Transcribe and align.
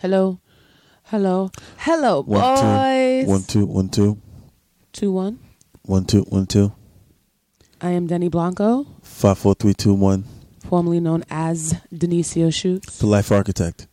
Hello. 0.00 0.40
Hello. 1.04 1.50
Hello, 1.78 2.20
One, 2.22 2.40
boys. 2.40 3.24
two, 3.24 3.30
one, 3.30 3.42
two, 3.42 3.66
one, 3.66 3.88
two, 3.88 4.18
Two, 4.92 5.12
one. 5.12 5.38
one, 5.82 6.04
two, 6.04 6.22
one, 6.22 6.46
two, 6.46 6.72
I 7.80 7.90
am 7.90 8.06
Denny 8.06 8.28
Blanco, 8.28 8.86
five, 9.02 9.38
four, 9.38 9.54
three, 9.54 9.72
two, 9.74 9.94
one. 9.94 10.24
formerly 10.66 11.00
known 11.00 11.24
as 11.30 11.74
Denicio 11.92 12.52
Shoots. 12.52 12.98
The 12.98 13.06
life 13.06 13.32
architect, 13.32 13.86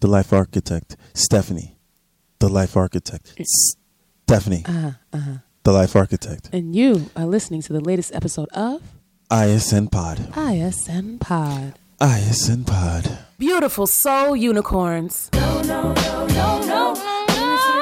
the 0.00 0.06
life 0.08 0.32
architect, 0.32 0.96
Stephanie, 1.14 1.76
the 2.38 2.48
life 2.48 2.76
architect, 2.76 3.34
Stephanie, 4.26 4.62
Uh-huh, 4.66 4.90
uh-huh. 5.12 5.30
the 5.64 5.72
life 5.72 5.94
architect. 5.94 6.48
And 6.52 6.74
you 6.74 7.10
are 7.16 7.26
listening 7.26 7.60
to 7.62 7.72
the 7.74 7.80
latest 7.80 8.14
episode 8.14 8.48
of 8.54 8.80
ISN 9.30 9.88
Pod, 9.88 10.32
ISN 10.36 11.18
Pod. 11.18 11.74
ISN 12.00 12.64
Pod. 12.64 13.18
Beautiful 13.42 13.88
soul 13.88 14.36
unicorns. 14.36 15.28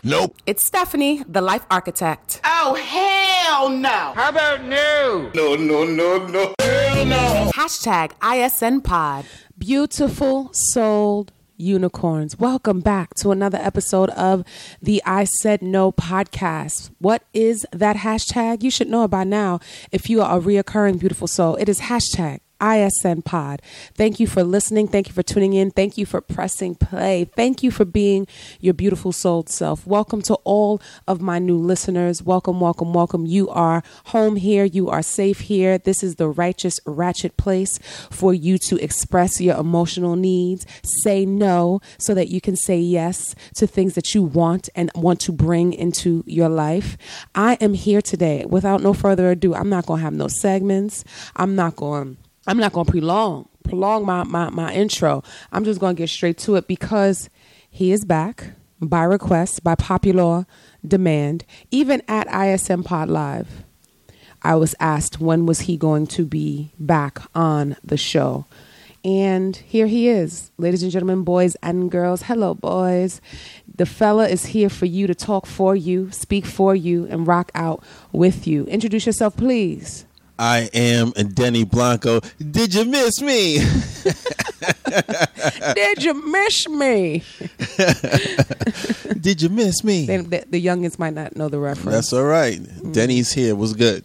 Nope. 0.03 0.35
It's 0.47 0.65
Stephanie, 0.65 1.23
the 1.29 1.43
life 1.43 1.67
architect. 1.71 2.41
Oh, 2.45 2.77
hell 2.77 3.69
no. 3.69 4.15
How 4.17 4.31
about 4.31 4.65
no? 4.65 5.31
No, 5.35 5.57
no, 5.57 5.85
no, 5.85 6.27
no. 6.29 6.55
Hell 6.63 7.05
no. 7.05 7.51
Hashtag 7.55 8.13
ISN 8.23 8.81
Pod. 8.81 9.27
Beautiful 9.59 10.49
souled 10.55 11.31
unicorns. 11.59 12.39
Welcome 12.39 12.81
back 12.81 13.13
to 13.17 13.31
another 13.31 13.59
episode 13.59 14.09
of 14.11 14.45
the 14.81 15.03
I 15.05 15.25
Said 15.25 15.61
No 15.61 15.93
podcast. 15.93 16.91
What 17.01 17.25
is 17.35 17.67
that 17.71 17.97
hashtag? 17.97 18.63
You 18.63 18.71
should 18.71 18.89
know 18.89 19.05
it 19.05 19.09
by 19.09 19.25
now 19.25 19.61
if 19.93 20.09
you 20.09 20.23
are 20.23 20.39
a 20.39 20.41
reoccurring 20.41 20.99
beautiful 20.99 21.27
soul. 21.27 21.57
It 21.57 21.69
is 21.69 21.81
hashtag 21.81 22.41
ISN 22.61 23.23
Pod. 23.23 23.63
Thank 23.95 24.21
you 24.21 24.27
for 24.27 24.43
listening. 24.43 24.89
Thank 24.89 25.09
you 25.09 25.15
for 25.15 25.23
tuning 25.23 25.55
in. 25.55 25.71
Thank 25.71 25.99
you 25.99 26.07
for 26.07 26.21
pressing 26.21 26.75
play. 26.75 27.25
Thank 27.37 27.63
you 27.63 27.71
for 27.71 27.85
being 27.85 28.27
your 28.61 28.75
beautiful 28.75 29.13
souled 29.13 29.49
self. 29.49 29.87
Welcome 29.87 30.23
to 30.23 30.35
all 30.45 30.81
of 31.07 31.21
my 31.21 31.39
new 31.39 31.57
listeners. 31.57 32.23
Welcome, 32.23 32.61
welcome, 32.61 32.93
welcome. 32.93 33.27
You 33.27 33.49
are 33.49 33.83
home 34.07 34.37
here. 34.37 34.65
You 34.65 34.89
are 34.89 35.03
safe 35.03 35.41
here. 35.41 35.79
This 35.79 36.03
is 36.03 36.17
the 36.17 36.29
righteous, 36.29 36.79
ratchet 36.87 37.37
place 37.37 37.79
for 38.11 38.35
you 38.35 38.59
to 38.69 38.77
express 38.83 39.41
your 39.41 39.57
emotional 39.57 40.17
needs. 40.17 40.67
Say 41.03 41.25
no 41.27 41.81
so 41.99 42.15
that 42.15 42.29
you 42.29 42.41
can 42.41 42.57
say 42.57 42.79
yes 42.79 43.35
to 43.55 43.67
things 43.67 43.95
that 43.95 44.15
you 44.15 44.23
want 44.23 44.69
and 44.75 44.91
want 44.95 45.21
to 45.21 45.33
bring 45.33 45.73
into 45.73 46.25
your 46.27 46.49
life. 46.49 46.97
I 47.35 47.55
am 47.55 47.75
here 47.75 48.03
today. 48.03 48.45
Without 48.49 48.83
no 48.83 48.93
further 48.93 49.31
ado, 49.31 49.55
I'm 49.55 49.69
not 49.69 49.87
going 49.87 49.99
to 49.99 50.05
have 50.05 50.15
no 50.15 50.29
segments. 50.29 51.05
I'm 51.37 51.55
not 51.55 51.77
going 51.77 52.19
I'm 52.51 52.59
not 52.59 52.73
going 52.73 52.85
to 52.85 52.91
prolong 52.91 53.49
prolong 53.63 54.05
my, 54.05 54.25
my 54.25 54.51
my 54.51 54.75
intro. 54.75 55.23
I'm 55.53 55.65
just 55.65 55.79
going 55.79 55.95
to 55.95 56.03
get 56.03 56.09
straight 56.09 56.37
to 56.39 56.57
it 56.57 56.67
because 56.67 57.31
he 57.71 57.93
is 57.93 58.05
back 58.05 58.55
by 58.81 59.05
request, 59.05 59.63
by 59.63 59.77
popular 59.77 60.47
demand. 60.85 61.45
Even 61.71 62.03
at 62.09 62.27
ISN 62.35 62.83
Pod 62.83 63.09
Live, 63.09 63.63
I 64.43 64.57
was 64.57 64.75
asked 64.81 65.21
when 65.21 65.47
was 65.47 65.61
he 65.61 65.77
going 65.77 66.09
to 66.09 66.25
be 66.25 66.73
back 66.77 67.21
on 67.37 67.77
the 67.85 67.97
show. 67.97 68.47
And 69.05 69.57
here 69.57 69.87
he 69.87 70.09
is, 70.09 70.51
ladies 70.59 70.83
and 70.83 70.91
gentlemen, 70.91 71.23
boys 71.23 71.55
and 71.63 71.89
girls. 71.89 72.23
Hello, 72.23 72.55
boys. 72.55 73.21
The 73.73 73.87
fella 73.87 74.27
is 74.27 74.47
here 74.47 74.69
for 74.69 74.87
you 74.87 75.07
to 75.07 75.15
talk 75.15 75.47
for 75.47 75.77
you, 75.77 76.11
speak 76.11 76.47
for 76.47 76.75
you, 76.75 77.07
and 77.07 77.29
rock 77.29 77.53
out 77.55 77.85
with 78.11 78.49
you. 78.49 78.65
Introduce 78.65 79.07
yourself, 79.07 79.37
please. 79.37 80.05
I 80.41 80.71
am 80.73 81.11
Denny 81.11 81.65
Blanco. 81.65 82.21
Did 82.39 82.73
you 82.73 82.87
miss 82.87 83.21
me? 83.21 83.59
Did 85.75 86.03
you 86.03 86.15
miss 86.15 86.67
me? 86.67 87.23
Did 89.21 89.43
you 89.43 89.51
miss 89.51 89.85
me? 89.85 90.07
They, 90.07 90.17
the, 90.17 90.45
the 90.49 90.65
youngins 90.65 90.99
might 90.99 91.13
not 91.13 91.37
know 91.37 91.51
the 91.51 91.59
reference. 91.59 91.95
That's 91.95 92.15
all 92.15 92.25
right. 92.25 92.59
Mm. 92.59 92.95
Denny's 92.95 93.35
here. 93.35 93.55
What's 93.55 93.75
good? 93.75 94.03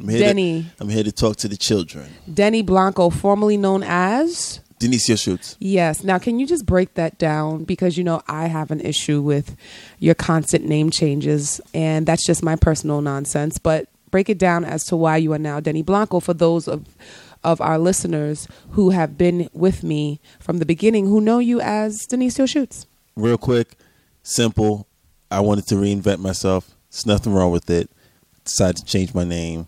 I'm 0.00 0.08
here 0.08 0.20
Denny. 0.20 0.62
To, 0.62 0.68
I'm 0.80 0.88
here 0.88 1.04
to 1.04 1.12
talk 1.12 1.36
to 1.36 1.48
the 1.48 1.56
children. 1.58 2.08
Denny 2.32 2.62
Blanco, 2.62 3.10
formerly 3.10 3.58
known 3.58 3.82
as. 3.82 4.60
Denicio 4.78 5.22
Shoots. 5.22 5.58
Yes. 5.60 6.02
Now, 6.02 6.18
can 6.18 6.40
you 6.40 6.46
just 6.46 6.64
break 6.64 6.94
that 6.94 7.18
down? 7.18 7.64
Because, 7.64 7.98
you 7.98 8.04
know, 8.04 8.22
I 8.26 8.46
have 8.46 8.70
an 8.70 8.80
issue 8.80 9.20
with 9.20 9.54
your 9.98 10.14
constant 10.14 10.64
name 10.64 10.88
changes, 10.88 11.60
and 11.74 12.06
that's 12.06 12.26
just 12.26 12.42
my 12.42 12.56
personal 12.56 13.02
nonsense. 13.02 13.58
But 13.58 13.88
break 14.14 14.28
it 14.28 14.38
down 14.38 14.64
as 14.64 14.84
to 14.84 14.94
why 14.94 15.16
you 15.16 15.32
are 15.32 15.40
now 15.40 15.58
Denny 15.58 15.82
Blanco 15.82 16.20
for 16.20 16.32
those 16.32 16.68
of 16.68 16.86
of 17.42 17.60
our 17.60 17.80
listeners 17.80 18.46
who 18.70 18.90
have 18.90 19.18
been 19.18 19.50
with 19.52 19.82
me 19.82 20.20
from 20.38 20.58
the 20.58 20.64
beginning 20.64 21.08
who 21.08 21.20
know 21.20 21.40
you 21.40 21.60
as 21.60 22.06
Denicio 22.06 22.48
Shoots. 22.48 22.86
Real 23.16 23.36
quick, 23.36 23.74
simple. 24.22 24.86
I 25.32 25.40
wanted 25.40 25.66
to 25.66 25.74
reinvent 25.74 26.20
myself. 26.20 26.76
There's 26.92 27.06
nothing 27.06 27.34
wrong 27.34 27.50
with 27.50 27.68
it. 27.68 27.90
Decided 28.44 28.76
to 28.76 28.84
change 28.84 29.12
my 29.14 29.24
name. 29.24 29.66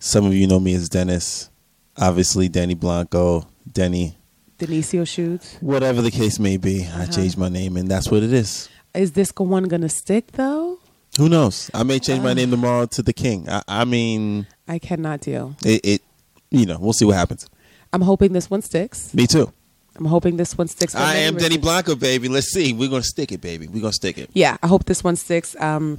Some 0.00 0.26
of 0.26 0.34
you 0.34 0.48
know 0.48 0.58
me 0.58 0.74
as 0.74 0.88
Dennis. 0.88 1.48
Obviously, 1.96 2.48
Denny 2.48 2.74
Blanco, 2.74 3.46
Denny, 3.72 4.16
Denicio 4.58 5.06
Shoots. 5.06 5.58
whatever 5.60 6.02
the 6.02 6.10
case 6.10 6.40
may 6.40 6.56
be. 6.56 6.86
I 6.86 7.04
uh-huh. 7.04 7.12
changed 7.12 7.38
my 7.38 7.48
name, 7.48 7.76
and 7.76 7.88
that's 7.88 8.10
what 8.10 8.24
it 8.24 8.32
is. 8.32 8.68
Is 8.94 9.12
this 9.12 9.32
one 9.36 9.68
going 9.68 9.82
to 9.82 9.88
stick, 9.88 10.32
though? 10.32 10.79
Who 11.18 11.28
knows? 11.28 11.70
I 11.74 11.82
may 11.82 11.98
change 11.98 12.22
my 12.22 12.34
name 12.34 12.50
tomorrow 12.50 12.86
to 12.86 13.02
the 13.02 13.12
King. 13.12 13.48
I, 13.48 13.62
I 13.66 13.84
mean, 13.84 14.46
I 14.68 14.78
cannot 14.78 15.20
deal. 15.20 15.56
it, 15.64 15.80
it. 15.84 16.02
You 16.50 16.66
know, 16.66 16.78
we'll 16.80 16.92
see 16.92 17.04
what 17.04 17.16
happens. 17.16 17.48
I'm 17.92 18.02
hoping 18.02 18.32
this 18.32 18.50
one 18.50 18.62
sticks. 18.62 19.12
Me 19.14 19.26
too. 19.26 19.52
I'm 19.96 20.04
hoping 20.04 20.36
this 20.36 20.56
one 20.56 20.68
sticks. 20.68 20.94
I 20.94 21.14
many 21.14 21.20
am 21.20 21.34
Denny 21.34 21.44
reasons. 21.44 21.62
Blanco, 21.64 21.94
baby. 21.94 22.28
Let's 22.28 22.52
see. 22.52 22.72
We're 22.72 22.88
gonna 22.88 23.02
stick 23.02 23.32
it, 23.32 23.40
baby. 23.40 23.66
We're 23.66 23.80
gonna 23.82 23.92
stick 23.92 24.18
it. 24.18 24.30
Yeah, 24.32 24.56
I 24.62 24.66
hope 24.66 24.84
this 24.86 25.04
one 25.04 25.16
sticks. 25.16 25.56
Um, 25.60 25.98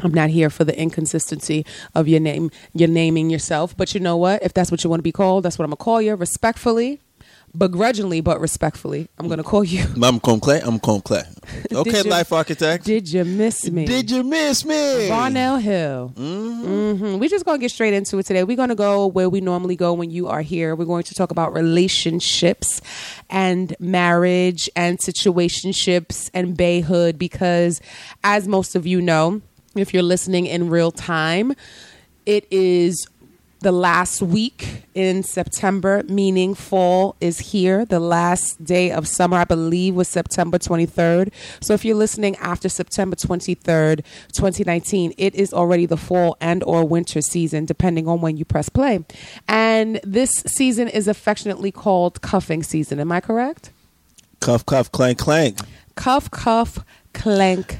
I'm 0.00 0.12
not 0.12 0.28
here 0.30 0.50
for 0.50 0.64
the 0.64 0.78
inconsistency 0.78 1.64
of 1.94 2.06
your 2.08 2.20
name, 2.20 2.50
your 2.72 2.88
naming 2.88 3.30
yourself. 3.30 3.76
But 3.76 3.94
you 3.94 4.00
know 4.00 4.16
what? 4.16 4.42
If 4.42 4.52
that's 4.52 4.70
what 4.70 4.84
you 4.84 4.90
want 4.90 5.00
to 5.00 5.04
be 5.04 5.12
called, 5.12 5.44
that's 5.44 5.58
what 5.58 5.64
I'm 5.64 5.70
gonna 5.70 5.76
call 5.76 6.02
you, 6.02 6.14
respectfully, 6.14 7.00
begrudgingly, 7.56 8.20
but 8.20 8.40
respectfully. 8.40 9.08
I'm 9.18 9.28
gonna 9.28 9.42
call 9.42 9.64
you. 9.64 9.80
I'm 10.02 10.20
Conclay. 10.20 10.60
I'm 10.64 10.78
Conclay. 10.80 11.24
Okay, 11.72 11.98
you- 12.02 12.10
life 12.10 12.32
architect. 12.32 12.84
Did 12.84 13.10
you 13.10 13.24
miss 13.24 13.70
me? 13.70 13.84
Did 13.86 14.10
you 14.10 14.22
miss 14.22 14.64
me? 14.64 15.08
Barnell 15.08 15.58
Hill. 15.58 16.12
Mm-hmm. 16.16 17.18
We're 17.18 17.28
just 17.28 17.44
going 17.44 17.58
to 17.58 17.60
get 17.60 17.70
straight 17.70 17.92
into 17.94 18.18
it 18.18 18.24
today. 18.26 18.44
We're 18.44 18.56
going 18.56 18.70
to 18.70 18.74
go 18.74 19.06
where 19.06 19.28
we 19.28 19.40
normally 19.40 19.76
go 19.76 19.92
when 19.92 20.10
you 20.10 20.26
are 20.28 20.40
here. 20.42 20.74
We're 20.74 20.84
going 20.86 21.02
to 21.04 21.14
talk 21.14 21.30
about 21.30 21.52
relationships 21.52 22.80
and 23.30 23.74
marriage 23.78 24.68
and 24.74 24.98
situationships 24.98 26.30
and 26.34 26.56
bayhood 26.56 27.18
because, 27.18 27.80
as 28.22 28.48
most 28.48 28.74
of 28.74 28.86
you 28.86 29.00
know, 29.00 29.40
if 29.76 29.92
you're 29.92 30.02
listening 30.02 30.46
in 30.46 30.70
real 30.70 30.92
time, 30.92 31.52
it 32.26 32.46
is 32.50 33.06
the 33.64 33.72
last 33.72 34.20
week 34.20 34.84
in 34.94 35.22
September, 35.22 36.02
meaning 36.06 36.54
fall 36.54 37.16
is 37.18 37.38
here. 37.38 37.86
The 37.86 37.98
last 37.98 38.62
day 38.62 38.92
of 38.92 39.08
summer, 39.08 39.38
I 39.38 39.44
believe, 39.44 39.94
was 39.94 40.06
September 40.06 40.58
23rd. 40.58 41.32
So 41.62 41.72
if 41.72 41.82
you're 41.82 41.96
listening 41.96 42.36
after 42.36 42.68
September 42.68 43.16
23rd, 43.16 44.04
2019, 44.34 45.14
it 45.16 45.34
is 45.34 45.54
already 45.54 45.86
the 45.86 45.96
fall 45.96 46.36
and 46.42 46.62
or 46.64 46.86
winter 46.86 47.22
season, 47.22 47.64
depending 47.64 48.06
on 48.06 48.20
when 48.20 48.36
you 48.36 48.44
press 48.44 48.68
play. 48.68 49.02
And 49.48 49.98
this 50.04 50.30
season 50.46 50.86
is 50.86 51.08
affectionately 51.08 51.72
called 51.72 52.20
cuffing 52.20 52.62
season. 52.62 53.00
Am 53.00 53.10
I 53.10 53.20
correct? 53.20 53.70
Cuff, 54.40 54.66
cuff, 54.66 54.92
clank, 54.92 55.18
clank. 55.18 55.58
Cuff, 55.94 56.30
cuff, 56.30 56.84
clank. 57.14 57.78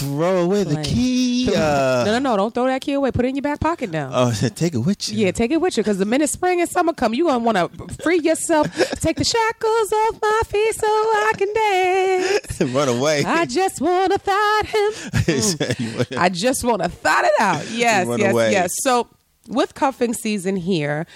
Throw 0.00 0.42
away 0.44 0.64
the 0.64 0.72
Clank. 0.72 0.86
key. 0.86 1.46
no, 1.52 1.54
Uh, 1.54 2.04
no, 2.06 2.18
no! 2.18 2.36
Don't 2.36 2.54
throw 2.54 2.66
that 2.66 2.80
key 2.80 2.94
away. 2.94 3.10
Put 3.10 3.24
it 3.26 3.28
in 3.28 3.34
your 3.36 3.42
back 3.42 3.60
pocket 3.60 3.90
now. 3.90 4.08
oh, 4.12 4.32
take 4.54 4.74
it 4.74 4.78
with 4.78 5.08
you. 5.12 5.26
Yeah, 5.26 5.30
take 5.32 5.50
it 5.50 5.60
with 5.60 5.76
you 5.76 5.82
because 5.82 5.98
the 5.98 6.04
minute 6.06 6.30
spring 6.30 6.60
and 6.60 6.68
summer 6.70 6.92
come, 6.94 7.12
you're 7.12 7.26
gonna 7.28 7.44
want 7.44 7.56
to 7.58 8.02
free 8.02 8.18
yourself. 8.20 8.66
Take 9.00 9.16
the 9.16 9.24
shackles 9.24 9.92
off 9.92 10.18
my 10.22 10.40
feet 10.46 10.74
so 10.74 10.86
I 10.86 11.32
can 11.36 11.52
dance. 11.52 12.60
Run 12.74 12.88
away. 12.88 13.24
I 13.24 13.44
just 13.44 13.80
want 13.82 14.12
to 14.12 14.18
thought 14.18 14.62
him. 14.66 16.06
I 16.18 16.28
just 16.30 16.64
want 16.64 16.82
to 16.82 16.88
thought 16.88 17.24
it 17.24 17.32
out. 17.38 17.70
Yes, 17.70 18.06
Run 18.06 18.18
yes, 18.20 18.32
away. 18.32 18.52
yes. 18.52 18.70
So 18.82 19.06
with 19.48 19.74
cuffing 19.74 20.14
season 20.14 20.56
here. 20.56 21.06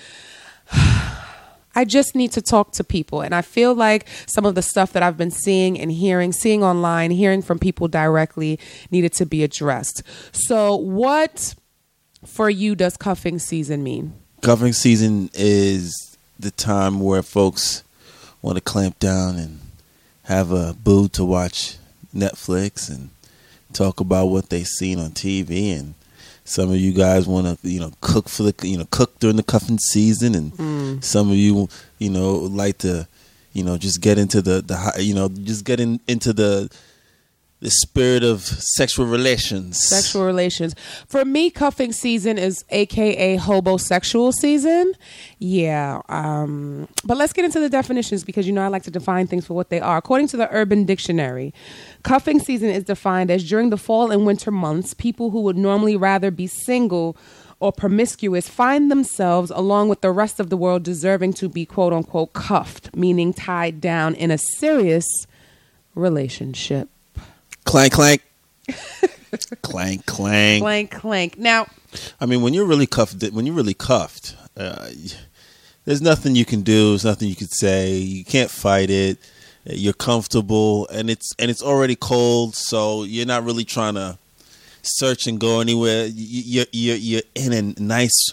I 1.75 1.85
just 1.85 2.15
need 2.15 2.33
to 2.33 2.43
talk 2.43 2.73
to 2.73 2.85
people. 2.85 3.21
And 3.21 3.35
I 3.35 3.43
feel 3.43 3.75
like 3.75 4.07
some 4.27 4.47
of 4.47 4.55
the 4.55 4.63
stuff 4.63 4.93
that 4.93 5.03
I've 5.03 5.17
been 5.17 5.31
seeing 5.31 5.79
and 5.79 5.91
hearing, 5.91 6.33
seeing 6.33 6.63
online, 6.63 7.11
hearing 7.11 7.43
from 7.43 7.59
people 7.59 7.89
directly 7.89 8.59
needed 8.91 9.13
to 9.15 9.27
be 9.27 9.43
addressed. 9.43 10.03
So, 10.33 10.75
what 10.77 11.55
for 12.25 12.49
you 12.49 12.75
does 12.75 12.97
cuffing 12.97 13.39
season 13.39 13.83
mean? 13.83 14.15
Cuffing 14.41 14.73
season 14.73 15.31
is 15.35 16.17
the 16.39 16.51
time 16.51 17.01
where 17.01 17.23
folks 17.23 17.83
want 18.43 18.57
to 18.57 18.63
clamp 18.63 18.99
down 18.99 19.37
and 19.37 19.61
have 20.25 20.51
a 20.51 20.75
boo 20.75 21.09
to 21.09 21.25
watch 21.25 21.77
Netflix 22.15 22.91
and 22.91 23.11
talk 23.73 24.01
about 24.01 24.27
what 24.27 24.51
they've 24.51 24.67
seen 24.67 24.99
on 24.99 25.11
TV 25.11 25.79
and 25.79 25.95
some 26.45 26.71
of 26.71 26.77
you 26.77 26.93
guys 26.93 27.27
want 27.27 27.47
to 27.47 27.69
you 27.69 27.81
know 27.81 27.91
cook 28.01 28.29
for 28.29 28.43
the 28.43 28.55
you 28.69 28.79
know 28.79 28.87
cook 28.91 29.19
during 29.19 29.37
the 29.37 29.43
cuffing 29.43 29.79
season 29.79 30.35
and 30.35 30.53
mm. 30.53 31.03
some 31.05 31.31
of 31.31 31.37
you 31.37 31.69
you 31.99 32.11
know 32.11 32.35
like 32.35 32.79
to 32.79 33.09
you 33.55 33.63
know, 33.63 33.79
just 33.79 34.03
get 34.03 34.19
into 34.19 34.43
the 34.43 34.61
the 34.61 35.03
you 35.03 35.15
know, 35.15 35.29
just 35.29 35.65
get 35.65 35.81
in, 35.81 36.01
into 36.07 36.33
the 36.35 36.71
the 37.61 37.71
spirit 37.71 38.23
of 38.23 38.43
sexual 38.43 39.07
relations. 39.07 39.83
Sexual 39.83 40.27
relations. 40.27 40.75
For 41.09 41.25
me, 41.25 41.51
cuffing 41.51 41.93
season 41.93 42.37
is 42.37 42.65
AKA 42.71 43.39
hobosexual 43.39 44.33
season. 44.33 44.93
Yeah. 45.39 46.03
Um, 46.09 46.89
but 47.05 47.17
let's 47.17 47.33
get 47.33 47.45
into 47.45 47.61
the 47.61 47.71
definitions 47.71 48.23
because 48.23 48.47
you 48.47 48.53
know 48.53 48.63
I 48.63 48.69
like 48.69 48.83
to 48.83 48.91
define 48.91 49.27
things 49.27 49.47
for 49.47 49.55
what 49.55 49.71
they 49.71 49.81
are. 49.81 49.97
According 49.97 50.29
to 50.29 50.37
the 50.37 50.51
Urban 50.51 50.85
Dictionary, 50.85 51.55
cuffing 52.03 52.39
season 52.39 52.71
is 52.71 52.85
defined 52.85 53.31
as 53.31 53.49
during 53.49 53.71
the 53.71 53.79
fall 53.79 54.11
and 54.11 54.27
winter 54.27 54.51
months, 54.51 54.93
people 54.93 55.31
who 55.31 55.41
would 55.41 55.57
normally 55.57 55.97
rather 55.97 56.31
be 56.31 56.47
single 56.47 57.17
or 57.61 57.73
promiscuous 57.73 58.47
find 58.49 58.91
themselves, 58.91 59.51
along 59.51 59.89
with 59.89 60.03
the 60.03 60.11
rest 60.11 60.39
of 60.39 60.51
the 60.51 60.57
world, 60.57 60.83
deserving 60.83 61.33
to 61.33 61.49
be 61.49 61.65
quote 61.65 61.93
unquote 61.93 62.35
cuffed, 62.35 62.95
meaning 62.95 63.33
tied 63.33 63.81
down 63.81 64.15
in 64.15 64.31
a 64.31 64.37
serious 64.37 65.07
relationship. 65.95 66.91
Clank 67.65 67.93
clank. 67.93 68.23
clank 69.63 70.07
clank. 70.07 70.63
Clank, 70.63 70.91
clank. 70.91 71.39
Now, 71.39 71.67
I 72.21 72.27
mean, 72.27 72.43
when 72.43 72.55
you're 72.55 72.67
really 72.67 72.87
cuffed, 72.87 73.23
when 73.33 73.47
you're 73.47 73.55
really 73.55 73.75
cuffed, 73.75 74.37
uh, 74.57 74.89
there's 75.85 76.01
nothing 76.03 76.35
you 76.35 76.45
can 76.45 76.63
do. 76.63 76.91
There's 76.91 77.05
nothing 77.05 77.29
you 77.29 77.37
could 77.37 77.53
say. 77.53 77.93
You 77.97 78.25
can't 78.25 78.51
fight 78.51 78.91
it. 78.91 79.19
You're 79.65 79.93
comfortable, 79.95 80.87
and 80.89 81.09
it's 81.09 81.35
and 81.39 81.51
it's 81.51 81.63
already 81.63 81.97
cold, 81.97 82.55
so 82.55 83.05
you're 83.05 83.27
not 83.27 83.45
really 83.45 83.65
trying 83.65 83.95
to 83.95 84.19
search 84.83 85.27
and 85.27 85.41
go 85.41 85.61
anywhere. 85.61 86.05
You- 86.07 86.43
You're 86.45 86.67
you're 86.73 86.97
you're 86.97 87.23
in 87.35 87.53
a 87.53 87.81
nice 87.83 88.31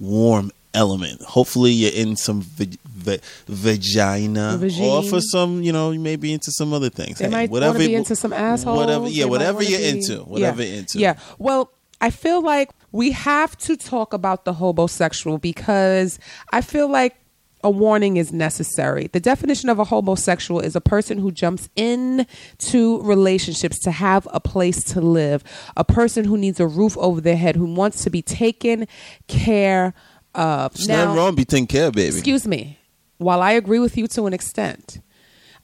warm 0.00 0.50
element. 0.74 1.22
Hopefully, 1.22 1.72
you're 1.72 1.92
in 1.92 2.16
some 2.16 2.42
va- 2.42 2.66
va- 2.84 3.20
vagina, 3.46 4.58
or 4.80 5.02
for 5.02 5.20
some, 5.20 5.62
you 5.62 5.72
know, 5.72 5.90
you 5.90 6.00
may 6.00 6.16
be 6.16 6.32
into 6.32 6.50
some 6.50 6.72
other 6.72 6.90
things. 6.90 7.18
They 7.18 7.26
Hey, 7.26 7.30
might 7.48 7.50
to 7.50 7.78
be 7.78 7.94
into 7.94 8.16
some 8.16 8.32
assholes. 8.32 8.78
Whatever, 8.78 9.08
yeah, 9.08 9.24
They 9.24 9.30
whatever 9.30 9.62
you're 9.62 9.78
be- 9.78 9.88
into, 9.88 10.18
whatever 10.24 10.62
yeah. 10.62 10.68
you're 10.68 10.78
into. 10.78 10.98
Yeah. 10.98 11.14
Well, 11.38 11.70
I 12.00 12.10
feel 12.10 12.42
like 12.42 12.70
we 12.90 13.12
have 13.12 13.56
to 13.58 13.76
talk 13.76 14.12
about 14.12 14.44
the 14.44 14.54
hobosexual 14.54 15.40
because 15.40 16.18
I 16.52 16.60
feel 16.60 16.88
like 16.90 17.16
a 17.64 17.70
warning 17.70 18.16
is 18.16 18.32
necessary. 18.32 19.06
The 19.12 19.20
definition 19.20 19.68
of 19.68 19.78
a 19.78 19.84
hobosexual 19.84 20.64
is 20.64 20.74
a 20.74 20.80
person 20.80 21.18
who 21.18 21.30
jumps 21.30 21.68
into 21.76 23.00
relationships 23.02 23.78
to 23.80 23.92
have 23.92 24.26
a 24.32 24.40
place 24.40 24.82
to 24.92 25.00
live, 25.00 25.44
a 25.76 25.84
person 25.84 26.24
who 26.24 26.36
needs 26.36 26.58
a 26.58 26.66
roof 26.66 26.98
over 26.98 27.20
their 27.20 27.36
head, 27.36 27.54
who 27.54 27.72
wants 27.72 28.02
to 28.02 28.10
be 28.10 28.20
taken 28.20 28.88
care 29.28 29.86
of. 29.86 29.94
Uh, 30.34 30.68
There's 30.68 30.88
nothing 30.88 31.16
wrong. 31.16 31.34
Be 31.34 31.44
taken 31.44 31.66
care, 31.66 31.86
of, 31.88 31.94
baby. 31.94 32.08
Excuse 32.08 32.46
me. 32.46 32.78
While 33.18 33.42
I 33.42 33.52
agree 33.52 33.78
with 33.78 33.96
you 33.96 34.06
to 34.08 34.26
an 34.26 34.32
extent, 34.32 35.00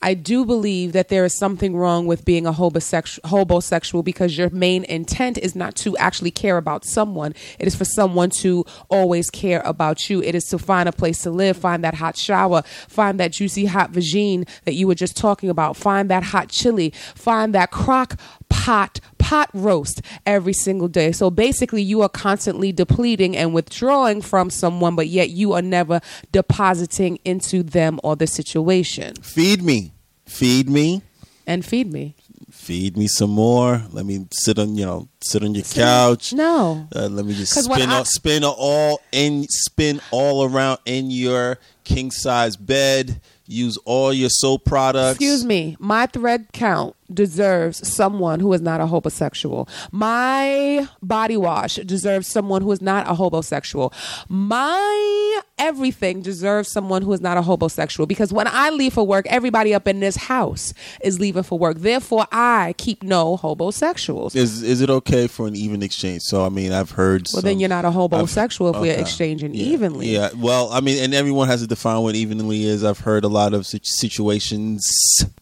I 0.01 0.15
do 0.15 0.45
believe 0.45 0.93
that 0.93 1.09
there 1.09 1.25
is 1.25 1.37
something 1.37 1.75
wrong 1.75 2.07
with 2.07 2.25
being 2.25 2.47
a 2.47 2.53
hobosexual, 2.53 3.21
hobosexual 3.23 4.05
because 4.05 4.39
your 4.39 4.49
main 4.51 4.85
intent 4.85 5.39
is 5.39 5.57
not 5.57 5.75
to 5.77 5.97
actually 5.97 6.31
care 6.31 6.57
about 6.57 6.85
someone. 6.85 7.35
It 7.59 7.67
is 7.67 7.75
for 7.75 7.85
someone 7.85 8.31
to 8.39 8.65
always 8.89 9.29
care 9.29 9.61
about 9.65 10.09
you. 10.09 10.23
It 10.23 10.37
is 10.37 10.45
to 10.47 10.59
find 10.59 10.89
a 10.89 10.93
place 10.93 11.23
to 11.23 11.31
live, 11.31 11.57
find 11.57 11.83
that 11.83 11.95
hot 11.95 12.17
shower, 12.17 12.63
find 12.87 13.19
that 13.19 13.33
juicy 13.33 13.67
hot 13.67 13.93
vagine 13.93 14.49
that 14.65 14.75
you 14.75 14.87
were 14.87 14.95
just 14.95 15.17
talking 15.17 15.51
about, 15.51 15.77
find 15.77 16.09
that 16.11 16.23
hot 16.23 16.49
chili, 16.49 16.91
find 17.17 17.53
that 17.55 17.73
crock 17.73 18.21
pot 18.49 19.01
pot 19.29 19.51
roast 19.53 20.01
every 20.25 20.55
single 20.55 20.89
day. 20.89 21.13
So 21.13 21.31
basically 21.31 21.83
you 21.83 22.01
are 22.01 22.09
constantly 22.09 22.73
depleting 22.73 23.37
and 23.37 23.53
withdrawing 23.53 24.23
from 24.23 24.49
someone 24.49 24.97
but 24.97 25.09
yet 25.09 25.29
you 25.29 25.53
are 25.53 25.61
never 25.61 26.01
depositing 26.33 27.19
into 27.27 27.63
them 27.63 28.01
or 28.03 28.17
the 28.17 28.27
situation. 28.27 29.17
Feed 29.17 29.63
me, 29.63 29.93
feed 30.25 30.71
me. 30.71 31.03
And 31.47 31.63
feed 31.63 31.93
me. 31.93 32.15
feed 32.51 32.97
me 32.97 33.07
some 33.07 33.31
more. 33.31 33.83
Let 33.93 34.07
me 34.07 34.27
sit 34.33 34.59
on, 34.59 34.77
you 34.77 34.87
know, 34.87 35.09
sit 35.23 35.43
on 35.43 35.55
your 35.55 35.65
couch. 35.65 36.33
No. 36.33 36.89
Uh, 36.95 37.09
let 37.09 37.27
me 37.27 37.35
just 37.35 37.53
spin, 37.53 37.91
I- 37.91 37.99
all, 37.99 38.05
spin 38.07 38.45
all 38.45 39.01
in, 39.13 39.45
spin 39.49 40.01
all 40.11 40.45
around 40.45 40.79
in 40.87 41.11
your 41.11 41.59
king 41.85 42.11
size 42.11 42.57
bed. 42.57 43.21
Use 43.47 43.77
all 43.85 44.13
your 44.13 44.31
soap 44.31 44.65
products. 44.65 45.17
Excuse 45.17 45.45
me. 45.45 45.77
My 45.79 46.07
thread 46.07 46.49
count 46.53 46.97
deserves 47.13 47.87
someone 47.89 48.41
who 48.41 48.53
is 48.53 48.61
not 48.61 48.81
a 48.81 48.85
hobosexual. 48.85 49.69
My 49.93 50.89
body 51.03 51.37
wash 51.37 51.77
deserves 51.77 52.27
someone 52.29 52.63
who 52.63 52.73
is 52.73 52.81
not 52.83 53.07
a 53.07 53.13
hobosexual. 53.15 53.93
My 54.29 55.41
everything 55.59 56.23
deserves 56.23 56.71
someone 56.71 57.03
who 57.03 57.13
is 57.13 57.21
not 57.21 57.37
a 57.37 57.43
hobosexual 57.43 58.07
because 58.07 58.33
when 58.33 58.47
I 58.47 58.71
leave 58.71 58.93
for 58.95 59.07
work, 59.07 59.27
everybody 59.29 59.75
up 59.75 59.89
in 59.89 60.01
this 60.01 60.17
house 60.17 60.73
is 61.03 61.19
leaving 61.19 61.43
for 61.43 61.59
work. 61.59 61.79
Therefore, 61.79 62.27
I 62.31 62.75
keep 62.79 63.03
no 63.03 63.37
hobosexuals. 63.37 64.37
Is 64.37 64.63
is 64.63 64.81
it 64.81 64.91
okay 64.91 65.27
for 65.27 65.47
an 65.47 65.57
even 65.57 65.83
exchange? 65.83 66.23
So 66.23 66.45
I 66.45 66.49
mean, 66.49 66.73
I've 66.73 66.91
heard. 66.93 67.27
Well, 67.33 67.43
then 67.43 67.59
you're 67.61 67.69
not 67.69 67.85
a 67.85 67.91
hobosexual 67.91 68.75
if 68.75 68.81
we're 68.81 68.99
exchanging 68.99 69.55
Yeah. 69.55 69.65
evenly. 69.65 70.09
Yeah. 70.09 70.31
Well, 70.37 70.71
I 70.73 70.81
mean, 70.81 71.03
and 71.03 71.15
everyone 71.15 71.49
has 71.49 71.61
to 71.63 71.67
define 71.67 72.03
what 72.03 72.15
evenly 72.15 72.65
is. 72.65 72.85
I've 72.85 73.01
heard 73.01 73.25
a 73.25 73.29
lot 73.29 73.55
of 73.55 73.67
situations 73.67 74.85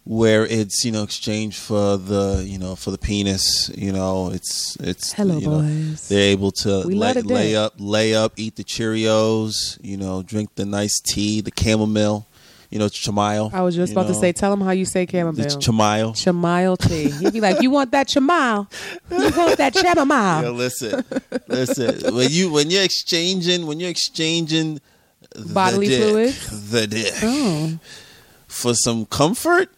where 0.04 0.46
it's 0.46 0.84
you 0.84 0.92
know 0.92 1.02
exchange 1.02 1.56
for 1.56 1.97
the 1.97 2.44
you 2.47 2.58
know 2.58 2.76
for 2.76 2.91
the 2.91 2.99
penis. 2.99 3.70
You 3.76 3.93
know, 3.93 4.31
it's 4.31 4.76
it's 4.81 5.12
Hello, 5.12 5.38
you 5.38 5.47
know, 5.47 5.61
boys. 5.61 6.08
they're 6.08 6.31
able 6.31 6.53
to 6.53 6.85
We 6.87 6.94
lay, 6.94 7.12
lay 7.14 7.56
up, 7.56 7.75
lay 7.79 8.14
up, 8.14 8.32
eat 8.37 8.56
the 8.56 8.64
Cheerios. 8.64 9.79
You 9.82 9.97
know, 9.97 10.23
drink 10.23 10.55
the 10.55 10.64
nice 10.64 11.00
tea, 11.00 11.41
the 11.41 11.53
chamomile. 11.56 12.26
You 12.70 12.81
know, 12.81 12.88
chamomile. 12.88 13.50
I 13.55 13.62
was 13.62 13.76
just 13.76 13.93
about 13.93 14.08
to 14.08 14.14
say, 14.14 14.32
tell 14.32 14.50
them 14.50 14.61
how 14.61 14.73
you 14.73 14.85
say 14.85 15.06
the 15.06 15.12
chamomile. 15.12 15.61
chamomile. 15.61 16.14
Chamomile 16.14 16.76
tea. 16.76 17.11
He'd 17.11 17.32
be 17.32 17.41
like, 17.41 17.62
"You 17.62 17.70
want 17.70 17.93
that 17.93 18.11
chamomile? 18.11 18.69
You 19.11 19.31
want 19.31 19.56
that 19.58 19.75
chamomile?" 19.76 20.43
Yo, 20.43 20.53
listen, 20.53 21.05
listen. 21.47 22.14
When 22.14 22.29
you 22.31 22.50
when 22.53 22.70
you're 22.70 22.82
exchanging 22.82 23.67
when 23.67 23.79
you're 23.79 23.91
exchanging 23.91 24.81
the 25.31 25.53
Bodily 25.55 25.88
dick, 25.88 26.03
fluids? 26.03 26.70
the 26.70 26.87
dick 26.87 27.12
Oh. 27.23 27.79
for 28.49 28.75
some 28.75 29.06
comfort 29.06 29.69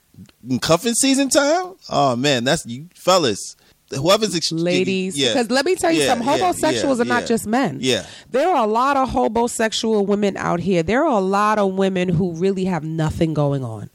cuffing 0.58 0.94
season 0.94 1.28
time. 1.28 1.74
Oh 1.90 2.16
man, 2.16 2.44
that's 2.44 2.64
you 2.64 2.88
fellas. 2.94 3.56
Whoever's 3.90 4.34
ex- 4.36 4.52
ladies. 4.52 5.16
yeah. 5.18 5.32
Because 5.32 5.50
let 5.50 5.64
me 5.64 5.74
tell 5.74 5.90
you 5.90 6.00
Yeah, 6.02 6.08
something, 6.08 6.28
yeah, 6.28 6.38
hobosexuals 6.52 6.96
yeah, 6.96 7.02
are 7.02 7.06
not 7.06 7.22
yeah. 7.22 7.26
just 7.26 7.46
men. 7.46 7.78
Yeah. 7.80 8.04
There 8.30 8.46
are 8.48 8.64
a 8.64 8.66
lot 8.66 8.98
of 8.98 9.08
hobosexual 9.08 10.06
women 10.06 10.36
out 10.36 10.60
here. 10.60 10.82
There 10.82 11.02
are 11.04 11.16
a 11.16 11.20
lot 11.20 11.58
of 11.58 11.72
women 11.74 12.10
who 12.10 12.32
really 12.34 12.66
have 12.66 12.84
nothing 12.84 13.32
going 13.32 13.64
on. 13.64 13.88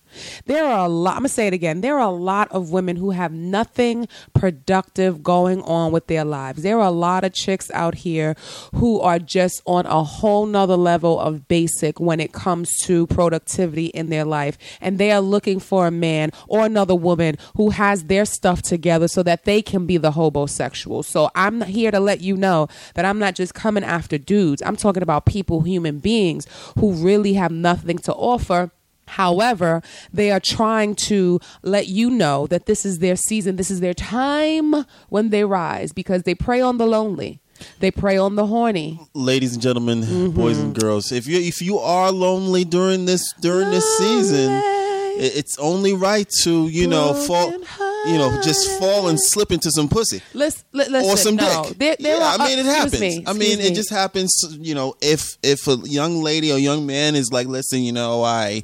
There 0.46 0.66
are 0.66 0.86
a 0.86 0.90
lot, 0.90 1.18
I'm 1.18 1.24
to 1.24 1.30
say 1.30 1.48
it 1.48 1.54
again. 1.54 1.82
There 1.82 2.00
are 2.00 2.08
a 2.08 2.16
lot 2.16 2.52
of 2.52 2.72
women 2.72 2.96
who 2.96 3.12
have 3.12 3.32
nothing 3.32 4.08
productive 4.34 5.24
going 5.24 5.62
on 5.64 5.92
with 5.92 6.08
their 6.08 6.26
lives. 6.26 6.64
There 6.64 6.80
are 6.80 6.88
a 6.88 6.92
lot 6.92 7.24
of 7.24 7.34
chicks 7.34 7.72
out 7.72 7.96
here 7.96 8.36
who 8.76 9.00
are 9.00 9.20
just 9.20 9.62
on 9.66 9.86
a 9.86 10.04
whole 10.04 10.46
nother 10.46 10.78
level 10.78 11.20
of 11.20 11.48
basic 11.48 12.00
when 12.00 12.20
it 12.20 12.34
comes 12.34 12.78
to 12.84 13.08
productivity 13.08 13.88
in 13.88 14.10
their 14.10 14.26
life. 14.26 14.58
And 14.82 14.98
they 14.98 15.12
are 15.12 15.22
looking 15.22 15.60
for 15.60 15.88
a 15.88 15.92
man 15.92 16.32
or 16.48 16.66
another 16.66 16.96
woman 16.96 17.38
who 17.56 17.72
has 17.72 18.06
their 18.06 18.26
stuff 18.26 18.62
together 18.62 19.08
so 19.08 19.24
that 19.24 19.46
they 19.46 19.62
can 19.62 19.86
be 19.86 19.98
the 19.98 20.12
hobosexual. 20.12 21.04
So 21.06 21.30
I'm 21.36 21.62
here 21.62 21.92
to 21.92 22.00
let 22.00 22.22
you 22.22 22.36
know 22.38 22.68
that 22.96 23.06
I'm 23.06 23.20
not 23.20 23.36
just 23.36 23.54
coming 23.54 23.84
after 23.84 24.18
dudes. 24.18 24.62
I'm 24.62 24.76
talking 24.76 25.04
about 25.04 25.26
people, 25.26 25.62
human 25.62 26.00
beings 26.00 26.48
who 26.80 26.94
really 26.94 27.34
have 27.34 27.52
nothing 27.52 27.98
to 28.00 28.14
offer. 28.14 28.72
However, 29.08 29.82
they 30.12 30.32
are 30.32 30.40
trying 30.40 30.96
to 30.96 31.40
let 31.62 31.88
you 31.88 32.10
know 32.10 32.48
that 32.48 32.66
this 32.66 32.86
is 32.86 33.00
their 33.00 33.16
season, 33.16 33.56
this 33.58 33.70
is 33.72 33.80
their 33.80 33.94
time 33.94 34.86
when 35.10 35.30
they 35.30 35.44
rise 35.44 35.92
because 35.94 36.24
they 36.24 36.36
prey 36.36 36.62
on 36.62 36.78
the 36.78 36.86
lonely. 36.88 37.40
They 37.80 37.92
prey 37.92 38.18
on 38.18 38.36
the 38.36 38.48
horny. 38.48 39.00
ladies 39.14 39.54
and 39.54 39.62
gentlemen, 39.62 40.02
Mm-hmm. 40.02 40.36
boys 40.42 40.58
and 40.58 40.74
girls, 40.78 41.12
if 41.12 41.28
you 41.28 41.40
if 41.40 41.62
you 41.62 41.78
are 41.80 42.12
lonely 42.12 42.66
during 42.66 43.06
this 43.06 43.32
during 43.40 43.70
this 43.70 43.86
season, 43.98 44.52
it's 45.16 45.58
only 45.60 45.94
right 45.94 46.28
to 46.42 46.68
you 46.68 46.88
know 46.88 47.14
fall, 47.14 47.54
you 48.06 48.18
know, 48.18 48.30
just 48.42 48.80
fall 48.80 49.08
and 49.08 49.20
slip 49.20 49.52
into 49.52 49.72
some 49.72 49.88
pussy. 49.88 50.22
Listen 50.34 50.64
or 50.74 51.18
some 51.18 51.36
no. 51.36 51.72
dick. 51.78 51.98
Yeah, 52.00 52.18
are, 52.18 52.40
I 52.40 52.48
mean, 52.48 52.60
it 52.60 52.66
uh, 52.66 52.74
happens. 52.74 53.00
me, 53.00 53.24
I 53.26 53.34
mean, 53.34 53.44
excuse 53.44 53.66
it 53.70 53.76
just 53.76 53.90
happens. 53.90 54.58
You 54.60 54.76
know, 54.76 54.96
if 55.02 55.38
if 55.42 55.68
a 55.68 55.78
young 55.84 56.22
lady 56.22 56.52
or 56.52 56.58
young 56.58 56.86
man 56.86 57.16
is 57.16 57.32
like, 57.32 57.48
listen, 57.48 57.82
you 57.82 57.92
know, 57.92 58.24
I 58.24 58.64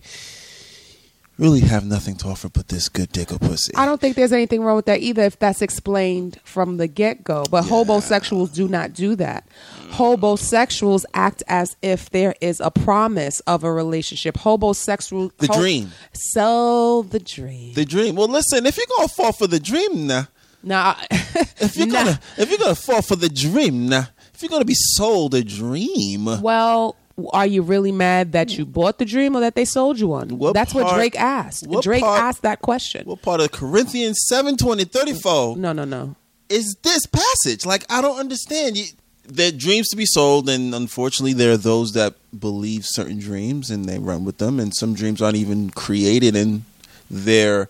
really 1.39 1.62
have 1.62 1.86
nothing 1.86 2.15
to 2.17 2.27
offer 2.27 2.50
but 2.50 2.67
this 2.67 2.89
good 2.89 3.12
dick 3.12 3.31
or 3.31 3.39
pussy. 3.39 3.72
I 3.75 3.86
don't 3.86 4.00
think 4.00 4.15
there's 4.15 4.34
anything 4.34 4.62
wrong 4.62 4.75
with 4.75 4.86
that 4.88 5.00
either 5.00 5.24
if 5.24 5.39
that's 5.39 5.62
explained 5.62 6.39
from 6.43 6.77
the 6.77 6.88
get 6.88 7.24
go. 7.24 7.46
But 7.50 7.63
hobosexuals 7.63 8.53
do 8.53 8.67
not 8.67 8.93
do 8.93 9.15
that. 9.15 9.48
Hobosexuals 9.91 11.05
act 11.13 11.43
as 11.48 11.75
if 11.81 12.10
there 12.10 12.36
is 12.41 12.60
a 12.60 12.72
promise 12.72 13.39
of 13.41 13.63
a 13.63 13.72
relationship. 13.72 14.36
Hobosexual 14.36 15.31
The 15.38 15.48
dream. 15.48 15.91
Sell 16.13 17.03
the 17.03 17.19
dream. 17.19 17.74
the 17.74 17.86
dream. 17.86 18.15
Well, 18.15 18.27
listen, 18.27 18.65
if 18.65 18.77
you're 18.77 18.86
gonna 18.98 19.08
fall 19.08 19.31
for 19.31 19.48
the 19.48 19.60
dream 19.60 20.08
now, 20.08 20.27
Nah. 20.62 20.96
if 21.12 21.77
you're 21.77 21.88
Nah. 21.88 21.93
gonna 22.03 22.19
if 22.38 22.50
you're 22.50 22.60
gonna 22.60 22.75
fall 22.75 23.01
for 23.01 23.15
the 23.15 23.29
dream 23.29 23.88
now, 23.88 24.08
if 24.34 24.41
you're 24.41 24.50
gonna 24.50 24.65
be 24.65 24.74
sold 24.75 25.34
a 25.34 25.43
dream, 25.43 26.25
well, 26.41 26.96
are 27.34 27.46
you 27.46 27.62
really 27.62 27.92
mad 27.92 28.32
that 28.32 28.58
you 28.58 28.66
bought 28.66 28.98
the 29.00 29.06
dream 29.06 29.36
or 29.36 29.40
that 29.42 29.56
they 29.56 29.66
sold 29.66 30.00
you 30.00 30.08
one? 30.08 30.38
What 30.38 30.54
That's 30.54 30.74
what 30.74 30.94
Drake 30.96 31.20
asked. 31.20 31.68
what 31.68 31.84
Drake 31.84 32.04
part- 32.04 32.22
asked 32.22 32.42
that 32.44 32.62
question. 32.62 33.06
What 33.06 33.22
part 33.22 33.42
of 33.42 33.52
Corinthians 33.52 34.26
7 34.28 34.58
20, 34.58 34.86
34 34.86 35.58
no, 35.58 35.74
no, 35.74 35.86
no. 35.86 36.16
is 36.50 36.76
this 36.84 37.06
passage? 37.06 37.66
Like, 37.66 37.86
I 37.92 38.02
don't 38.02 38.20
understand. 38.20 38.78
You, 38.78 38.86
there 39.26 39.50
are 39.50 39.56
dreams 39.56 39.90
to 39.90 39.96
be 39.96 40.06
sold, 40.06 40.50
and 40.50 40.74
unfortunately, 40.74 41.34
there 41.34 41.52
are 41.52 41.58
those 41.58 41.92
that 41.94 42.16
believe 42.38 42.86
certain 42.86 43.20
dreams 43.20 43.70
and 43.70 43.86
they 43.86 44.00
run 44.00 44.26
with 44.26 44.40
them, 44.40 44.60
and 44.60 44.76
some 44.76 44.94
dreams 44.96 45.22
aren't 45.22 45.38
even 45.38 45.70
created 45.70 46.36
and 46.36 46.64
they're 47.12 47.70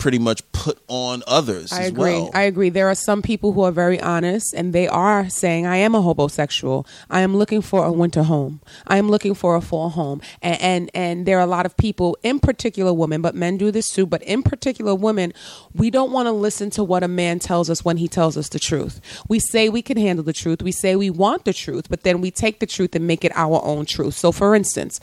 pretty 0.00 0.18
much 0.18 0.42
put 0.52 0.80
on 0.88 1.22
others 1.26 1.72
I 1.72 1.82
as 1.82 1.88
agree. 1.88 2.12
well. 2.12 2.30
I 2.34 2.42
agree. 2.42 2.70
There 2.70 2.88
are 2.88 2.94
some 2.94 3.22
people 3.22 3.52
who 3.52 3.62
are 3.62 3.70
very 3.70 4.00
honest 4.00 4.54
and 4.54 4.72
they 4.72 4.88
are 4.88 5.28
saying, 5.28 5.66
I 5.66 5.76
am 5.76 5.94
a 5.94 6.00
hobosexual. 6.00 6.86
I 7.08 7.20
am 7.20 7.36
looking 7.36 7.62
for 7.62 7.84
a 7.84 7.92
winter 7.92 8.24
home. 8.24 8.60
I 8.86 8.96
am 8.96 9.08
looking 9.08 9.34
for 9.34 9.54
a 9.54 9.60
fall 9.60 9.90
home. 9.90 10.22
And, 10.42 10.60
and 10.60 10.90
and 10.94 11.26
there 11.26 11.38
are 11.38 11.42
a 11.42 11.46
lot 11.46 11.66
of 11.66 11.76
people, 11.76 12.16
in 12.22 12.40
particular 12.40 12.92
women, 12.92 13.20
but 13.20 13.34
men 13.34 13.58
do 13.58 13.70
this 13.70 13.90
too, 13.90 14.06
but 14.06 14.22
in 14.22 14.42
particular 14.42 14.94
women, 14.94 15.32
we 15.74 15.90
don't 15.90 16.10
want 16.10 16.26
to 16.26 16.32
listen 16.32 16.70
to 16.70 16.82
what 16.82 17.02
a 17.02 17.08
man 17.08 17.38
tells 17.38 17.68
us 17.68 17.84
when 17.84 17.98
he 17.98 18.08
tells 18.08 18.36
us 18.36 18.48
the 18.48 18.58
truth. 18.58 19.00
We 19.28 19.38
say 19.38 19.68
we 19.68 19.82
can 19.82 19.98
handle 19.98 20.24
the 20.24 20.32
truth. 20.32 20.62
We 20.62 20.72
say 20.72 20.96
we 20.96 21.10
want 21.10 21.44
the 21.44 21.52
truth, 21.52 21.88
but 21.90 22.02
then 22.02 22.20
we 22.20 22.30
take 22.30 22.60
the 22.60 22.66
truth 22.66 22.96
and 22.96 23.06
make 23.06 23.24
it 23.24 23.32
our 23.34 23.62
own 23.62 23.84
truth. 23.84 24.14
So 24.14 24.32
for 24.32 24.54
instance, 24.54 24.98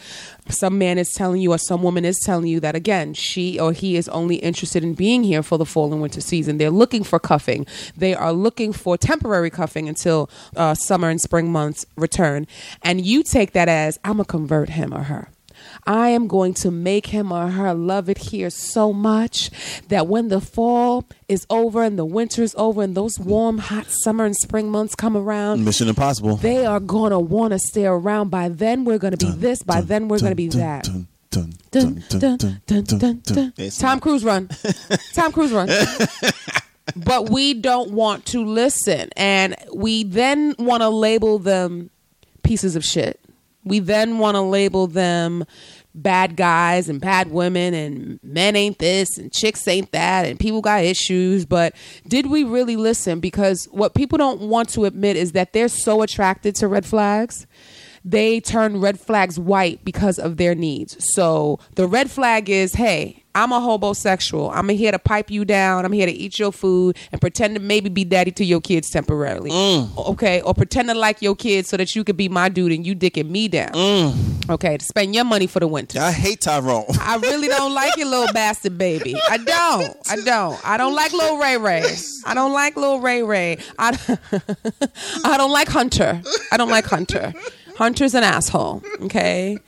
some 0.53 0.77
man 0.77 0.97
is 0.97 1.09
telling 1.11 1.41
you 1.41 1.51
or 1.51 1.57
some 1.57 1.83
woman 1.83 2.05
is 2.05 2.19
telling 2.19 2.47
you 2.47 2.59
that 2.59 2.75
again, 2.75 3.13
she 3.13 3.59
or 3.59 3.73
he 3.73 3.97
is 3.97 4.07
only 4.09 4.37
interested 4.37 4.83
in 4.83 4.93
being 4.93 5.23
here 5.23 5.43
for 5.43 5.57
the 5.57 5.65
fall 5.65 5.91
and 5.91 6.01
winter 6.01 6.21
season. 6.21 6.57
They're 6.57 6.69
looking 6.69 7.03
for 7.03 7.19
cuffing. 7.19 7.65
They 7.95 8.13
are 8.13 8.33
looking 8.33 8.73
for 8.73 8.97
temporary 8.97 9.49
cuffing 9.49 9.87
until 9.87 10.29
uh, 10.55 10.73
summer 10.73 11.09
and 11.09 11.21
spring 11.21 11.51
months 11.51 11.85
return. 11.95 12.47
And 12.81 13.05
you 13.05 13.23
take 13.23 13.53
that 13.53 13.69
as, 13.69 13.99
I'm 14.03 14.17
to 14.17 14.25
convert 14.25 14.69
him 14.69 14.93
or 14.93 15.03
her. 15.03 15.29
I 15.87 16.09
am 16.09 16.27
going 16.27 16.53
to 16.55 16.69
make 16.71 17.07
him 17.07 17.31
or 17.31 17.47
her 17.49 17.73
love 17.73 18.09
it 18.09 18.17
here 18.17 18.49
so 18.49 18.91
much 18.93 19.49
that 19.87 20.07
when 20.07 20.27
the 20.27 20.41
fall 20.41 21.05
is 21.27 21.47
over 21.49 21.81
and 21.83 21.97
the 21.97 22.05
winter 22.05 22.43
is 22.43 22.53
over 22.57 22.81
and 22.83 22.93
those 22.95 23.17
warm, 23.19 23.57
hot 23.59 23.87
summer 23.89 24.25
and 24.25 24.35
spring 24.35 24.69
months 24.69 24.95
come 24.95 25.15
around, 25.15 25.63
Mission 25.65 25.87
Impossible. 25.87 26.35
they 26.35 26.65
are 26.65 26.79
going 26.79 27.11
to 27.11 27.19
want 27.19 27.53
to 27.53 27.59
stay 27.59 27.85
around. 27.85 28.29
By 28.29 28.49
then, 28.49 28.83
we're 28.85 28.97
going 28.99 29.15
to 29.15 29.25
be 29.25 29.31
this. 29.31 29.63
By 29.63 29.81
then, 29.81 30.07
we're 30.07 30.19
going 30.19 30.31
to 30.31 30.35
be 30.35 30.49
that. 30.49 30.83
Dun, 30.83 31.07
dun, 31.31 31.53
Dun, 31.71 32.03
dun, 32.09 32.37
dun, 32.65 32.83
dun, 32.83 33.21
dun. 33.23 33.53
Tom 33.71 33.99
Cruise 33.99 34.23
run. 34.23 34.49
Tom 35.13 35.31
Cruise 35.31 35.51
run. 35.51 35.69
but 36.95 37.29
we 37.29 37.53
don't 37.53 37.91
want 37.91 38.25
to 38.27 38.43
listen. 38.43 39.09
And 39.15 39.55
we 39.73 40.03
then 40.03 40.55
want 40.57 40.81
to 40.81 40.89
label 40.89 41.37
them 41.39 41.89
pieces 42.43 42.75
of 42.75 42.83
shit. 42.83 43.19
We 43.63 43.79
then 43.79 44.17
want 44.19 44.35
to 44.35 44.41
label 44.41 44.87
them 44.87 45.45
bad 45.97 46.35
guys 46.35 46.87
and 46.87 47.01
bad 47.01 47.31
women 47.31 47.73
and 47.73 48.19
men 48.23 48.55
ain't 48.55 48.79
this 48.79 49.17
and 49.17 49.31
chicks 49.31 49.67
ain't 49.67 49.91
that 49.91 50.25
and 50.25 50.39
people 50.39 50.61
got 50.61 50.83
issues. 50.83 51.45
But 51.45 51.75
did 52.07 52.27
we 52.27 52.43
really 52.43 52.75
listen? 52.75 53.19
Because 53.19 53.65
what 53.71 53.95
people 53.95 54.17
don't 54.17 54.41
want 54.41 54.69
to 54.69 54.85
admit 54.85 55.17
is 55.17 55.33
that 55.33 55.53
they're 55.53 55.67
so 55.67 56.01
attracted 56.01 56.55
to 56.55 56.67
red 56.67 56.85
flags 56.85 57.47
they 58.05 58.39
turn 58.39 58.79
red 58.79 58.97
flags 58.97 59.37
white 59.37 59.83
because 59.83 60.17
of 60.17 60.37
their 60.37 60.55
needs. 60.55 60.95
So 61.13 61.59
the 61.75 61.87
red 61.87 62.09
flag 62.09 62.49
is, 62.49 62.75
hey, 62.75 63.25
I'm 63.37 63.51
a 63.51 63.59
hobosexual. 63.59 64.49
I'm 64.51 64.67
here 64.69 64.91
to 64.91 64.97
pipe 64.97 65.29
you 65.29 65.45
down. 65.45 65.85
I'm 65.85 65.91
here 65.91 66.07
to 66.07 66.11
eat 66.11 66.39
your 66.39 66.51
food 66.51 66.97
and 67.11 67.21
pretend 67.21 67.53
to 67.53 67.61
maybe 67.61 67.87
be 67.87 68.03
daddy 68.03 68.31
to 68.31 68.43
your 68.43 68.59
kids 68.59 68.89
temporarily. 68.89 69.51
Mm. 69.51 69.95
Okay, 70.09 70.41
or 70.41 70.55
pretend 70.55 70.89
to 70.89 70.95
like 70.95 71.21
your 71.21 71.35
kids 71.35 71.69
so 71.69 71.77
that 71.77 71.95
you 71.95 72.03
could 72.03 72.17
be 72.17 72.29
my 72.29 72.49
dude 72.49 72.71
and 72.71 72.83
you 72.83 72.95
dicking 72.95 73.29
me 73.29 73.47
down. 73.47 73.73
Mm. 73.73 74.49
Okay, 74.49 74.75
to 74.77 74.83
spend 74.83 75.13
your 75.13 75.23
money 75.23 75.45
for 75.45 75.59
the 75.59 75.67
winter. 75.67 75.99
I 75.99 76.11
hate 76.11 76.41
Tyrone. 76.41 76.85
I 76.99 77.17
really 77.17 77.47
don't 77.47 77.75
like 77.75 77.95
your 77.95 78.07
little 78.07 78.25
bastard 78.33 78.75
baby. 78.75 79.15
I 79.29 79.37
don't. 79.37 79.95
I 80.09 80.15
don't. 80.15 80.67
I 80.67 80.77
don't 80.77 80.95
like 80.95 81.13
little 81.13 81.37
Ray 81.37 81.57
Ray. 81.57 81.83
I 82.25 82.33
don't 82.33 82.53
like 82.53 82.75
little 82.75 83.01
Ray 83.01 83.21
Ray. 83.21 83.59
I, 83.77 83.99
I 85.23 85.37
don't 85.37 85.51
like 85.51 85.67
Hunter. 85.67 86.23
I 86.51 86.57
don't 86.57 86.69
like 86.69 86.85
Hunter. 86.85 87.35
Hunter's 87.77 88.15
an 88.15 88.23
asshole. 88.23 88.81
Okay. 89.01 89.59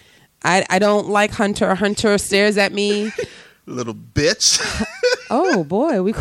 I, 0.44 0.66
I 0.72 0.80
don't 0.80 1.10
like 1.10 1.30
Hunter. 1.30 1.76
Hunter 1.76 2.18
stares 2.18 2.58
at 2.58 2.74
me. 2.74 3.12
Little 3.70 3.94
bitch. 3.96 4.60
Oh 5.32 5.64
boy, 5.64 6.02
we 6.02 6.12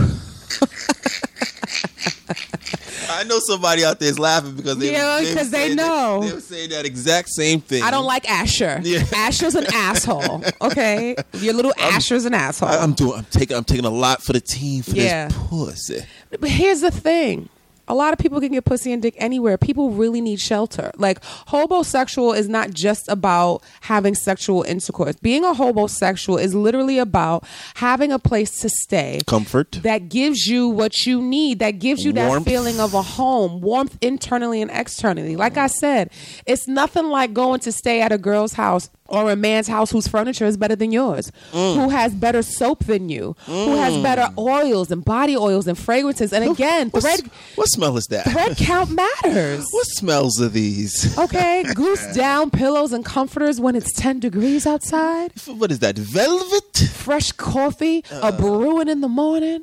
I 3.11 3.25
know 3.25 3.38
somebody 3.38 3.83
out 3.85 3.99
there 4.00 4.11
is 4.11 4.19
laughing 4.19 4.55
because 4.55 4.76
they 4.76 4.93
Yeah, 4.93 5.21
were 5.21 5.35
'cause 5.35 5.49
they 5.50 5.59
saying 5.69 5.76
that- 5.76 5.87
know. 5.87 6.21
they 6.23 6.33
were 6.35 6.40
saying 6.43 6.69
that 6.71 6.85
exact 6.85 7.31
same 7.31 7.62
thing. 7.62 7.83
I 7.83 7.90
don't 7.90 8.05
like 8.05 8.31
Asher. 8.31 8.81
Yeah. 8.83 9.02
Asher's 9.14 9.55
an 9.55 9.64
asshole. 9.73 10.45
Okay. 10.61 11.17
Your 11.33 11.55
little 11.55 11.73
Asher's 11.78 12.26
an 12.26 12.35
asshole. 12.35 12.69
I, 12.69 12.76
am 12.85 12.93
doing. 12.93 13.19
I'm 13.19 13.25
taking. 13.31 13.57
I'm 13.57 13.64
taking 13.64 13.87
a 13.87 13.90
lot 13.90 14.23
for 14.23 14.35
the 14.35 14.40
team 14.43 14.83
for 14.83 14.90
Yeah. 14.90 15.28
this 15.28 15.38
pussy. 15.49 16.05
But 16.38 16.50
here's 16.50 16.83
the 16.83 16.90
thing. 16.90 17.49
A 17.88 17.95
lot 17.95 18.12
of 18.12 18.18
people 18.18 18.40
can 18.40 18.52
get 18.52 18.64
pussy 18.64 18.92
and 18.92 19.02
dick 19.02 19.14
anywhere. 19.18 19.59
People 19.59 19.90
really 19.90 20.21
need 20.21 20.40
shelter. 20.40 20.92
Like 20.97 21.21
hobosexual 21.49 22.37
is 22.37 22.49
not 22.49 22.71
just 22.71 23.09
about 23.09 23.62
having 23.83 24.14
sexual 24.14 24.62
intercourse. 24.62 25.16
Being 25.16 25.45
a 25.45 25.52
hobosexual 25.52 26.40
is 26.40 26.54
literally 26.54 26.99
about 26.99 27.45
having 27.75 28.12
a 28.12 28.18
place 28.18 28.61
to 28.61 28.68
stay 28.68 29.21
Comfort. 29.26 29.80
that 29.83 30.09
gives 30.09 30.47
you 30.47 30.68
what 30.68 31.07
you 31.07 31.21
need, 31.21 31.59
that 31.61 31.78
gives 31.78 32.04
you 32.04 32.12
that 32.12 32.45
feeling 32.45 32.78
of 32.80 32.95
a 32.95 33.02
home, 33.02 33.61
warmth 33.61 33.97
internally 34.00 34.62
and 34.62 34.71
externally. 34.71 35.37
Like 35.37 35.57
I 35.57 35.66
said, 35.66 36.11
it's 36.47 36.68
nothing 36.68 37.07
like 37.07 37.33
going 37.33 37.61
to 37.61 37.73
stay 37.73 38.00
at 38.00 38.12
a 38.12 38.18
girl's 38.18 38.52
house 38.52 38.90
or 39.09 39.31
a 39.31 39.37
man's 39.37 39.67
house 39.69 39.91
whose 39.91 40.07
furniture 40.07 40.45
is 40.45 40.57
better 40.57 40.77
than 40.77 40.93
yours, 40.93 41.33
Mm. 41.53 41.75
who 41.77 41.88
has 41.88 42.12
better 42.15 42.43
soap 42.43 42.85
than 42.85 43.09
you, 43.09 43.35
who 43.47 43.77
has 43.77 43.97
better 44.03 44.29
oils 44.38 44.91
and 44.91 45.05
body 45.05 45.37
oils 45.37 45.67
and 45.67 45.79
fragrances. 45.79 46.33
And 46.33 46.45
again, 46.50 46.91
What's- 46.91 47.07
thread 47.07 47.31
what 47.57 47.69
smell 47.69 47.97
is 47.97 48.07
that? 48.07 48.25
thread 48.31 48.57
count 48.59 48.91
matters. 49.25 49.65
What 49.71 49.87
smells 49.87 50.41
are 50.41 50.49
these? 50.49 51.17
Okay, 51.19 51.65
goose 51.75 52.07
down 52.15 52.50
pillows 52.50 52.93
and 52.93 53.05
comforters 53.05 53.61
when 53.61 53.75
it's 53.77 53.93
10 53.95 54.21
degrees 54.21 54.67
outside. 54.67 55.33
What 55.47 55.71
is 55.73 55.79
that? 55.81 55.97
Velvet? 55.97 56.88
fresh 56.93 57.33
coffee, 57.33 58.05
Uh. 58.12 58.21
a 58.25 58.33
brewing 58.33 58.88
in 58.88 59.00
the 59.00 59.09
morning, 59.09 59.62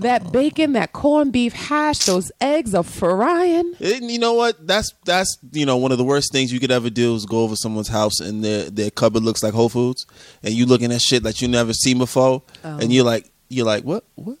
that 0.00 0.30
bacon, 0.32 0.72
that 0.74 0.92
corned 0.92 1.32
beef 1.32 1.52
hash, 1.52 1.98
those 2.00 2.30
eggs 2.40 2.74
are 2.74 2.82
frying. 2.82 3.74
And 3.80 4.10
you 4.10 4.18
know 4.18 4.34
what? 4.34 4.66
That's 4.66 4.92
that's 5.04 5.36
you 5.52 5.64
know 5.66 5.76
one 5.76 5.92
of 5.92 5.98
the 5.98 6.04
worst 6.04 6.32
things 6.32 6.52
you 6.52 6.60
could 6.60 6.70
ever 6.70 6.90
do 6.90 7.14
is 7.14 7.26
go 7.26 7.38
over 7.42 7.56
someone's 7.56 7.88
house 7.88 8.20
and 8.20 8.44
their 8.44 8.70
their 8.70 8.90
cupboard 8.90 9.22
looks 9.22 9.42
like 9.42 9.54
Whole 9.54 9.68
Foods, 9.68 10.06
and 10.42 10.52
you 10.54 10.66
looking 10.66 10.92
at 10.92 11.00
shit 11.02 11.22
that 11.22 11.40
you 11.42 11.48
never 11.48 11.72
seen 11.72 11.98
before, 11.98 12.42
Oh. 12.64 12.78
and 12.78 12.92
you're 12.92 13.04
like 13.04 13.30
you're 13.48 13.66
like 13.66 13.84
what 13.84 14.04
what. 14.16 14.38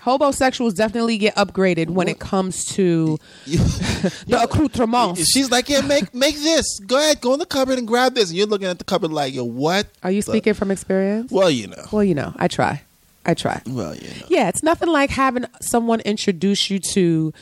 Hobosexuals 0.00 0.74
definitely 0.76 1.18
get 1.18 1.34
upgraded 1.36 1.88
when 1.90 2.06
it 2.06 2.18
comes 2.20 2.64
to 2.66 3.18
the 3.46 4.40
accoutrements. 4.42 5.28
she's 5.32 5.50
like, 5.50 5.68
yeah, 5.68 5.80
make 5.80 6.14
make 6.14 6.36
this. 6.36 6.78
Go 6.86 6.96
ahead, 6.98 7.20
go 7.20 7.32
in 7.32 7.38
the 7.40 7.46
cupboard 7.46 7.78
and 7.78 7.88
grab 7.88 8.14
this. 8.14 8.28
And 8.28 8.38
you're 8.38 8.46
looking 8.46 8.68
at 8.68 8.78
the 8.78 8.84
cupboard 8.84 9.10
like, 9.10 9.34
yo, 9.34 9.42
what? 9.44 9.86
Are 10.02 10.10
you 10.10 10.22
speaking 10.22 10.54
from 10.54 10.70
experience? 10.70 11.32
Well, 11.32 11.50
you 11.50 11.68
know. 11.68 11.82
Well, 11.90 12.04
you 12.04 12.14
know, 12.14 12.32
I 12.36 12.46
try. 12.46 12.82
I 13.26 13.34
try. 13.34 13.60
Well, 13.66 13.94
you 13.94 14.08
know. 14.08 14.26
Yeah, 14.28 14.48
it's 14.48 14.62
nothing 14.62 14.88
like 14.88 15.10
having 15.10 15.44
someone 15.60 16.00
introduce 16.00 16.70
you 16.70 16.78
to 16.92 17.32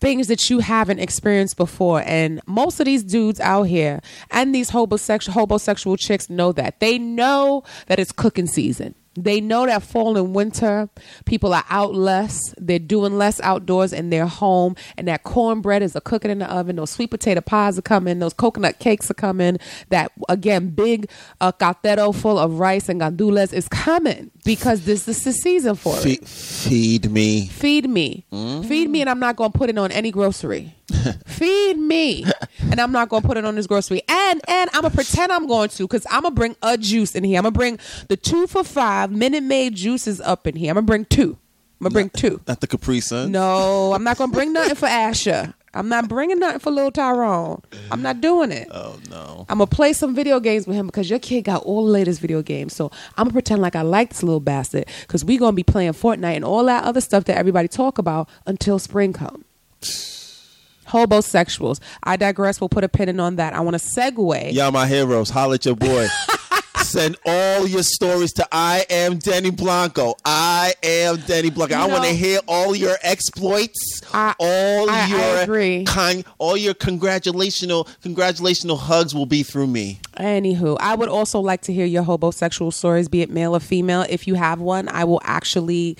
things 0.00 0.26
that 0.28 0.50
you 0.50 0.58
haven't 0.58 0.98
experienced 0.98 1.56
before. 1.56 2.02
And 2.04 2.40
most 2.46 2.80
of 2.80 2.86
these 2.86 3.02
dudes 3.02 3.40
out 3.40 3.64
here 3.64 4.00
and 4.30 4.54
these 4.54 4.70
hobosexual 4.70 5.32
hobosexual 5.32 5.98
chicks 5.98 6.28
know 6.28 6.52
that. 6.52 6.80
They 6.80 6.98
know 6.98 7.62
that 7.86 7.98
it's 7.98 8.12
cooking 8.12 8.46
season. 8.46 8.94
They 9.16 9.40
know 9.40 9.66
that 9.66 9.82
fall 9.82 10.16
and 10.16 10.34
winter, 10.34 10.88
people 11.24 11.54
are 11.54 11.64
out 11.70 11.94
less. 11.94 12.54
They're 12.58 12.78
doing 12.78 13.16
less 13.18 13.40
outdoors 13.40 13.92
in 13.92 14.10
their 14.10 14.26
home. 14.26 14.76
And 14.96 15.08
that 15.08 15.22
cornbread 15.24 15.82
is 15.82 15.96
a 15.96 16.00
cooking 16.00 16.30
in 16.30 16.38
the 16.38 16.52
oven. 16.52 16.76
Those 16.76 16.90
sweet 16.90 17.10
potato 17.10 17.40
pies 17.40 17.78
are 17.78 17.82
coming. 17.82 18.18
Those 18.18 18.34
coconut 18.34 18.78
cakes 18.78 19.10
are 19.10 19.14
coming. 19.14 19.58
That, 19.88 20.12
again, 20.28 20.68
big 20.70 21.08
uh, 21.40 21.52
caldero 21.52 22.14
full 22.14 22.38
of 22.38 22.58
rice 22.58 22.88
and 22.88 23.00
gandules 23.00 23.52
is 23.52 23.68
coming 23.68 24.30
because 24.44 24.84
this 24.84 25.08
is 25.08 25.24
the 25.24 25.32
season 25.32 25.74
for 25.74 25.96
it. 25.98 26.26
Feed 26.26 27.10
me. 27.10 27.46
Feed 27.46 27.88
me. 27.88 28.24
Feed 28.62 28.90
me, 28.90 29.00
and 29.00 29.10
I'm 29.10 29.20
not 29.20 29.36
going 29.36 29.52
to 29.52 29.58
put 29.58 29.70
it 29.70 29.78
on 29.78 29.90
any 29.92 30.10
grocery. 30.10 30.74
Feed 31.26 31.74
me, 31.78 32.24
and 32.70 32.80
I'm 32.80 32.92
not 32.92 33.08
going 33.08 33.22
to 33.22 33.28
put 33.28 33.36
it 33.36 33.44
on 33.44 33.56
this 33.56 33.66
grocery. 33.66 34.02
And 34.08 34.40
and 34.48 34.70
I'm 34.72 34.82
gonna 34.82 34.94
pretend 34.94 35.32
I'm 35.32 35.46
going 35.46 35.68
to, 35.70 35.88
cause 35.88 36.06
I'm 36.10 36.22
gonna 36.22 36.34
bring 36.34 36.54
a 36.62 36.78
juice 36.78 37.14
in 37.16 37.24
here. 37.24 37.38
I'm 37.38 37.42
gonna 37.42 37.52
bring 37.52 37.78
the 38.08 38.16
two 38.16 38.46
for 38.46 38.62
five 38.62 39.05
Minute 39.10 39.42
Maid 39.42 39.74
juices 39.74 40.20
up 40.20 40.46
in 40.46 40.56
here. 40.56 40.70
I'm 40.70 40.76
gonna 40.76 40.86
bring 40.86 41.04
two. 41.04 41.38
I'm 41.80 41.84
gonna 41.84 41.92
bring 41.92 42.10
two. 42.10 42.40
Not 42.46 42.60
the 42.60 42.66
Capri 42.66 43.00
Sun. 43.00 43.32
No, 43.32 43.92
I'm 43.92 44.04
not 44.04 44.16
gonna 44.18 44.32
bring 44.32 44.52
nothing 44.52 44.76
for 44.76 44.86
Asher. 44.86 45.54
I'm 45.74 45.90
not 45.90 46.08
bringing 46.08 46.38
nothing 46.38 46.60
for 46.60 46.70
little 46.70 46.90
Tyrone. 46.90 47.60
I'm 47.90 48.00
not 48.00 48.22
doing 48.22 48.50
it. 48.50 48.66
Oh 48.70 48.98
no. 49.10 49.44
I'm 49.48 49.58
gonna 49.58 49.66
play 49.66 49.92
some 49.92 50.14
video 50.14 50.40
games 50.40 50.66
with 50.66 50.74
him 50.74 50.86
because 50.86 51.10
your 51.10 51.18
kid 51.18 51.42
got 51.42 51.62
all 51.64 51.84
the 51.84 51.90
latest 51.90 52.18
video 52.20 52.40
games. 52.40 52.74
So 52.74 52.90
I'm 53.18 53.24
gonna 53.24 53.32
pretend 53.32 53.60
like 53.60 53.76
I 53.76 53.82
like 53.82 54.08
this 54.10 54.22
little 54.22 54.40
bastard 54.40 54.86
because 55.02 55.22
we 55.22 55.36
gonna 55.36 55.52
be 55.52 55.62
playing 55.62 55.92
Fortnite 55.92 56.36
and 56.36 56.44
all 56.46 56.64
that 56.64 56.84
other 56.84 57.02
stuff 57.02 57.24
that 57.24 57.36
everybody 57.36 57.68
talk 57.68 57.98
about 57.98 58.26
until 58.46 58.78
spring 58.78 59.12
comes. 59.12 59.44
Hobosexuals. 60.88 61.80
I 62.02 62.16
digress. 62.16 62.60
We'll 62.60 62.68
put 62.68 62.84
a 62.84 62.88
pin 62.88 63.10
in 63.10 63.20
on 63.20 63.36
that. 63.36 63.52
I 63.52 63.60
want 63.60 63.78
to 63.78 63.84
segue. 63.84 64.52
Y'all 64.54 64.70
my 64.72 64.86
heroes. 64.86 65.28
Holla 65.28 65.54
at 65.56 65.66
your 65.66 65.76
boy. 65.76 66.06
Send 66.86 67.16
all 67.26 67.66
your 67.66 67.82
stories 67.82 68.32
to 68.34 68.46
I 68.52 68.86
am 68.88 69.18
Denny 69.18 69.50
Blanco. 69.50 70.14
I 70.24 70.72
am 70.84 71.16
Denny 71.26 71.50
Blanco. 71.50 71.74
You 71.76 71.82
I 71.82 71.86
want 71.88 72.04
to 72.04 72.10
hear 72.10 72.38
all 72.46 72.76
your 72.76 72.96
exploits, 73.02 74.00
I- 74.14 74.34
all 74.38 74.88
I- 74.88 75.02
I 75.02 75.06
your 75.08 75.36
agree. 75.42 75.84
Con- 75.84 76.24
all 76.38 76.56
your 76.56 76.74
congratulational 76.74 77.88
congratulational 78.02 78.76
hugs 78.78 79.14
will 79.14 79.26
be 79.26 79.42
through 79.42 79.66
me. 79.66 80.00
Anywho, 80.16 80.76
I 80.80 80.94
would 80.94 81.08
also 81.08 81.40
like 81.40 81.62
to 81.62 81.72
hear 81.72 81.86
your 81.86 82.04
hobosexual 82.04 82.72
stories, 82.72 83.08
be 83.08 83.20
it 83.20 83.30
male 83.30 83.54
or 83.56 83.60
female. 83.60 84.06
If 84.08 84.26
you 84.28 84.34
have 84.34 84.60
one, 84.60 84.88
I 84.88 85.04
will 85.04 85.20
actually, 85.24 85.96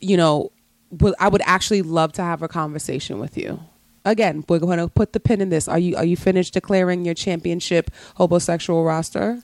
you 0.00 0.16
know, 0.16 0.50
I 1.20 1.28
would 1.28 1.42
actually 1.44 1.82
love 1.82 2.12
to 2.14 2.22
have 2.22 2.42
a 2.42 2.48
conversation 2.48 3.18
with 3.20 3.36
you. 3.36 3.60
Again, 4.06 4.44
we're 4.48 4.58
going 4.58 4.78
to 4.78 4.88
put 4.88 5.12
the 5.12 5.20
pin 5.20 5.42
in 5.42 5.50
this. 5.50 5.68
Are 5.68 5.78
you 5.78 5.94
are 5.94 6.06
you 6.06 6.16
finished 6.16 6.54
declaring 6.54 7.04
your 7.04 7.12
championship 7.12 7.90
hobosexual 8.18 8.84
roster? 8.86 9.42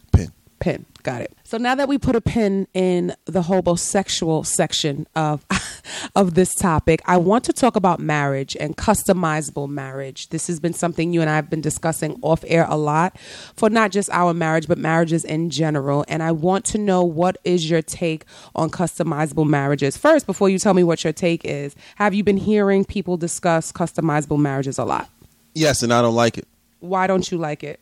Pin. 0.59 0.87
Got 1.03 1.23
it. 1.23 1.33
So 1.45 1.57
now 1.59 1.77
that 1.77 1.87
we 1.87 1.99
put 1.99 2.17
a 2.17 2.21
pin 2.21 2.67
in 2.75 3.15
the 3.27 3.43
hobosexual 3.43 4.45
section 4.45 5.07
of 5.15 5.45
of 6.17 6.35
this 6.35 6.55
topic, 6.55 7.01
I 7.07 7.17
want 7.19 7.45
to 7.45 7.53
talk 7.53 7.77
about 7.77 8.01
marriage 8.01 8.57
and 8.59 8.77
customizable 8.77 9.69
marriage. 9.69 10.31
This 10.31 10.49
has 10.49 10.59
been 10.59 10.73
something 10.73 11.13
you 11.13 11.21
and 11.21 11.31
I 11.31 11.37
have 11.37 11.49
been 11.49 11.61
discussing 11.61 12.19
off 12.23 12.45
air 12.49 12.67
a 12.69 12.77
lot 12.77 13.17
for 13.55 13.71
not 13.71 13.93
just 13.93 14.11
our 14.11 14.35
marriage, 14.35 14.67
but 14.67 14.79
marriages 14.79 15.25
in 15.25 15.51
general. 15.51 16.05
And 16.09 16.23
I 16.23 16.33
want 16.33 16.65
to 16.67 16.79
know 16.79 17.05
what 17.05 17.37
is 17.45 17.71
your 17.71 17.83
take 17.83 18.25
on 18.57 18.71
customizable 18.71 19.47
marriages. 19.47 19.97
First, 19.97 20.27
before 20.27 20.49
you 20.49 20.59
tell 20.59 20.75
me 20.75 20.83
what 20.83 21.05
your 21.05 21.13
take 21.13 21.45
is, 21.45 21.77
have 21.97 22.15
you 22.15 22.25
been 22.25 22.37
hearing 22.37 22.85
people 22.85 23.17
discuss 23.17 23.71
customizable 23.71 24.41
marriages 24.41 24.79
a 24.79 24.85
lot? 24.85 25.09
Yes, 25.55 25.85
and 25.85 25.93
I 25.93 26.03
don't 26.03 26.17
like 26.17 26.37
it. 26.37 26.49
Why 26.81 27.07
don't 27.07 27.31
you 27.31 27.39
like 27.39 27.63
it? 27.63 27.81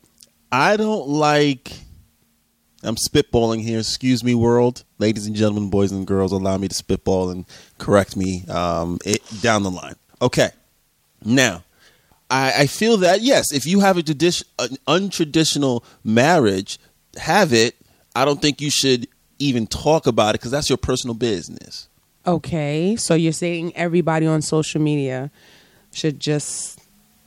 I 0.53 0.77
don't 0.77 1.09
like. 1.09 1.73
I'm 2.85 2.97
spitballing 2.97 3.63
here. 3.63 3.79
Excuse 3.79 4.23
me, 4.23 4.35
world, 4.35 4.85
ladies 4.99 5.27
and 5.27 5.35
gentlemen, 5.35 5.71
boys 5.71 5.93
and 5.93 6.07
girls. 6.07 6.33
Allow 6.33 6.59
me 6.59 6.69
to 6.69 6.75
spitball 6.75 7.31
and 7.31 7.45
correct 7.79 8.17
me 8.17 8.45
um, 8.47 8.99
it, 9.05 9.23
down 9.41 9.63
the 9.63 9.71
line. 9.71 9.97
Okay, 10.23 10.51
now 11.25 11.65
I, 12.31 12.53
I 12.63 12.67
feel 12.67 12.97
that 12.99 13.21
yes, 13.21 13.53
if 13.53 13.67
you 13.67 13.81
have 13.81 13.99
a 13.99 14.03
tradi- 14.03 14.45
an 14.59 14.77
untraditional 14.89 15.85
marriage, 16.03 16.79
have 17.17 17.53
it. 17.53 17.77
I 18.17 18.25
don't 18.25 18.41
think 18.41 18.61
you 18.61 18.71
should 18.71 19.09
even 19.39 19.67
talk 19.67 20.07
about 20.07 20.31
it 20.35 20.41
because 20.41 20.51
that's 20.51 20.69
your 20.69 20.79
personal 20.79 21.15
business. 21.15 21.89
Okay, 22.27 22.97
so 22.97 23.15
you're 23.15 23.33
saying 23.33 23.77
everybody 23.77 24.27
on 24.27 24.41
social 24.41 24.81
media 24.81 25.31
should 25.93 26.19
just 26.21 26.74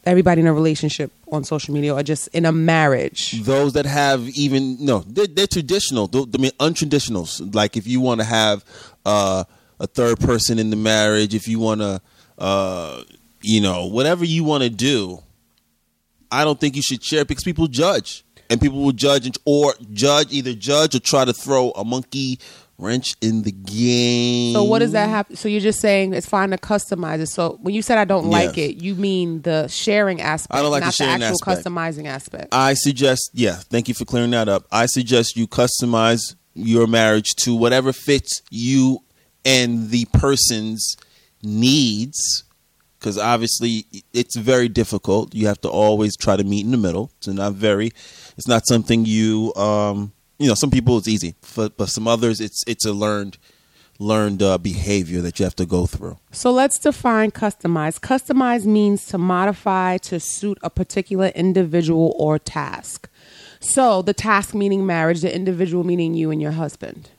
everybody 0.07 0.41
in 0.41 0.47
a 0.47 0.53
relationship 0.53 1.11
on 1.31 1.43
social 1.43 1.73
media 1.73 1.93
or 1.93 2.01
just 2.01 2.27
in 2.29 2.45
a 2.45 2.51
marriage. 2.51 3.43
those 3.43 3.73
that 3.73 3.85
have 3.85 4.27
even 4.29 4.83
no 4.83 4.99
they're, 4.99 5.27
they're 5.27 5.47
traditional. 5.47 6.09
I 6.13 6.37
mean 6.37 6.51
untraditionals. 6.59 7.53
Like 7.53 7.77
if 7.77 7.85
you 7.85 7.99
want 8.01 8.21
to 8.21 8.25
have 8.25 8.65
uh, 9.05 9.43
a 9.79 9.87
third 9.87 10.19
person 10.19 10.57
in 10.59 10.69
the 10.69 10.75
marriage 10.75 11.35
if 11.35 11.47
you 11.47 11.59
want 11.59 11.81
to 11.81 12.01
uh, 12.37 13.03
you 13.41 13.61
know 13.61 13.85
whatever 13.85 14.25
you 14.25 14.43
want 14.43 14.63
to 14.63 14.69
do 14.69 15.21
i 16.31 16.43
don't 16.43 16.59
think 16.59 16.75
you 16.75 16.81
should 16.81 17.03
share 17.03 17.25
because 17.25 17.43
people 17.43 17.67
judge. 17.67 18.23
And 18.49 18.61
people 18.61 18.81
will 18.81 18.93
judge 18.93 19.29
or 19.43 19.73
judge 19.91 20.31
either 20.31 20.53
judge 20.53 20.95
or 20.95 20.99
try 20.99 21.25
to 21.25 21.33
throw 21.33 21.71
a 21.71 21.83
monkey 21.83 22.39
wrench 22.79 23.15
in 23.22 23.41
the 23.41 23.51
game 23.51 24.53
So 24.53 24.63
what 24.63 24.79
does 24.79 24.91
that 24.91 25.10
have? 25.10 25.25
So 25.34 25.50
you're 25.50 25.62
just 25.62 25.79
saying 25.79 26.13
it's 26.13 26.27
fine 26.27 26.51
to 26.51 26.57
customize 26.57 27.19
it. 27.19 27.27
So 27.27 27.57
when 27.62 27.74
you 27.74 27.81
said 27.81 27.98
I 27.98 28.05
don't 28.05 28.27
like 28.27 28.57
it, 28.57 28.81
you 28.84 28.96
mean 28.96 29.41
the 29.41 29.67
sharing 29.67 30.22
aspect, 30.22 30.57
I 30.57 30.62
don't 30.62 30.72
like 30.72 30.81
the 30.81 30.88
not 30.88 30.93
sharing 30.93 31.24
actual 31.24 31.38
aspect. 31.50 31.65
customizing 31.65 32.05
aspect. 32.05 32.48
I 32.51 32.75
suggest, 32.75 33.31
yeah, 33.34 33.55
thank 33.55 33.88
you 33.88 33.93
for 33.93 34.05
clearing 34.05 34.31
that 34.31 34.48
up. 34.48 34.65
I 34.72 34.86
suggest 34.86 35.36
you 35.36 35.48
customize 35.48 36.36
your 36.53 36.88
marriage 36.88 37.36
to 37.38 37.55
whatever 37.55 37.93
fits 37.93 38.41
you 38.51 39.00
and 39.43 39.89
the 39.89 40.05
person's 40.13 40.98
needs. 41.41 42.43
Because 43.00 43.17
obviously, 43.19 43.86
it's 44.12 44.36
very 44.36 44.67
difficult. 44.67 45.36
You 45.36 45.45
have 45.47 45.62
to 45.62 45.69
always 45.69 46.17
try 46.17 46.36
to 46.36 46.43
meet 46.43 46.65
in 46.65 46.71
the 46.71 46.78
middle. 46.78 47.12
It's 47.19 47.28
not 47.28 47.54
very. 47.54 47.91
It's 48.38 48.47
not 48.47 48.63
something 48.67 49.06
you. 49.06 49.54
Um, 49.56 50.13
you 50.39 50.47
know, 50.47 50.54
some 50.54 50.71
people 50.71 50.97
it's 50.97 51.08
easy, 51.08 51.36
but 51.56 51.78
but 51.78 51.89
some 51.89 52.08
others 52.08 52.39
it's 52.39 52.63
it's 52.67 52.86
a 52.86 52.93
learned 52.93 53.38
learned 54.00 54.43
uh, 54.43 54.58
behavior 54.58 55.21
that 55.21 55.39
you 55.39 55.43
have 55.43 55.56
to 55.56 55.65
go 55.65 55.86
through. 55.86 56.17
So 56.32 56.52
let's 56.52 56.78
define 56.78 57.32
customize. 57.32 58.00
Customize 58.00 58.65
means 58.65 59.06
to 59.08 59.17
modify 59.17 59.97
to 60.00 60.19
suit 60.19 60.60
a 60.62 60.69
particular 60.69 61.28
individual 61.28 62.15
or 62.17 62.38
task. 62.38 63.10
So 63.60 64.02
the 64.02 64.13
task 64.13 64.54
meaning 64.54 64.86
marriage, 64.86 65.21
the 65.21 65.34
individual 65.34 65.84
meaning 65.84 66.13
you 66.13 66.30
and 66.30 66.39
your 66.39 66.52
husband, 66.52 67.10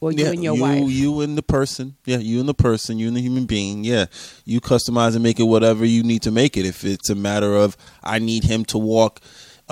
or 0.00 0.12
you 0.12 0.26
and 0.26 0.42
your 0.42 0.54
you, 0.54 0.62
wife. 0.62 0.90
You 0.90 1.20
and 1.20 1.36
the 1.36 1.42
person. 1.42 1.96
Yeah, 2.04 2.18
you 2.18 2.38
and 2.40 2.48
the 2.48 2.54
person, 2.54 2.98
you 2.98 3.08
and 3.08 3.16
the 3.16 3.20
human 3.20 3.46
being. 3.46 3.84
Yeah. 3.84 4.06
You 4.44 4.60
customize 4.60 5.14
and 5.14 5.22
make 5.22 5.40
it 5.40 5.44
whatever 5.44 5.84
you 5.84 6.02
need 6.02 6.22
to 6.22 6.30
make 6.30 6.56
it. 6.56 6.66
If 6.66 6.84
it's 6.84 7.10
a 7.10 7.14
matter 7.14 7.56
of 7.56 7.76
I 8.02 8.20
need 8.20 8.44
him 8.44 8.64
to 8.66 8.78
walk 8.78 9.20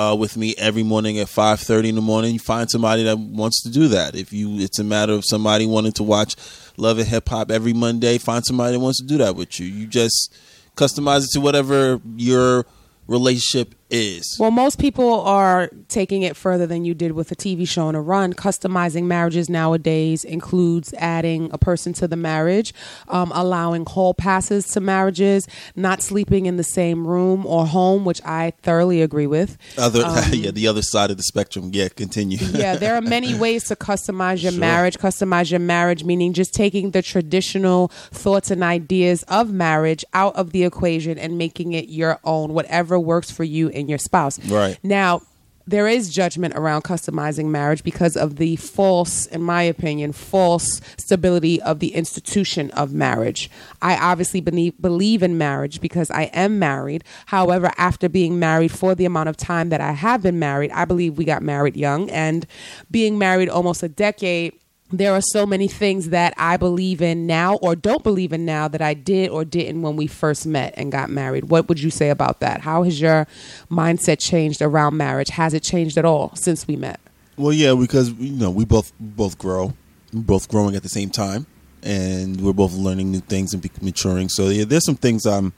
uh, 0.00 0.14
with 0.14 0.36
me 0.36 0.54
every 0.56 0.82
morning 0.82 1.18
at 1.18 1.28
five 1.28 1.60
thirty 1.60 1.90
in 1.90 1.94
the 1.94 2.00
morning, 2.00 2.32
you 2.32 2.38
find 2.38 2.70
somebody 2.70 3.02
that 3.02 3.18
wants 3.18 3.62
to 3.62 3.70
do 3.70 3.88
that. 3.88 4.14
If 4.14 4.32
you 4.32 4.58
it's 4.58 4.78
a 4.78 4.84
matter 4.84 5.12
of 5.12 5.24
somebody 5.26 5.66
wanting 5.66 5.92
to 5.92 6.02
watch 6.02 6.36
Love 6.78 6.98
and 6.98 7.08
Hip 7.08 7.28
Hop 7.28 7.50
every 7.50 7.74
Monday, 7.74 8.16
find 8.16 8.44
somebody 8.44 8.72
that 8.72 8.80
wants 8.80 9.00
to 9.00 9.06
do 9.06 9.18
that 9.18 9.36
with 9.36 9.60
you. 9.60 9.66
You 9.66 9.86
just 9.86 10.34
customize 10.74 11.24
it 11.24 11.30
to 11.34 11.40
whatever 11.40 12.00
your 12.16 12.64
relationship 13.08 13.74
is. 13.90 14.37
Well, 14.38 14.50
most 14.50 14.79
people 14.79 15.20
are 15.22 15.70
taking 15.88 16.22
it 16.22 16.37
further 16.37 16.66
than 16.66 16.85
you 16.85 16.94
did 16.94 17.12
with 17.12 17.31
a 17.33 17.37
TV 17.37 17.66
show 17.68 17.88
and 17.88 17.96
a 17.96 18.00
run. 18.00 18.33
Customizing 18.33 19.05
marriages 19.05 19.48
nowadays 19.48 20.24
includes 20.24 20.94
adding 20.98 21.50
a 21.53 21.59
person 21.59 21.92
to 21.94 22.09
the 22.09 22.16
marriage, 22.16 22.72
um, 23.09 23.33
allowing 23.35 23.85
hall 23.87 24.14
passes 24.14 24.66
to 24.72 24.81
marriages, 24.81 25.46
not 25.76 26.03
sleeping 26.03 26.46
in 26.46 26.57
the 26.57 26.64
same 26.64 27.07
room 27.07 27.44
or 27.46 27.66
home, 27.66 28.05
which 28.05 28.20
I 28.24 28.53
thoroughly 28.62 29.03
agree 29.03 29.26
with. 29.26 29.57
Other 29.79 30.00
yeah, 30.33 30.50
the 30.50 30.66
other 30.66 30.83
side 30.83 31.11
of 31.11 31.16
the 31.16 31.22
spectrum. 31.22 31.70
Yeah, 31.72 31.88
continue. 31.88 32.38
yeah, 32.38 32.76
there 32.76 32.94
are 32.94 33.00
many 33.00 33.35
ways 33.35 33.64
to 33.64 33.76
customize 33.76 34.42
your 34.42 34.53
Sure. 34.53 34.61
marriage. 34.61 34.98
Customize 34.98 35.50
your 35.50 35.61
marriage, 35.61 36.05
meaning 36.05 36.33
just 36.33 36.55
taking 36.55 36.90
the 36.92 37.03
traditional 37.03 37.88
thoughts 38.11 38.50
and 38.50 38.62
ideas 38.62 39.22
of 39.24 39.50
marriage 39.53 40.05
out 40.14 40.35
of 40.37 40.53
the 40.53 40.64
equation 40.64 41.18
and 41.18 41.38
making 41.38 41.72
it 41.72 41.88
your 41.88 42.18
own, 42.24 42.53
whatever 42.53 42.98
works 42.98 43.31
for 43.31 43.44
you 43.44 43.68
and 43.80 43.88
your 43.88 43.98
spouse. 43.98 44.38
Right. 44.46 44.78
Now, 44.82 45.22
there 45.66 45.86
is 45.86 46.10
judgment 46.10 46.54
around 46.56 46.82
customizing 46.82 47.46
marriage 47.46 47.84
because 47.84 48.16
of 48.16 48.36
the 48.36 48.56
false, 48.56 49.26
in 49.26 49.42
my 49.42 49.62
opinion, 49.62 50.12
false 50.12 50.80
stability 50.96 51.62
of 51.62 51.78
the 51.78 51.94
institution 51.94 52.70
of 52.72 52.92
marriage. 52.92 53.48
I 53.80 53.96
obviously 53.96 54.40
believe, 54.40 54.80
believe 54.80 55.22
in 55.22 55.38
marriage 55.38 55.80
because 55.80 56.10
I 56.10 56.24
am 56.32 56.58
married. 56.58 57.04
However, 57.26 57.70
after 57.78 58.08
being 58.08 58.38
married 58.38 58.72
for 58.72 58.96
the 58.96 59.04
amount 59.04 59.28
of 59.28 59.36
time 59.36 59.68
that 59.68 59.80
I 59.80 59.92
have 59.92 60.22
been 60.22 60.40
married, 60.40 60.72
I 60.72 60.84
believe 60.84 61.16
we 61.16 61.24
got 61.24 61.42
married 61.42 61.76
young. 61.76 62.10
And 62.10 62.46
being 62.90 63.16
married 63.16 63.48
almost 63.48 63.82
a 63.84 63.88
decade, 63.88 64.60
there 64.92 65.12
are 65.12 65.20
so 65.20 65.46
many 65.46 65.68
things 65.68 66.09
that 66.11 66.35
I 66.37 66.57
believe 66.57 67.00
in 67.00 67.26
now 67.26 67.57
or 67.57 67.76
don't 67.76 68.03
believe 68.03 68.33
in 68.33 68.44
now 68.44 68.68
that 68.68 68.83
I 68.83 68.94
did 68.94 69.31
or 69.31 69.44
didn't 69.44 69.83
when 69.83 69.96
we 69.96 70.07
first 70.07 70.46
met 70.46 70.74
and 70.76 70.90
got 70.90 71.11
married. 71.11 71.44
What 71.44 71.68
would 71.68 71.81
you 71.81 71.90
say 71.90 72.11
about 72.11 72.40
that? 72.40 72.61
How 72.62 72.83
has 72.83 73.00
your 73.00 73.26
mindset 73.70 74.18
changed 74.18 74.61
around 74.61 74.96
marriage? 74.96 75.29
Has 75.31 75.55
it 75.55 75.62
changed 75.62 75.96
at 75.96 76.05
all 76.05 76.35
since 76.35 76.66
we 76.66 76.76
met? 76.76 77.00
Well, 77.37 77.53
yeah, 77.53 77.74
because 77.74 78.11
you 78.12 78.33
know 78.33 78.50
we 78.50 78.64
both 78.64 78.92
both 79.00 79.38
grow, 79.38 79.72
we're 80.12 80.20
both 80.20 80.48
growing 80.48 80.74
at 80.74 80.83
the 80.83 80.88
same 80.88 81.09
time, 81.09 81.46
and 81.83 82.40
we're 82.40 82.53
both 82.53 82.72
learning 82.72 83.12
new 83.12 83.20
things 83.20 83.55
and 83.55 83.66
maturing. 83.81 84.29
So 84.29 84.48
yeah, 84.48 84.64
there's 84.64 84.85
some 84.85 84.96
things 84.96 85.24
I'm 85.24 85.53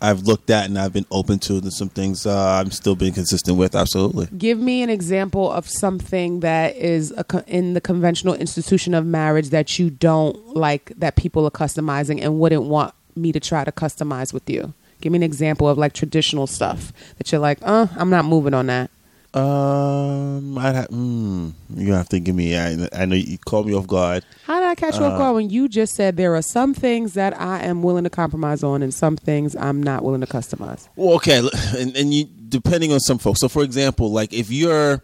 I've 0.00 0.22
looked 0.22 0.50
at 0.50 0.66
and 0.66 0.78
I've 0.78 0.92
been 0.92 1.06
open 1.10 1.38
to, 1.40 1.54
and 1.54 1.72
some 1.72 1.88
things 1.88 2.26
uh, 2.26 2.60
I'm 2.60 2.70
still 2.70 2.94
being 2.96 3.14
consistent 3.14 3.56
with. 3.56 3.74
Absolutely. 3.74 4.26
Give 4.36 4.58
me 4.58 4.82
an 4.82 4.90
example 4.90 5.50
of 5.50 5.68
something 5.68 6.40
that 6.40 6.76
is 6.76 7.14
co- 7.28 7.44
in 7.46 7.74
the 7.74 7.80
conventional 7.80 8.34
institution 8.34 8.94
of 8.94 9.06
marriage 9.06 9.50
that 9.50 9.78
you 9.78 9.90
don't 9.90 10.54
like 10.54 10.92
that 10.98 11.16
people 11.16 11.46
are 11.46 11.50
customizing 11.50 12.20
and 12.22 12.38
wouldn't 12.38 12.64
want 12.64 12.94
me 13.14 13.32
to 13.32 13.40
try 13.40 13.64
to 13.64 13.72
customize 13.72 14.32
with 14.32 14.48
you. 14.50 14.74
Give 15.00 15.12
me 15.12 15.16
an 15.16 15.22
example 15.22 15.68
of 15.68 15.78
like 15.78 15.92
traditional 15.92 16.46
stuff 16.46 16.92
that 17.18 17.30
you're 17.32 17.40
like, 17.40 17.58
uh, 17.62 17.86
I'm 17.96 18.10
not 18.10 18.24
moving 18.24 18.54
on 18.54 18.66
that. 18.66 18.90
Um, 19.36 20.56
I'd 20.56 20.74
have, 20.74 20.88
mm, 20.88 21.52
you 21.74 21.92
have 21.92 22.08
to 22.08 22.20
give 22.20 22.34
me. 22.34 22.56
I, 22.56 22.88
I 22.92 23.04
know 23.04 23.16
you 23.16 23.36
called 23.38 23.66
me 23.66 23.74
off 23.74 23.86
guard. 23.86 24.24
How 24.44 24.60
did 24.60 24.68
I 24.68 24.74
catch 24.74 24.96
you 24.98 25.04
Uh, 25.04 25.10
off 25.10 25.18
guard 25.18 25.34
when 25.34 25.50
you 25.50 25.68
just 25.68 25.94
said 25.94 26.16
there 26.16 26.34
are 26.34 26.42
some 26.42 26.72
things 26.72 27.12
that 27.14 27.38
I 27.38 27.62
am 27.62 27.82
willing 27.82 28.04
to 28.04 28.10
compromise 28.10 28.62
on 28.62 28.82
and 28.82 28.94
some 28.94 29.16
things 29.16 29.54
I'm 29.54 29.82
not 29.82 30.02
willing 30.04 30.22
to 30.22 30.26
customize? 30.26 30.88
Well, 30.96 31.14
okay, 31.16 31.46
and, 31.76 31.94
and 31.96 32.14
you 32.14 32.24
depending 32.48 32.92
on 32.92 33.00
some 33.00 33.18
folks. 33.18 33.40
So, 33.40 33.48
for 33.48 33.62
example, 33.62 34.10
like 34.10 34.32
if 34.32 34.50
you're, 34.50 35.02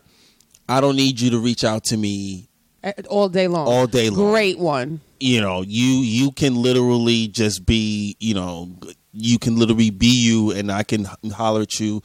I 0.68 0.80
don't 0.80 0.96
need 0.96 1.20
you 1.20 1.30
to 1.30 1.38
reach 1.38 1.62
out 1.64 1.84
to 1.84 1.96
me 1.96 2.48
All 3.10 3.28
day 3.28 3.48
long. 3.48 3.66
All 3.68 3.86
day 3.86 4.08
long. 4.10 4.30
Great 4.32 4.58
one. 4.58 5.00
you 5.20 5.40
know 5.40 5.62
you 5.62 5.84
you 6.18 6.32
can 6.32 6.54
literally 6.56 7.28
just 7.28 7.64
be 7.66 8.16
you 8.18 8.34
know 8.34 8.70
you 9.12 9.38
can 9.38 9.58
literally 9.58 9.90
be 9.90 10.06
you, 10.24 10.52
and 10.52 10.72
I 10.72 10.84
can 10.84 11.06
holler 11.34 11.62
at 11.62 11.78
you 11.78 12.02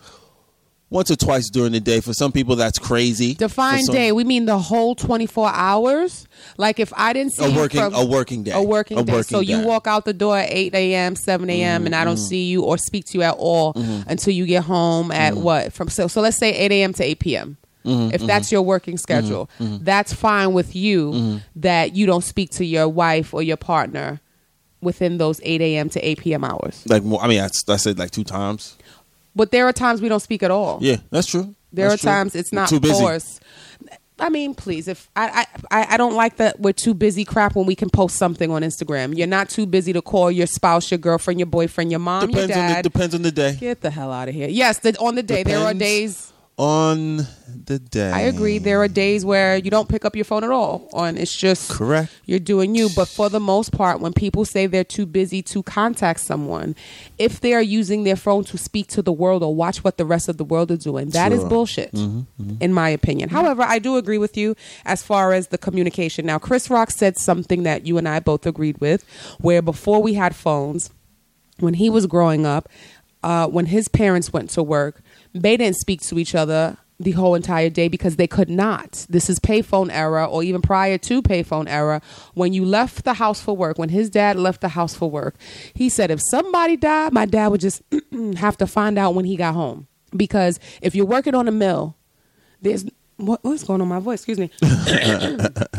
once 0.90 1.12
or 1.12 1.16
twice 1.18 1.50
during 1.50 1.74
the 1.74 1.80
day. 1.80 2.00
For 2.00 2.14
some 2.14 2.32
people, 2.32 2.56
that's 2.56 2.80
crazy. 2.80 3.34
Define 3.34 3.84
some- 3.84 3.94
day. 3.96 4.12
We 4.12 4.24
mean 4.24 4.46
the 4.46 4.58
whole 4.58 4.96
24 4.96 5.50
hours. 5.54 6.28
Like 6.58 6.80
if 6.80 6.94
I 6.96 7.12
didn't 7.14 7.34
see 7.34 7.44
A 7.44 7.50
you 7.50 7.56
working- 7.58 7.82
from- 7.82 7.94
a 7.94 8.06
working 8.06 8.44
day. 8.44 8.52
a 8.52 8.62
working 8.62 8.98
A 8.98 9.04
day. 9.04 9.12
working 9.14 9.24
so 9.24 9.40
you 9.42 9.48
day. 9.48 9.54
Mm-hmm, 9.56 9.68
walk 9.68 9.88
out 9.88 10.06
the 10.06 10.14
door 10.14 10.38
at 10.38 10.50
8 10.50 10.74
a.m., 10.74 11.16
7 11.16 11.50
a.m., 11.50 11.86
and 11.86 11.94
I 11.96 12.06
don't 12.06 12.18
see 12.18 12.46
you 12.46 12.64
or 12.64 12.78
speak 12.78 13.06
to 13.06 13.18
you 13.18 13.24
at 13.24 13.36
all 13.38 13.74
until 14.08 14.34
you 14.34 14.46
get 14.46 14.64
home 14.64 15.12
at 15.12 15.34
Mm-hmm. 15.34 15.44
what? 15.44 15.74
From 15.74 15.90
so 15.90 16.08
so 16.08 16.22
let's 16.22 16.38
say 16.38 16.54
8 16.54 16.72
a.m. 16.72 16.94
to 16.94 17.04
8 17.04 17.20
p.m. 17.20 17.58
If 17.90 18.22
that's 18.24 18.52
your 18.52 18.62
working 18.64 18.98
schedule, 18.98 19.50
Mm-hmm, 19.60 19.84
that's 19.86 20.12
fine 20.14 20.52
with 20.52 20.76
you 20.76 21.40
that 21.56 21.96
you 21.96 22.06
don't 22.06 22.24
speak 22.24 22.50
to 22.52 22.66
your 22.66 22.90
wife 22.90 23.34
or 23.34 23.42
your 23.42 23.56
partner 23.58 24.20
within 24.82 25.18
those 25.18 25.40
8 25.44 25.62
a.m. 25.62 25.90
to 25.90 26.00
8 26.06 26.20
p.m. 26.20 26.44
hours. 26.44 26.84
Like 26.88 27.02
I 27.04 27.28
mean, 27.28 27.40
I, 27.42 27.46
I 27.70 27.78
said 27.78 27.98
like 27.98 28.12
two 28.12 28.24
times. 28.26 28.78
But 29.38 29.52
there 29.52 29.66
are 29.68 29.74
times 29.74 30.02
we 30.02 30.10
don't 30.10 30.20
speak 30.20 30.44
at 30.44 30.52
all. 30.52 30.80
Yeah, 30.82 30.98
that's 31.12 31.28
true. 31.28 31.56
There 31.72 31.88
That's 31.90 32.02
are 32.02 32.06
true. 32.06 32.12
times 32.12 32.36
it's 32.36 32.52
not 32.52 32.68
too 32.70 32.80
busy. 32.80 33.00
forced. 33.00 33.42
I 34.20 34.30
mean, 34.30 34.56
please, 34.56 34.88
if 34.88 35.10
I, 35.16 35.46
I 35.70 35.86
I 35.94 35.98
don't 35.98 36.16
like 36.16 36.38
that 36.38 36.60
we're 36.60 36.74
too 36.74 36.96
busy 36.96 37.24
crap 37.24 37.56
when 37.56 37.68
we 37.68 37.76
can 37.76 37.90
post 37.92 38.16
something 38.16 38.50
on 38.50 38.64
Instagram. 38.64 39.16
You're 39.16 39.28
not 39.28 39.48
too 39.50 39.68
busy 39.68 39.94
to 39.94 40.02
call 40.02 40.32
your 40.32 40.48
spouse, 40.48 40.90
your 40.90 40.98
girlfriend, 40.98 41.40
your 41.40 41.46
boyfriend, 41.46 41.92
your 41.92 42.00
mom, 42.00 42.28
Depends 42.32 42.50
your 42.50 42.58
on 42.58 42.68
the 42.70 42.74
dad. 42.76 42.82
depends 42.82 43.14
on 43.14 43.22
the 43.22 43.32
day. 43.32 43.56
Get 43.60 43.82
the 43.82 43.92
hell 43.92 44.12
out 44.12 44.28
of 44.28 44.34
here. 44.34 44.48
Yes, 44.50 44.80
the, 44.80 44.98
on 45.00 45.14
the 45.16 45.22
day 45.24 45.44
there 45.44 45.60
are 45.60 45.74
days. 45.74 46.34
On 46.60 47.18
the 47.66 47.78
day, 47.78 48.10
I 48.12 48.22
agree. 48.22 48.58
There 48.58 48.82
are 48.82 48.88
days 48.88 49.24
where 49.24 49.58
you 49.58 49.70
don't 49.70 49.88
pick 49.88 50.04
up 50.06 50.16
your 50.16 50.26
phone 50.26 50.44
at 50.44 50.50
all, 50.50 50.90
on 50.92 51.16
it's 51.16 51.36
just 51.36 51.70
Correct. 51.70 52.12
You're 52.26 52.40
doing 52.40 52.74
you, 52.74 52.90
but 52.96 53.08
for 53.08 53.30
the 53.30 53.40
most 53.40 53.72
part, 53.72 54.00
when 54.00 54.12
people 54.12 54.44
say 54.44 54.66
they're 54.66 54.84
too 54.84 55.06
busy 55.06 55.44
to 55.44 55.62
contact 55.62 56.20
someone, 56.20 56.76
if 57.20 57.40
they 57.42 57.54
are 57.54 57.62
using 57.62 58.06
their 58.06 58.16
phone 58.16 58.44
to 58.46 58.58
speak 58.58 58.88
to 58.88 59.04
the 59.04 59.12
world 59.14 59.44
or 59.44 59.54
watch 59.54 59.84
what 59.84 59.98
the 59.98 60.06
rest 60.06 60.30
of 60.30 60.38
the 60.38 60.44
world 60.44 60.72
is 60.72 60.80
doing, 60.80 61.10
that 61.10 61.32
is 61.32 61.42
Sure. 61.42 61.50
bullshit, 61.50 61.94
in 61.94 62.74
my 62.74 62.90
opinion. 62.90 63.30
However, 63.30 63.62
I 63.62 63.78
do 63.78 63.96
agree 63.98 64.18
with 64.18 64.36
you 64.36 64.56
as 64.84 65.04
far 65.04 65.34
as 65.34 65.50
the 65.50 65.60
communication. 65.60 66.26
Now, 66.26 66.40
Chris 66.40 66.72
Rock 66.72 66.90
said 66.90 67.20
something 67.20 67.62
that 67.64 67.86
you 67.86 68.00
and 68.00 68.10
I 68.10 68.20
both 68.20 68.48
agreed 68.48 68.80
with, 68.80 69.06
where 69.40 69.62
before 69.62 70.02
we 70.02 70.16
had 70.16 70.36
phones, 70.36 70.90
when 71.60 71.76
he 71.76 71.88
was 71.92 72.08
growing 72.08 72.48
up, 72.48 72.68
uh, 73.24 73.48
when 73.48 73.68
his 73.68 73.88
parents 73.88 74.32
went 74.34 74.50
to 74.52 74.64
work, 74.64 75.02
they 75.34 75.58
didn't 75.58 75.78
speak 75.78 76.02
to 76.02 76.20
each 76.20 76.36
other 76.36 76.78
the 77.00 77.12
whole 77.12 77.36
entire 77.36 77.70
day 77.70 77.88
because 77.88 78.16
they 78.16 78.28
could 78.28 78.50
not. 78.50 79.06
This 79.10 79.30
is 79.30 79.40
payphone 79.40 79.92
era, 79.92 80.26
or 80.26 80.44
even 80.44 80.62
prior 80.62 80.98
to 80.98 81.22
payphone 81.22 81.70
era. 81.70 82.02
When 82.34 82.54
you 82.54 82.66
left 82.66 83.04
the 83.06 83.14
house 83.16 83.40
for 83.40 83.56
work, 83.56 83.78
when 83.78 83.90
his 83.90 84.10
dad 84.10 84.38
left 84.38 84.62
the 84.62 84.70
house 84.70 84.96
for 84.96 85.10
work, 85.10 85.36
he 85.74 85.90
said 85.90 86.10
if 86.10 86.20
somebody 86.30 86.76
died, 86.76 87.14
my 87.14 87.26
dad 87.26 87.50
would 87.50 87.62
just 87.62 87.82
have 88.38 88.58
to 88.58 88.68
find 88.68 88.98
out 88.98 89.14
when 89.14 89.26
he 89.26 89.36
got 89.36 89.54
home. 89.54 89.88
Because 90.16 90.60
if 90.82 90.96
you're 90.96 91.06
working 91.06 91.36
on 91.36 91.48
a 91.48 91.52
mill, 91.52 91.96
there's 92.62 92.86
what, 93.18 93.44
what's 93.44 93.64
going 93.64 93.82
on 93.82 93.88
my 93.88 94.00
voice? 94.00 94.20
Excuse 94.20 94.40
me. 94.40 94.52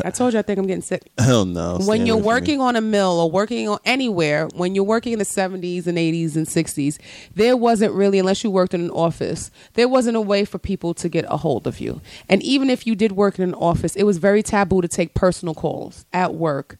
I 0.04 0.10
told 0.12 0.32
you 0.32 0.38
I 0.38 0.42
think 0.42 0.58
I'm 0.58 0.66
getting 0.66 0.82
sick 0.82 1.10
Hell 1.18 1.44
no. 1.44 1.78
when 1.78 2.04
you're 2.04 2.16
working 2.16 2.60
on 2.60 2.76
a 2.76 2.80
mill 2.80 3.20
or 3.20 3.30
working 3.30 3.68
on 3.68 3.78
anywhere, 3.84 4.48
when 4.54 4.74
you're 4.74 4.84
working 4.84 5.12
in 5.12 5.18
the 5.18 5.24
70s 5.24 5.86
and 5.86 5.96
80s 5.96 6.36
and 6.36 6.46
60s, 6.46 6.98
there 7.34 7.56
wasn't 7.56 7.92
really, 7.94 8.18
unless 8.18 8.42
you 8.42 8.50
worked 8.50 8.74
in 8.74 8.80
an 8.80 8.90
office, 8.90 9.50
there 9.74 9.88
wasn't 9.88 10.16
a 10.16 10.20
way 10.20 10.44
for 10.44 10.58
people 10.58 10.94
to 10.94 11.08
get 11.08 11.24
a 11.28 11.36
hold 11.36 11.66
of 11.66 11.80
you. 11.80 12.00
And 12.28 12.42
even 12.42 12.70
if 12.70 12.86
you 12.86 12.94
did 12.94 13.12
work 13.12 13.38
in 13.38 13.44
an 13.44 13.54
office, 13.54 13.94
it 13.96 14.04
was 14.04 14.18
very 14.18 14.42
taboo 14.42 14.80
to 14.82 14.88
take 14.88 15.14
personal 15.14 15.54
calls 15.54 16.04
at 16.12 16.34
work 16.34 16.76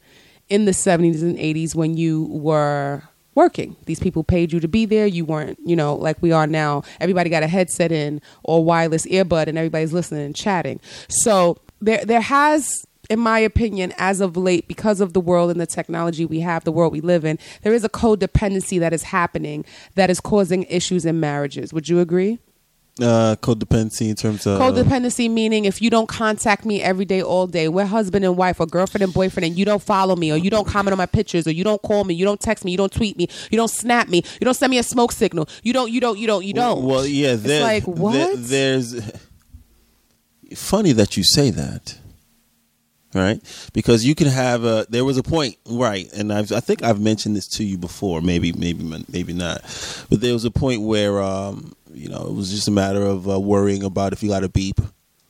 in 0.49 0.65
the 0.65 0.73
70s 0.73 1.23
and 1.23 1.39
80s 1.39 1.75
when 1.75 1.97
you 1.97 2.25
were 2.25 3.03
working. 3.39 3.77
These 3.87 4.01
people 4.01 4.25
paid 4.25 4.53
you 4.53 4.59
to 4.59 4.67
be 4.67 4.85
there. 4.85 5.07
You 5.07 5.25
weren't, 5.25 5.61
you 5.65 5.77
know, 5.77 5.95
like 5.95 6.21
we 6.21 6.33
are 6.33 6.49
now. 6.49 6.83
Everybody 7.01 7.31
got 7.31 7.45
a 7.45 7.47
headset 7.47 7.93
in 7.93 8.21
or 8.43 8.65
wireless 8.65 9.07
earbud 9.07 9.47
and 9.47 9.57
everybody's 9.57 9.93
listening 9.93 10.27
and 10.27 10.35
chatting. 10.35 10.81
So 11.09 11.57
there 11.81 12.05
there 12.05 12.21
has 12.21 12.85
in 13.09 13.21
my 13.21 13.39
opinion, 13.39 13.95
as 13.97 14.21
of 14.21 14.37
late, 14.37 14.69
because 14.69 15.01
of 15.01 15.13
the 15.13 15.21
world 15.21 15.51
and 15.51 15.61
the 15.61 15.67
technology 15.67 16.27
we 16.27 16.41
have, 16.41 16.65
the 16.65 16.73
world 16.73 16.93
we 16.93 17.01
live 17.01 17.25
in, 17.25 17.39
there 17.63 17.73
is 17.73 17.83
a 17.83 17.89
codependency 17.89 18.79
that 18.81 18.93
is 18.93 19.05
happening 19.05 19.65
that 19.95 20.11
is 20.11 20.21
causing 20.21 20.65
issues 20.65 21.07
in 21.07 21.19
marriages. 21.19 21.73
Would 21.73 21.89
you 21.89 22.01
agree? 22.01 22.39
Uh, 23.01 23.37
codependency 23.41 24.09
in 24.09 24.17
terms 24.17 24.47
of 24.47 24.61
Codependency 24.61 25.31
meaning 25.31 25.65
if 25.65 25.81
you 25.81 25.91
don't 25.91 26.09
contact 26.09 26.65
me 26.65 26.83
every 26.83 27.05
day, 27.05 27.23
all 27.23 27.47
day, 27.47 27.69
we're 27.69 27.85
husband 27.87 28.25
and 28.25 28.37
wife 28.37 28.59
or 28.61 28.67
girlfriend 28.67 29.03
and 29.05 29.13
boyfriend, 29.15 29.47
and 29.47 29.59
you 29.59 29.65
don't 29.65 29.83
follow 29.83 30.17
me 30.17 30.33
or 30.33 30.37
you 30.37 30.51
don't 30.51 30.67
comment 30.67 30.93
on 30.93 30.99
my 30.99 31.07
pictures 31.07 31.47
or 31.47 31.53
you 31.53 31.65
don't 31.65 31.81
call 31.83 32.05
me, 32.05 32.15
you 32.15 32.25
don't 32.25 32.41
text 32.41 32.65
me, 32.65 32.71
you 32.73 32.77
don't 32.79 32.93
tweet 32.93 33.17
me, 33.17 33.29
you 33.51 33.57
don't 33.57 33.71
snap 33.71 34.09
me, 34.09 34.23
you 34.41 34.45
don't 34.45 34.55
send 34.55 34.71
me 34.71 34.79
a 34.79 34.83
smoke 34.83 35.13
signal, 35.13 35.49
you 35.63 35.73
don't, 35.73 35.91
you 35.93 36.01
don't, 36.01 36.19
you 36.19 36.27
don't, 36.27 36.45
you 36.45 36.55
don't. 36.55 36.83
Well, 36.85 37.07
yeah, 37.07 37.35
It's 37.39 37.47
like, 37.47 37.85
what? 37.85 38.13
there- 38.13 38.37
there's 38.37 39.13
funny 40.55 40.93
that 40.93 41.17
you 41.17 41.23
say 41.25 41.51
that, 41.51 41.99
right? 43.15 43.41
Because 43.73 44.05
you 44.05 44.15
can 44.15 44.27
have 44.29 44.65
a. 44.65 44.87
There 44.89 45.05
was 45.05 45.17
a 45.19 45.23
point, 45.23 45.57
right? 45.69 46.11
And 46.13 46.33
I've, 46.33 46.53
I 46.53 46.61
think 46.61 46.83
I've 46.83 47.01
mentioned 47.01 47.37
this 47.37 47.47
to 47.49 47.65
you 47.65 47.79
before. 47.79 48.21
Maybe, 48.21 48.53
maybe, 48.53 49.05
maybe 49.13 49.33
not. 49.33 49.63
But 50.11 50.21
there 50.21 50.33
was 50.33 50.45
a 50.45 50.51
point 50.51 50.83
where, 50.83 51.21
um, 51.21 51.75
you 51.93 52.09
know, 52.09 52.27
it 52.27 52.33
was 52.35 52.51
just 52.51 52.69
a 52.69 52.71
matter 52.71 53.03
of 53.03 53.29
uh, 53.29 53.39
worrying 53.41 53.83
about 53.83 54.13
if 54.13 54.23
you 54.23 54.29
got 54.29 54.45
a 54.45 54.49
beep. 54.49 54.81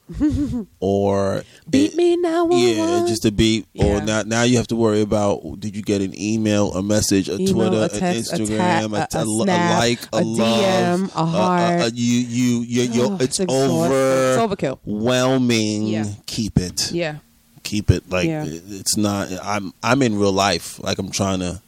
or 0.80 1.42
Beat 1.68 1.94
me 1.94 2.16
now. 2.16 2.48
yeah, 2.50 3.04
just 3.06 3.24
a 3.26 3.30
beep. 3.32 3.66
Yeah. 3.74 3.84
Or 3.84 4.00
now, 4.02 4.22
now 4.22 4.42
you 4.42 4.56
have 4.56 4.66
to 4.68 4.76
worry 4.76 5.02
about 5.02 5.60
did 5.60 5.76
you 5.76 5.82
get 5.82 6.00
an 6.00 6.18
email, 6.18 6.72
a 6.72 6.82
message, 6.82 7.28
a 7.28 7.34
Email, 7.34 7.52
Twitter, 7.52 7.84
a 7.84 7.88
text, 7.98 8.32
an 8.32 8.40
Instagram, 8.40 8.92
a- 8.96 9.08
a 9.16 9.18
a, 9.20 9.22
a 9.22 9.42
snap, 9.44 9.78
like, 9.80 10.00
a, 10.12 10.16
a 10.16 10.22
love, 10.24 11.00
DM, 11.00 11.04
a 11.14 11.24
heart. 11.26 11.80
Uh, 11.82 11.90
you, 11.92 12.20
you, 12.20 12.60
you, 12.62 12.82
you 12.90 13.02
Oh, 13.04 13.16
it's, 13.20 13.38
it's 13.38 13.52
over. 13.52 13.94
It's 13.94 14.40
overkill. 14.62 14.78
Whelming. 14.86 15.82
Yeah. 15.88 16.06
Keep 16.26 16.58
it. 16.58 16.90
Yeah. 16.90 17.18
Keep 17.62 17.90
it. 17.90 18.08
Like 18.10 18.26
Yeah. 18.28 18.44
it- 18.44 18.62
it's 18.66 18.96
not. 18.96 19.28
I'm. 19.44 19.74
I'm 19.82 20.00
in 20.00 20.18
real 20.18 20.32
life. 20.32 20.78
Like 20.82 20.98
I'm 20.98 21.10
trying 21.10 21.40
to. 21.40 21.60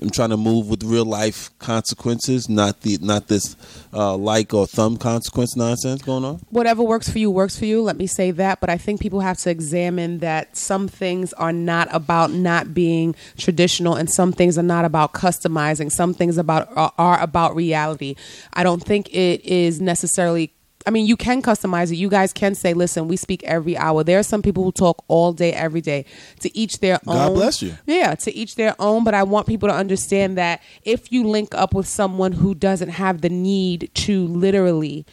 I'm 0.00 0.10
trying 0.10 0.30
to 0.30 0.36
move 0.36 0.68
with 0.68 0.82
real 0.84 1.06
life 1.06 1.50
consequences, 1.58 2.48
not 2.48 2.82
the 2.82 2.98
not 3.00 3.28
this 3.28 3.56
uh, 3.94 4.14
like 4.16 4.52
or 4.52 4.66
thumb 4.66 4.98
consequence 4.98 5.56
nonsense 5.56 6.02
going 6.02 6.24
on. 6.24 6.40
whatever 6.50 6.82
works 6.82 7.08
for 7.08 7.18
you 7.18 7.30
works 7.30 7.58
for 7.58 7.64
you. 7.64 7.80
Let 7.80 7.96
me 7.96 8.06
say 8.06 8.30
that. 8.32 8.60
But 8.60 8.68
I 8.68 8.76
think 8.76 9.00
people 9.00 9.20
have 9.20 9.38
to 9.38 9.50
examine 9.50 10.18
that 10.18 10.56
some 10.56 10.86
things 10.86 11.32
are 11.34 11.52
not 11.52 11.88
about 11.92 12.30
not 12.30 12.74
being 12.74 13.14
traditional, 13.38 13.94
and 13.94 14.10
some 14.10 14.32
things 14.32 14.58
are 14.58 14.62
not 14.62 14.84
about 14.84 15.14
customizing. 15.14 15.90
Some 15.90 16.12
things 16.12 16.36
about 16.36 16.68
are, 16.76 16.92
are 16.98 17.20
about 17.20 17.56
reality. 17.56 18.16
I 18.52 18.64
don't 18.64 18.82
think 18.82 19.08
it 19.14 19.44
is 19.44 19.80
necessarily. 19.80 20.52
I 20.86 20.90
mean, 20.90 21.06
you 21.06 21.16
can 21.16 21.42
customize 21.42 21.90
it. 21.90 21.96
You 21.96 22.08
guys 22.08 22.32
can 22.32 22.54
say, 22.54 22.72
"Listen, 22.72 23.08
we 23.08 23.16
speak 23.16 23.42
every 23.44 23.76
hour." 23.76 24.04
There 24.04 24.18
are 24.18 24.22
some 24.22 24.42
people 24.42 24.64
who 24.64 24.72
talk 24.72 25.04
all 25.08 25.32
day, 25.32 25.52
every 25.52 25.80
day. 25.80 26.04
To 26.40 26.56
each 26.56 26.78
their 26.78 27.00
own. 27.06 27.16
God 27.16 27.34
bless 27.34 27.62
you. 27.62 27.76
Yeah, 27.86 28.14
to 28.14 28.34
each 28.34 28.54
their 28.54 28.74
own. 28.78 29.04
But 29.04 29.14
I 29.14 29.24
want 29.24 29.46
people 29.46 29.68
to 29.68 29.74
understand 29.74 30.38
that 30.38 30.62
if 30.84 31.10
you 31.10 31.26
link 31.26 31.54
up 31.54 31.74
with 31.74 31.88
someone 31.88 32.32
who 32.32 32.54
doesn't 32.54 32.90
have 32.90 33.20
the 33.20 33.28
need 33.28 33.90
to 33.94 34.26
literally 34.28 35.04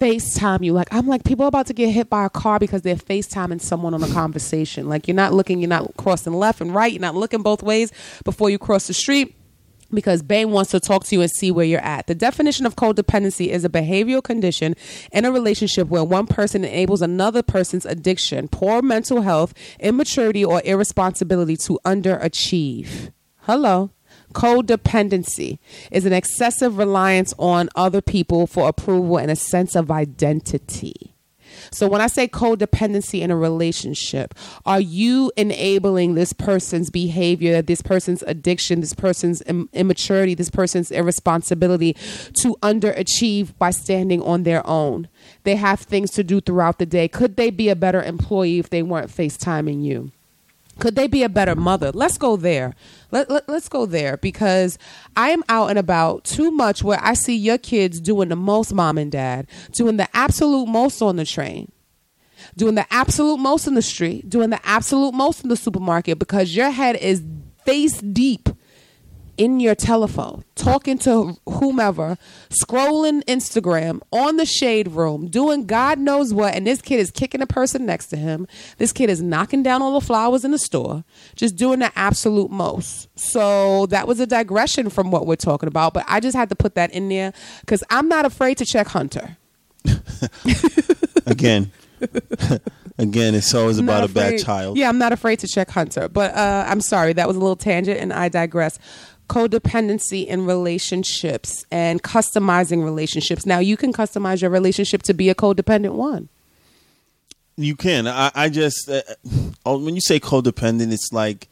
FaceTime 0.00 0.64
you. 0.64 0.72
Like 0.72 0.88
I'm 0.92 1.06
like 1.06 1.24
people 1.24 1.44
are 1.44 1.48
about 1.48 1.66
to 1.66 1.74
get 1.74 1.90
hit 1.90 2.08
by 2.08 2.24
a 2.24 2.30
car 2.30 2.58
because 2.58 2.82
they're 2.82 2.96
FaceTiming 2.96 3.60
someone 3.60 3.92
on 3.92 4.02
a 4.02 4.08
conversation. 4.08 4.88
Like 4.88 5.06
you're 5.06 5.14
not 5.14 5.34
looking, 5.34 5.60
you're 5.60 5.68
not 5.68 5.94
crossing 5.98 6.32
left 6.32 6.60
and 6.60 6.74
right, 6.74 6.90
you're 6.90 7.00
not 7.00 7.14
looking 7.14 7.42
both 7.42 7.62
ways 7.62 7.92
before 8.24 8.48
you 8.48 8.58
cross 8.58 8.86
the 8.86 8.94
street. 8.94 9.36
Because 9.92 10.22
Bane 10.22 10.50
wants 10.50 10.70
to 10.70 10.80
talk 10.80 11.04
to 11.04 11.16
you 11.16 11.22
and 11.22 11.30
see 11.30 11.50
where 11.50 11.64
you're 11.64 11.80
at. 11.80 12.06
The 12.06 12.14
definition 12.14 12.66
of 12.66 12.76
codependency 12.76 13.48
is 13.48 13.64
a 13.64 13.68
behavioral 13.68 14.22
condition 14.22 14.74
in 15.12 15.24
a 15.24 15.32
relationship 15.32 15.88
where 15.88 16.04
one 16.04 16.26
person 16.26 16.64
enables 16.64 17.02
another 17.02 17.42
person's 17.42 17.84
addiction, 17.86 18.48
poor 18.48 18.82
mental 18.82 19.22
health, 19.22 19.52
immaturity, 19.80 20.44
or 20.44 20.62
irresponsibility 20.64 21.56
to 21.58 21.78
underachieve. 21.84 23.12
Hello. 23.42 23.90
Codependency 24.32 25.58
is 25.90 26.06
an 26.06 26.12
excessive 26.12 26.78
reliance 26.78 27.34
on 27.38 27.68
other 27.74 28.00
people 28.00 28.46
for 28.46 28.68
approval 28.68 29.18
and 29.18 29.30
a 29.30 29.36
sense 29.36 29.74
of 29.74 29.90
identity. 29.90 31.14
So 31.72 31.88
when 31.88 32.00
I 32.00 32.06
say 32.06 32.28
codependency 32.28 33.20
in 33.20 33.30
a 33.30 33.36
relationship, 33.36 34.34
are 34.66 34.80
you 34.80 35.32
enabling 35.36 36.14
this 36.14 36.32
person's 36.32 36.90
behavior, 36.90 37.62
this 37.62 37.82
person's 37.82 38.22
addiction, 38.26 38.80
this 38.80 38.94
person's 38.94 39.42
Im- 39.46 39.68
immaturity, 39.72 40.34
this 40.34 40.50
person's 40.50 40.90
irresponsibility 40.90 41.94
to 42.34 42.56
underachieve 42.62 43.56
by 43.58 43.70
standing 43.70 44.22
on 44.22 44.42
their 44.42 44.66
own? 44.66 45.08
They 45.44 45.56
have 45.56 45.80
things 45.80 46.10
to 46.12 46.24
do 46.24 46.40
throughout 46.40 46.78
the 46.78 46.86
day. 46.86 47.08
Could 47.08 47.36
they 47.36 47.50
be 47.50 47.68
a 47.68 47.76
better 47.76 48.02
employee 48.02 48.58
if 48.58 48.70
they 48.70 48.82
weren't 48.82 49.10
FaceTiming 49.10 49.82
you? 49.84 50.12
Could 50.80 50.96
they 50.96 51.06
be 51.06 51.22
a 51.22 51.28
better 51.28 51.54
mother? 51.54 51.92
Let's 51.92 52.18
go 52.18 52.36
there. 52.36 52.74
Let, 53.10 53.30
let, 53.30 53.48
let's 53.48 53.68
go 53.68 53.86
there 53.86 54.16
because 54.16 54.78
I 55.14 55.30
am 55.30 55.44
out 55.48 55.68
and 55.68 55.78
about 55.78 56.24
too 56.24 56.50
much 56.50 56.82
where 56.82 56.98
I 57.02 57.14
see 57.14 57.36
your 57.36 57.58
kids 57.58 58.00
doing 58.00 58.30
the 58.30 58.36
most, 58.36 58.72
mom 58.72 58.98
and 58.98 59.12
dad, 59.12 59.46
doing 59.72 59.98
the 59.98 60.08
absolute 60.16 60.66
most 60.66 61.02
on 61.02 61.16
the 61.16 61.26
train, 61.26 61.70
doing 62.56 62.74
the 62.74 62.86
absolute 62.92 63.38
most 63.38 63.66
in 63.66 63.74
the 63.74 63.82
street, 63.82 64.28
doing 64.28 64.50
the 64.50 64.66
absolute 64.66 65.12
most 65.12 65.42
in 65.42 65.50
the 65.50 65.56
supermarket 65.56 66.18
because 66.18 66.56
your 66.56 66.70
head 66.70 66.96
is 66.96 67.22
face 67.64 68.00
deep 68.00 68.48
in 69.40 69.58
your 69.58 69.74
telephone, 69.74 70.44
talking 70.54 70.98
to 70.98 71.34
whomever, 71.48 72.18
scrolling 72.50 73.24
Instagram 73.24 74.02
on 74.12 74.36
the 74.36 74.44
shade 74.44 74.86
room, 74.88 75.28
doing 75.28 75.64
God 75.64 75.98
knows 75.98 76.34
what, 76.34 76.54
and 76.54 76.66
this 76.66 76.82
kid 76.82 77.00
is 77.00 77.10
kicking 77.10 77.40
the 77.40 77.46
person 77.46 77.86
next 77.86 78.08
to 78.08 78.18
him. 78.18 78.46
This 78.76 78.92
kid 78.92 79.08
is 79.08 79.22
knocking 79.22 79.62
down 79.62 79.80
all 79.80 79.98
the 79.98 80.04
flowers 80.04 80.44
in 80.44 80.50
the 80.50 80.58
store, 80.58 81.04
just 81.36 81.56
doing 81.56 81.78
the 81.78 81.90
absolute 81.96 82.50
most. 82.50 83.08
So 83.18 83.86
that 83.86 84.06
was 84.06 84.20
a 84.20 84.26
digression 84.26 84.90
from 84.90 85.10
what 85.10 85.26
we're 85.26 85.36
talking 85.36 85.68
about, 85.68 85.94
but 85.94 86.04
I 86.06 86.20
just 86.20 86.36
had 86.36 86.50
to 86.50 86.54
put 86.54 86.74
that 86.74 86.92
in 86.92 87.08
there 87.08 87.32
because 87.62 87.82
I'm 87.88 88.08
not 88.08 88.26
afraid 88.26 88.58
to 88.58 88.66
check 88.66 88.88
Hunter. 88.88 89.38
Again, 91.26 91.72
again, 92.98 93.34
it's 93.34 93.54
always 93.54 93.78
I'm 93.78 93.88
about 93.88 94.08
a 94.08 94.12
bad 94.12 94.38
child. 94.38 94.76
Yeah, 94.76 94.88
I'm 94.88 94.98
not 94.98 95.12
afraid 95.12 95.38
to 95.40 95.48
check 95.48 95.70
Hunter. 95.70 96.08
But 96.08 96.34
uh, 96.34 96.64
I'm 96.66 96.80
sorry, 96.80 97.12
that 97.14 97.26
was 97.26 97.36
a 97.36 97.40
little 97.40 97.56
tangent 97.56 98.00
and 98.00 98.12
I 98.12 98.28
digress. 98.28 98.78
Codependency 99.30 100.26
in 100.26 100.44
relationships 100.44 101.64
and 101.70 102.02
customizing 102.02 102.82
relationships. 102.82 103.46
Now, 103.46 103.60
you 103.60 103.76
can 103.76 103.92
customize 103.92 104.42
your 104.42 104.50
relationship 104.50 105.02
to 105.04 105.14
be 105.14 105.28
a 105.28 105.36
codependent 105.36 105.92
one. 105.92 106.28
You 107.56 107.76
can. 107.76 108.08
I, 108.08 108.32
I 108.34 108.48
just 108.48 108.90
uh, 108.90 109.02
uh, 109.64 109.78
when 109.78 109.94
you 109.94 110.00
say 110.00 110.18
codependent, 110.18 110.92
it's 110.92 111.10
like 111.12 111.48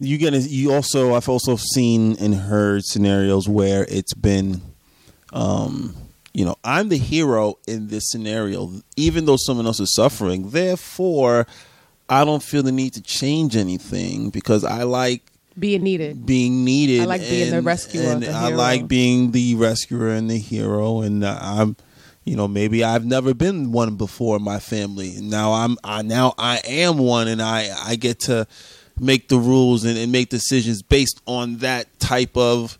you 0.00 0.18
get. 0.18 0.34
You 0.34 0.72
also, 0.72 1.14
I've 1.14 1.28
also 1.28 1.54
seen 1.54 2.16
and 2.18 2.34
heard 2.34 2.84
scenarios 2.84 3.48
where 3.48 3.86
it's 3.88 4.14
been, 4.14 4.60
um, 5.32 5.94
you 6.34 6.44
know, 6.44 6.56
I'm 6.64 6.88
the 6.88 6.98
hero 6.98 7.58
in 7.68 7.86
this 7.86 8.10
scenario, 8.10 8.72
even 8.96 9.26
though 9.26 9.36
someone 9.38 9.66
else 9.66 9.78
is 9.78 9.94
suffering. 9.94 10.50
Therefore, 10.50 11.46
I 12.08 12.24
don't 12.24 12.42
feel 12.42 12.64
the 12.64 12.72
need 12.72 12.94
to 12.94 13.02
change 13.02 13.54
anything 13.54 14.30
because 14.30 14.64
I 14.64 14.82
like 14.82 15.22
Being 15.60 15.82
needed. 15.82 16.26
being 16.26 16.64
needed. 16.64 17.00
I 17.02 17.04
like 17.04 17.20
being 17.20 17.50
the 17.50 17.62
rescuer, 17.62 18.10
and 18.12 18.22
the 18.22 18.30
I 18.32 18.48
like 18.48 18.88
being 18.88 19.30
the 19.32 19.54
rescuer 19.56 20.08
and 20.08 20.30
the 20.30 20.38
hero. 20.38 21.02
And 21.02 21.22
uh, 21.22 21.38
I'm, 21.40 21.76
you 22.24 22.34
know, 22.36 22.48
maybe 22.48 22.82
I've 22.82 23.04
never 23.04 23.34
been 23.34 23.70
one 23.72 23.96
before 23.96 24.36
in 24.36 24.42
my 24.42 24.58
family. 24.58 25.14
Now 25.20 25.52
I'm, 25.52 25.76
I 25.84 26.02
now 26.02 26.34
I 26.38 26.60
am 26.66 26.98
one, 26.98 27.28
and 27.28 27.40
I 27.42 27.68
I 27.84 27.96
get 27.96 28.20
to 28.20 28.46
make 28.98 29.28
the 29.28 29.38
rules 29.38 29.84
and, 29.84 29.96
and 29.98 30.10
make 30.10 30.28
decisions 30.30 30.82
based 30.82 31.20
on 31.26 31.58
that 31.58 31.86
type 32.00 32.36
of. 32.36 32.78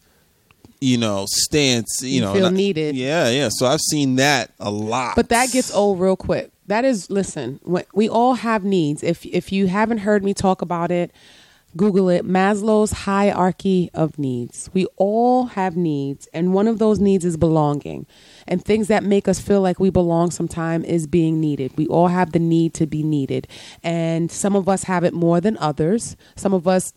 You 0.83 0.97
know, 0.97 1.27
stance. 1.29 1.99
You, 2.01 2.09
You 2.09 2.21
know, 2.23 2.33
feel 2.33 2.47
I- 2.47 2.51
needed. 2.51 2.97
Yeah, 2.97 3.29
yeah. 3.29 3.51
So 3.53 3.67
I've 3.67 3.83
seen 3.83 4.17
that 4.17 4.53
a 4.59 4.71
lot. 4.71 5.15
But 5.15 5.29
that 5.29 5.53
gets 5.53 5.71
old 5.75 6.01
real 6.01 6.17
quick. 6.17 6.51
That 6.69 6.87
is, 6.87 7.11
listen, 7.11 7.61
we 7.93 8.09
all 8.09 8.33
have 8.37 8.65
needs. 8.65 9.03
If 9.03 9.27
if 9.27 9.53
you 9.53 9.67
haven't 9.67 9.99
heard 9.99 10.25
me 10.25 10.33
talk 10.33 10.63
about 10.63 10.91
it, 10.91 11.11
Google 11.77 12.09
it. 12.09 12.25
Maslow's 12.25 12.91
hierarchy 12.91 13.91
of 13.95 14.19
needs. 14.19 14.71
We 14.73 14.87
all 14.97 15.47
have 15.47 15.77
needs, 15.77 16.27
and 16.33 16.53
one 16.53 16.67
of 16.67 16.79
those 16.79 16.99
needs 16.99 17.25
is 17.25 17.37
belonging. 17.37 18.07
And 18.49 18.65
things 18.65 18.89
that 18.89 19.05
make 19.05 19.29
us 19.29 19.41
feel 19.41 19.61
like 19.61 19.79
we 19.79 19.91
belong 19.91 20.31
sometime 20.31 20.85
is 20.85 21.07
being 21.07 21.41
needed. 21.41 21.73
We 21.77 21.87
all 21.87 22.09
have 22.09 22.33
the 22.33 22.39
need 22.39 22.75
to 22.75 22.87
be 22.87 23.03
needed. 23.03 23.47
And 23.83 24.31
some 24.31 24.57
of 24.57 24.69
us 24.69 24.85
have 24.85 25.05
it 25.05 25.15
more 25.15 25.41
than 25.41 25.57
others. 25.59 26.17
Some 26.37 26.53
of 26.53 26.67
us 26.67 26.93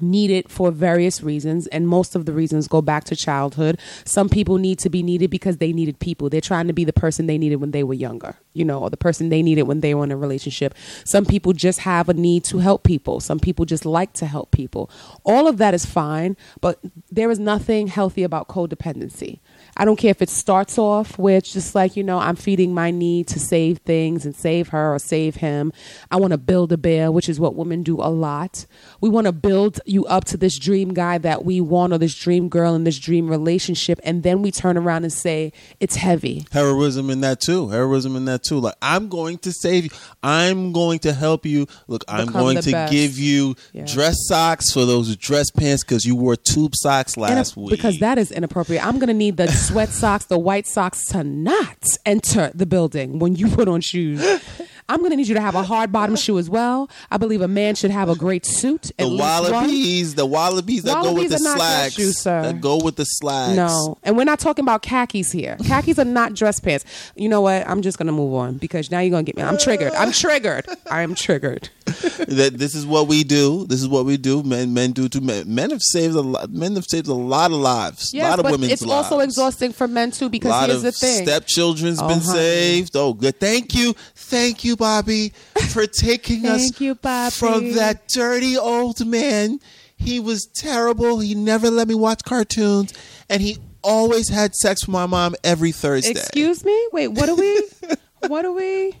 need 0.00 0.30
it 0.30 0.50
for 0.50 0.70
various 0.70 1.22
reasons 1.22 1.66
and 1.68 1.86
most 1.88 2.14
of 2.14 2.26
the 2.26 2.32
reasons 2.32 2.68
go 2.68 2.80
back 2.80 3.04
to 3.04 3.16
childhood. 3.16 3.78
Some 4.04 4.28
people 4.28 4.58
need 4.58 4.78
to 4.80 4.90
be 4.90 5.02
needed 5.02 5.30
because 5.30 5.58
they 5.58 5.72
needed 5.72 5.98
people. 5.98 6.28
They're 6.28 6.40
trying 6.40 6.66
to 6.66 6.72
be 6.72 6.84
the 6.84 6.92
person 6.92 7.26
they 7.26 7.38
needed 7.38 7.56
when 7.56 7.72
they 7.72 7.84
were 7.84 7.94
younger 7.94 8.36
you 8.54 8.64
know 8.64 8.80
or 8.80 8.90
the 8.90 8.96
person 8.96 9.30
they 9.30 9.42
needed 9.42 9.62
when 9.62 9.80
they 9.80 9.94
were 9.94 10.04
in 10.04 10.12
a 10.12 10.16
relationship. 10.16 10.74
Some 11.04 11.24
people 11.24 11.52
just 11.52 11.80
have 11.80 12.08
a 12.08 12.14
need 12.14 12.44
to 12.44 12.58
help 12.58 12.84
people. 12.84 13.20
Some 13.20 13.38
people 13.38 13.64
just 13.64 13.84
like 13.84 14.12
to 14.14 14.26
help 14.26 14.50
people. 14.50 14.90
All 15.24 15.46
of 15.46 15.58
that 15.58 15.74
is 15.74 15.84
fine 15.86 16.36
but 16.60 16.78
there 17.10 17.30
is 17.30 17.38
nothing 17.38 17.88
healthy 17.88 18.22
about 18.22 18.48
codependency 18.48 19.40
I 19.82 19.84
don't 19.84 19.96
care 19.96 20.12
if 20.12 20.22
it 20.22 20.30
starts 20.30 20.78
off 20.78 21.18
with 21.18 21.42
just 21.42 21.74
like, 21.74 21.96
you 21.96 22.04
know, 22.04 22.18
I'm 22.20 22.36
feeding 22.36 22.72
my 22.72 22.92
need 22.92 23.26
to 23.28 23.40
save 23.40 23.78
things 23.78 24.24
and 24.24 24.32
save 24.32 24.68
her 24.68 24.94
or 24.94 25.00
save 25.00 25.34
him. 25.34 25.72
I 26.08 26.16
want 26.18 26.30
to 26.30 26.38
build 26.38 26.70
a 26.70 26.76
bear, 26.76 27.10
which 27.10 27.28
is 27.28 27.40
what 27.40 27.56
women 27.56 27.82
do 27.82 27.96
a 27.96 28.06
lot. 28.06 28.64
We 29.00 29.08
want 29.08 29.26
to 29.26 29.32
build 29.32 29.80
you 29.84 30.06
up 30.06 30.24
to 30.26 30.36
this 30.36 30.56
dream 30.56 30.94
guy 30.94 31.18
that 31.18 31.44
we 31.44 31.60
want 31.60 31.92
or 31.92 31.98
this 31.98 32.14
dream 32.14 32.48
girl 32.48 32.76
in 32.76 32.84
this 32.84 32.96
dream 32.96 33.28
relationship. 33.28 33.98
And 34.04 34.22
then 34.22 34.40
we 34.40 34.52
turn 34.52 34.76
around 34.76 35.02
and 35.02 35.12
say, 35.12 35.52
it's 35.80 35.96
heavy. 35.96 36.46
heroism 36.52 37.10
in 37.10 37.20
that 37.22 37.40
too. 37.40 37.68
Heroism 37.70 38.14
in 38.14 38.26
that 38.26 38.44
too. 38.44 38.60
Like 38.60 38.76
I'm 38.80 39.08
going 39.08 39.38
to 39.38 39.50
save 39.52 39.82
you. 39.86 39.90
I'm 40.22 40.70
going 40.72 41.00
to 41.00 41.12
help 41.12 41.44
you. 41.44 41.66
Look, 41.88 42.04
I'm 42.06 42.28
going 42.28 42.60
to 42.60 42.70
best. 42.70 42.92
give 42.92 43.18
you 43.18 43.56
Yeah. 43.72 43.84
dress 43.86 44.14
socks 44.28 44.70
for 44.72 44.84
those 44.84 45.16
dress 45.16 45.50
pants 45.50 45.82
because 45.82 46.04
you 46.04 46.14
wore 46.14 46.36
tube 46.36 46.76
socks 46.76 47.16
last 47.16 47.56
Inap- 47.56 47.62
week. 47.62 47.70
Because 47.70 47.98
that 47.98 48.16
is 48.18 48.30
inappropriate. 48.30 48.86
I'm 48.86 49.00
going 49.00 49.08
to 49.08 49.12
need 49.14 49.36
the 49.38 49.48
sweat 49.72 49.88
socks, 49.88 50.26
the 50.26 50.38
white 50.38 50.66
socks 50.66 51.06
to 51.06 51.24
not 51.24 51.86
enter 52.04 52.50
the 52.54 52.66
building 52.66 53.18
when 53.18 53.34
you 53.34 53.48
put 53.48 53.68
on 53.68 53.80
shoes. 53.80 54.22
I'm 54.92 54.98
going 54.98 55.10
to 55.10 55.16
need 55.16 55.28
you 55.28 55.34
to 55.34 55.40
have 55.40 55.54
a 55.54 55.62
hard 55.62 55.90
bottom 55.90 56.16
shoe 56.16 56.38
as 56.38 56.50
well. 56.50 56.90
I 57.10 57.16
believe 57.16 57.40
a 57.40 57.48
man 57.48 57.74
should 57.74 57.90
have 57.90 58.08
a 58.08 58.14
great 58.14 58.44
suit. 58.44 58.90
the 58.98 59.08
wallabies, 59.08 60.14
the 60.14 60.26
wallabies 60.26 60.82
that 60.84 60.92
go 61.02 61.12
with 61.14 61.30
Wallabies 61.30 61.30
the 61.30 61.36
are 61.36 61.38
not 61.40 61.56
dress 61.56 61.68
slacks, 61.68 61.94
shoes, 61.94 62.18
sir. 62.18 62.42
that 62.42 62.60
go 62.60 62.76
with 62.82 62.96
the 62.96 63.04
slacks. 63.04 63.56
No, 63.56 63.98
and 64.02 64.16
we're 64.16 64.24
not 64.24 64.38
talking 64.38 64.64
about 64.64 64.82
khakis 64.82 65.32
here. 65.32 65.56
Khakis 65.66 65.98
are 65.98 66.04
not 66.04 66.34
dress 66.34 66.60
pants. 66.60 66.84
You 67.16 67.28
know 67.28 67.40
what? 67.40 67.66
I'm 67.68 67.82
just 67.82 67.98
gonna 67.98 68.12
move 68.12 68.34
on 68.34 68.58
because 68.58 68.90
now 68.90 69.00
you're 69.00 69.10
gonna 69.10 69.22
get 69.22 69.36
me. 69.36 69.42
I'm 69.42 69.58
triggered. 69.58 69.92
I'm 69.94 70.12
triggered. 70.12 70.66
I 70.90 71.02
am 71.02 71.14
triggered. 71.14 71.68
that 71.86 72.52
this 72.56 72.74
is 72.74 72.86
what 72.86 73.08
we 73.08 73.24
do. 73.24 73.66
This 73.66 73.80
is 73.80 73.88
what 73.88 74.04
we 74.04 74.16
do. 74.16 74.42
Men, 74.42 74.72
men 74.74 74.92
do 74.92 75.08
too. 75.08 75.20
Men, 75.20 75.52
men 75.52 75.70
have 75.70 75.82
saved 75.82 76.14
a 76.14 76.20
lot. 76.20 76.50
Men 76.50 76.74
have 76.76 76.84
saved 76.84 77.08
a 77.08 77.14
lot 77.14 77.50
of 77.50 77.56
lives. 77.58 78.12
a 78.14 78.18
lot 78.18 78.38
of 78.38 78.44
but 78.44 78.52
women's 78.52 78.72
it's 78.72 78.82
lives. 78.82 79.10
also 79.10 79.20
exhausting 79.20 79.72
for 79.72 79.88
men 79.88 80.10
too 80.10 80.28
because 80.28 80.66
here's 80.66 80.82
the 80.82 80.92
thing. 80.92 81.24
stepchildren's 81.26 82.00
Oh, 82.00 82.08
been 82.08 82.20
honey. 82.20 82.38
saved. 82.38 82.96
Oh, 82.96 83.12
good. 83.14 83.38
Thank 83.38 83.74
you, 83.74 83.94
thank 84.14 84.64
you, 84.64 84.76
Bobby, 84.82 85.32
for 85.68 85.86
taking 85.86 86.44
us 86.54 86.80
you, 86.80 86.96
Bobby. 86.96 87.30
from 87.30 87.72
that 87.74 88.08
dirty 88.08 88.58
old 88.58 89.06
man. 89.06 89.60
He 89.96 90.18
was 90.18 90.46
terrible. 90.46 91.20
He 91.20 91.36
never 91.36 91.70
let 91.70 91.86
me 91.86 91.94
watch 91.94 92.24
cartoons, 92.24 92.92
and 93.30 93.40
he 93.40 93.58
always 93.84 94.28
had 94.28 94.56
sex 94.56 94.82
with 94.82 94.92
my 94.92 95.06
mom 95.06 95.36
every 95.44 95.70
Thursday. 95.70 96.10
Excuse 96.10 96.64
me. 96.64 96.88
Wait. 96.92 97.06
What 97.08 97.28
are 97.28 97.36
we? 97.36 97.62
what 98.26 98.44
are 98.44 98.50
we? 98.50 98.96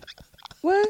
What? 0.60 0.88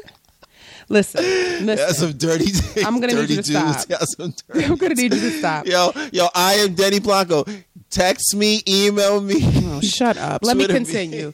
Listen. 0.89 1.23
Listen. 1.65 1.95
Some 1.95 2.13
dirty. 2.13 2.51
I'm 2.85 2.99
gonna 2.99 3.15
need 3.15 3.31
you 3.31 3.37
to 3.37 3.43
stop. 3.43 3.87
Dirty 3.87 4.65
I'm 4.65 4.75
gonna 4.75 4.93
need 4.93 5.11
you 5.15 5.21
to 5.21 5.31
stop. 5.39 5.65
Yo, 5.65 5.91
yo, 6.11 6.27
I 6.35 6.53
am 6.55 6.75
Denny 6.75 6.99
Blanco. 6.99 7.45
Text 7.89 8.35
me, 8.35 8.61
email 8.67 9.21
me. 9.21 9.37
Oh, 9.41 9.81
shut 9.81 10.17
up. 10.17 10.43
Let 10.43 10.55
me 10.55 10.65
Twitter 10.65 10.79
me. 10.79 10.85
continue. 10.85 11.33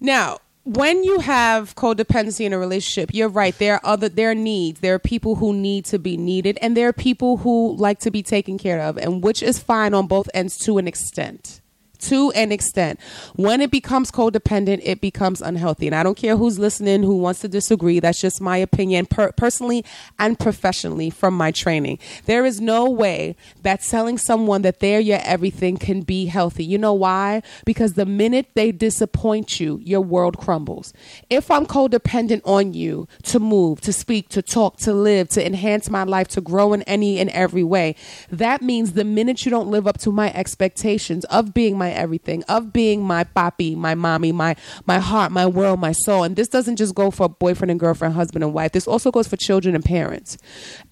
Now, 0.00 0.38
when 0.64 1.04
you 1.04 1.20
have 1.20 1.74
codependency 1.74 2.44
in 2.46 2.52
a 2.52 2.58
relationship, 2.58 3.10
you're 3.12 3.28
right. 3.28 3.56
There 3.58 3.74
are 3.74 3.80
other 3.84 4.08
there 4.08 4.30
are 4.30 4.34
needs. 4.34 4.80
There 4.80 4.94
are 4.94 4.98
people 4.98 5.36
who 5.36 5.52
need 5.52 5.84
to 5.86 5.98
be 5.98 6.16
needed, 6.16 6.58
and 6.60 6.76
there 6.76 6.88
are 6.88 6.92
people 6.92 7.38
who 7.38 7.76
like 7.76 8.00
to 8.00 8.10
be 8.10 8.22
taken 8.22 8.58
care 8.58 8.80
of, 8.80 8.96
and 8.96 9.22
which 9.22 9.42
is 9.42 9.58
fine 9.58 9.94
on 9.94 10.06
both 10.06 10.28
ends 10.34 10.58
to 10.60 10.78
an 10.78 10.88
extent. 10.88 11.60
To 12.08 12.30
an 12.32 12.52
extent. 12.52 13.00
When 13.34 13.60
it 13.60 13.70
becomes 13.70 14.10
codependent, 14.10 14.80
it 14.82 15.00
becomes 15.00 15.40
unhealthy. 15.40 15.86
And 15.86 15.94
I 15.94 16.02
don't 16.02 16.16
care 16.16 16.36
who's 16.36 16.58
listening, 16.58 17.02
who 17.02 17.16
wants 17.16 17.40
to 17.40 17.48
disagree. 17.48 18.00
That's 18.00 18.20
just 18.20 18.40
my 18.40 18.56
opinion, 18.56 19.06
per- 19.06 19.32
personally 19.32 19.84
and 20.18 20.38
professionally 20.38 21.10
from 21.10 21.34
my 21.36 21.50
training. 21.50 21.98
There 22.26 22.44
is 22.44 22.60
no 22.60 22.88
way 22.90 23.36
that 23.62 23.82
telling 23.82 24.18
someone 24.18 24.62
that 24.62 24.80
they're 24.80 25.00
your 25.00 25.20
everything 25.22 25.76
can 25.76 26.02
be 26.02 26.26
healthy. 26.26 26.64
You 26.64 26.78
know 26.78 26.92
why? 26.92 27.42
Because 27.64 27.94
the 27.94 28.06
minute 28.06 28.48
they 28.54 28.72
disappoint 28.72 29.60
you, 29.60 29.80
your 29.82 30.00
world 30.00 30.38
crumbles. 30.38 30.92
If 31.30 31.50
I'm 31.50 31.66
codependent 31.66 32.42
on 32.44 32.74
you 32.74 33.08
to 33.24 33.38
move, 33.38 33.80
to 33.82 33.92
speak, 33.92 34.28
to 34.30 34.42
talk, 34.42 34.76
to 34.78 34.92
live, 34.92 35.28
to 35.30 35.44
enhance 35.44 35.88
my 35.90 36.04
life, 36.04 36.28
to 36.28 36.40
grow 36.40 36.72
in 36.72 36.82
any 36.82 37.18
and 37.18 37.30
every 37.30 37.64
way, 37.64 37.96
that 38.30 38.62
means 38.62 38.92
the 38.92 39.04
minute 39.04 39.44
you 39.44 39.50
don't 39.50 39.70
live 39.70 39.86
up 39.86 39.98
to 39.98 40.12
my 40.12 40.32
expectations 40.34 41.24
of 41.26 41.54
being 41.54 41.78
my 41.78 41.93
everything, 41.94 42.42
of 42.44 42.72
being 42.72 43.02
my 43.02 43.24
papi, 43.24 43.76
my 43.76 43.94
mommy, 43.94 44.32
my 44.32 44.56
my 44.86 44.98
heart, 44.98 45.32
my 45.32 45.46
world, 45.46 45.80
my 45.80 45.92
soul. 45.92 46.24
And 46.24 46.36
this 46.36 46.48
doesn't 46.48 46.76
just 46.76 46.94
go 46.94 47.10
for 47.10 47.28
boyfriend 47.28 47.70
and 47.70 47.80
girlfriend, 47.80 48.14
husband 48.14 48.44
and 48.44 48.52
wife. 48.52 48.72
This 48.72 48.86
also 48.86 49.10
goes 49.10 49.28
for 49.28 49.36
children 49.36 49.74
and 49.74 49.84
parents. 49.84 50.36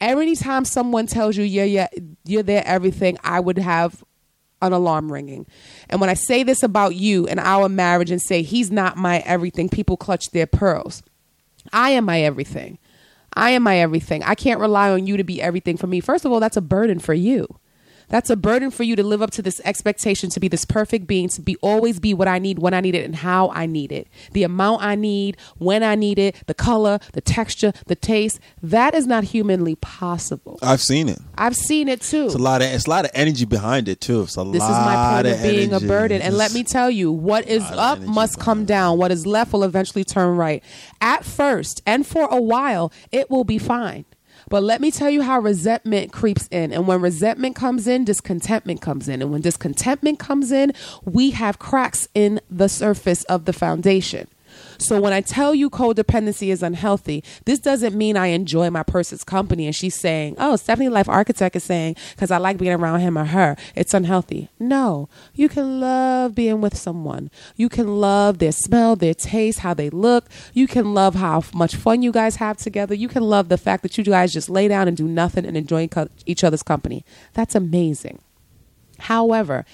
Every 0.00 0.34
time 0.36 0.64
someone 0.64 1.06
tells 1.06 1.36
you 1.36 1.44
yeah, 1.44 1.64
yeah, 1.64 1.88
you're, 2.24 2.42
their 2.42 2.66
everything, 2.66 3.18
I 3.22 3.40
would 3.40 3.58
have 3.58 4.02
an 4.62 4.72
alarm 4.72 5.12
ringing. 5.12 5.46
And 5.90 6.00
when 6.00 6.08
I 6.08 6.14
say 6.14 6.42
this 6.42 6.62
about 6.62 6.94
you 6.94 7.26
and 7.26 7.40
our 7.40 7.68
marriage 7.68 8.10
and 8.10 8.22
say 8.22 8.42
he's 8.42 8.70
not 8.70 8.96
my 8.96 9.18
everything, 9.20 9.68
people 9.68 9.96
clutch 9.96 10.30
their 10.30 10.46
pearls. 10.46 11.02
I 11.72 11.90
am 11.90 12.04
my 12.04 12.20
everything. 12.22 12.78
I 13.34 13.50
am 13.50 13.62
my 13.62 13.78
everything. 13.78 14.22
I 14.22 14.34
can't 14.34 14.60
rely 14.60 14.90
on 14.90 15.06
you 15.06 15.16
to 15.16 15.24
be 15.24 15.40
everything 15.40 15.76
for 15.76 15.86
me. 15.86 16.00
First 16.00 16.24
of 16.24 16.32
all, 16.32 16.40
that's 16.40 16.56
a 16.56 16.62
burden 16.62 16.98
for 16.98 17.14
you. 17.14 17.58
That's 18.12 18.29
a 18.29 18.37
burden 18.37 18.70
for 18.70 18.83
you 18.83 18.94
to 18.94 19.03
live 19.03 19.22
up 19.22 19.31
to 19.33 19.42
this 19.42 19.59
expectation 19.64 20.29
to 20.31 20.38
be 20.38 20.46
this 20.46 20.66
perfect 20.66 21.07
being, 21.07 21.31
to 21.31 21.40
be 21.40 21.57
always 21.62 21.98
be 21.98 22.12
what 22.12 22.29
I 22.29 22.38
need, 22.38 22.59
when 22.59 22.75
I 22.75 22.81
need 22.83 22.94
it, 22.94 23.07
and 23.07 23.16
how 23.16 23.51
I 23.55 23.64
need 23.64 23.90
it. 23.90 24.07
The 24.33 24.42
amount 24.42 24.83
I 24.83 24.96
need, 24.96 25.38
when 25.57 25.83
I 25.83 25.94
need 25.94 26.18
it, 26.18 26.37
the 26.46 26.53
color, 26.53 26.98
the 27.14 27.22
texture, 27.22 27.72
the 27.87 27.96
taste. 27.96 28.38
That 28.62 28.94
is 28.94 29.07
not 29.07 29.25
humanly 29.25 29.77
possible. 29.77 30.59
I've 30.62 30.83
seen 30.83 31.09
it. 31.09 31.18
I've 31.38 31.57
seen 31.57 31.88
it 31.88 32.03
too. 32.03 32.27
It's 32.27 32.35
a 32.35 32.38
lot 32.38 32.61
of 32.61 32.68
it's 32.68 32.87
a 32.87 32.90
lot 32.90 33.07
of 33.07 33.11
energy 33.14 33.46
behind 33.46 33.88
it 33.88 34.03
too. 34.03 34.22
It's 34.22 34.37
a 34.37 34.44
This 34.44 34.62
is 34.62 34.68
my 34.68 35.12
point 35.14 35.35
of 35.35 35.42
being 35.42 35.70
energy. 35.70 35.87
a 35.87 35.88
burden. 35.88 36.20
And 36.20 36.37
let 36.37 36.53
me 36.53 36.64
tell 36.64 36.90
you, 36.90 37.11
what 37.11 37.48
is 37.48 37.64
up 37.70 37.98
must 38.01 38.38
come 38.38 38.66
down. 38.66 38.98
What 38.98 39.11
is 39.11 39.27
left 39.27 39.55
will 39.55 39.64
eventually 39.64 40.05
turn 40.05 40.37
right. 40.37 40.62
At 41.01 41.25
first, 41.25 41.81
and 41.87 42.07
for 42.07 42.29
a 42.31 42.40
while, 42.40 42.92
it 43.11 43.31
will 43.31 43.44
be 43.44 43.57
fine. 43.57 44.05
But 44.52 44.64
let 44.64 44.82
me 44.82 44.90
tell 44.90 45.08
you 45.08 45.22
how 45.22 45.40
resentment 45.40 46.12
creeps 46.12 46.46
in. 46.50 46.74
And 46.74 46.86
when 46.86 47.00
resentment 47.00 47.56
comes 47.56 47.86
in, 47.86 48.04
discontentment 48.04 48.82
comes 48.82 49.08
in. 49.08 49.22
And 49.22 49.32
when 49.32 49.40
discontentment 49.40 50.18
comes 50.18 50.52
in, 50.52 50.74
we 51.06 51.30
have 51.30 51.58
cracks 51.58 52.06
in 52.12 52.38
the 52.50 52.68
surface 52.68 53.24
of 53.24 53.46
the 53.46 53.54
foundation. 53.54 54.28
So 54.78 55.00
when 55.00 55.12
I 55.12 55.20
tell 55.20 55.54
you 55.54 55.70
codependency 55.70 56.48
is 56.48 56.62
unhealthy, 56.62 57.24
this 57.44 57.58
doesn't 57.58 57.96
mean 57.96 58.16
I 58.16 58.28
enjoy 58.28 58.70
my 58.70 58.82
person's 58.82 59.24
company 59.24 59.66
and 59.66 59.74
she's 59.74 59.98
saying, 59.98 60.37
"Oh, 60.38 60.56
Stephanie 60.56 60.88
Life 60.88 61.08
Architect 61.08 61.56
is 61.56 61.64
saying 61.64 61.96
cuz 62.16 62.30
I 62.30 62.38
like 62.38 62.58
being 62.58 62.72
around 62.72 63.00
him 63.00 63.16
or 63.16 63.26
her, 63.26 63.56
it's 63.74 63.94
unhealthy." 63.94 64.48
No. 64.58 65.08
You 65.35 65.48
can 65.48 65.80
love 65.80 66.35
being 66.35 66.61
with 66.61 66.76
someone. 66.76 67.30
You 67.56 67.68
can 67.68 68.00
love 68.00 68.38
their 68.38 68.52
smell, 68.52 68.96
their 68.96 69.14
taste, 69.14 69.61
how 69.61 69.74
they 69.74 69.90
look. 69.90 70.28
You 70.52 70.66
can 70.66 70.94
love 70.94 71.14
how 71.14 71.42
much 71.54 71.76
fun 71.76 72.02
you 72.02 72.12
guys 72.12 72.37
have 72.37 72.56
together. 72.56 72.94
You 72.94 73.08
can 73.08 73.22
love 73.22 73.48
the 73.48 73.58
fact 73.58 73.82
that 73.82 73.96
you 73.98 74.04
guys 74.04 74.32
just 74.32 74.50
lay 74.50 74.68
down 74.68 74.88
and 74.88 74.96
do 74.96 75.06
nothing 75.06 75.44
and 75.44 75.56
enjoy 75.56 75.88
each 76.26 76.44
other's 76.44 76.62
company. 76.62 77.04
That's 77.35 77.54
amazing. 77.54 78.18
However, 79.02 79.64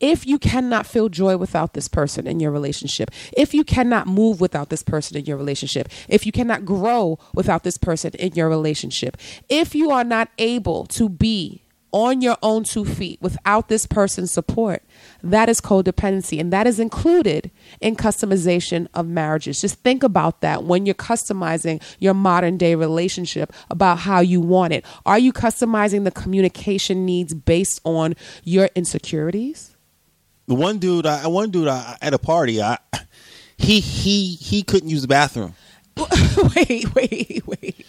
if 0.00 0.26
you 0.26 0.38
cannot 0.38 0.86
feel 0.86 1.08
joy 1.08 1.36
without 1.36 1.74
this 1.74 1.88
person 1.88 2.26
in 2.26 2.40
your 2.40 2.50
relationship, 2.50 3.10
if 3.36 3.52
you 3.52 3.64
cannot 3.64 4.06
move 4.06 4.40
without 4.40 4.70
this 4.70 4.82
person 4.82 5.16
in 5.16 5.26
your 5.26 5.36
relationship, 5.36 5.88
if 6.08 6.24
you 6.24 6.32
cannot 6.32 6.64
grow 6.64 7.18
without 7.34 7.64
this 7.64 7.76
person 7.76 8.12
in 8.14 8.32
your 8.32 8.48
relationship, 8.48 9.16
if 9.48 9.74
you 9.74 9.90
are 9.90 10.04
not 10.04 10.30
able 10.38 10.86
to 10.86 11.08
be 11.08 11.62
on 11.92 12.20
your 12.20 12.36
own 12.42 12.64
two 12.64 12.84
feet 12.84 13.20
without 13.22 13.68
this 13.68 13.86
person's 13.86 14.32
support, 14.32 14.82
that 15.22 15.48
is 15.48 15.60
codependency. 15.60 16.40
And 16.40 16.52
that 16.52 16.66
is 16.66 16.78
included 16.78 17.50
in 17.80 17.96
customization 17.96 18.88
of 18.94 19.06
marriages. 19.06 19.60
Just 19.60 19.76
think 19.80 20.02
about 20.02 20.40
that 20.40 20.64
when 20.64 20.86
you're 20.86 20.94
customizing 20.94 21.82
your 21.98 22.14
modern 22.14 22.56
day 22.56 22.74
relationship 22.74 23.52
about 23.70 24.00
how 24.00 24.20
you 24.20 24.40
want 24.40 24.72
it. 24.72 24.84
Are 25.06 25.18
you 25.18 25.32
customizing 25.32 26.04
the 26.04 26.10
communication 26.10 27.04
needs 27.04 27.34
based 27.34 27.80
on 27.84 28.14
your 28.44 28.68
insecurities? 28.74 29.74
The 30.46 30.54
one 30.54 30.78
dude, 30.78 31.04
I 31.04 31.26
one 31.26 31.50
dude 31.50 31.68
I, 31.68 31.98
at 32.00 32.14
a 32.14 32.18
party, 32.18 32.62
I 32.62 32.78
he 33.58 33.80
he 33.80 34.34
he 34.34 34.62
couldn't 34.62 34.88
use 34.88 35.02
the 35.02 35.08
bathroom. 35.08 35.54
wait, 36.56 36.94
wait, 36.94 37.42
wait. 37.44 37.86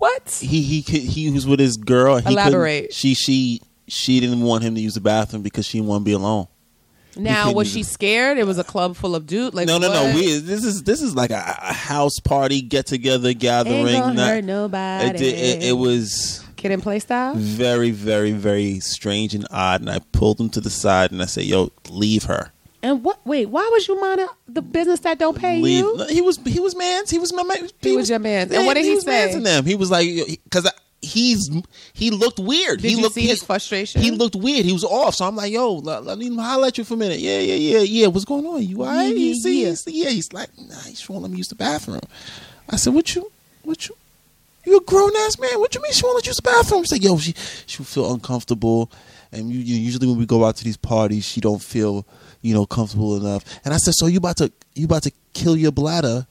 What? 0.00 0.30
He 0.40 0.62
he 0.62 0.80
he 0.80 1.30
was 1.30 1.46
with 1.46 1.60
his 1.60 1.76
girl. 1.76 2.16
He 2.16 2.32
Elaborate. 2.32 2.92
She 2.92 3.12
she 3.14 3.60
she 3.86 4.18
didn't 4.18 4.40
want 4.40 4.64
him 4.64 4.74
to 4.74 4.80
use 4.80 4.94
the 4.94 5.00
bathroom 5.00 5.42
because 5.42 5.66
she 5.66 5.76
didn't 5.78 5.88
want 5.88 6.00
to 6.02 6.04
be 6.06 6.12
alone. 6.12 6.46
Now, 7.16 7.52
was 7.52 7.70
she 7.70 7.82
scared? 7.82 8.38
It 8.38 8.46
was 8.46 8.56
a 8.56 8.64
club 8.64 8.96
full 8.96 9.14
of 9.14 9.26
dudes. 9.26 9.54
Like 9.54 9.66
no, 9.66 9.78
no, 9.78 9.92
no. 9.92 10.14
We 10.14 10.38
this 10.38 10.64
is 10.64 10.84
this 10.84 11.02
is 11.02 11.14
like 11.14 11.30
a, 11.30 11.34
a 11.62 11.72
house 11.74 12.18
party, 12.18 12.62
get 12.62 12.86
together, 12.86 13.34
gathering. 13.34 13.88
Ain't 13.88 14.02
gonna 14.02 14.14
not- 14.14 14.28
hurt 14.28 14.44
nobody. 14.44 15.18
It, 15.18 15.22
it, 15.22 15.62
it 15.64 15.72
was 15.72 16.44
Kid 16.56 16.72
'n 16.72 16.80
Play 16.80 16.98
style. 16.98 17.34
very, 17.34 17.90
very, 17.90 18.32
very 18.32 18.80
strange 18.80 19.34
and 19.34 19.46
odd. 19.50 19.82
And 19.82 19.90
I 19.90 19.98
pulled 20.12 20.40
him 20.40 20.48
to 20.50 20.60
the 20.62 20.70
side 20.70 21.10
and 21.10 21.20
I 21.20 21.26
said, 21.26 21.44
"Yo, 21.44 21.72
leave 21.90 22.24
her." 22.24 22.52
And 22.82 23.04
what? 23.04 23.24
Wait, 23.26 23.46
why 23.46 23.68
was 23.72 23.86
you 23.88 24.00
minding 24.00 24.28
the 24.48 24.62
business 24.62 25.00
that 25.00 25.18
don't 25.18 25.36
pay 25.36 25.60
leave. 25.60 25.78
you? 25.78 26.06
He 26.08 26.20
was 26.22 26.38
he 26.46 26.60
was 26.60 26.74
man's. 26.74 27.10
He 27.10 27.18
was 27.18 27.32
my 27.32 27.42
man. 27.42 27.68
He 27.80 27.96
was 27.96 28.08
your 28.08 28.18
man's. 28.18 28.52
And 28.52 28.66
what 28.66 28.74
did 28.74 28.84
he 28.84 28.94
was 28.94 29.04
say? 29.04 29.32
in 29.32 29.42
them. 29.42 29.66
He 29.66 29.74
was 29.74 29.90
like 29.90 30.08
because 30.44 30.70
he's 31.02 31.50
he 31.92 32.10
looked 32.10 32.38
weird. 32.38 32.80
Did 32.80 32.88
he 32.88 32.96
you 32.96 33.02
looked, 33.02 33.14
see 33.14 33.22
he, 33.22 33.28
his 33.28 33.42
frustration? 33.42 34.00
He 34.00 34.10
looked 34.10 34.36
weird. 34.36 34.64
He 34.64 34.72
was 34.72 34.84
off. 34.84 35.14
So 35.14 35.26
I'm 35.26 35.36
like, 35.36 35.52
yo, 35.52 35.74
let, 35.74 36.04
let 36.04 36.18
me 36.18 36.34
holler 36.34 36.68
at 36.68 36.78
you 36.78 36.84
for 36.84 36.94
a 36.94 36.96
minute. 36.96 37.18
Yeah, 37.18 37.38
yeah, 37.38 37.54
yeah, 37.54 37.78
yeah. 37.80 38.06
What's 38.06 38.24
going 38.24 38.46
on? 38.46 38.62
You 38.62 38.82
all 38.82 38.88
right? 38.88 39.14
Yeah, 39.14 39.34
see? 39.34 39.62
yeah. 39.62 39.68
He's, 39.70 39.84
yeah. 39.86 40.10
He's 40.10 40.32
like, 40.32 40.50
nah, 40.58 40.80
he's 40.80 41.06
won't 41.08 41.22
let 41.22 41.30
me 41.30 41.38
use 41.38 41.48
the 41.48 41.54
bathroom. 41.54 42.00
I 42.68 42.76
said, 42.76 42.94
what 42.94 43.14
you, 43.14 43.30
what 43.62 43.88
you, 43.88 43.96
you 44.64 44.76
a 44.78 44.80
grown 44.82 45.14
ass 45.18 45.38
man. 45.38 45.58
What 45.58 45.74
you 45.74 45.82
mean 45.82 45.92
she 45.92 46.04
won't 46.04 46.16
let 46.16 46.26
you 46.26 46.30
use 46.30 46.36
the 46.36 46.42
bathroom? 46.42 46.82
She's 46.84 46.92
like, 46.92 47.04
yo, 47.04 47.18
she 47.18 47.34
she 47.66 47.82
feel 47.82 48.12
uncomfortable. 48.12 48.90
And 49.32 49.50
you, 49.50 49.60
you, 49.60 49.76
usually 49.76 50.08
when 50.08 50.18
we 50.18 50.26
go 50.26 50.44
out 50.44 50.56
to 50.56 50.64
these 50.64 50.76
parties, 50.76 51.24
she 51.24 51.40
don't 51.40 51.62
feel, 51.62 52.04
you 52.42 52.54
know, 52.54 52.66
comfortable 52.66 53.16
enough. 53.16 53.44
And 53.64 53.74
I 53.74 53.76
said, 53.78 53.94
so 53.96 54.06
you 54.06 54.18
about 54.18 54.36
to 54.38 54.50
you 54.74 54.84
about 54.86 55.02
to 55.04 55.12
kill 55.34 55.56
your 55.56 55.72
bladder 55.72 56.26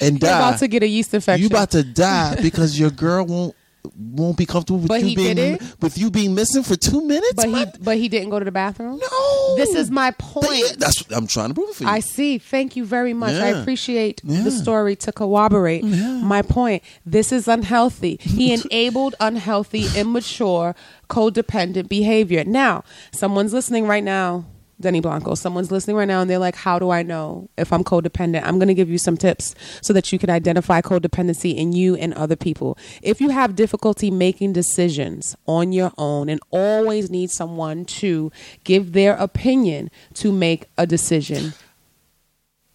and 0.00 0.20
die. 0.20 0.28
You're 0.28 0.36
about 0.36 0.58
to 0.60 0.68
get 0.68 0.82
a 0.82 0.86
yeast 0.88 1.14
infection. 1.14 1.42
You 1.42 1.46
about 1.48 1.70
to 1.72 1.82
die 2.08 2.36
because 2.42 2.78
your 2.78 2.90
girl 2.90 3.24
won't 3.26 3.54
won't 3.96 4.36
be 4.36 4.44
comfortable 4.44 4.80
with 4.80 4.88
But 4.88 5.02
you 5.02 5.16
being 5.16 5.58
with 5.80 5.96
you 5.96 6.10
being 6.10 6.34
missing 6.34 6.62
for 6.62 6.76
two 6.76 7.02
minutes. 7.06 7.32
but 7.34 7.48
he, 7.48 7.64
but 7.80 7.96
he 7.96 8.08
didn't 8.08 8.28
go 8.28 8.38
to 8.38 8.44
the 8.44 8.52
bathroom. 8.52 8.98
no. 8.98 9.56
This 9.56 9.74
is 9.74 9.90
my 9.90 10.10
point. 10.10 10.48
yeah, 10.52 10.72
That's 10.76 11.10
I'm 11.10 11.26
trying 11.26 11.48
to 11.48 11.54
prove 11.54 11.70
it 11.70 11.76
for 11.76 11.84
you. 11.84 11.88
I 11.88 12.00
see. 12.00 12.36
Thank 12.38 12.76
you 12.76 12.84
very 12.84 13.14
much. 13.14 13.34
I 13.34 13.46
appreciate 13.48 14.20
Yeah. 14.24 14.42
the 14.42 14.50
story 14.50 14.94
to 14.96 15.12
corroborate 15.12 15.84
my 15.84 16.42
point. 16.42 16.82
This 17.06 17.32
is 17.32 17.48
unhealthy. 17.48 18.18
He 18.20 18.52
enabled 18.60 19.14
unhealthy, 19.20 19.86
immature, 19.96 20.74
codependent 21.08 21.88
behavior. 21.88 22.44
Now, 22.44 22.84
someone's 23.12 23.52
listening 23.54 23.86
right 23.86 24.04
now. 24.04 24.44
Denny 24.80 25.00
Blanco, 25.00 25.34
someone's 25.34 25.70
listening 25.70 25.96
right 25.96 26.06
now 26.06 26.20
and 26.20 26.30
they're 26.30 26.38
like, 26.38 26.54
How 26.54 26.78
do 26.78 26.90
I 26.90 27.02
know 27.02 27.48
if 27.56 27.72
I'm 27.72 27.82
codependent? 27.82 28.42
I'm 28.44 28.58
going 28.58 28.68
to 28.68 28.74
give 28.74 28.88
you 28.88 28.98
some 28.98 29.16
tips 29.16 29.54
so 29.82 29.92
that 29.92 30.12
you 30.12 30.18
can 30.18 30.30
identify 30.30 30.80
codependency 30.80 31.56
in 31.56 31.72
you 31.72 31.96
and 31.96 32.14
other 32.14 32.36
people. 32.36 32.78
If 33.02 33.20
you 33.20 33.30
have 33.30 33.56
difficulty 33.56 34.10
making 34.10 34.52
decisions 34.52 35.36
on 35.46 35.72
your 35.72 35.92
own 35.98 36.28
and 36.28 36.40
always 36.50 37.10
need 37.10 37.30
someone 37.30 37.84
to 37.86 38.30
give 38.64 38.92
their 38.92 39.14
opinion 39.14 39.90
to 40.14 40.30
make 40.30 40.66
a 40.76 40.86
decision, 40.86 41.54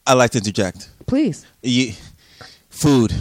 I 0.06 0.14
like 0.14 0.32
to 0.32 0.40
interject. 0.40 0.90
Please. 1.08 1.46
You, 1.62 1.94
food. 2.70 3.14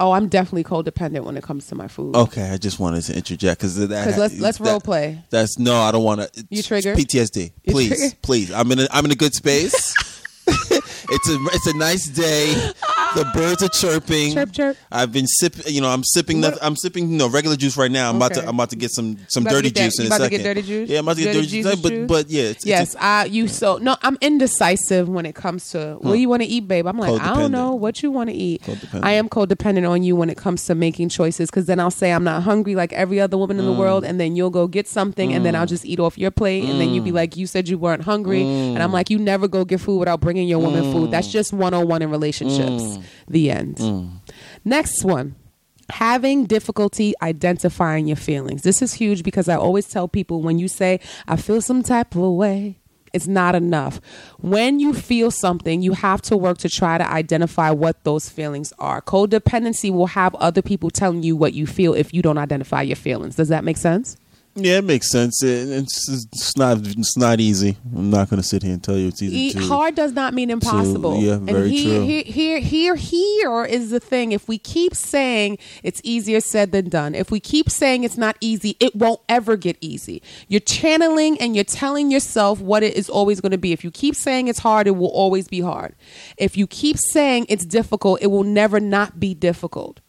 Oh, 0.00 0.12
I'm 0.12 0.28
definitely 0.28 0.64
codependent 0.64 1.24
when 1.24 1.36
it 1.36 1.44
comes 1.44 1.66
to 1.66 1.74
my 1.74 1.86
food. 1.86 2.16
Okay, 2.16 2.48
I 2.48 2.56
just 2.56 2.80
wanted 2.80 3.02
to 3.02 3.14
interject 3.14 3.60
because 3.60 3.76
that. 3.76 3.88
Because 3.88 4.16
let's 4.16 4.40
let's 4.40 4.58
that- 4.58 4.70
role 4.70 4.80
play. 4.80 5.22
That's 5.28 5.58
no, 5.58 5.76
I 5.76 5.92
don't 5.92 6.02
want 6.02 6.22
to. 6.22 6.46
You 6.48 6.62
trigger 6.62 6.96
PTSD. 6.96 7.52
You 7.64 7.72
Please, 7.72 8.14
please. 8.22 8.50
I'm 8.50 8.72
in 8.72 8.80
a 8.80 8.88
I'm 8.90 9.04
in 9.04 9.10
a 9.10 9.16
good 9.16 9.34
space. 9.34 9.94
it's 10.46 11.28
a 11.28 11.36
it's 11.52 11.66
a 11.66 11.76
nice 11.76 12.08
day. 12.08 12.72
The 13.14 13.24
birds 13.34 13.62
are 13.62 13.68
chirping. 13.68 14.32
Chirp, 14.34 14.52
chirp. 14.52 14.76
I've 14.92 15.12
been 15.12 15.26
sipping. 15.26 15.72
You 15.72 15.80
know, 15.80 15.88
I'm 15.88 16.04
sipping. 16.04 16.40
What- 16.40 16.50
noth- 16.54 16.58
I'm 16.62 16.76
sipping. 16.76 17.10
You 17.10 17.18
know, 17.18 17.28
regular 17.28 17.56
juice 17.56 17.76
right 17.76 17.90
now. 17.90 18.08
I'm 18.10 18.16
about 18.16 18.34
to. 18.34 18.42
I'm 18.42 18.54
about 18.54 18.70
to 18.70 18.76
get 18.76 18.90
some 18.92 19.16
some 19.28 19.42
You 19.42 19.48
about 19.50 19.56
to 19.56 19.62
dirty 19.70 19.80
juice 19.80 19.98
in 19.98 20.04
a 20.04 20.08
about 20.08 20.18
to 20.18 20.22
second. 20.24 20.38
get 20.38 20.44
dirty 20.44 20.62
juice? 20.62 20.88
Yeah, 20.88 20.98
I'm 21.00 21.04
about 21.06 21.16
to 21.16 21.22
get 21.24 21.32
Dirty 21.34 21.62
dirty, 21.62 21.62
juice. 21.62 21.80
But 21.80 22.06
but 22.06 22.30
yeah. 22.30 22.42
It's, 22.44 22.64
Yes, 22.66 22.94
It's 22.94 22.96
I 23.02 23.24
you 23.24 23.48
so 23.48 23.78
no, 23.78 23.96
I'm 24.02 24.16
indecisive 24.20 25.08
when 25.08 25.26
it 25.26 25.34
comes 25.34 25.70
to 25.70 25.96
what 26.00 26.18
you 26.18 26.28
want 26.28 26.42
to 26.42 26.48
eat, 26.48 26.68
babe. 26.68 26.86
I'm 26.86 26.98
like, 26.98 27.20
I 27.20 27.34
don't 27.34 27.52
know 27.52 27.74
what 27.74 28.02
you 28.02 28.10
want 28.10 28.30
to 28.30 28.36
eat. 28.36 28.62
I 29.02 29.12
am 29.12 29.28
codependent 29.28 29.88
on 29.88 30.02
you 30.02 30.14
when 30.16 30.30
it 30.30 30.36
comes 30.36 30.64
to 30.66 30.74
making 30.74 31.08
choices 31.08 31.50
because 31.50 31.66
then 31.66 31.80
I'll 31.80 31.90
say 31.90 32.12
I'm 32.12 32.24
not 32.24 32.42
hungry 32.42 32.74
like 32.74 32.92
every 32.92 33.20
other 33.20 33.36
woman 33.36 33.58
in 33.58 33.64
the 33.64 33.70
Mm. 33.72 33.78
world, 33.78 34.04
and 34.04 34.18
then 34.20 34.36
you'll 34.36 34.50
go 34.50 34.66
get 34.66 34.88
something, 34.88 35.32
and 35.32 35.44
then 35.44 35.54
I'll 35.54 35.66
just 35.66 35.84
eat 35.84 36.00
off 36.00 36.18
your 36.18 36.30
plate, 36.30 36.64
and 36.68 36.80
then 36.80 36.90
you 36.94 37.00
Mm. 37.00 37.04
be 37.04 37.12
like, 37.12 37.36
you 37.36 37.46
said 37.46 37.68
you 37.68 37.78
weren't 37.78 38.02
hungry, 38.02 38.42
and 38.42 38.82
I'm 38.82 38.92
like, 38.92 39.10
you 39.10 39.18
never 39.18 39.46
go 39.48 39.64
get 39.64 39.80
food 39.80 39.98
without 39.98 40.20
bringing 40.20 40.48
your 40.48 40.58
woman 40.58 40.92
food. 40.92 41.08
Mm. 41.08 41.10
That's 41.12 41.28
just 41.28 41.52
101 41.52 42.02
in 42.02 42.10
relationships. 42.10 42.98
The 43.28 43.50
end. 43.50 44.20
Next 44.64 45.04
one. 45.04 45.36
Having 45.90 46.44
difficulty 46.44 47.14
identifying 47.20 48.06
your 48.06 48.16
feelings. 48.16 48.62
This 48.62 48.80
is 48.80 48.94
huge 48.94 49.24
because 49.24 49.48
I 49.48 49.56
always 49.56 49.88
tell 49.88 50.06
people 50.06 50.40
when 50.40 50.58
you 50.58 50.68
say, 50.68 51.00
I 51.26 51.34
feel 51.34 51.60
some 51.60 51.82
type 51.82 52.14
of 52.14 52.22
way, 52.34 52.78
it's 53.12 53.26
not 53.26 53.56
enough. 53.56 54.00
When 54.38 54.78
you 54.78 54.94
feel 54.94 55.32
something, 55.32 55.82
you 55.82 55.94
have 55.94 56.22
to 56.22 56.36
work 56.36 56.58
to 56.58 56.68
try 56.68 56.96
to 56.96 57.10
identify 57.10 57.72
what 57.72 58.04
those 58.04 58.28
feelings 58.28 58.72
are. 58.78 59.02
Codependency 59.02 59.92
will 59.92 60.06
have 60.06 60.34
other 60.36 60.62
people 60.62 60.90
telling 60.90 61.24
you 61.24 61.34
what 61.34 61.54
you 61.54 61.66
feel 61.66 61.92
if 61.92 62.14
you 62.14 62.22
don't 62.22 62.38
identify 62.38 62.82
your 62.82 62.94
feelings. 62.94 63.34
Does 63.34 63.48
that 63.48 63.64
make 63.64 63.76
sense? 63.76 64.16
Yeah, 64.64 64.78
it 64.78 64.84
makes 64.84 65.10
sense. 65.10 65.42
It, 65.42 65.68
it's, 65.68 66.08
it's 66.08 66.56
not 66.56 66.78
it's 66.82 67.16
not 67.16 67.40
easy. 67.40 67.76
I'm 67.94 68.10
not 68.10 68.30
going 68.30 68.40
to 68.40 68.46
sit 68.46 68.62
here 68.62 68.72
and 68.72 68.82
tell 68.82 68.96
you 68.96 69.08
it's 69.08 69.22
easy. 69.22 69.36
E- 69.36 69.52
to, 69.52 69.60
hard 69.60 69.94
does 69.94 70.12
not 70.12 70.34
mean 70.34 70.50
impossible. 70.50 71.20
yeah, 71.20 71.34
and 71.34 71.46
very 71.46 71.70
true. 71.70 72.04
Here, 72.04 72.22
here, 72.24 72.58
here, 72.58 72.94
here 72.96 73.64
is 73.64 73.90
the 73.90 74.00
thing. 74.00 74.32
If 74.32 74.48
we 74.48 74.58
keep 74.58 74.94
saying 74.94 75.58
it's 75.82 76.00
easier 76.04 76.40
said 76.40 76.72
than 76.72 76.88
done, 76.88 77.14
if 77.14 77.30
we 77.30 77.40
keep 77.40 77.70
saying 77.70 78.04
it's 78.04 78.16
not 78.18 78.36
easy, 78.40 78.76
it 78.80 78.94
won't 78.94 79.20
ever 79.28 79.56
get 79.56 79.76
easy. 79.80 80.22
You're 80.48 80.60
channeling 80.60 81.40
and 81.40 81.54
you're 81.54 81.64
telling 81.64 82.10
yourself 82.10 82.60
what 82.60 82.82
it 82.82 82.94
is 82.94 83.08
always 83.08 83.40
going 83.40 83.52
to 83.52 83.58
be. 83.58 83.72
If 83.72 83.84
you 83.84 83.90
keep 83.90 84.14
saying 84.14 84.48
it's 84.48 84.60
hard, 84.60 84.86
it 84.86 84.92
will 84.92 85.08
always 85.08 85.48
be 85.48 85.60
hard. 85.60 85.94
If 86.36 86.56
you 86.56 86.66
keep 86.66 86.96
saying 86.98 87.46
it's 87.48 87.64
difficult, 87.64 88.22
it 88.22 88.28
will 88.28 88.44
never 88.44 88.80
not 88.80 89.18
be 89.20 89.34
difficult. 89.34 90.00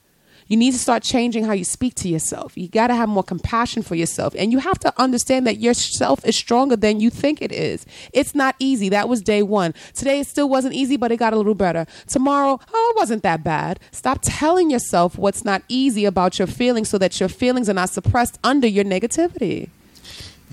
You 0.52 0.58
need 0.58 0.74
to 0.74 0.80
start 0.80 1.02
changing 1.02 1.46
how 1.46 1.54
you 1.54 1.64
speak 1.64 1.96
to 1.96 2.10
yourself. 2.10 2.58
You 2.58 2.68
got 2.68 2.88
to 2.88 2.96
have 2.96 3.08
more 3.08 3.24
compassion 3.24 3.84
for 3.84 3.96
yourself. 3.96 4.36
And 4.38 4.52
you 4.52 4.60
have 4.60 4.78
to 4.80 4.94
understand 5.02 5.48
that 5.48 5.62
yourself 5.62 6.26
is 6.26 6.36
stronger 6.36 6.76
than 6.76 7.00
you 7.00 7.10
think 7.10 7.42
it 7.42 7.54
is. 7.54 7.86
It's 8.12 8.36
not 8.36 8.58
easy. 8.60 8.90
That 8.90 9.08
was 9.08 9.22
day 9.22 9.44
one. 9.44 9.74
Today 9.94 10.20
it 10.20 10.28
still 10.28 10.50
wasn't 10.50 10.74
easy, 10.74 10.98
but 10.98 11.10
it 11.10 11.16
got 11.16 11.32
a 11.32 11.38
little 11.38 11.56
better. 11.56 11.86
Tomorrow, 12.06 12.60
oh, 12.74 12.94
it 12.94 13.00
wasn't 13.00 13.24
that 13.24 13.46
bad. 13.46 13.80
Stop 13.94 14.20
telling 14.24 14.70
yourself 14.70 15.18
what's 15.18 15.46
not 15.46 15.64
easy 15.70 16.04
about 16.04 16.38
your 16.38 16.50
feelings 16.50 16.90
so 16.90 16.98
that 16.98 17.18
your 17.22 17.30
feelings 17.30 17.70
are 17.70 17.74
not 17.74 17.90
suppressed 17.90 18.38
under 18.44 18.68
your 18.68 18.84
negativity. 18.84 19.70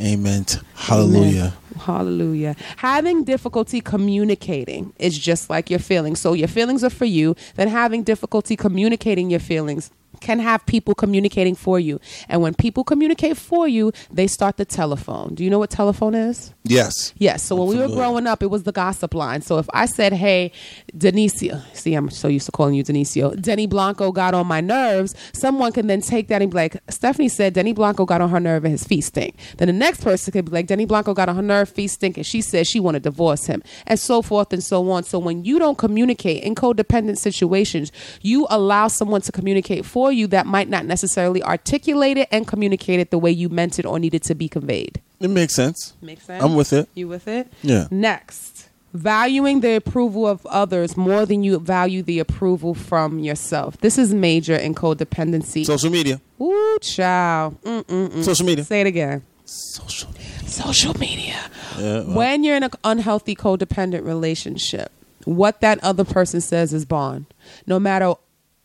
Amen. 0.01 0.46
Hallelujah. 0.74 1.40
Amen. 1.40 1.53
Hallelujah. 1.80 2.57
Having 2.76 3.24
difficulty 3.24 3.80
communicating 3.80 4.92
is 4.99 5.18
just 5.18 5.49
like 5.51 5.70
your 5.70 5.78
feelings. 5.78 6.20
So 6.20 6.32
your 6.32 6.49
feelings 6.49 6.84
are 6.84 6.90
for 6.90 7.05
you, 7.05 7.34
then 7.55 7.68
having 7.68 8.03
difficulty 8.03 8.57
communicating 8.57 9.30
your 9.30 9.40
feelings 9.40 9.90
can 10.20 10.38
have 10.38 10.64
people 10.66 10.94
communicating 10.94 11.54
for 11.54 11.78
you. 11.78 12.00
And 12.28 12.42
when 12.42 12.54
people 12.54 12.84
communicate 12.84 13.36
for 13.36 13.68
you, 13.68 13.92
they 14.10 14.26
start 14.26 14.56
the 14.56 14.64
telephone. 14.64 15.34
Do 15.34 15.44
you 15.44 15.50
know 15.50 15.58
what 15.58 15.70
telephone 15.70 16.14
is? 16.14 16.52
Yes. 16.64 17.12
Yes. 17.16 17.42
So 17.42 17.56
when 17.56 17.68
I'm 17.68 17.74
we 17.74 17.88
were 17.88 17.94
growing 17.94 18.26
up, 18.26 18.42
it 18.42 18.50
was 18.50 18.64
the 18.64 18.72
gossip 18.72 19.14
line. 19.14 19.42
So 19.42 19.58
if 19.58 19.68
I 19.72 19.86
said, 19.86 20.12
"Hey, 20.12 20.52
Denicio," 20.96 21.62
see, 21.74 21.94
I'm 21.94 22.10
so 22.10 22.28
used 22.28 22.46
to 22.46 22.52
calling 22.52 22.74
you 22.74 22.84
Denicio. 22.84 23.40
Denny 23.40 23.66
Blanco 23.66 24.12
got 24.12 24.34
on 24.34 24.46
my 24.46 24.60
nerves. 24.60 25.14
Someone 25.32 25.72
can 25.72 25.86
then 25.86 26.00
take 26.00 26.28
that 26.28 26.42
and 26.42 26.50
be 26.50 26.56
like, 26.56 26.76
"Stephanie 26.90 27.28
said 27.28 27.54
Denny 27.54 27.72
Blanco 27.72 28.04
got 28.04 28.20
on 28.20 28.30
her 28.30 28.40
nerve 28.40 28.64
and 28.64 28.72
his 28.72 28.84
feet 28.84 29.02
stink." 29.02 29.36
Then 29.56 29.68
the 29.68 29.72
next 29.72 30.02
person 30.02 30.32
could 30.32 30.46
be 30.46 30.52
like, 30.52 30.66
"Denny 30.66 30.84
Blanco 30.84 31.14
got 31.14 31.28
on 31.28 31.36
her 31.36 31.42
nerve, 31.42 31.68
feet 31.68 31.88
stink," 31.88 32.16
and 32.16 32.26
she 32.26 32.42
said 32.42 32.66
she 32.66 32.80
want 32.80 32.94
to 32.96 33.00
divorce 33.00 33.46
him, 33.46 33.62
and 33.86 33.98
so 33.98 34.22
forth 34.22 34.52
and 34.52 34.62
so 34.62 34.88
on. 34.90 35.04
So 35.04 35.18
when 35.18 35.44
you 35.44 35.58
don't 35.58 35.78
communicate 35.78 36.42
in 36.42 36.54
codependent 36.54 37.18
situations, 37.18 37.92
you 38.20 38.46
allow 38.50 38.88
someone 38.88 39.22
to 39.22 39.32
communicate 39.32 39.84
for 39.84 40.07
you 40.12 40.26
that 40.28 40.46
might 40.46 40.68
not 40.68 40.84
necessarily 40.84 41.42
articulate 41.42 42.16
it 42.18 42.28
and 42.30 42.46
communicate 42.46 43.00
it 43.00 43.11
the 43.11 43.18
way 43.18 43.30
you 43.30 43.48
meant 43.48 43.78
it 43.78 43.86
or 43.86 43.98
needed 43.98 44.22
to 44.24 44.34
be 44.34 44.48
conveyed. 44.48 45.00
It 45.20 45.30
makes 45.30 45.54
sense. 45.54 45.94
Make 46.00 46.20
sense? 46.20 46.42
I'm 46.42 46.54
with 46.54 46.72
it. 46.72 46.88
You 46.94 47.09
with 47.09 47.26
it? 47.28 47.52
Yeah. 47.62 47.88
Next, 47.90 48.68
valuing 48.94 49.61
the 49.61 49.74
approval 49.76 50.26
of 50.26 50.44
others 50.46 50.96
more 50.96 51.26
than 51.26 51.42
you 51.42 51.59
value 51.59 52.02
the 52.02 52.18
approval 52.18 52.74
from 52.74 53.18
yourself. 53.18 53.78
This 53.78 53.98
is 53.98 54.14
major 54.14 54.54
in 54.56 54.74
codependency. 54.74 55.64
Social 55.66 55.90
media. 55.90 56.20
Ooh, 56.40 56.78
child. 56.80 57.61
Mm-mm-mm. 57.62 58.22
Social 58.24 58.46
media. 58.46 58.64
Say 58.64 58.80
it 58.82 58.86
again. 58.86 59.22
Social 59.44 60.11
media. 60.12 60.48
Social 60.48 60.94
media. 60.98 61.50
Yeah. 61.78 62.02
well, 62.02 62.16
When 62.16 62.44
you're 62.44 62.56
in 62.56 62.62
an 62.62 62.70
unhealthy 62.84 63.34
codependent 63.34 64.04
relationship, 64.04 64.92
what 65.24 65.61
that 65.61 65.82
other 65.82 66.04
person 66.04 66.40
says 66.40 66.72
is 66.72 66.84
bond. 66.84 67.26
No 67.66 67.78
matter 67.78 68.14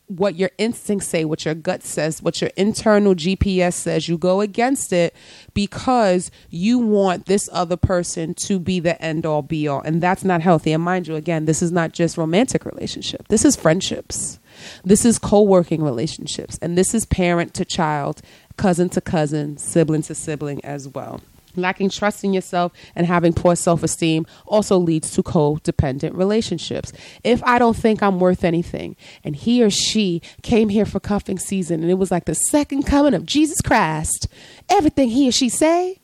what 0.06 0.36
your 0.36 0.50
instincts 0.58 1.08
say, 1.08 1.24
what 1.24 1.44
your 1.44 1.54
gut 1.54 1.82
says, 1.82 2.22
what 2.22 2.40
your 2.40 2.50
internal 2.56 3.14
GPS 3.14 3.72
says, 3.74 4.08
you 4.08 4.18
go 4.18 4.40
against 4.40 4.92
it 4.92 5.14
because 5.54 6.30
you 6.50 6.78
want 6.78 7.26
this 7.26 7.48
other 7.52 7.76
person 7.76 8.34
to 8.34 8.58
be 8.58 8.80
the 8.80 9.00
end 9.02 9.24
all 9.24 9.42
be 9.42 9.66
all. 9.66 9.80
And 9.80 10.02
that's 10.02 10.24
not 10.24 10.42
healthy. 10.42 10.72
And 10.72 10.82
mind 10.82 11.08
you, 11.08 11.14
again, 11.14 11.46
this 11.46 11.62
is 11.62 11.72
not 11.72 11.92
just 11.92 12.18
romantic 12.18 12.66
relationship. 12.66 13.28
This 13.28 13.44
is 13.44 13.56
friendships. 13.56 14.38
This 14.84 15.04
is 15.04 15.18
co-working 15.18 15.82
relationships. 15.82 16.58
And 16.60 16.76
this 16.76 16.94
is 16.94 17.06
parent 17.06 17.54
to 17.54 17.64
child, 17.64 18.20
cousin 18.56 18.90
to 18.90 19.00
cousin, 19.00 19.56
sibling 19.56 20.02
to 20.02 20.14
sibling 20.14 20.64
as 20.64 20.86
well. 20.86 21.20
Lacking 21.56 21.90
trust 21.90 22.24
in 22.24 22.32
yourself 22.32 22.72
and 22.94 23.06
having 23.06 23.32
poor 23.32 23.56
self 23.56 23.82
esteem 23.82 24.26
also 24.46 24.76
leads 24.78 25.10
to 25.12 25.22
codependent 25.22 26.16
relationships. 26.16 26.92
If 27.22 27.42
I 27.44 27.58
don't 27.58 27.76
think 27.76 28.02
I'm 28.02 28.20
worth 28.20 28.44
anything, 28.44 28.96
and 29.22 29.36
he 29.36 29.62
or 29.62 29.70
she 29.70 30.20
came 30.42 30.68
here 30.68 30.86
for 30.86 31.00
cuffing 31.00 31.38
season 31.38 31.82
and 31.82 31.90
it 31.90 31.94
was 31.94 32.10
like 32.10 32.24
the 32.24 32.34
second 32.34 32.84
coming 32.84 33.14
of 33.14 33.26
Jesus 33.26 33.60
Christ, 33.60 34.28
everything 34.68 35.10
he 35.10 35.28
or 35.28 35.32
she 35.32 35.48
say 35.48 36.00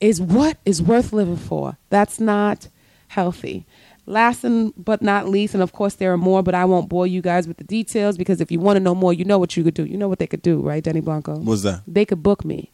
is 0.00 0.20
what 0.20 0.58
is 0.64 0.82
worth 0.82 1.12
living 1.12 1.36
for. 1.36 1.78
That's 1.90 2.20
not 2.20 2.68
healthy. 3.08 3.66
Last 4.06 4.44
and 4.44 4.72
but 4.76 5.00
not 5.00 5.28
least, 5.28 5.54
and 5.54 5.62
of 5.62 5.72
course 5.72 5.94
there 5.94 6.12
are 6.12 6.18
more, 6.18 6.42
but 6.42 6.54
I 6.54 6.66
won't 6.66 6.90
bore 6.90 7.06
you 7.06 7.22
guys 7.22 7.48
with 7.48 7.56
the 7.56 7.64
details 7.64 8.18
because 8.18 8.40
if 8.42 8.52
you 8.52 8.60
want 8.60 8.76
to 8.76 8.80
know 8.80 8.94
more, 8.94 9.14
you 9.14 9.24
know 9.24 9.38
what 9.38 9.56
you 9.56 9.64
could 9.64 9.72
do. 9.72 9.84
You 9.84 9.96
know 9.96 10.08
what 10.08 10.18
they 10.18 10.26
could 10.26 10.42
do, 10.42 10.60
right, 10.60 10.84
Denny 10.84 11.00
Blanco? 11.00 11.36
What's 11.36 11.62
that? 11.62 11.82
They 11.86 12.04
could 12.04 12.22
book 12.22 12.44
me. 12.44 12.70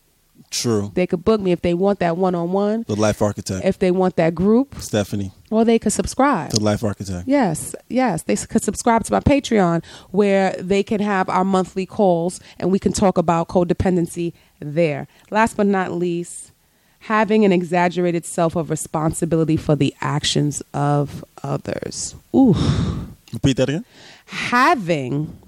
True. 0.50 0.90
They 0.94 1.06
could 1.06 1.24
book 1.24 1.40
me 1.40 1.52
if 1.52 1.62
they 1.62 1.74
want 1.74 2.00
that 2.00 2.16
one 2.16 2.34
on 2.34 2.50
one, 2.52 2.84
The 2.88 2.96
life 2.96 3.22
architect. 3.22 3.64
if 3.64 3.78
they 3.78 3.90
want 3.92 4.16
that 4.16 4.34
group, 4.34 4.74
Stephanie. 4.80 5.30
or 5.50 5.64
they 5.64 5.78
could 5.78 5.92
subscribe. 5.92 6.50
The 6.50 6.60
life 6.60 6.82
architect. 6.82 7.28
Yes, 7.28 7.74
yes. 7.88 8.22
They 8.24 8.34
could 8.36 8.62
subscribe 8.62 9.04
to 9.04 9.12
my 9.12 9.20
Patreon 9.20 9.84
where 10.10 10.52
they 10.58 10.82
can 10.82 11.00
have 11.00 11.28
our 11.28 11.44
monthly 11.44 11.86
calls 11.86 12.40
and 12.58 12.72
we 12.72 12.78
can 12.80 12.92
talk 12.92 13.16
about 13.16 13.46
codependency 13.48 14.32
there. 14.58 15.06
Last 15.30 15.56
but 15.56 15.66
not 15.66 15.92
least, 15.92 16.50
having 17.04 17.44
an 17.44 17.52
exaggerated 17.52 18.26
self 18.26 18.56
of 18.56 18.70
responsibility 18.70 19.56
for 19.56 19.76
the 19.76 19.94
actions 20.00 20.62
of 20.74 21.24
others. 21.44 22.14
Ooh. 22.34 22.54
Repeat 23.32 23.56
that 23.58 23.68
again. 23.68 23.84
Having 24.26 25.38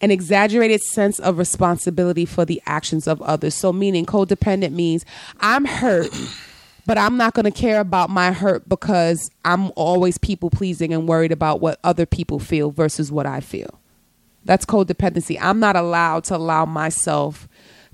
an 0.00 0.10
exaggerated 0.10 0.82
sense 0.82 1.18
of 1.18 1.38
responsibility 1.38 2.24
for 2.24 2.44
the 2.44 2.62
actions 2.66 3.06
of 3.06 3.20
others. 3.22 3.54
So, 3.54 3.72
meaning 3.72 4.06
codependent 4.06 4.72
means 4.72 5.04
I'm 5.40 5.64
hurt, 5.64 6.10
but 6.86 6.98
I'm 6.98 7.16
not 7.16 7.34
going 7.34 7.44
to 7.44 7.50
care 7.50 7.80
about 7.80 8.10
my 8.10 8.32
hurt 8.32 8.68
because 8.68 9.30
I'm 9.44 9.72
always 9.76 10.18
people 10.18 10.50
pleasing 10.50 10.92
and 10.92 11.06
worried 11.06 11.32
about 11.32 11.60
what 11.60 11.78
other 11.84 12.06
people 12.06 12.38
feel 12.38 12.70
versus 12.70 13.12
what 13.12 13.26
I 13.26 13.40
feel. 13.40 13.78
That's 14.44 14.64
codependency. 14.64 15.36
I'm 15.40 15.60
not 15.60 15.76
allowed 15.76 16.24
to 16.24 16.36
allow 16.36 16.64
myself 16.64 17.46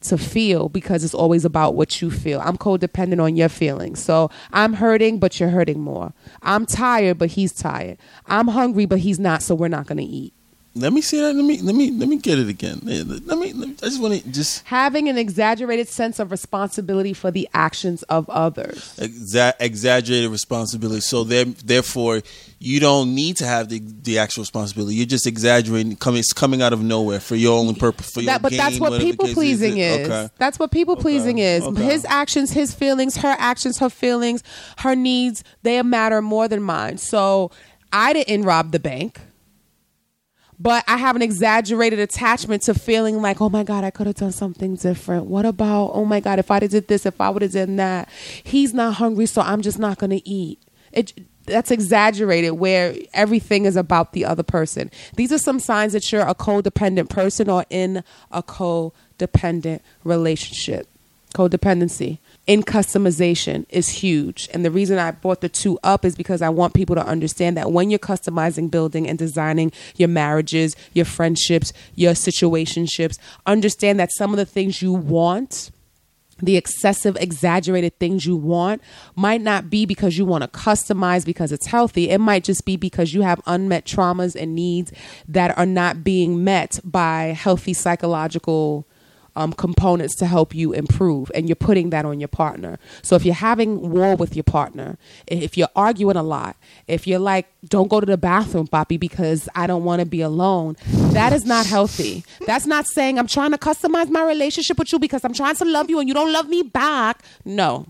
to 0.02 0.16
feel 0.16 0.68
because 0.68 1.02
it's 1.02 1.14
always 1.14 1.44
about 1.44 1.74
what 1.74 2.00
you 2.00 2.10
feel. 2.10 2.40
I'm 2.40 2.56
codependent 2.56 3.22
on 3.22 3.34
your 3.34 3.48
feelings. 3.48 4.02
So 4.02 4.30
I'm 4.52 4.74
hurting, 4.74 5.18
but 5.18 5.40
you're 5.40 5.48
hurting 5.48 5.80
more. 5.80 6.12
I'm 6.42 6.66
tired, 6.66 7.18
but 7.18 7.30
he's 7.30 7.52
tired. 7.52 7.98
I'm 8.26 8.48
hungry, 8.48 8.86
but 8.86 9.00
he's 9.00 9.18
not, 9.18 9.42
so 9.42 9.54
we're 9.54 9.68
not 9.68 9.86
going 9.86 9.98
to 9.98 10.04
eat. 10.04 10.32
Let 10.76 10.92
me 10.92 11.00
see 11.00 11.18
that. 11.20 11.34
Let 11.34 11.44
me 11.44 11.60
let 11.62 11.74
me 11.74 11.90
let 11.90 12.08
me 12.08 12.16
get 12.16 12.38
it 12.38 12.48
again. 12.48 12.80
Let 12.82 13.06
me. 13.06 13.18
Let 13.24 13.38
me 13.38 13.74
I 13.82 13.86
just 13.86 14.00
want 14.00 14.22
to 14.22 14.28
just 14.30 14.66
Having 14.66 15.08
an 15.08 15.16
exaggerated 15.16 15.88
sense 15.88 16.18
of 16.18 16.30
responsibility 16.30 17.14
for 17.14 17.30
the 17.30 17.48
actions 17.54 18.02
of 18.04 18.28
others. 18.28 18.94
exa- 18.98 19.54
exaggerated 19.58 20.30
responsibility. 20.30 21.00
So 21.00 21.24
there, 21.24 21.46
therefore, 21.46 22.22
you 22.58 22.78
don't 22.78 23.14
need 23.14 23.36
to 23.38 23.46
have 23.46 23.70
the 23.70 23.80
the 24.02 24.18
actual 24.18 24.42
responsibility. 24.42 24.96
You're 24.96 25.06
just 25.06 25.26
exaggerating. 25.26 25.96
Coming 25.96 26.20
it's 26.20 26.34
coming 26.34 26.60
out 26.60 26.72
of 26.74 26.82
nowhere 26.82 27.20
for 27.20 27.36
your 27.36 27.58
own 27.58 27.74
purpose. 27.74 28.10
For 28.10 28.20
your 28.20 28.32
That, 28.32 28.42
but 28.42 28.52
that's 28.52 28.78
what 28.78 29.00
people 29.00 29.28
pleasing 29.28 29.78
is. 29.78 30.06
Okay. 30.08 30.28
That's 30.36 30.58
what 30.58 30.70
people 30.70 30.96
pleasing 30.96 31.38
is. 31.38 31.62
Okay. 31.62 31.82
His 31.82 32.04
actions, 32.04 32.52
his 32.52 32.74
feelings, 32.74 33.16
her 33.16 33.34
actions, 33.38 33.78
her 33.78 33.90
feelings, 33.90 34.42
her 34.78 34.94
needs, 34.94 35.42
they 35.62 35.80
matter 35.82 36.20
more 36.20 36.48
than 36.48 36.62
mine. 36.62 36.98
So 36.98 37.50
I 37.92 38.12
didn't 38.12 38.42
rob 38.42 38.72
the 38.72 38.80
bank. 38.80 39.20
But 40.58 40.84
I 40.88 40.96
have 40.96 41.16
an 41.16 41.22
exaggerated 41.22 41.98
attachment 41.98 42.62
to 42.62 42.74
feeling 42.74 43.20
like, 43.20 43.40
oh 43.40 43.50
my 43.50 43.62
God, 43.62 43.84
I 43.84 43.90
could 43.90 44.06
have 44.06 44.16
done 44.16 44.32
something 44.32 44.76
different. 44.76 45.26
What 45.26 45.44
about, 45.44 45.90
oh 45.92 46.04
my 46.04 46.20
God, 46.20 46.38
if 46.38 46.50
I 46.50 46.60
did 46.60 46.88
this, 46.88 47.04
if 47.04 47.20
I 47.20 47.28
would 47.28 47.42
have 47.42 47.52
done 47.52 47.76
that? 47.76 48.08
He's 48.42 48.72
not 48.72 48.94
hungry, 48.94 49.26
so 49.26 49.42
I'm 49.42 49.60
just 49.60 49.78
not 49.78 49.98
going 49.98 50.10
to 50.10 50.28
eat. 50.28 50.58
It, 50.92 51.12
that's 51.44 51.70
exaggerated 51.70 52.52
where 52.52 52.94
everything 53.12 53.66
is 53.66 53.76
about 53.76 54.12
the 54.12 54.24
other 54.24 54.42
person. 54.42 54.90
These 55.16 55.32
are 55.32 55.38
some 55.38 55.60
signs 55.60 55.92
that 55.92 56.10
you're 56.10 56.22
a 56.22 56.34
codependent 56.34 57.10
person 57.10 57.50
or 57.50 57.64
in 57.70 58.02
a 58.30 58.42
codependent 58.42 59.80
relationship. 60.04 60.88
Codependency 61.34 62.18
in 62.46 62.62
customization 62.62 63.66
is 63.68 63.88
huge. 63.88 64.48
And 64.54 64.64
the 64.64 64.70
reason 64.70 64.98
I 64.98 65.10
brought 65.10 65.40
the 65.40 65.48
two 65.48 65.78
up 65.82 66.04
is 66.04 66.14
because 66.14 66.42
I 66.42 66.48
want 66.48 66.74
people 66.74 66.94
to 66.94 67.04
understand 67.04 67.56
that 67.56 67.72
when 67.72 67.90
you're 67.90 67.98
customizing, 67.98 68.70
building, 68.70 69.08
and 69.08 69.18
designing 69.18 69.72
your 69.96 70.08
marriages, 70.08 70.76
your 70.92 71.04
friendships, 71.04 71.72
your 71.94 72.12
situationships, 72.12 73.18
understand 73.46 73.98
that 73.98 74.12
some 74.12 74.30
of 74.30 74.36
the 74.36 74.44
things 74.44 74.80
you 74.80 74.92
want 74.92 75.70
the 76.38 76.58
excessive 76.58 77.16
exaggerated 77.16 77.98
things 77.98 78.26
you 78.26 78.36
want 78.36 78.82
might 79.14 79.40
not 79.40 79.70
be 79.70 79.86
because 79.86 80.18
you 80.18 80.26
want 80.26 80.42
to 80.42 80.48
customize 80.48 81.24
because 81.24 81.50
it's 81.50 81.64
healthy 81.64 82.10
it 82.10 82.18
might 82.18 82.44
just 82.44 82.66
be 82.66 82.76
because 82.76 83.14
you 83.14 83.22
have 83.22 83.40
unmet 83.46 83.86
traumas 83.86 84.36
and 84.38 84.54
needs 84.54 84.92
that 85.26 85.56
are 85.56 85.64
not 85.64 86.04
being 86.04 86.44
met 86.44 86.78
by 86.84 87.24
healthy 87.28 87.72
psychological 87.72 88.86
um, 89.36 89.52
components 89.52 90.16
to 90.16 90.26
help 90.26 90.54
you 90.54 90.72
improve 90.72 91.30
and 91.34 91.48
you're 91.48 91.56
putting 91.56 91.90
that 91.90 92.04
on 92.04 92.18
your 92.20 92.28
partner. 92.28 92.78
So 93.02 93.14
if 93.16 93.24
you're 93.24 93.34
having 93.34 93.90
war 93.90 94.16
with 94.16 94.34
your 94.34 94.44
partner 94.44 94.96
if 95.26 95.56
you're 95.56 95.68
arguing 95.76 96.16
a 96.16 96.22
lot 96.22 96.56
if 96.86 97.06
you're 97.06 97.18
like 97.18 97.46
don't 97.68 97.88
go 97.88 98.00
to 98.00 98.06
the 98.06 98.16
bathroom 98.16 98.66
papi 98.66 98.98
because 98.98 99.48
i 99.54 99.66
don't 99.66 99.84
want 99.84 100.00
to 100.00 100.06
be 100.06 100.20
alone 100.20 100.76
that 101.12 101.32
is 101.32 101.44
not 101.44 101.66
healthy. 101.66 102.24
That's 102.46 102.66
not 102.66 102.86
saying 102.86 103.18
i'm 103.18 103.26
trying 103.26 103.50
to 103.52 103.58
customize 103.58 104.10
my 104.10 104.24
relationship 104.24 104.78
with 104.78 104.92
you 104.92 104.98
because 104.98 105.24
i'm 105.24 105.32
trying 105.32 105.56
to 105.56 105.64
love 105.64 105.90
you 105.90 105.98
and 105.98 106.08
you 106.08 106.14
don't 106.14 106.32
love 106.32 106.48
me 106.48 106.62
back. 106.62 107.22
No. 107.44 107.86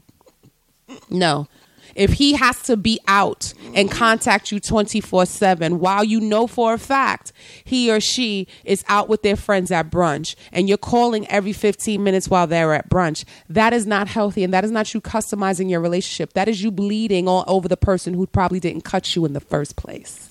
No 1.11 1.49
If 1.97 2.13
he 2.13 2.35
has 2.35 2.63
to 2.65 2.77
be 2.77 3.01
out 3.09 3.55
and 3.75 3.89
mm-hmm. 3.89 3.99
contact 3.99 4.53
you 4.53 4.61
24 4.61 5.27
7 5.27 5.81
while 5.81 6.05
you 6.05 6.21
know 6.21 6.47
for 6.47 6.75
a 6.75 6.79
fact 6.79 7.33
he 7.65 7.91
or 7.91 8.01
she 8.01 8.47
is 8.65 8.85
out 8.89 9.09
with 9.09 9.23
their 9.23 9.37
friends 9.37 9.71
at 9.71 9.91
brunch 9.91 10.37
and 10.53 10.69
you're 10.69 10.79
calling 10.79 11.27
every 11.29 11.53
15 11.53 12.03
minutes 12.03 12.29
while 12.29 12.47
they're 12.47 12.75
at 12.75 12.91
brunch, 12.91 13.25
that 13.49 13.73
is 13.73 13.87
not 13.87 14.09
healthy 14.09 14.45
and 14.45 14.53
that 14.53 14.65
is 14.65 14.71
not 14.71 14.93
you 14.93 15.01
customizing 15.01 15.71
your 15.71 15.81
relationship. 15.81 16.35
That 16.35 16.49
is 16.49 16.63
you 16.63 16.71
bleeding 16.71 17.27
all 17.27 17.45
over 17.47 17.67
the 17.67 17.77
person 17.77 18.15
who 18.15 18.27
probably 18.27 18.61
didn't 18.61 18.83
cut 18.83 19.17
you 19.17 19.25
in 19.25 19.33
the 19.33 19.41
first 19.41 19.77
place. 19.77 20.31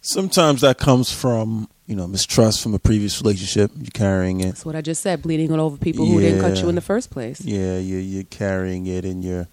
Sometimes 0.00 0.60
that 0.60 0.78
comes 0.78 1.12
from 1.12 1.68
you 1.86 1.94
know 1.94 2.06
mistrust 2.06 2.62
from 2.62 2.74
a 2.74 2.78
previous 2.78 3.20
relationship. 3.20 3.70
You're 3.76 3.90
carrying 3.92 4.40
it. 4.40 4.46
That's 4.46 4.66
what 4.66 4.76
I 4.76 4.80
just 4.80 5.02
said, 5.02 5.22
bleeding 5.22 5.52
all 5.52 5.60
over 5.60 5.76
people 5.76 6.04
who 6.04 6.20
didn't 6.20 6.40
cut 6.40 6.60
you 6.60 6.68
in 6.68 6.74
the 6.74 6.80
first 6.80 7.10
place. 7.10 7.40
Yeah, 7.40 7.78
you're 7.78 8.00
you're 8.00 8.24
carrying 8.24 8.86
it 8.86 9.04
and 9.04 9.24
you're 9.24 9.48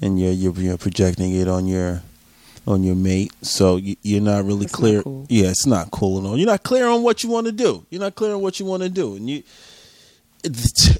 and 0.00 0.20
you're 0.20 0.32
you're, 0.32 0.54
you're 0.54 0.78
projecting 0.78 1.34
it 1.34 1.48
on 1.48 1.66
your 1.66 2.02
on 2.66 2.82
your 2.82 2.94
mate. 2.96 3.32
So 3.42 3.76
you, 3.76 3.96
you're 4.02 4.20
not 4.20 4.44
really 4.44 4.66
That's 4.66 4.72
not 4.72 4.78
clear. 4.78 5.02
cool. 5.02 5.26
Yeah, 5.28 5.48
it's 5.48 5.66
not 5.66 5.90
cool 5.90 6.20
at 6.20 6.26
all. 6.28 6.36
You're 6.36 6.46
not 6.46 6.62
clear 6.62 6.86
on 6.88 7.02
what 7.02 7.22
you 7.24 7.30
want 7.30 7.46
to 7.46 7.52
do. 7.52 7.84
You're 7.90 8.00
not 8.00 8.14
clear 8.14 8.34
on 8.34 8.40
what 8.42 8.60
you 8.60 8.66
want 8.66 8.82
to 8.82 8.88
do, 8.88 9.16
and 9.16 9.28
you. 9.28 9.42
It's, 10.42 10.98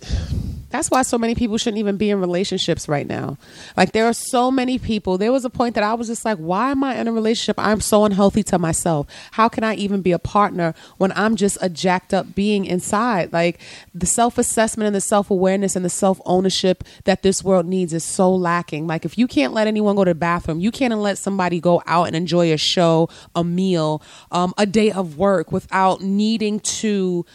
That's 0.71 0.91
why 0.91 1.03
so 1.03 1.19
many 1.19 1.35
people 1.35 1.59
shouldn't 1.59 1.79
even 1.79 1.97
be 1.97 2.11
in 2.11 2.21
relationships 2.21 2.89
right 2.89 3.07
now. 3.07 3.37
Like 3.77 3.93
there 3.93 4.07
are 4.07 4.13
so 4.13 4.51
many 4.51 4.79
people. 4.79 5.19
There 5.19 5.33
was 5.33 5.45
a 5.45 5.51
point 5.51 5.75
that 5.75 5.85
I 5.85 5.95
was 5.95 6.07
just 6.07 6.25
like, 6.25 6.39
why 6.39 6.71
am 6.71 6.85
I 6.85 6.97
in 6.97 7.09
a 7.09 7.13
relationship? 7.13 7.57
I'm 7.59 7.81
so 7.81 8.05
unhealthy 8.05 8.43
to 8.45 8.59
myself. 8.59 9.07
How 9.33 9.49
can 9.49 9.65
I 9.65 9.75
even 9.75 10.01
be 10.01 10.13
a 10.13 10.19
partner 10.19 10.75
when 10.97 11.13
I'm 11.13 11.37
just 11.37 11.59
a 11.61 11.69
jacked 11.69 12.15
up 12.15 12.35
being 12.35 12.65
inside? 12.65 13.33
Like 13.33 13.61
the 13.95 14.07
self-assessment 14.07 14.87
and 14.87 14.95
the 14.95 15.01
self-awareness 15.01 15.75
and 15.75 15.85
the 15.85 15.91
self-ownership 15.91 16.85
that 17.05 17.23
this 17.23 17.43
world 17.43 17.67
needs 17.67 17.93
is 17.93 18.05
so 18.05 18.33
lacking. 18.33 18.87
Like 18.87 19.05
if 19.05 19.19
you 19.19 19.27
can't 19.27 19.53
let 19.53 19.67
anyone 19.67 19.97
go 19.97 20.05
to 20.05 20.11
the 20.13 20.15
bathroom, 20.15 20.61
you 20.61 20.71
can't 20.71 20.97
let 20.97 21.19
somebody 21.19 21.61
go 21.61 21.83
out 21.87 22.07
and 22.07 22.15
enjoy 22.17 22.53
a 22.53 22.57
show, 22.57 23.09
a 23.35 23.43
meal, 23.43 24.03
um, 24.31 24.55
a 24.57 24.67
day 24.67 24.91
of 24.93 25.19
work 25.19 25.51
without 25.51 26.01
needing 26.01 26.61
to 26.61 27.27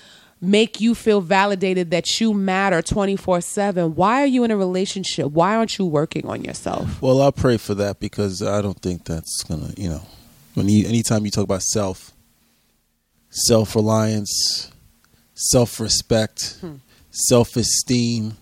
make 0.45 0.79
you 0.79 0.93
feel 0.95 1.21
validated 1.21 1.91
that 1.91 2.19
you 2.19 2.33
matter 2.33 2.81
24 2.81 3.41
7 3.41 3.95
why 3.95 4.21
are 4.21 4.25
you 4.25 4.43
in 4.43 4.51
a 4.51 4.57
relationship 4.57 5.27
why 5.31 5.55
aren't 5.55 5.77
you 5.77 5.85
working 5.85 6.25
on 6.27 6.43
yourself 6.43 7.01
well, 7.01 7.21
I'll 7.21 7.31
pray 7.31 7.57
for 7.57 7.73
that 7.75 7.99
because 7.99 8.41
I 8.41 8.61
don't 8.61 8.79
think 8.79 9.05
that's 9.05 9.43
gonna. 9.43 9.73
You 9.77 9.89
know, 9.89 10.01
when 10.53 10.69
you 10.69 10.87
anytime 10.87 11.25
you 11.25 11.31
talk 11.31 11.43
about 11.43 11.61
self, 11.63 12.11
self 13.29 13.75
reliance, 13.75 14.71
self 15.33 15.79
respect, 15.79 16.57
Hmm. 16.61 16.75
self 17.11 17.55
esteem, 17.55 18.37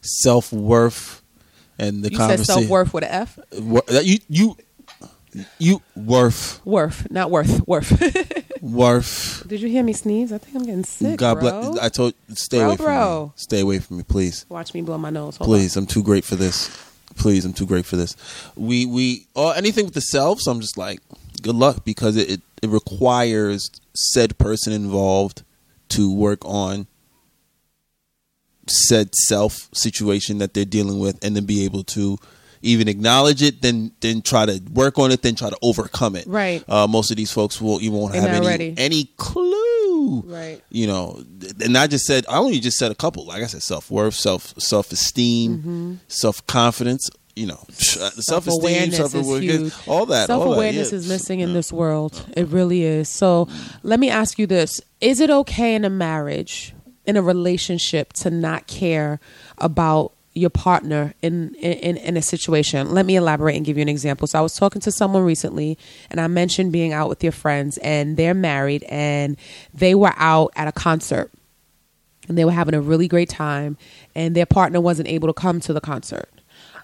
self 0.00 0.52
worth, 0.52 1.22
and 1.78 2.02
the 2.02 2.10
you 2.10 2.16
said 2.16 2.28
conversation. 2.28 2.44
self-worth 2.62 2.94
with 2.94 3.04
an 3.04 3.10
f 3.10 3.38
you 4.04 4.18
you 4.28 4.56
you 5.58 5.80
worth 5.94 6.60
worth 6.64 7.08
not 7.10 7.30
worth 7.30 7.66
worth 7.68 7.92
worth. 8.60 9.44
did 9.46 9.60
you 9.60 9.68
hear 9.68 9.82
me 9.84 9.92
sneeze 9.92 10.32
i 10.32 10.38
think 10.38 10.56
i'm 10.56 10.64
getting 10.64 10.84
sick 10.84 11.18
God 11.18 11.38
bro. 11.40 11.70
bless. 11.72 11.78
I 11.78 11.88
told 11.88 12.14
stay 12.34 12.58
Bro, 12.58 12.66
away 12.66 12.76
from 12.76 12.84
bro. 12.86 13.26
me. 13.26 13.32
Stay 13.36 13.60
away 13.60 13.78
from 13.78 13.96
me, 13.98 14.02
please. 14.02 14.44
watch 14.48 14.74
me 14.74 14.82
blow 14.82 14.98
my 14.98 15.10
nose 15.10 15.36
Hold 15.36 15.48
Please, 15.48 15.76
I'm 15.76 15.86
too 15.86 16.02
great 16.02 16.24
for 16.24 16.34
this. 16.36 16.68
Please, 17.16 17.44
I'm 17.44 17.52
too 17.52 17.66
great 17.66 17.84
for 17.86 17.96
this. 17.96 18.16
We 18.56 18.86
we 18.86 19.26
or 19.34 19.54
anything 19.54 19.84
with 19.84 19.94
the 19.94 20.00
self. 20.00 20.40
So 20.40 20.50
I'm 20.52 20.60
just 20.60 20.78
like, 20.78 21.00
good 21.42 21.54
luck 21.56 21.84
because 21.84 22.16
it 22.16 22.30
it, 22.30 22.40
it 22.62 22.68
requires 22.70 23.70
said 23.94 24.38
person 24.38 24.72
involved 24.72 25.42
to 25.90 26.12
work 26.14 26.44
on 26.44 26.86
said 28.68 29.14
self 29.14 29.68
situation 29.72 30.38
that 30.38 30.54
they're 30.54 30.64
dealing 30.64 30.98
with, 31.00 31.22
and 31.24 31.34
then 31.36 31.44
be 31.46 31.64
able 31.64 31.82
to 31.84 32.16
even 32.62 32.88
acknowledge 32.88 33.42
it, 33.42 33.62
then 33.62 33.92
then 34.00 34.20
try 34.22 34.46
to 34.46 34.60
work 34.72 34.98
on 34.98 35.10
it, 35.10 35.22
then 35.22 35.34
try 35.34 35.48
to 35.50 35.56
overcome 35.62 36.16
it. 36.16 36.26
Right. 36.26 36.62
Uh, 36.68 36.86
most 36.86 37.10
of 37.10 37.16
these 37.16 37.32
folks 37.32 37.60
will 37.60 37.80
you 37.80 37.90
won't 37.92 38.12
They're 38.12 38.22
have 38.22 38.30
any 38.32 38.46
ready. 38.46 38.74
any 38.76 39.04
clue. 39.16 40.22
Right. 40.26 40.60
You 40.70 40.86
know, 40.86 41.22
and 41.62 41.76
I 41.76 41.86
just 41.86 42.04
said 42.04 42.24
I 42.28 42.38
only 42.38 42.60
just 42.60 42.78
said 42.78 42.90
a 42.90 42.94
couple. 42.94 43.26
Like 43.26 43.42
I 43.42 43.46
said, 43.46 43.62
self 43.62 43.90
worth, 43.90 44.14
self 44.14 44.54
self 44.58 44.92
esteem, 44.92 46.00
self 46.08 46.46
confidence. 46.46 47.08
You 47.36 47.46
know, 47.46 47.64
self 47.70 48.46
esteem, 48.46 48.90
Self-awareness 48.92 49.14
is 49.14 49.38
huge. 49.38 49.50
all 49.62 49.68
that. 49.70 49.88
all 49.88 50.06
that, 50.06 50.26
Self-awareness 50.26 50.90
yeah. 50.92 50.98
is 50.98 51.08
missing 51.08 51.40
in 51.40 51.54
this 51.54 51.72
world. 51.72 52.26
It 52.36 52.48
really 52.48 52.82
is. 52.82 53.08
So, 53.08 53.48
let 53.82 54.00
me 54.00 54.10
ask 54.10 54.38
you 54.38 54.46
this: 54.46 54.80
Is 55.00 55.20
it 55.20 55.30
okay 55.30 55.74
in 55.74 55.84
a 55.84 55.90
marriage, 55.90 56.74
in 57.06 57.16
a 57.16 57.22
relationship, 57.22 58.12
to 58.14 58.30
not 58.30 58.66
care 58.66 59.20
about 59.58 60.12
your 60.32 60.50
partner 60.50 61.14
in, 61.22 61.54
in 61.56 61.96
in 61.96 62.16
a 62.16 62.22
situation? 62.22 62.92
Let 62.92 63.06
me 63.06 63.16
elaborate 63.16 63.56
and 63.56 63.64
give 63.64 63.76
you 63.76 63.82
an 63.82 63.88
example. 63.88 64.26
So, 64.26 64.38
I 64.38 64.42
was 64.42 64.56
talking 64.56 64.80
to 64.82 64.92
someone 64.92 65.24
recently, 65.24 65.78
and 66.10 66.20
I 66.20 66.26
mentioned 66.26 66.72
being 66.72 66.92
out 66.92 67.08
with 67.08 67.22
your 67.22 67.32
friends, 67.32 67.78
and 67.78 68.16
they're 68.16 68.34
married, 68.34 68.84
and 68.84 69.36
they 69.74 69.94
were 69.94 70.14
out 70.16 70.52
at 70.56 70.68
a 70.68 70.72
concert 70.72 71.30
and 72.28 72.38
they 72.38 72.44
were 72.44 72.52
having 72.52 72.74
a 72.74 72.80
really 72.80 73.08
great 73.08 73.28
time 73.28 73.76
and 74.14 74.36
their 74.36 74.46
partner 74.46 74.80
wasn't 74.80 75.08
able 75.08 75.26
to 75.26 75.34
come 75.34 75.58
to 75.60 75.72
the 75.72 75.80
concert 75.80 76.30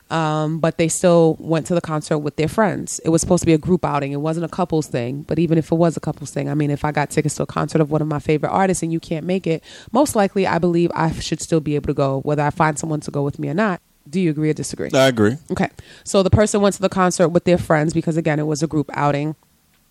um, 0.09 0.61
but 0.61 0.79
they 0.79 0.89
still 0.89 1.37
went 1.41 1.67
to 1.67 1.75
the 1.75 1.81
concert 1.81 2.19
with 2.19 2.37
their 2.37 2.49
friends 2.49 3.01
it 3.05 3.09
was 3.09 3.21
supposed 3.21 3.43
to 3.43 3.47
be 3.47 3.53
a 3.53 3.59
group 3.59 3.85
outing 3.85 4.13
it 4.13 4.21
wasn't 4.21 4.45
a 4.45 4.49
couples 4.49 4.87
thing 4.87 5.23
but 5.23 5.39
even 5.39 5.59
if 5.59 5.73
it 5.73 5.75
was 5.75 5.97
a 5.97 6.01
couples 6.01 6.31
thing 6.31 6.49
i 6.49 6.55
mean 6.55 6.71
if 6.71 6.85
i 6.85 6.93
got 6.93 7.11
tickets 7.11 7.35
to 7.35 7.43
a 7.43 7.47
concert 7.47 7.81
of 7.81 7.91
one 7.91 8.01
of 8.01 8.09
my 8.09 8.19
favorite 8.19 8.51
artists 8.51 8.83
and 8.83 8.93
you 8.93 9.01
can't 9.01 9.27
make 9.27 9.47
it 9.47 9.63
most 9.93 10.15
likely 10.15 10.47
i 10.47 10.59
believe 10.59 10.91
i 10.95 11.11
should 11.13 11.41
still 11.41 11.61
be 11.61 11.75
able 11.75 11.87
to 11.89 11.95
go 11.95 12.21
whether 12.21 12.43
i 12.43 12.51
find 12.51 12.79
someone 12.79 13.01
to 13.01 13.11
go 13.11 13.23
with 13.23 13.39
me 13.39 13.49
or 13.49 13.55
not 13.55 13.81
do 14.09 14.21
you 14.21 14.31
agree 14.31 14.51
or 14.51 14.53
disagree 14.53 14.89
I 14.95 15.09
agree. 15.09 15.37
Okay. 15.51 15.69
So 16.05 16.23
the 16.23 16.31
person 16.31 16.61
went 16.61 16.77
to 16.77 16.83
the 16.83 16.89
concert 16.89 17.31
with 17.31 17.45
their 17.45 17.59
friends 17.59 17.93
because 17.93 18.17
again 18.17 18.39
it 18.39 18.47
was 18.47 18.63
a 18.63 18.67
group 18.67 18.89
outing 18.95 19.35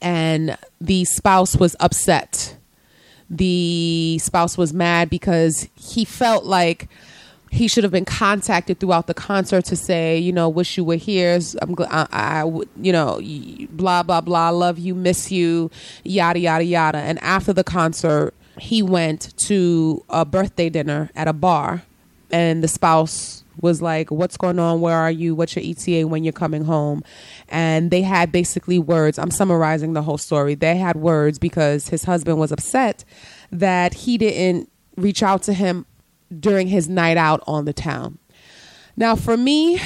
and 0.02 0.58
the 0.80 1.06
spouse 1.06 1.56
was 1.56 1.76
upset. 1.80 2.58
The 3.30 4.20
spouse 4.22 4.58
was 4.58 4.74
mad 4.74 5.10
because 5.10 5.68
he 5.76 6.06
felt 6.06 6.46
like 6.46 6.88
he 7.56 7.68
should 7.68 7.84
have 7.84 7.92
been 7.92 8.06
contacted 8.06 8.80
throughout 8.80 9.08
the 9.08 9.14
concert 9.14 9.66
to 9.66 9.76
say, 9.76 10.18
you 10.18 10.34
know, 10.34 10.50
wish 10.50 10.78
you 10.78 10.84
were 10.84 10.96
here. 10.96 11.36
I'm 11.62 11.76
gl- 11.76 11.88
I, 11.90 12.08
I 12.12 12.44
you 12.82 12.92
know, 12.92 13.20
blah 13.72 14.04
blah 14.04 14.22
blah, 14.22 14.50
love 14.50 14.78
you, 14.78 14.94
miss 14.94 15.32
you, 15.32 15.72
yada 16.04 16.40
yada 16.40 16.64
yada. 16.64 16.98
And 17.00 17.18
after 17.20 17.54
the 17.54 17.64
concert, 17.64 18.34
he 18.60 18.82
went 18.82 19.34
to 19.48 20.04
a 20.10 20.26
birthday 20.26 20.70
dinner 20.70 21.10
at 21.16 21.28
a 21.28 21.34
bar, 21.34 21.84
and 22.32 22.64
the 22.64 22.68
spouse 22.68 23.44
was 23.62 23.82
like, 23.82 24.12
"What's 24.12 24.38
going 24.38 24.60
on? 24.60 24.82
Where 24.82 24.98
are 24.98 25.12
you? 25.12 25.34
What's 25.34 25.56
your 25.56 25.64
ETA 25.66 26.08
when 26.08 26.24
you're 26.24 26.34
coming 26.34 26.66
home?" 26.66 27.04
And 27.50 27.90
they 27.90 28.02
had 28.02 28.32
basically 28.32 28.80
words. 28.80 29.18
I'm 29.18 29.32
summarizing 29.32 29.94
the 29.94 30.02
whole 30.02 30.18
story. 30.18 30.56
They 30.56 30.76
had 30.76 30.98
words 30.98 31.40
because 31.40 31.90
his 31.90 32.04
husband 32.04 32.38
was 32.38 32.52
upset 32.52 33.06
that 33.52 33.94
he 33.94 34.18
didn't 34.18 34.70
reach 34.98 35.24
out 35.24 35.44
to 35.44 35.54
him 35.54 35.86
during 36.40 36.68
his 36.68 36.88
night 36.88 37.18
out 37.18 37.44
on 37.48 37.66
the 37.66 37.74
town. 37.74 38.18
Now, 38.98 39.16
for 39.16 39.38
me, 39.38 39.82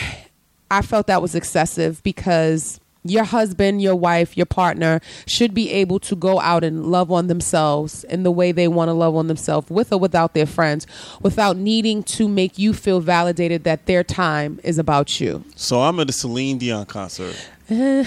I 0.70 0.82
felt 0.82 1.08
that 1.08 1.22
was 1.22 1.36
excessive 1.36 2.04
because 2.04 2.80
your 3.04 3.24
husband, 3.24 3.82
your 3.82 3.96
wife, 3.96 4.36
your 4.36 4.46
partner 4.46 5.00
should 5.26 5.54
be 5.54 5.72
able 5.72 6.00
to 6.02 6.16
go 6.16 6.40
out 6.42 6.64
and 6.64 6.88
love 6.88 7.12
on 7.12 7.28
themselves 7.28 8.04
in 8.06 8.24
the 8.24 8.32
way 8.32 8.52
they 8.52 8.68
want 8.68 8.90
to 8.90 8.94
love 8.94 9.16
on 9.16 9.28
themselves 9.28 9.70
with 9.70 9.94
or 9.94 10.00
without 10.00 10.34
their 10.34 10.46
friends 10.46 10.86
without 11.22 11.58
needing 11.58 12.04
to 12.04 12.28
make 12.28 12.60
you 12.60 12.74
feel 12.74 13.00
validated 13.00 13.64
that 13.64 13.86
their 13.86 14.04
time 14.04 14.60
is 14.64 14.78
about 14.78 15.20
you. 15.20 15.44
So 15.56 15.82
I'm 15.82 16.00
at 16.00 16.10
a 16.10 16.14
Celine 16.14 16.58
Dion 16.58 16.86
concert. 16.86 17.36
I'm 17.70 18.06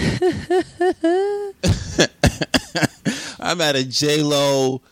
at 3.60 3.76
a 3.76 3.84
J 3.84 4.22
Lo, 4.22 4.82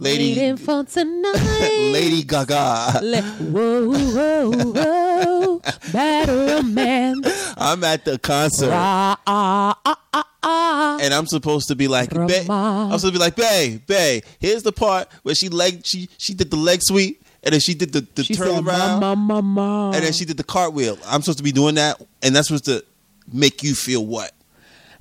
Lady 0.00 0.30
Waiting 0.30 0.56
for 0.56 0.82
tonight. 0.84 1.90
Lady 1.92 2.22
Gaga. 2.22 3.00
Le- 3.02 3.20
whoa, 3.22 3.90
whoa, 3.90 4.50
whoa, 4.50 5.60
bad 5.92 6.28
romance. 6.28 7.54
I'm 7.58 7.84
at 7.84 8.06
the 8.06 8.18
concert. 8.18 8.70
Ah, 8.72 9.18
ah, 9.26 9.78
ah, 9.84 9.98
ah, 10.14 10.26
ah. 10.42 10.98
and 11.02 11.12
I'm 11.12 11.26
supposed 11.26 11.68
to 11.68 11.76
be 11.76 11.86
like, 11.86 12.08
bae, 12.14 12.46
I'm 12.48 12.98
supposed 12.98 13.04
to 13.04 13.12
be 13.12 13.18
like, 13.18 13.36
bae, 13.36 13.78
bae. 13.86 14.22
Here's 14.38 14.62
the 14.62 14.72
part 14.72 15.06
where 15.22 15.34
she 15.34 15.50
leg, 15.50 15.84
she 15.84 16.08
she 16.16 16.32
did 16.32 16.50
the 16.50 16.56
leg 16.56 16.80
sweep, 16.82 17.22
and 17.42 17.52
then 17.52 17.60
she 17.60 17.74
did 17.74 17.92
the, 17.92 18.06
the 18.14 18.24
She 18.24 18.34
turn 18.34 18.54
said, 18.54 18.66
around, 18.66 19.00
"Mama, 19.00 19.42
mama." 19.42 19.90
and 19.94 20.02
then 20.02 20.14
she 20.14 20.24
did 20.24 20.38
the 20.38 20.44
cartwheel. 20.44 20.96
I'm 21.06 21.20
supposed 21.20 21.38
to 21.38 21.44
be 21.44 21.52
doing 21.52 21.74
that, 21.74 22.00
and 22.22 22.34
that's 22.34 22.48
supposed 22.48 22.64
to 22.64 22.82
make 23.30 23.62
you 23.62 23.74
feel 23.74 24.06
what? 24.06 24.32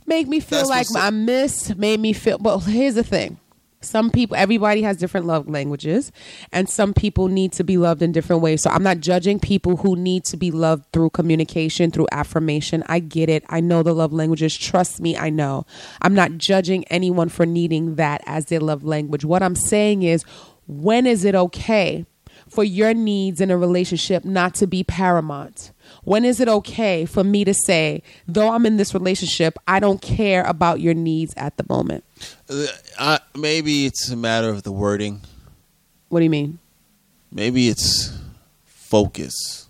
make 0.05 0.27
me 0.27 0.41
feel 0.41 0.67
That's 0.67 0.91
like. 0.91 1.03
I 1.03 1.09
missed, 1.11 1.77
made 1.77 2.01
me 2.01 2.11
feel. 2.11 2.37
Well, 2.39 2.59
here's 2.59 2.95
the 2.95 3.03
thing: 3.03 3.39
some 3.82 4.09
people, 4.09 4.36
everybody 4.36 4.82
has 4.82 4.97
different 4.97 5.25
love 5.25 5.47
languages, 5.47 6.11
and 6.51 6.69
some 6.69 6.93
people 6.93 7.27
need 7.30 7.53
to 7.53 7.63
be 7.63 7.77
loved 7.77 8.01
in 8.01 8.11
different 8.11 8.41
ways. 8.41 8.61
So 8.61 8.69
I'm 8.69 8.84
not 8.84 8.99
judging 8.99 9.39
people 9.39 9.77
who 9.77 9.95
need 9.95 10.25
to 10.25 10.38
be 10.38 10.51
loved 10.51 10.86
through 10.91 11.11
communication, 11.11 11.89
through 11.89 12.07
affirmation. 12.11 12.84
I 12.88 12.99
get 12.99 13.30
it. 13.30 13.43
I 13.47 13.61
know 13.61 13.82
the 13.82 13.93
love 13.93 14.11
languages. 14.11 14.57
Trust 14.57 14.99
me, 14.99 15.15
I 15.15 15.30
know. 15.30 15.65
I'm 16.01 16.13
not 16.13 16.38
judging 16.38 16.84
anyone 16.86 17.30
for 17.30 17.45
needing 17.45 17.95
that 17.95 18.21
as 18.25 18.47
their 18.47 18.59
love 18.59 18.84
language. 18.84 19.23
What 19.23 19.41
I'm 19.41 19.55
saying 19.55 20.03
is, 20.03 20.23
when 20.67 21.07
is 21.07 21.23
it 21.23 21.36
okay? 21.36 22.05
for 22.49 22.63
your 22.63 22.93
needs 22.93 23.41
in 23.41 23.51
a 23.51 23.57
relationship 23.57 24.25
not 24.25 24.55
to 24.55 24.67
be 24.67 24.84
paramount? 24.84 25.71
When 26.10 26.26
is 26.26 26.39
it 26.39 26.47
okay 26.49 27.05
for 27.05 27.24
me 27.24 27.45
to 27.45 27.53
say, 27.53 28.01
though 28.28 28.49
I'm 28.49 28.66
in 28.66 28.78
this 28.78 28.95
relationship, 28.95 29.60
I 29.68 29.80
don't 29.80 30.01
care 30.01 30.41
about 30.41 30.80
your 30.80 30.95
needs 30.95 31.36
at 31.38 31.57
the 31.57 31.66
moment? 31.70 32.03
Uh, 32.97 33.20
maybe 33.38 33.86
it's 33.86 34.10
a 34.10 34.16
matter 34.16 34.49
of 34.49 34.64
the 34.64 34.72
wording. 34.72 35.22
What 36.07 36.22
do 36.22 36.24
you 36.24 36.32
mean? 36.32 36.57
Maybe 37.32 37.70
it's 37.70 38.12
focus. 38.66 39.68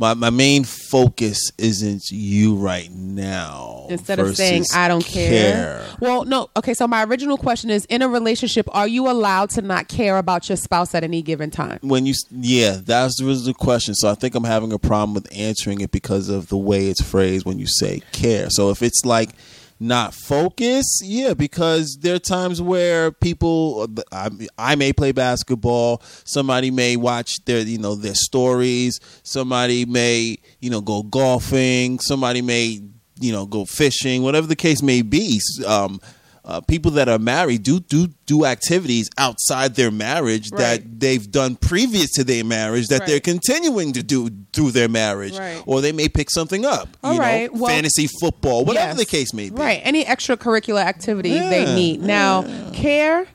My 0.00 0.14
my 0.14 0.30
main 0.30 0.64
focus 0.64 1.52
isn't 1.58 2.10
you 2.10 2.54
right 2.54 2.90
now. 2.90 3.86
Instead 3.90 4.18
of 4.18 4.34
saying 4.34 4.64
I 4.74 4.88
don't 4.88 5.04
care. 5.04 5.84
Well, 6.00 6.24
no. 6.24 6.48
Okay, 6.56 6.72
so 6.72 6.88
my 6.88 7.04
original 7.04 7.36
question 7.36 7.68
is 7.68 7.84
in 7.84 8.00
a 8.00 8.08
relationship, 8.08 8.66
are 8.74 8.88
you 8.88 9.10
allowed 9.10 9.50
to 9.50 9.62
not 9.62 9.88
care 9.88 10.16
about 10.16 10.48
your 10.48 10.56
spouse 10.56 10.94
at 10.94 11.04
any 11.04 11.20
given 11.20 11.50
time? 11.50 11.80
When 11.82 12.06
you 12.06 12.14
yeah, 12.30 12.78
that 12.84 13.10
was 13.22 13.44
the 13.44 13.52
question. 13.52 13.94
So 13.94 14.08
I 14.10 14.14
think 14.14 14.34
I'm 14.34 14.44
having 14.44 14.72
a 14.72 14.78
problem 14.78 15.12
with 15.12 15.28
answering 15.36 15.82
it 15.82 15.90
because 15.90 16.30
of 16.30 16.48
the 16.48 16.56
way 16.56 16.88
it's 16.88 17.02
phrased 17.02 17.44
when 17.44 17.58
you 17.58 17.66
say 17.66 18.00
care. 18.12 18.48
So 18.48 18.70
if 18.70 18.82
it's 18.82 19.04
like 19.04 19.32
not 19.80 20.12
focus, 20.12 21.00
yeah, 21.02 21.32
because 21.32 21.96
there 22.02 22.14
are 22.14 22.20
times 22.20 22.60
where 22.60 23.10
people, 23.10 23.88
I, 24.12 24.28
I 24.58 24.74
may 24.74 24.92
play 24.92 25.12
basketball, 25.12 26.02
somebody 26.24 26.70
may 26.70 26.96
watch 26.96 27.42
their, 27.46 27.60
you 27.60 27.78
know, 27.78 27.94
their 27.94 28.14
stories, 28.14 29.00
somebody 29.22 29.86
may, 29.86 30.36
you 30.60 30.68
know, 30.68 30.82
go 30.82 31.02
golfing, 31.02 31.98
somebody 31.98 32.42
may, 32.42 32.80
you 33.20 33.32
know, 33.32 33.46
go 33.46 33.64
fishing, 33.64 34.22
whatever 34.22 34.46
the 34.46 34.56
case 34.56 34.82
may 34.82 35.00
be. 35.00 35.40
Um, 35.66 35.98
uh, 36.44 36.60
people 36.62 36.90
that 36.92 37.08
are 37.08 37.18
married 37.18 37.62
do 37.62 37.80
do 37.80 38.08
do 38.26 38.44
activities 38.46 39.10
outside 39.18 39.74
their 39.74 39.90
marriage 39.90 40.50
Right. 40.50 40.58
that 40.82 41.00
they've 41.00 41.30
done 41.30 41.56
previous 41.56 42.10
to 42.12 42.24
their 42.24 42.44
marriage 42.44 42.88
that 42.88 43.00
Right. 43.00 43.08
they're 43.08 43.20
continuing 43.20 43.92
to 43.92 44.02
do 44.02 44.30
through 44.52 44.70
their 44.72 44.88
marriage, 44.88 45.36
Right. 45.36 45.62
or 45.66 45.80
they 45.80 45.92
may 45.92 46.08
pick 46.08 46.30
something 46.30 46.64
up. 46.64 46.88
All 47.04 47.14
you 47.14 47.20
right, 47.20 47.52
know, 47.52 47.60
well- 47.60 47.70
fantasy 47.72 48.06
football, 48.20 48.64
whatever 48.64 48.88
Yes. 48.88 48.96
the 48.98 49.04
case 49.04 49.34
may 49.34 49.50
be. 49.50 49.54
Right. 49.56 49.80
Any 49.84 50.04
extracurricular 50.04 50.82
activity 50.84 51.30
they 51.30 51.64
Yeah, 51.64 51.74
need. 51.74 52.02
Now, 52.02 52.44
care 52.72 53.26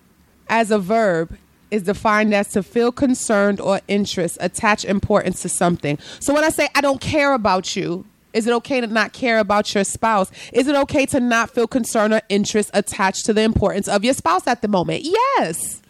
as 0.49 0.71
a 0.71 0.79
verb 0.79 1.37
is 1.71 1.83
defined 1.83 2.33
as 2.33 2.47
to 2.49 2.63
feel 2.63 2.91
concerned 2.91 3.59
or 3.59 3.81
interest, 3.87 4.37
attach 4.39 4.85
importance 4.85 5.41
to 5.41 5.49
something. 5.49 5.97
So 6.19 6.33
when 6.33 6.43
I 6.43 6.49
say 6.49 6.69
I 6.75 6.81
don't 6.81 7.01
care 7.01 7.33
about 7.33 7.75
you, 7.75 8.05
is 8.35 8.45
it 8.45 8.51
okay 8.53 8.81
to 8.81 8.87
not 8.87 9.13
care 9.13 9.39
about 9.39 9.73
your 9.73 9.83
spouse? 9.85 10.29
Is 10.53 10.67
it 10.67 10.75
okay 10.75 11.05
to 11.07 11.19
not 11.19 11.49
feel 11.51 11.67
concern 11.67 12.13
or 12.13 12.21
interest 12.29 12.69
attached 12.73 13.25
to 13.25 13.33
the 13.33 13.41
importance 13.41 13.87
of 13.87 14.03
your 14.03 14.13
spouse 14.13 14.45
at 14.45 14.61
the 14.61 14.67
moment? 14.67 15.03
Yes. 15.03 15.81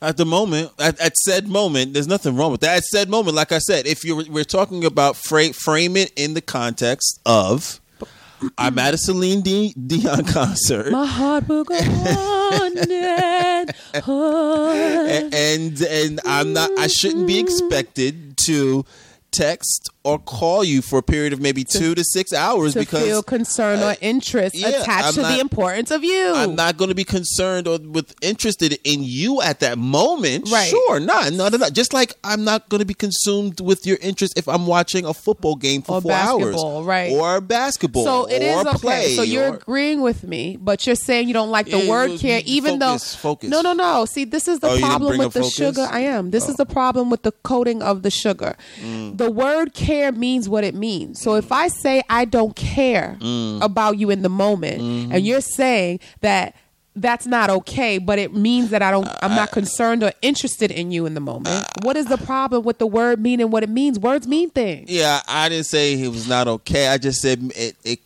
At 0.00 0.16
the 0.16 0.24
moment, 0.24 0.70
at, 0.78 0.98
at 1.00 1.16
said 1.16 1.48
moment, 1.48 1.92
there's 1.92 2.06
nothing 2.06 2.36
wrong 2.36 2.52
with 2.52 2.60
that. 2.60 2.76
At 2.76 2.84
said 2.84 3.08
moment, 3.08 3.34
like 3.34 3.50
I 3.50 3.58
said, 3.58 3.84
if 3.88 4.04
you're 4.04 4.22
we're 4.30 4.44
talking 4.44 4.84
about 4.84 5.16
fra- 5.16 5.52
frame 5.52 5.96
it 5.96 6.12
in 6.14 6.34
the 6.34 6.40
context 6.40 7.20
of 7.26 7.80
I'm 8.58 8.78
at 8.78 8.94
a 8.94 8.98
Celine 8.98 9.40
D- 9.40 9.74
Dion 9.74 10.24
concert. 10.26 10.92
My 10.92 11.04
heart 11.04 11.48
will 11.48 11.64
go 11.64 11.74
on 11.74 12.78
and 12.90 13.74
on. 14.06 14.76
A- 14.76 15.30
and 15.32 15.82
and 15.82 16.20
I'm 16.24 16.52
not 16.52 16.70
I 16.78 16.86
shouldn't 16.86 17.26
be 17.26 17.40
expected 17.40 18.36
to 18.46 18.84
text 19.32 19.90
or 20.04 20.18
call 20.18 20.62
you 20.64 20.80
for 20.80 21.00
a 21.00 21.02
period 21.02 21.32
of 21.32 21.40
maybe 21.40 21.64
two 21.64 21.94
to 21.94 22.02
six 22.04 22.32
hours 22.32 22.72
To 22.72 22.78
because 22.78 23.02
feel 23.04 23.22
concern 23.22 23.80
or 23.82 23.94
interest 24.00 24.54
yeah, 24.54 24.68
attached 24.68 25.08
I'm 25.08 25.14
to 25.14 25.20
the 25.22 25.40
importance 25.40 25.90
of 25.90 26.02
you. 26.04 26.32
I'm 26.34 26.54
not 26.54 26.76
going 26.78 26.88
to 26.88 26.94
be 26.94 27.04
concerned 27.04 27.66
or 27.66 27.78
with 27.78 28.14
interested 28.22 28.78
in 28.84 29.02
you 29.02 29.42
at 29.42 29.60
that 29.60 29.76
moment. 29.76 30.48
Right. 30.50 30.68
Sure, 30.70 31.00
not, 31.00 31.32
not, 31.32 31.52
not. 31.58 31.72
Just 31.72 31.92
like 31.92 32.14
I'm 32.24 32.44
not 32.44 32.68
going 32.70 32.78
to 32.78 32.86
be 32.86 32.94
consumed 32.94 33.60
with 33.60 33.86
your 33.86 33.98
interest 34.00 34.38
if 34.38 34.48
I'm 34.48 34.66
watching 34.66 35.04
a 35.04 35.12
football 35.12 35.56
game 35.56 35.82
for 35.82 35.96
Or 35.96 36.00
four 36.00 36.12
hours, 36.12 36.44
basketball, 36.44 36.84
right. 36.84 37.12
Or 37.12 37.40
basketball, 37.40 38.04
So 38.04 38.24
it 38.26 38.40
is 38.40 38.56
or 38.56 38.68
okay. 38.68 38.78
play, 38.78 39.16
so 39.16 39.22
you're 39.22 39.50
or- 39.50 39.56
agreeing 39.56 40.00
with 40.00 40.22
me, 40.22 40.56
but 40.60 40.86
you're 40.86 40.94
saying 40.96 41.26
you 41.28 41.34
don't 41.34 41.50
like 41.50 41.66
the 41.66 41.78
Yeah, 41.80 41.90
word 41.90 42.18
care, 42.20 42.40
even 42.46 42.78
focus, 42.78 43.12
though. 43.14 43.18
focus. 43.18 43.50
No, 43.50 43.60
no, 43.62 43.72
no. 43.72 44.04
See, 44.04 44.24
this 44.24 44.46
is 44.48 44.60
the 44.60 44.68
Oh, 44.70 44.78
problem 44.78 45.18
with 45.18 45.32
the 45.32 45.40
focus? 45.40 45.54
sugar. 45.54 45.88
I 45.90 46.00
am. 46.00 46.30
This 46.30 46.48
is 46.48 46.54
the 46.56 46.66
problem 46.66 47.10
with 47.10 47.24
the 47.24 47.32
coating 47.42 47.82
of 47.82 48.02
the 48.02 48.10
sugar. 48.10 48.54
Mm. 48.80 49.18
The 49.18 49.30
word 49.30 49.74
care 49.74 49.97
means 50.12 50.48
what 50.48 50.64
it 50.64 50.74
means. 50.74 51.20
So 51.20 51.34
if 51.36 51.50
I 51.52 51.68
say 51.68 52.02
I 52.08 52.24
don't 52.24 52.54
care 52.56 53.16
Mm. 53.20 53.62
about 53.62 53.98
you 53.98 54.10
in 54.10 54.22
the 54.22 54.28
moment, 54.28 54.80
Mm-hmm. 54.82 55.12
and 55.12 55.26
you're 55.26 55.40
saying 55.40 56.00
that. 56.20 56.54
That's 56.96 57.26
not 57.26 57.48
okay, 57.48 57.98
but 57.98 58.18
it 58.18 58.34
means 58.34 58.70
that 58.70 58.82
I 58.82 58.90
don't. 58.90 59.06
I'm 59.22 59.30
not 59.30 59.40
uh, 59.40 59.42
uh, 59.52 59.54
concerned 59.54 60.02
or 60.02 60.10
interested 60.20 60.72
in 60.72 60.90
you 60.90 61.06
in 61.06 61.14
the 61.14 61.20
moment. 61.20 61.46
Uh, 61.46 61.62
what 61.82 61.96
is 61.96 62.06
the 62.06 62.16
problem 62.18 62.64
with 62.64 62.78
the 62.78 62.88
word 62.88 63.20
meaning 63.20 63.52
what 63.52 63.62
it 63.62 63.68
means? 63.68 64.00
Words 64.00 64.26
mean 64.26 64.50
things. 64.50 64.90
yeah, 64.90 65.20
I 65.28 65.48
didn't 65.48 65.66
say 65.66 65.92
it 65.92 66.08
was 66.08 66.26
not 66.26 66.48
okay. 66.48 66.88
I 66.88 66.98
just 66.98 67.20
said 67.20 67.52
it. 67.54 67.76
It, 67.84 68.00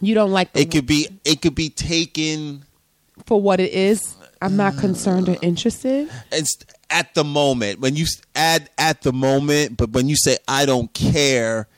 You 0.00 0.14
don't 0.14 0.30
like 0.30 0.52
the 0.52 0.60
it 0.60 0.70
could 0.70 0.86
be. 0.86 1.08
It 1.24 1.42
could 1.42 1.56
be 1.56 1.68
taken. 1.68 2.62
for 3.26 3.40
what 3.40 3.58
it 3.58 3.72
is. 3.72 4.14
I'm 4.40 4.56
not 4.56 4.76
concerned 4.78 5.28
or 5.28 5.36
interested. 5.42 6.08
It's 6.30 6.58
at 6.90 7.14
the 7.14 7.24
moment 7.24 7.80
when 7.80 7.96
you 7.96 8.06
add 8.34 8.70
at 8.78 9.02
the 9.02 9.12
moment, 9.12 9.76
but 9.76 9.90
when 9.90 10.08
you 10.08 10.16
say 10.16 10.38
I 10.46 10.66
don't 10.66 10.92
care, 10.92 11.68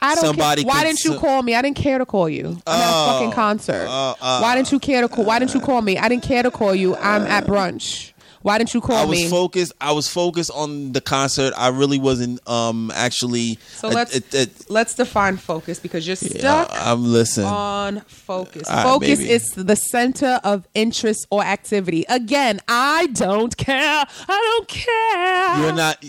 I 0.00 0.14
don't 0.14 0.24
somebody 0.24 0.62
care. 0.62 0.68
Why 0.68 0.84
didn't 0.84 1.04
you 1.04 1.18
call 1.18 1.42
me? 1.42 1.54
I 1.54 1.62
didn't 1.62 1.76
care 1.76 1.98
to 1.98 2.06
call 2.06 2.28
you. 2.28 2.60
I'm 2.66 2.80
at 2.80 2.88
a 2.88 3.12
fucking 3.12 3.30
oh, 3.30 3.34
concert. 3.34 3.86
Uh, 3.88 4.14
uh, 4.20 4.40
why 4.40 4.54
didn't 4.56 4.72
you 4.72 4.78
care 4.78 5.02
to 5.02 5.08
call? 5.08 5.24
Why 5.24 5.38
didn't 5.38 5.54
you 5.54 5.60
uh. 5.60 5.66
call 5.66 5.82
me? 5.82 5.98
I 5.98 6.08
didn't 6.08 6.24
care 6.24 6.42
to 6.42 6.50
call 6.50 6.74
you. 6.74 6.96
I'm 6.96 7.22
at 7.22 7.46
brunch. 7.46 8.12
Why 8.46 8.58
didn't 8.58 8.74
you 8.74 8.80
call 8.80 8.94
me? 8.98 9.02
I 9.02 9.04
was 9.06 9.18
me? 9.22 9.28
focused. 9.28 9.72
I 9.80 9.90
was 9.90 10.06
focused 10.06 10.52
on 10.54 10.92
the 10.92 11.00
concert. 11.00 11.52
I 11.56 11.66
really 11.70 11.98
wasn't 11.98 12.48
um 12.48 12.92
actually. 12.94 13.58
so 13.70 13.88
let's 13.88 14.14
uh, 14.32 14.46
let's 14.68 14.94
define 14.94 15.36
focus 15.36 15.80
because 15.80 16.06
you're 16.06 16.16
yeah, 16.20 16.38
stuck 16.38 16.70
I'm 16.72 17.12
listening. 17.12 17.48
on 17.48 18.00
focus. 18.02 18.70
Right, 18.70 18.84
focus 18.84 19.18
baby. 19.18 19.32
is 19.32 19.50
the 19.56 19.74
center 19.74 20.38
of 20.44 20.68
interest 20.74 21.26
or 21.32 21.42
activity. 21.42 22.04
Again, 22.08 22.60
I 22.68 23.08
don't 23.08 23.56
care. 23.56 24.04
I 24.28 24.56
don't 24.58 24.68
care. 24.68 25.58
You're 25.64 25.74
not, 25.74 26.04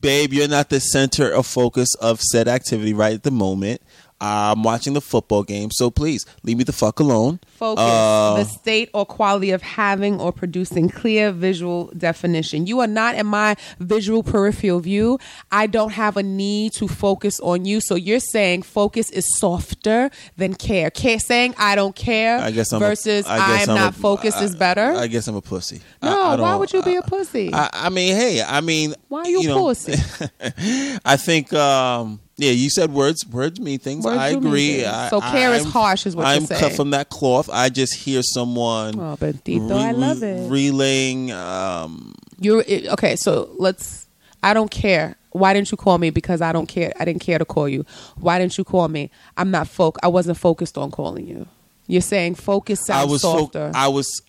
babe. 0.00 0.32
You're 0.32 0.46
not 0.46 0.68
the 0.68 0.78
center 0.78 1.28
of 1.28 1.44
focus 1.44 1.92
of 1.96 2.20
said 2.20 2.46
activity 2.46 2.94
right 2.94 3.14
at 3.14 3.24
the 3.24 3.32
moment. 3.32 3.82
I'm 4.20 4.62
watching 4.62 4.94
the 4.94 5.00
football 5.00 5.42
game, 5.42 5.70
so 5.70 5.90
please 5.90 6.24
leave 6.42 6.56
me 6.56 6.64
the 6.64 6.72
fuck 6.72 6.98
alone. 7.00 7.40
Focus, 7.58 7.84
Uh, 7.84 8.34
the 8.38 8.44
state 8.44 8.88
or 8.94 9.04
quality 9.04 9.50
of 9.50 9.60
having 9.60 10.18
or 10.20 10.32
producing 10.32 10.88
clear 10.88 11.30
visual 11.32 11.90
definition. 11.98 12.66
You 12.66 12.80
are 12.80 12.86
not 12.86 13.16
in 13.16 13.26
my 13.26 13.56
visual 13.80 14.22
peripheral 14.22 14.80
view. 14.80 15.18
I 15.52 15.66
don't 15.66 15.90
have 15.92 16.16
a 16.16 16.22
need 16.22 16.72
to 16.74 16.88
focus 16.88 17.38
on 17.40 17.64
you. 17.66 17.80
So 17.80 17.96
you're 17.96 18.20
saying 18.20 18.62
focus 18.62 19.10
is 19.10 19.26
softer 19.36 20.10
than 20.36 20.54
care. 20.54 20.90
Care 20.90 21.18
saying 21.18 21.54
I 21.58 21.74
don't 21.74 21.94
care 21.96 22.38
I 22.38 22.50
guess 22.50 22.72
I'm 22.72 22.80
versus 22.80 23.26
A, 23.26 23.30
I 23.30 23.62
I'm 23.68 23.74
not 23.74 23.90
a- 23.96 23.98
focused 23.98 24.38
I- 24.38 24.44
is 24.44 24.54
better. 24.56 24.94
I 24.94 25.06
guess 25.08 25.26
I'm 25.28 25.36
a 25.36 25.42
pussy. 25.42 25.80
No, 26.02 26.22
I 26.22 26.36
why 26.36 26.54
would 26.54 26.72
you 26.72 26.82
be 26.82 26.94
a 26.96 27.02
pussy? 27.02 27.50
I, 27.52 27.68
I 27.72 27.88
mean, 27.90 28.14
hey, 28.16 28.42
I 28.42 28.60
mean, 28.60 28.94
why 29.08 29.22
are 29.22 29.28
you, 29.28 29.40
a 29.40 29.44
know, 29.44 29.58
pussy? 29.64 29.94
I 31.04 31.16
think, 31.16 31.52
um, 31.52 32.20
yeah, 32.36 32.50
you 32.50 32.68
said 32.70 32.92
words. 32.92 33.26
Words 33.26 33.60
mean 33.60 33.78
things. 33.78 34.04
Words 34.04 34.18
I 34.18 34.28
agree. 34.30 34.76
things. 34.76 34.86
I, 34.88 35.08
So 35.10 35.20
care 35.20 35.52
is 35.54 35.62
I'm- 35.62 35.70
harsh 35.72 36.06
is 36.06 36.16
what 36.16 36.26
I'm 36.26 36.46
cut 36.46 36.72
from 36.72 36.90
that 36.90 37.08
cloth. 37.10 37.48
I 37.52 37.68
just 37.68 37.94
hear 37.94 38.22
someone. 38.22 38.98
oh, 38.98 39.16
Bentito, 39.16 39.72
I 39.72 39.92
love 39.92 40.22
it. 40.22 40.50
Relaying. 40.50 41.30
Um, 41.32 42.14
You're 42.40 42.64
okay. 42.92 43.16
So 43.16 43.50
let's. 43.58 44.06
I 44.42 44.52
don't 44.52 44.70
care. 44.70 45.16
Why 45.30 45.52
didn't 45.52 45.70
you 45.72 45.76
call 45.76 45.98
me? 45.98 46.10
Because 46.10 46.40
I 46.42 46.52
don't 46.52 46.66
care. 46.66 46.92
I 47.00 47.04
didn't 47.04 47.22
care 47.22 47.38
to 47.38 47.44
call 47.44 47.68
you. 47.68 47.84
Why 48.16 48.38
didn't 48.38 48.56
you 48.58 48.64
call 48.64 48.86
me? 48.88 49.10
I'm 49.36 49.50
not 49.50 49.66
folk. 49.68 49.96
I 50.02 50.08
wasn't 50.08 50.36
focused 50.38 50.76
on 50.78 50.90
calling 50.90 51.26
you. 51.26 51.46
You're 51.86 52.02
saying 52.02 52.36
focus 52.36 52.88
I 52.90 53.00
sounds 53.00 53.10
was. 53.10 53.22
Fo- 53.22 53.38
softer 53.38 53.70
I 53.74 53.88
was. 53.88 54.22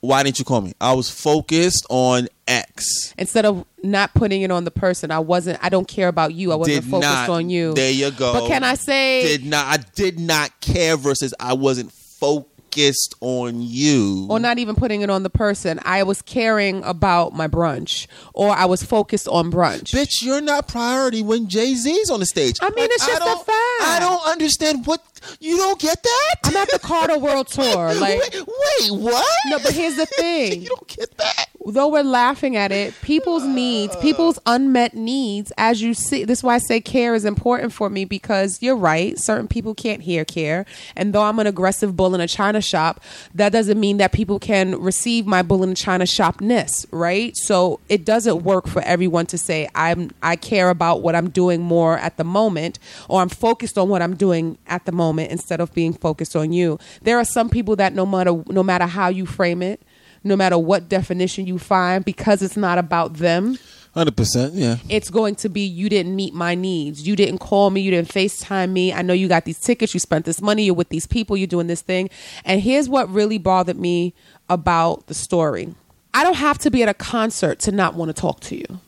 Why 0.00 0.22
didn't 0.22 0.38
you 0.38 0.44
call 0.44 0.60
me? 0.60 0.74
I 0.80 0.92
was 0.92 1.08
focused 1.10 1.86
on 1.88 2.28
X. 2.46 3.14
instead 3.18 3.44
of 3.44 3.64
not 3.82 4.12
putting 4.14 4.42
it 4.42 4.50
on 4.50 4.64
the 4.64 4.70
person. 4.70 5.10
I 5.10 5.18
wasn't. 5.20 5.58
I 5.62 5.68
don't 5.68 5.88
care 5.88 6.08
about 6.08 6.34
you. 6.34 6.52
I 6.52 6.56
wasn't 6.56 6.82
Did 6.84 6.90
focused 6.90 7.10
not. 7.10 7.30
on 7.30 7.50
you. 7.50 7.74
There 7.74 7.90
you 7.90 8.10
go. 8.10 8.32
But 8.34 8.48
can 8.48 8.64
I 8.64 8.74
say? 8.74 9.22
Did 9.26 9.44
not. 9.46 9.66
I 9.66 9.82
did 9.94 10.18
not 10.18 10.60
care. 10.60 10.96
Versus, 10.96 11.32
I 11.40 11.54
wasn't 11.54 11.92
focused 11.92 13.14
on 13.20 13.62
you. 13.62 14.26
or 14.28 14.40
not 14.40 14.58
even 14.58 14.74
putting 14.74 15.02
it 15.02 15.08
on 15.10 15.22
the 15.22 15.30
person. 15.30 15.78
I 15.84 16.02
was 16.02 16.20
caring 16.22 16.82
about 16.82 17.32
my 17.32 17.46
brunch, 17.46 18.06
or 18.32 18.50
I 18.50 18.64
was 18.64 18.82
focused 18.82 19.28
on 19.28 19.50
brunch. 19.52 19.92
Bitch, 19.94 20.22
you're 20.22 20.40
not 20.40 20.66
priority 20.66 21.22
when 21.22 21.48
Jay 21.48 21.74
Z's 21.74 22.10
on 22.10 22.18
the 22.20 22.26
stage. 22.26 22.56
I 22.60 22.70
mean, 22.70 22.88
it's 22.90 23.06
just 23.06 23.22
a 23.22 23.24
fact. 23.36 23.48
I 23.48 23.98
don't 24.00 24.26
understand 24.26 24.86
what 24.86 25.02
you 25.40 25.56
don't 25.56 25.78
get 25.80 26.02
that. 26.02 26.34
I'm 26.44 26.56
at 26.56 26.70
the 26.70 26.78
Carter 26.80 27.16
World 27.18 27.46
Tour. 27.48 27.94
Like, 27.94 28.20
wait, 28.20 28.34
wait, 28.34 28.90
what? 28.90 29.26
no, 29.46 29.58
but 29.60 29.72
here's 29.72 29.96
the 29.96 30.06
thing. 30.18 30.62
you 30.62 30.68
don't 30.68 30.88
get 30.88 31.16
that. 31.18 31.43
Though 31.66 31.88
we're 31.88 32.02
laughing 32.02 32.56
at 32.56 32.72
it, 32.72 32.94
people's 33.02 33.44
needs, 33.44 33.96
people's 33.96 34.38
unmet 34.46 34.94
needs, 34.94 35.52
as 35.56 35.80
you 35.80 35.94
see, 35.94 36.24
this 36.24 36.40
is 36.40 36.44
why 36.44 36.56
I 36.56 36.58
say 36.58 36.80
care 36.80 37.14
is 37.14 37.24
important 37.24 37.72
for 37.72 37.88
me 37.88 38.04
because 38.04 38.62
you're 38.62 38.76
right. 38.76 39.18
Certain 39.18 39.48
people 39.48 39.74
can't 39.74 40.02
hear 40.02 40.24
care. 40.24 40.66
And 40.96 41.12
though 41.12 41.22
I'm 41.22 41.38
an 41.38 41.46
aggressive 41.46 41.96
bull 41.96 42.14
in 42.14 42.20
a 42.20 42.28
china 42.28 42.60
shop, 42.60 43.02
that 43.34 43.50
doesn't 43.50 43.80
mean 43.80 43.96
that 43.98 44.12
people 44.12 44.38
can 44.38 44.80
receive 44.80 45.26
my 45.26 45.42
bull 45.42 45.62
in 45.62 45.70
a 45.70 45.74
china 45.74 46.04
shopness, 46.04 46.86
right? 46.90 47.36
So 47.36 47.80
it 47.88 48.04
doesn't 48.04 48.42
work 48.42 48.66
for 48.66 48.82
everyone 48.82 49.26
to 49.26 49.38
say, 49.38 49.68
I'm, 49.74 50.10
I 50.22 50.36
care 50.36 50.70
about 50.70 51.02
what 51.02 51.14
I'm 51.14 51.30
doing 51.30 51.62
more 51.62 51.98
at 51.98 52.16
the 52.16 52.24
moment, 52.24 52.78
or 53.08 53.22
I'm 53.22 53.28
focused 53.28 53.78
on 53.78 53.88
what 53.88 54.02
I'm 54.02 54.16
doing 54.16 54.58
at 54.66 54.84
the 54.84 54.92
moment 54.92 55.30
instead 55.30 55.60
of 55.60 55.72
being 55.72 55.94
focused 55.94 56.36
on 56.36 56.52
you. 56.52 56.78
There 57.02 57.18
are 57.18 57.24
some 57.24 57.48
people 57.48 57.76
that 57.76 57.94
no 57.94 58.04
matter, 58.04 58.42
no 58.48 58.62
matter 58.62 58.86
how 58.86 59.08
you 59.08 59.26
frame 59.26 59.62
it, 59.62 59.80
no 60.24 60.36
matter 60.36 60.58
what 60.58 60.88
definition 60.88 61.46
you 61.46 61.58
find, 61.58 62.04
because 62.04 62.42
it's 62.42 62.56
not 62.56 62.78
about 62.78 63.14
them, 63.14 63.58
Hundred 63.94 64.16
percent, 64.16 64.54
yeah. 64.54 64.78
it's 64.88 65.08
going 65.08 65.36
to 65.36 65.48
be 65.48 65.60
you 65.60 65.88
didn't 65.88 66.16
meet 66.16 66.34
my 66.34 66.56
needs. 66.56 67.06
You 67.06 67.14
didn't 67.14 67.38
call 67.38 67.70
me. 67.70 67.80
You 67.80 67.92
didn't 67.92 68.08
FaceTime 68.08 68.70
me. 68.72 68.92
I 68.92 69.02
know 69.02 69.12
you 69.12 69.28
got 69.28 69.44
these 69.44 69.60
tickets. 69.60 69.94
You 69.94 70.00
spent 70.00 70.24
this 70.24 70.42
money. 70.42 70.64
You're 70.64 70.74
with 70.74 70.88
these 70.88 71.06
people. 71.06 71.36
You're 71.36 71.46
doing 71.46 71.68
this 71.68 71.80
thing. 71.80 72.10
And 72.44 72.60
here's 72.60 72.88
what 72.88 73.08
really 73.08 73.38
bothered 73.38 73.78
me 73.78 74.12
about 74.48 75.06
the 75.06 75.14
story 75.14 75.72
I 76.12 76.24
don't 76.24 76.36
have 76.36 76.58
to 76.58 76.72
be 76.72 76.82
at 76.82 76.88
a 76.88 76.94
concert 76.94 77.60
to 77.60 77.72
not 77.72 77.94
want 77.94 78.08
to 78.08 78.20
talk 78.20 78.40
to 78.40 78.56
you. 78.56 78.80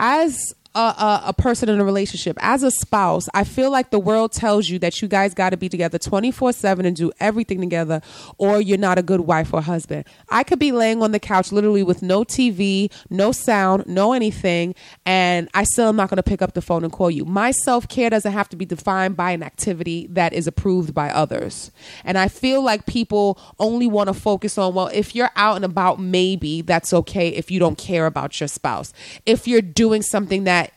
As 0.00 0.52
a, 0.78 0.80
a, 0.80 1.22
a 1.26 1.32
person 1.32 1.68
in 1.68 1.80
a 1.80 1.84
relationship, 1.84 2.38
as 2.40 2.62
a 2.62 2.70
spouse, 2.70 3.28
I 3.34 3.42
feel 3.42 3.70
like 3.70 3.90
the 3.90 3.98
world 3.98 4.30
tells 4.30 4.68
you 4.68 4.78
that 4.78 5.02
you 5.02 5.08
guys 5.08 5.34
got 5.34 5.50
to 5.50 5.56
be 5.56 5.68
together 5.68 5.98
24 5.98 6.52
7 6.52 6.86
and 6.86 6.94
do 6.94 7.10
everything 7.18 7.60
together, 7.60 8.00
or 8.38 8.60
you're 8.60 8.78
not 8.78 8.96
a 8.96 9.02
good 9.02 9.22
wife 9.22 9.52
or 9.52 9.60
husband. 9.60 10.04
I 10.28 10.44
could 10.44 10.60
be 10.60 10.70
laying 10.70 11.02
on 11.02 11.10
the 11.10 11.18
couch 11.18 11.50
literally 11.50 11.82
with 11.82 12.00
no 12.00 12.22
TV, 12.22 12.92
no 13.10 13.32
sound, 13.32 13.86
no 13.88 14.12
anything, 14.12 14.76
and 15.04 15.48
I 15.52 15.64
still 15.64 15.88
am 15.88 15.96
not 15.96 16.10
going 16.10 16.18
to 16.18 16.22
pick 16.22 16.42
up 16.42 16.54
the 16.54 16.62
phone 16.62 16.84
and 16.84 16.92
call 16.92 17.10
you. 17.10 17.24
My 17.24 17.50
self 17.50 17.88
care 17.88 18.10
doesn't 18.10 18.32
have 18.32 18.48
to 18.50 18.56
be 18.56 18.64
defined 18.64 19.16
by 19.16 19.32
an 19.32 19.42
activity 19.42 20.06
that 20.10 20.32
is 20.32 20.46
approved 20.46 20.94
by 20.94 21.10
others. 21.10 21.72
And 22.04 22.16
I 22.16 22.28
feel 22.28 22.62
like 22.62 22.86
people 22.86 23.36
only 23.58 23.88
want 23.88 24.06
to 24.08 24.14
focus 24.14 24.56
on, 24.56 24.74
well, 24.74 24.90
if 24.92 25.16
you're 25.16 25.30
out 25.34 25.56
and 25.56 25.64
about, 25.64 25.98
maybe 25.98 26.62
that's 26.62 26.92
okay 26.92 27.30
if 27.30 27.50
you 27.50 27.58
don't 27.58 27.76
care 27.76 28.06
about 28.06 28.38
your 28.38 28.46
spouse. 28.46 28.92
If 29.26 29.48
you're 29.48 29.60
doing 29.60 30.02
something 30.02 30.44
that 30.44 30.67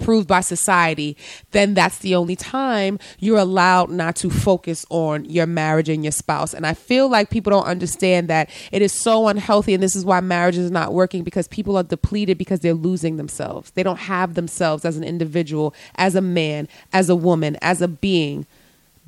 approved 0.00 0.28
by 0.28 0.40
society, 0.40 1.16
then 1.50 1.74
that's 1.74 1.98
the 1.98 2.14
only 2.14 2.36
time 2.36 2.98
you're 3.18 3.38
allowed 3.38 3.90
not 3.90 4.16
to 4.16 4.30
focus 4.30 4.86
on 4.90 5.24
your 5.24 5.46
marriage 5.46 5.88
and 5.88 6.04
your 6.04 6.12
spouse. 6.12 6.54
And 6.54 6.66
I 6.66 6.74
feel 6.74 7.08
like 7.08 7.30
people 7.30 7.50
don't 7.50 7.66
understand 7.66 8.28
that 8.28 8.50
it 8.72 8.82
is 8.82 8.92
so 8.92 9.28
unhealthy. 9.28 9.74
And 9.74 9.82
this 9.82 9.96
is 9.96 10.04
why 10.04 10.20
marriage 10.20 10.56
is 10.56 10.70
not 10.70 10.92
working 10.92 11.24
because 11.24 11.48
people 11.48 11.76
are 11.76 11.82
depleted 11.82 12.38
because 12.38 12.60
they're 12.60 12.74
losing 12.74 13.16
themselves. 13.16 13.70
They 13.72 13.82
don't 13.82 13.98
have 13.98 14.34
themselves 14.34 14.84
as 14.84 14.96
an 14.96 15.04
individual, 15.04 15.74
as 15.96 16.14
a 16.14 16.20
man, 16.20 16.68
as 16.92 17.08
a 17.08 17.16
woman, 17.16 17.56
as 17.62 17.82
a 17.82 17.88
being 17.88 18.46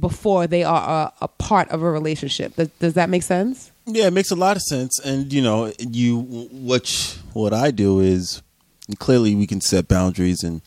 before 0.01 0.47
they 0.47 0.62
are 0.62 1.12
a, 1.20 1.24
a 1.24 1.28
part 1.28 1.68
of 1.70 1.82
a 1.82 1.91
relationship. 1.91 2.55
Does, 2.57 2.68
does 2.78 2.95
that 2.95 3.11
make 3.11 3.22
sense? 3.22 3.72
Yeah, 3.86 4.07
it 4.07 4.12
makes 4.12 4.30
a 4.30 4.36
lot 4.36 4.57
of 4.57 4.62
sense. 4.62 4.99
And 5.01 5.32
you 5.32 5.43
know, 5.43 5.72
you 5.78 6.20
what 6.20 7.18
what 7.32 7.53
I 7.53 7.70
do 7.70 8.01
is 8.01 8.43
clearly 8.99 9.34
we 9.34 9.47
can 9.47 9.61
set 9.61 9.89
boundaries 9.89 10.43
and 10.43 10.62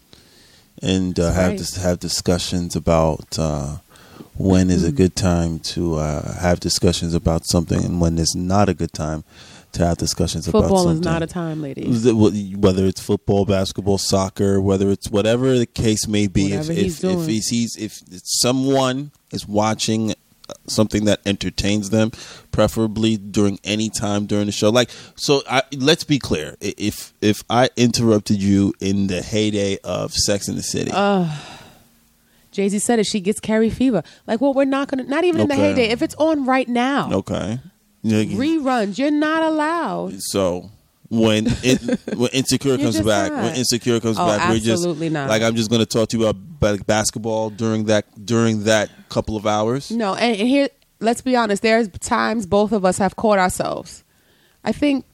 and 0.82 1.20
uh, 1.20 1.32
have 1.34 1.52
Right. 1.60 1.76
have 1.82 2.00
discussions 2.00 2.76
about 2.76 3.38
uh, 3.40 3.78
when 4.38 4.70
is 4.70 4.82
Mm-hmm. 4.82 4.90
a 4.90 4.92
good 4.92 5.16
time 5.16 5.60
to 5.60 5.96
uh, 5.96 6.40
have 6.40 6.60
discussions 6.60 7.14
about 7.14 7.46
something 7.46 7.84
and 7.84 8.02
when 8.02 8.18
is 8.18 8.34
not 8.36 8.70
a 8.70 8.74
good 8.74 8.94
time 8.94 9.24
to 9.74 9.86
have 9.86 9.98
discussions 9.98 10.48
about 10.48 10.64
something. 10.64 10.78
Football 10.78 10.92
is 10.92 11.00
not 11.00 11.24
a 11.24 11.28
time, 11.28 11.62
ladies. 11.62 12.06
Whether 12.12 12.86
it's 12.86 13.00
football, 13.02 13.46
basketball, 13.46 13.98
soccer, 13.98 14.60
whether 14.60 14.90
it's 14.90 15.10
whatever 15.10 15.58
the 15.58 15.66
case 15.66 16.08
may 16.08 16.28
be, 16.28 16.52
if 16.54 16.68
Whatever 16.68 16.72
if, 16.74 16.78
he's 16.78 17.04
if 17.04 17.26
he's, 17.28 17.48
he's 17.50 17.76
if 17.78 18.02
someone 18.26 19.12
is 19.32 19.48
watching 19.48 20.14
something 20.68 21.06
that 21.06 21.20
entertains 21.26 21.90
them, 21.90 22.12
preferably 22.52 23.18
during 23.18 23.60
any 23.64 23.90
time 23.90 24.26
during 24.26 24.46
the 24.46 24.52
show. 24.52 24.70
Like, 24.70 24.90
so 25.16 25.42
I, 25.50 25.64
let's 25.76 26.04
be 26.04 26.20
clear: 26.20 26.56
if 26.62 27.14
if 27.22 27.44
I 27.50 27.70
interrupted 27.76 28.42
you 28.42 28.74
in 28.80 29.08
the 29.08 29.22
heyday 29.22 29.78
of 29.84 30.14
Sex 30.14 30.48
in 30.48 30.56
the 30.56 30.64
City, 30.64 30.92
Uh. 30.94 31.30
Jay 32.52 32.68
Z 32.68 32.80
said 32.80 33.00
it. 33.00 33.06
She 33.06 33.22
gets 33.22 33.40
Carrie 33.40 33.70
fever. 33.70 34.04
Like, 34.28 34.42
well, 34.42 34.54
we're 34.54 34.66
not 34.66 34.90
gonna. 34.90 35.04
Not 35.04 35.24
even 35.24 35.42
in 35.42 35.48
the 35.48 35.56
heyday. 35.56 35.86
If 35.86 36.02
it's 36.02 36.16
on 36.16 36.46
right 36.46 36.68
now, 36.68 37.10
okay, 37.14 37.60
reruns. 38.04 38.98
You're 38.98 39.10
not 39.10 39.44
allowed. 39.44 40.22
So 40.22 40.70
when 41.20 41.46
it, 41.64 41.82
when 42.18 42.30
insecure 42.32 42.78
comes 42.78 43.02
back, 43.02 43.32
not. 43.34 43.44
when 43.44 43.56
insecure 43.56 44.00
comes 44.00 44.18
Oh, 44.18 44.26
back, 44.26 44.50
we're 44.50 44.60
just 44.60 44.86
not. 44.86 45.30
like 45.30 45.42
I'm 45.42 45.56
just 45.58 45.70
going 45.70 45.82
to 45.82 45.86
talk 45.86 46.08
to 46.10 46.18
you 46.18 46.28
about 46.28 46.88
basketball 46.88 47.50
during 47.50 47.86
that 47.86 48.06
during 48.26 48.64
that 48.64 48.90
couple 49.10 49.36
of 49.36 49.46
hours. 49.46 49.92
No, 49.92 50.16
and, 50.16 50.40
and 50.40 50.48
here, 50.48 50.70
let's 51.02 51.22
be 51.22 51.36
honest. 51.36 51.64
There's 51.64 51.90
times 52.00 52.46
both 52.46 52.72
of 52.72 52.86
us 52.86 52.98
have 52.98 53.18
caught 53.18 53.40
ourselves. 53.40 54.06
I 54.64 54.72
think 54.72 55.06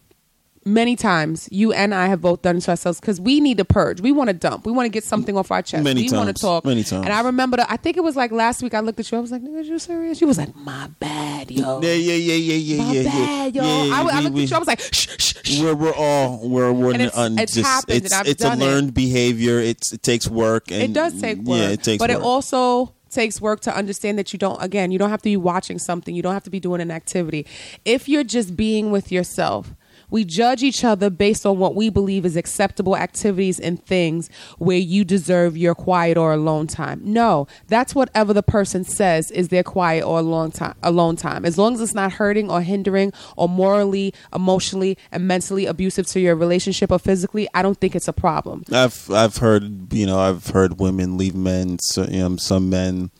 many 0.67 0.95
times 0.95 1.47
you 1.51 1.71
and 1.73 1.95
I 1.95 2.07
have 2.07 2.21
both 2.21 2.41
done 2.41 2.59
to 2.59 2.69
ourselves 2.71 2.99
because 2.99 3.19
we 3.21 3.39
need 3.39 3.57
to 3.57 3.65
purge. 3.65 4.01
We 4.01 4.11
want 4.11 4.27
to 4.29 4.33
dump. 4.33 4.65
We 4.65 4.71
want 4.71 4.85
to 4.85 4.89
get 4.89 5.03
something 5.03 5.37
off 5.37 5.49
our 5.51 5.61
chest. 5.61 5.83
Many 5.83 6.03
we 6.09 6.15
want 6.15 6.27
to 6.35 6.39
talk. 6.39 6.65
Many 6.65 6.83
times. 6.83 7.05
And 7.05 7.13
I 7.13 7.21
remember, 7.21 7.57
the, 7.57 7.71
I 7.71 7.77
think 7.77 7.97
it 7.97 8.03
was 8.03 8.15
like 8.15 8.31
last 8.31 8.61
week. 8.61 8.73
I 8.73 8.81
looked 8.81 8.99
at 8.99 9.11
you. 9.11 9.17
I 9.17 9.21
was 9.21 9.31
like, 9.31 9.41
"Nigga, 9.41 9.57
are 9.57 9.61
you 9.61 9.79
serious?" 9.79 10.19
You 10.21 10.27
was 10.27 10.37
like, 10.37 10.55
"My 10.55 10.87
bad, 10.99 11.49
yo. 11.49 11.81
Yeah, 11.81 11.93
yeah, 11.93 12.13
yeah, 12.13 12.33
yeah, 12.35 12.55
yeah, 12.55 12.83
My 12.83 12.91
yeah, 12.93 13.03
bad, 13.03 13.55
yeah. 13.55 13.63
yo." 13.63 13.85
yeah, 13.87 13.95
I, 13.95 13.99
I 14.01 14.03
we- 14.17 14.23
looked 14.23 14.35
we- 14.35 14.43
at 14.43 14.49
you. 14.49 14.55
I 14.55 14.59
was 14.59 14.67
like, 14.67 14.79
"Shh, 14.81 15.07
shh, 15.17 15.33
shh." 15.43 15.59
We're 15.61 15.75
we're 15.75 15.93
all 15.95 16.47
we're 16.47 16.71
we're 16.73 16.93
And 16.93 17.01
it's- 17.03 17.17
un- 17.17 17.39
it's 17.39 17.53
just 17.53 17.65
happened, 17.67 17.97
it's 18.03 18.11
and 18.13 18.19
I've 18.21 18.27
it's 18.27 18.43
a 18.43 18.47
done 18.47 18.61
it. 18.61 18.65
learned 18.65 18.93
behavior. 18.93 19.59
It's 19.59 19.93
it 19.93 20.03
takes 20.03 20.27
work. 20.27 20.71
And 20.71 20.81
it 20.83 20.93
does 20.93 21.19
take 21.21 21.37
work. 21.39 21.57
Yeah, 21.59 21.69
it 21.69 21.83
takes 21.83 21.99
work. 22.01 22.09
but 22.09 22.09
work. 22.09 22.19
it 22.19 22.23
also 22.25 22.93
takes 23.09 23.39
work 23.39 23.61
to 23.61 23.73
understand 23.75 24.19
that 24.19 24.33
you 24.33 24.37
don't 24.37 24.61
again 24.61 24.91
you 24.91 24.99
don't 24.99 25.09
have 25.09 25.21
to 25.21 25.29
be 25.29 25.37
watching 25.37 25.79
something 25.79 26.13
you 26.13 26.21
don't 26.21 26.33
have 26.33 26.43
to 26.43 26.49
be 26.49 26.59
doing 26.59 26.81
an 26.81 26.91
activity 26.91 27.45
if 27.85 28.09
you're 28.09 28.23
just 28.23 28.55
being 28.57 28.91
with 28.91 29.13
yourself 29.13 29.73
we 30.09 30.23
judge 30.23 30.63
each 30.63 30.83
other 30.83 31.09
based 31.09 31.45
on 31.45 31.59
what 31.59 31.75
we 31.75 31.89
believe 31.89 32.25
is 32.25 32.35
acceptable 32.35 32.95
activities 32.95 33.59
and 33.59 33.83
things 33.85 34.29
where 34.57 34.77
you 34.77 35.03
deserve 35.03 35.57
your 35.57 35.75
quiet 35.75 36.17
or 36.17 36.33
alone 36.33 36.67
time. 36.67 37.01
No, 37.03 37.47
that's 37.67 37.93
whatever 37.93 38.33
the 38.33 38.43
person 38.43 38.83
says 38.83 39.31
is 39.31 39.49
their 39.49 39.63
quiet 39.63 40.03
or 40.03 40.19
alone 40.19 40.51
time. 40.51 40.75
Alone 40.83 41.15
time, 41.15 41.45
as 41.45 41.57
long 41.57 41.73
as 41.73 41.81
it's 41.81 41.93
not 41.93 42.13
hurting 42.13 42.49
or 42.49 42.61
hindering 42.61 43.11
or 43.35 43.49
morally, 43.49 44.13
emotionally, 44.33 44.97
and 45.11 45.27
mentally 45.27 45.65
abusive 45.65 46.07
to 46.07 46.19
your 46.19 46.35
relationship 46.35 46.91
or 46.91 46.99
physically. 46.99 47.47
I 47.53 47.61
don't 47.61 47.79
think 47.79 47.95
it's 47.95 48.07
a 48.07 48.13
problem. 48.13 48.63
I've 48.71 49.09
I've 49.11 49.37
heard 49.37 49.93
you 49.93 50.05
know 50.05 50.19
I've 50.19 50.47
heard 50.47 50.79
women 50.79 51.17
leave 51.17 51.35
men 51.35 51.79
so, 51.79 52.03
you 52.03 52.19
know, 52.19 52.37
some 52.37 52.69
men 52.69 53.11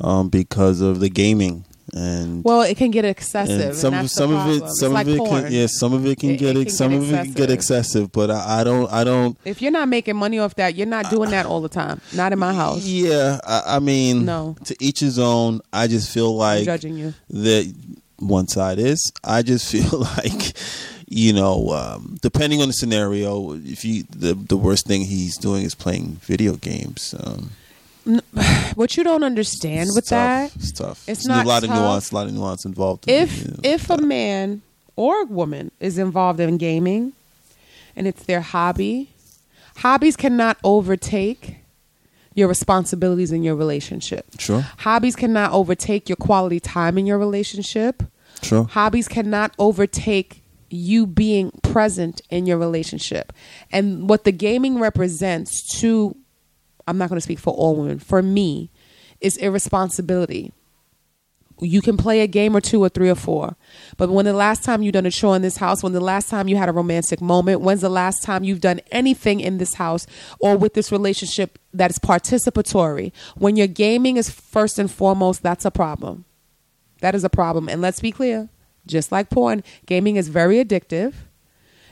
um, 0.00 0.28
because 0.28 0.80
of 0.80 1.00
the 1.00 1.08
gaming 1.08 1.64
and 1.94 2.44
Well, 2.44 2.62
it 2.62 2.76
can 2.76 2.90
get 2.90 3.04
excessive. 3.04 3.60
and 3.60 3.74
some 3.76 3.94
of 3.94 4.10
some 4.10 4.32
of 4.34 4.46
it 4.48 4.58
some 4.58 4.68
it's 4.68 4.82
like 4.94 5.06
of 5.06 5.14
it 5.14 5.18
porn. 5.18 5.42
can 5.44 5.52
yeah 5.52 5.66
some 5.66 5.92
of 5.92 6.04
it 6.06 6.18
can 6.18 6.30
It- 6.30 6.36
get 6.38 6.56
it 6.56 6.66
can 6.66 6.74
some 6.74 6.90
get 6.92 7.00
of 7.00 7.12
it 7.12 7.24
can 7.24 7.32
get 7.32 7.50
excessive 7.50 8.12
but 8.12 8.30
I, 8.30 8.60
I 8.60 8.64
don't 8.64 8.90
I 8.92 9.04
don't 9.04 9.38
If 9.44 9.62
you're 9.62 9.72
not 9.72 9.88
making 9.88 10.16
money 10.16 10.38
off 10.38 10.54
that, 10.56 10.74
you're 10.74 10.86
not 10.86 11.10
doing 11.10 11.30
that 11.30 11.46
all 11.46 11.60
the 11.60 11.68
time. 11.68 12.00
Not 12.14 12.32
in 12.32 12.38
my 12.38 12.52
house. 12.52 12.84
yeah 12.84 13.40
I, 13.44 13.76
I 13.76 13.78
mean 13.78 14.24
No. 14.24 14.56
to 14.64 14.76
each 14.80 15.00
his 15.00 15.18
own 15.18 15.60
I 15.72 15.86
just 15.86 16.10
feel 16.12 16.30
I'm 16.32 16.58
like 16.58 16.64
judging 16.64 16.96
you. 16.98 17.14
that 17.30 17.72
one 18.18 18.48
side 18.48 18.78
is 18.78 19.12
I 19.24 19.42
just 19.42 19.70
feel 19.72 20.00
like 20.00 20.52
you 21.10 21.32
know 21.32 21.70
um, 21.70 22.18
depending 22.20 22.60
on 22.60 22.68
the 22.68 22.74
scenario 22.74 23.54
if 23.54 23.82
you 23.84 24.02
the 24.10 24.34
the 24.34 24.56
worst 24.58 24.86
thing 24.86 25.02
he's 25.06 25.38
doing 25.38 25.62
is 25.64 25.74
playing 25.74 26.18
video 26.22 26.56
games 26.56 27.14
um, 27.24 27.50
What 28.74 28.96
you 28.96 29.02
don't 29.04 29.24
understand 29.24 29.88
it's 29.88 29.94
with 29.96 30.08
tough. 30.08 30.52
that, 30.52 30.56
it's 30.56 30.72
tough 30.72 31.08
it's 31.08 31.24
There's 31.24 31.26
not 31.26 31.44
a 31.44 31.48
lot 31.48 31.64
of 31.64 31.70
nuance 31.70 32.10
a 32.10 32.14
lot 32.14 32.26
of 32.26 32.32
nuance 32.32 32.64
involved 32.64 33.08
if 33.08 33.40
you 33.44 33.48
know. 33.50 33.56
if 33.62 33.90
a 33.90 33.96
man 33.98 34.62
or 34.96 35.22
a 35.22 35.24
woman 35.24 35.70
is 35.80 35.98
involved 35.98 36.40
in 36.40 36.56
gaming 36.58 37.12
and 37.96 38.06
it's 38.06 38.22
their 38.24 38.40
hobby, 38.40 39.10
hobbies 39.78 40.16
cannot 40.16 40.56
overtake 40.64 41.56
your 42.34 42.46
responsibilities 42.48 43.32
in 43.32 43.42
your 43.42 43.56
relationship. 43.56 44.24
Sure. 44.38 44.60
Hobbies 44.78 45.16
cannot 45.16 45.52
overtake 45.52 46.08
your 46.08 46.16
quality 46.16 46.60
time 46.60 46.96
in 46.96 47.06
your 47.06 47.18
relationship. 47.18 48.04
Sure. 48.42 48.64
Hobbies 48.64 49.08
cannot 49.08 49.52
overtake 49.58 50.42
you 50.70 51.06
being 51.06 51.50
present 51.62 52.20
in 52.30 52.46
your 52.46 52.58
relationship. 52.58 53.32
And 53.72 54.08
what 54.08 54.22
the 54.22 54.30
gaming 54.32 54.78
represents 54.78 55.80
to, 55.80 56.14
I'm 56.88 56.98
not 56.98 57.08
going 57.08 57.18
to 57.18 57.22
speak 57.22 57.38
for 57.38 57.52
all 57.52 57.76
women, 57.76 57.98
for 57.98 58.22
me, 58.22 58.70
it's 59.20 59.36
irresponsibility. 59.36 60.52
You 61.60 61.82
can 61.82 61.96
play 61.96 62.20
a 62.20 62.28
game 62.28 62.56
or 62.56 62.60
two 62.60 62.80
or 62.82 62.88
three 62.88 63.10
or 63.10 63.16
four, 63.16 63.56
but 63.96 64.10
when 64.10 64.24
the 64.24 64.32
last 64.32 64.62
time 64.62 64.80
you 64.80 64.92
done 64.92 65.06
a 65.06 65.10
chore 65.10 65.34
in 65.34 65.42
this 65.42 65.56
house, 65.56 65.82
when 65.82 65.92
the 65.92 66.00
last 66.00 66.28
time 66.28 66.46
you 66.46 66.56
had 66.56 66.68
a 66.68 66.72
romantic 66.72 67.20
moment, 67.20 67.62
when's 67.62 67.80
the 67.80 67.88
last 67.88 68.22
time 68.22 68.44
you've 68.44 68.60
done 68.60 68.80
anything 68.92 69.40
in 69.40 69.58
this 69.58 69.74
house 69.74 70.06
or 70.38 70.56
with 70.56 70.74
this 70.74 70.92
relationship 70.92 71.58
that 71.74 71.90
is 71.90 71.98
participatory? 71.98 73.12
When 73.36 73.56
your 73.56 73.66
gaming 73.66 74.16
is 74.16 74.30
first 74.30 74.78
and 74.78 74.88
foremost, 74.88 75.42
that's 75.42 75.64
a 75.64 75.72
problem. 75.72 76.26
That 77.00 77.16
is 77.16 77.24
a 77.24 77.30
problem. 77.30 77.68
And 77.68 77.82
let's 77.82 78.00
be 78.00 78.12
clear, 78.12 78.48
just 78.86 79.10
like 79.10 79.28
porn, 79.28 79.64
gaming 79.84 80.14
is 80.14 80.28
very 80.28 80.64
addictive. 80.64 81.14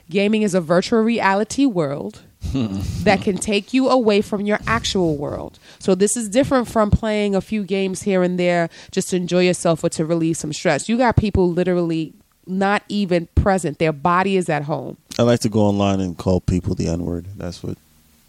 Gaming 0.09 0.43
is 0.43 0.55
a 0.55 0.61
virtual 0.61 1.03
reality 1.03 1.67
world 1.67 2.23
that 3.05 3.21
can 3.23 3.37
take 3.37 3.73
you 3.75 3.89
away 3.89 4.21
from 4.23 4.47
your 4.47 4.59
actual 4.67 5.17
world. 5.17 5.59
So 5.79 5.95
this 5.95 6.17
is 6.17 6.29
different 6.29 6.69
from 6.69 6.91
playing 6.91 7.35
a 7.35 7.41
few 7.41 7.65
games 7.65 8.03
here 8.03 8.23
and 8.23 8.39
there 8.39 8.69
just 8.91 9.11
to 9.11 9.17
enjoy 9.17 9.43
yourself 9.45 9.83
or 9.85 9.89
to 9.91 10.05
relieve 10.05 10.37
some 10.37 10.53
stress. 10.53 10.89
You 10.89 10.97
got 10.99 11.17
people 11.17 11.51
literally 11.51 12.13
not 12.47 12.83
even 12.89 13.29
present. 13.35 13.79
Their 13.79 13.93
body 13.93 14.37
is 14.37 14.49
at 14.49 14.65
home. 14.65 14.97
I 15.19 15.23
like 15.23 15.41
to 15.41 15.49
go 15.49 15.61
online 15.61 16.01
and 16.01 16.17
call 16.17 16.41
people 16.41 16.75
the 16.75 16.89
N 16.89 17.05
word. 17.05 17.27
That's 17.37 17.63
what. 17.63 17.77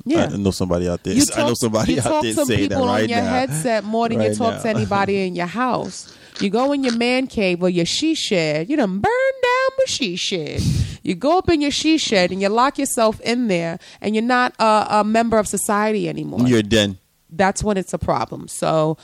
Yeah. 0.05 0.29
I 0.31 0.37
know 0.37 0.51
somebody 0.51 0.87
out 0.87 1.03
there. 1.03 1.13
You 1.13 1.23
I 1.35 1.41
know 1.41 1.47
talk- 1.49 1.57
somebody 1.57 1.93
you 1.93 1.99
out 1.99 2.03
talk 2.05 2.23
there 2.23 2.33
to 2.33 2.45
say 2.45 2.55
that 2.67 2.69
people 2.69 2.85
right 2.87 3.03
on 3.03 3.09
your 3.09 3.21
now. 3.21 3.29
headset 3.29 3.83
more 3.83 4.07
than 4.07 4.21
you 4.21 4.33
talk 4.33 4.53
now. 4.55 4.61
to 4.61 4.69
anybody 4.75 5.27
in 5.27 5.35
your 5.35 5.47
house. 5.47 6.15
You 6.39 6.49
go 6.49 6.71
in 6.71 6.83
your 6.83 6.95
man 6.97 7.27
cave 7.27 7.63
or 7.63 7.69
your 7.69 7.85
she 7.85 8.13
shed. 8.13 8.69
You 8.69 8.77
done 8.77 8.99
burn 8.99 9.33
down 9.43 9.69
my 9.77 9.85
she 9.87 10.15
shed. 10.15 10.61
You 11.03 11.15
go 11.15 11.37
up 11.39 11.49
in 11.49 11.61
your 11.61 11.71
she 11.71 11.97
shed 11.97 12.31
and 12.31 12.41
you 12.41 12.49
lock 12.49 12.77
yourself 12.77 13.19
in 13.21 13.47
there, 13.47 13.79
and 14.01 14.13
you're 14.15 14.23
not 14.23 14.53
a, 14.59 14.87
a 14.99 15.03
member 15.03 15.37
of 15.37 15.47
society 15.47 16.07
anymore. 16.07 16.47
You're 16.47 16.61
done. 16.61 16.97
that's 17.29 17.63
when 17.63 17.77
it's 17.77 17.93
a 17.93 17.97
problem. 17.97 18.47
So 18.47 18.97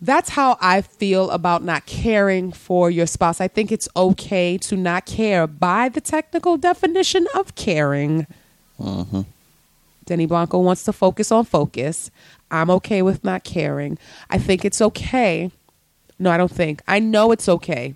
that's 0.00 0.30
how 0.30 0.58
I 0.60 0.82
feel 0.82 1.30
about 1.30 1.62
not 1.62 1.86
caring 1.86 2.52
for 2.52 2.90
your 2.90 3.06
spouse. 3.06 3.40
I 3.40 3.48
think 3.48 3.72
it's 3.72 3.88
okay 3.96 4.58
to 4.58 4.76
not 4.76 5.06
care 5.06 5.46
by 5.46 5.88
the 5.88 6.00
technical 6.00 6.56
definition 6.56 7.26
of 7.34 7.54
caring. 7.54 8.26
Mm-hmm. 8.80 9.22
Denny 10.04 10.26
Blanco 10.26 10.58
wants 10.58 10.84
to 10.84 10.92
focus 10.92 11.32
on 11.32 11.44
focus. 11.44 12.10
I'm 12.50 12.70
okay 12.70 13.02
with 13.02 13.24
not 13.24 13.42
caring. 13.42 13.98
I 14.30 14.38
think 14.38 14.64
it's 14.64 14.80
okay. 14.80 15.50
No, 16.18 16.30
I 16.30 16.36
don't 16.36 16.50
think. 16.50 16.82
I 16.88 16.98
know 16.98 17.32
it's 17.32 17.48
okay 17.48 17.94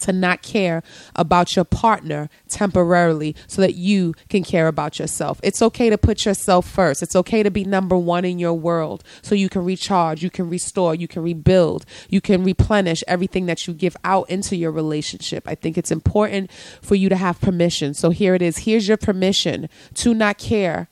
to 0.00 0.12
not 0.12 0.42
care 0.42 0.82
about 1.16 1.56
your 1.56 1.64
partner 1.64 2.28
temporarily 2.48 3.34
so 3.46 3.62
that 3.62 3.74
you 3.74 4.14
can 4.28 4.42
care 4.42 4.68
about 4.68 4.98
yourself. 4.98 5.40
It's 5.42 5.62
okay 5.62 5.90
to 5.90 5.98
put 5.98 6.24
yourself 6.24 6.68
first. 6.68 7.02
It's 7.02 7.16
okay 7.16 7.42
to 7.42 7.50
be 7.50 7.64
number 7.64 7.96
one 7.96 8.24
in 8.24 8.38
your 8.38 8.54
world 8.54 9.04
so 9.22 9.34
you 9.34 9.48
can 9.48 9.64
recharge, 9.64 10.22
you 10.22 10.30
can 10.30 10.48
restore, 10.48 10.94
you 10.94 11.08
can 11.08 11.22
rebuild, 11.22 11.84
you 12.08 12.20
can 12.20 12.44
replenish 12.44 13.04
everything 13.06 13.46
that 13.46 13.66
you 13.66 13.74
give 13.74 13.96
out 14.04 14.28
into 14.28 14.56
your 14.56 14.72
relationship. 14.72 15.44
I 15.46 15.54
think 15.54 15.78
it's 15.78 15.90
important 15.90 16.50
for 16.82 16.94
you 16.94 17.08
to 17.08 17.16
have 17.16 17.40
permission. 17.40 17.94
So 17.94 18.10
here 18.10 18.34
it 18.34 18.42
is. 18.42 18.58
Here's 18.58 18.88
your 18.88 18.96
permission 18.96 19.68
to 19.94 20.14
not 20.14 20.38
care 20.38 20.88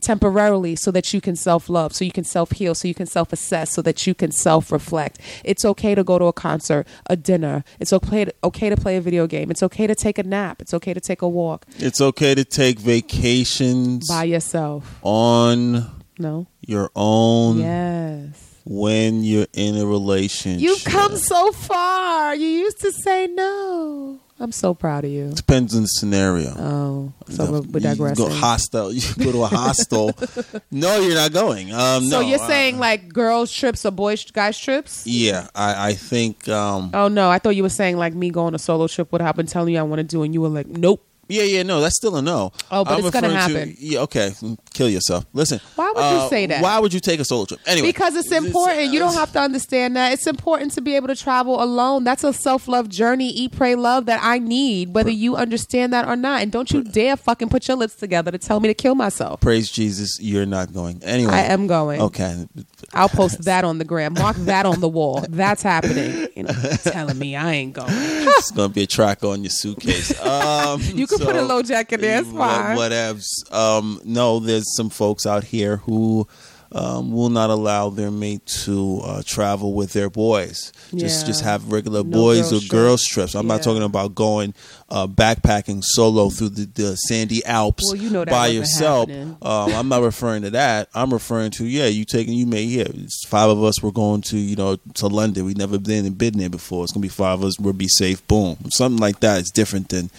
temporarily 0.00 0.76
so 0.76 0.90
that 0.90 1.12
you 1.14 1.20
can 1.20 1.36
self 1.36 1.68
love, 1.68 1.94
so 1.94 2.04
you 2.04 2.12
can 2.12 2.24
self 2.24 2.52
heal, 2.52 2.74
so 2.74 2.88
you 2.88 2.94
can 2.94 3.06
self 3.06 3.32
assess, 3.32 3.72
so 3.72 3.82
that 3.82 4.06
you 4.06 4.14
can 4.14 4.32
self 4.32 4.72
reflect. 4.72 5.18
It's 5.44 5.64
okay 5.64 5.94
to 5.94 6.02
go 6.04 6.18
to 6.18 6.24
a 6.26 6.32
concert, 6.32 6.86
a 7.08 7.16
dinner. 7.16 7.64
It's 7.78 7.92
okay 7.92 8.24
to, 8.26 8.34
okay 8.44 8.68
to 8.70 8.76
play 8.76 8.96
a 8.96 9.00
video 9.00 9.26
game. 9.26 9.50
It's 9.50 9.62
okay 9.62 9.86
to 9.86 9.94
take 9.94 10.18
a 10.18 10.22
nap. 10.22 10.60
It's 10.62 10.74
okay 10.74 10.94
to 10.94 11.00
take 11.00 11.22
a 11.22 11.28
walk 11.28 11.66
It's 11.78 12.00
okay 12.00 12.34
to 12.34 12.44
take 12.44 12.78
vacations 12.78 14.08
by 14.08 14.24
yourself. 14.24 14.98
on 15.02 15.90
No? 16.18 16.46
your 16.66 16.90
own 16.94 17.58
Yes. 17.58 18.60
when 18.64 19.22
you're 19.24 19.46
in 19.54 19.76
a 19.76 19.86
relationship. 19.86 20.60
You've 20.62 20.84
come 20.84 21.16
so 21.16 21.52
far. 21.52 22.34
You 22.34 22.46
used 22.46 22.80
to 22.80 22.92
say 22.92 23.26
no. 23.26 24.20
I'm 24.42 24.52
so 24.52 24.72
proud 24.72 25.04
of 25.04 25.10
you. 25.10 25.32
Depends 25.32 25.76
on 25.76 25.82
the 25.82 25.88
scenario. 25.88 26.54
Oh, 26.56 27.12
so 27.28 27.62
we're, 27.70 27.80
You 27.80 28.14
go 28.14 28.30
hostile. 28.30 28.90
You 29.00 29.02
go 29.22 29.32
to 29.32 29.42
a 29.44 29.46
hostel. 29.46 30.16
no, 30.70 30.98
you're 31.00 31.14
not 31.14 31.32
going. 31.32 31.74
Um, 31.74 32.04
so 32.04 32.20
no, 32.22 32.26
you're 32.26 32.40
uh, 32.40 32.46
saying 32.46 32.78
like 32.78 33.12
girls 33.12 33.52
trips 33.52 33.84
or 33.84 33.90
boys 33.90 34.24
guys 34.30 34.58
trips? 34.58 35.06
yeah, 35.06 35.48
I, 35.54 35.90
I 35.90 35.92
think. 35.92 36.48
Um, 36.48 36.90
Oh 36.94 37.08
no, 37.08 37.30
I 37.30 37.38
thought 37.38 37.50
you 37.50 37.62
were 37.62 37.68
saying 37.68 37.98
like 37.98 38.14
me 38.14 38.30
going 38.30 38.54
a 38.54 38.58
solo 38.58 38.88
trip. 38.88 39.12
What 39.12 39.20
I've 39.20 39.36
been 39.36 39.46
telling 39.46 39.74
you 39.74 39.80
I 39.80 39.82
want 39.82 39.98
to 40.00 40.04
do, 40.04 40.22
and 40.22 40.32
you 40.32 40.40
were 40.40 40.48
like, 40.48 40.66
nope. 40.66 41.06
Yeah, 41.30 41.42
yeah, 41.44 41.62
no, 41.62 41.80
that's 41.80 41.96
still 41.96 42.16
a 42.16 42.22
no. 42.22 42.52
Oh, 42.70 42.84
but 42.84 42.98
I'm 42.98 43.00
it's 43.06 43.10
gonna 43.10 43.28
referring 43.28 43.52
to- 43.52 43.58
happen. 43.58 43.76
yeah, 43.78 44.00
okay, 44.00 44.32
kill 44.74 44.88
yourself. 44.88 45.24
Listen. 45.32 45.60
Why 45.76 45.86
would 45.92 46.00
you 46.00 46.18
uh, 46.18 46.28
say 46.28 46.46
that? 46.46 46.62
Why 46.62 46.78
would 46.78 46.92
you 46.92 47.00
take 47.00 47.20
a 47.20 47.24
solo 47.24 47.44
trip? 47.46 47.60
Anyway, 47.66 47.88
Because 47.88 48.16
it's 48.16 48.30
important. 48.32 48.92
You 48.92 48.98
don't 48.98 49.14
have 49.14 49.32
to 49.32 49.40
understand 49.40 49.96
that. 49.96 50.12
It's 50.12 50.26
important 50.26 50.72
to 50.72 50.80
be 50.80 50.96
able 50.96 51.08
to 51.08 51.16
travel 51.16 51.62
alone. 51.62 52.04
That's 52.04 52.24
a 52.24 52.32
self 52.32 52.68
love 52.68 52.88
journey, 52.88 53.28
eat, 53.30 53.52
pray, 53.52 53.74
love 53.74 54.06
that 54.06 54.20
I 54.22 54.38
need, 54.38 54.94
whether 54.94 55.10
you 55.10 55.36
understand 55.36 55.92
that 55.92 56.06
or 56.08 56.16
not. 56.16 56.42
And 56.42 56.50
don't 56.52 56.70
you 56.70 56.82
dare 56.82 57.16
fucking 57.16 57.48
put 57.48 57.68
your 57.68 57.76
lips 57.76 57.94
together 57.94 58.30
to 58.30 58.38
tell 58.38 58.60
me 58.60 58.68
to 58.68 58.74
kill 58.74 58.94
myself. 58.94 59.40
Praise 59.40 59.70
Jesus, 59.70 60.18
you're 60.20 60.46
not 60.46 60.72
going. 60.72 61.02
Anyway, 61.04 61.32
I 61.32 61.42
am 61.44 61.66
going. 61.66 62.00
Okay, 62.00 62.46
I'll 62.92 63.08
post 63.08 63.44
that 63.44 63.64
on 63.64 63.78
the 63.78 63.84
gram. 63.84 64.14
Mark 64.14 64.36
that 64.38 64.66
on 64.66 64.80
the 64.80 64.88
wall. 64.88 65.24
That's 65.28 65.62
happening. 65.62 66.28
You 66.36 66.44
know, 66.44 66.52
telling 66.84 67.18
me 67.18 67.36
I 67.36 67.52
ain't 67.52 67.74
going. 67.74 67.88
it's 67.90 68.50
gonna 68.50 68.68
be 68.72 68.82
a 68.82 68.86
track 68.86 69.24
on 69.24 69.42
your 69.42 69.50
suitcase. 69.50 70.10
Um, 70.30 70.80
You 70.94 71.06
can 71.06 71.18
put 71.26 71.36
a 71.36 71.42
low 71.42 71.62
jacket 71.62 72.00
there. 72.00 72.20
It's 72.20 72.28
fine. 72.30 72.76
What, 72.76 72.92
whatevs. 72.92 73.52
Um, 73.52 74.00
no, 74.04 74.38
there's 74.40 74.74
some 74.76 74.90
folks 74.90 75.26
out 75.26 75.44
here 75.44 75.78
who 75.78 76.26
um, 76.72 77.10
will 77.10 77.30
not 77.30 77.50
allow 77.50 77.90
their 77.90 78.12
mate 78.12 78.46
to 78.46 79.00
uh, 79.04 79.22
travel 79.26 79.74
with 79.74 79.92
their 79.92 80.08
boys. 80.08 80.72
Just 80.94 81.22
Yeah. 81.22 81.26
just 81.26 81.40
have 81.42 81.72
regular 81.72 82.04
No 82.04 82.10
boys 82.10 82.50
girls 82.50 82.64
or 82.64 82.68
girls 82.68 83.02
trips. 83.02 83.34
I'm 83.34 83.48
Yeah. 83.48 83.54
not 83.54 83.62
talking 83.64 83.82
about 83.82 84.14
going 84.14 84.54
uh, 84.88 85.08
backpacking 85.08 85.82
solo 85.82 86.30
through 86.30 86.50
the, 86.50 86.66
the 86.66 86.94
sandy 86.94 87.44
Alps 87.44 87.82
Well, 87.88 88.00
you 88.00 88.08
know 88.10 88.24
by 88.24 88.46
yourself. 88.48 89.10
Um, 89.10 89.36
I'm 89.42 89.88
not 89.88 90.02
referring 90.02 90.42
to 90.42 90.50
that. 90.50 90.88
I'm 90.94 91.12
referring 91.12 91.50
to 91.52 91.64
yeah, 91.64 91.86
you 91.86 92.04
taking 92.04 92.34
you 92.34 92.46
may 92.46 92.62
yeah. 92.62 92.86
Five 93.26 93.50
of 93.50 93.64
us. 93.64 93.82
We're 93.82 93.90
going 93.90 94.20
to 94.22 94.38
you 94.38 94.54
know 94.54 94.76
to 94.94 95.08
London. 95.08 95.46
We've 95.46 95.56
never 95.56 95.76
been 95.78 96.06
and 96.06 96.16
been 96.16 96.38
there 96.38 96.50
before. 96.50 96.84
It's 96.84 96.92
gonna 96.92 97.02
be 97.02 97.08
five 97.08 97.40
of 97.40 97.46
us. 97.46 97.58
We'll 97.58 97.72
be 97.72 97.88
safe. 97.88 98.24
Boom. 98.28 98.56
Something 98.70 99.00
like 99.00 99.18
that 99.20 99.40
is 99.40 99.50
different 99.50 99.88
than 99.88 100.10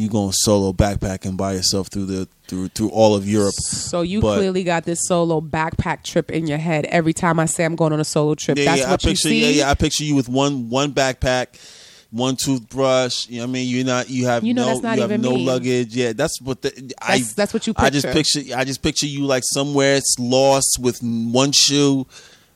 you 0.00 0.08
going 0.08 0.32
solo 0.32 0.72
backpacking 0.72 1.36
by 1.36 1.52
yourself 1.52 1.88
through 1.88 2.06
the 2.06 2.28
through 2.48 2.68
through 2.68 2.88
all 2.90 3.14
of 3.14 3.28
Europe. 3.28 3.54
So 3.54 4.02
you 4.02 4.20
But- 4.20 4.38
clearly 4.38 4.64
got 4.64 4.84
this 4.84 5.00
solo 5.06 5.40
backpack 5.40 6.02
trip 6.02 6.30
in 6.30 6.46
your 6.46 6.58
head 6.58 6.86
every 6.86 7.12
time 7.12 7.38
I 7.38 7.46
say 7.46 7.64
I'm 7.64 7.76
going 7.76 7.92
on 7.92 8.00
a 8.00 8.04
solo 8.04 8.34
trip. 8.34 8.58
Yeah, 8.58 8.64
That's 8.64 8.80
yeah. 8.80 8.90
what 8.90 9.04
I 9.04 9.08
you 9.08 9.14
picture 9.14 9.28
see. 9.28 9.42
yeah, 9.42 9.64
yeah. 9.64 9.70
I 9.70 9.74
picture 9.74 10.04
you 10.04 10.14
with 10.16 10.28
one 10.28 10.68
one 10.70 10.92
backpack. 10.92 11.48
One 12.12 12.34
toothbrush, 12.34 13.28
you 13.28 13.36
know 13.36 13.44
what 13.44 13.50
I 13.50 13.52
mean. 13.52 13.68
You're 13.68 13.84
not. 13.86 14.10
You 14.10 14.26
have 14.26 14.42
You 14.42 14.52
know 14.52 14.62
no. 14.62 14.68
that's 14.70 14.82
not 14.82 14.96
you 14.96 15.02
have 15.06 15.20
no 15.20 15.30
me. 15.30 15.44
luggage. 15.46 15.94
Yeah, 15.94 16.12
that's 16.12 16.40
what 16.40 16.60
the. 16.60 16.92
I. 17.00 17.18
That's- 17.18 17.34
that's 17.34 17.54
what 17.54 17.68
you 17.68 17.72
I 17.76 17.88
just 17.88 18.04
picture. 18.04 18.40
picture. 18.40 18.56
I 18.56 18.64
just 18.64 18.82
picture 18.82 19.06
you 19.06 19.26
like 19.26 19.44
somewhere 19.46 19.94
it's 19.94 20.16
lost 20.18 20.78
with 20.80 20.98
one 21.04 21.52
shoe, 21.52 22.08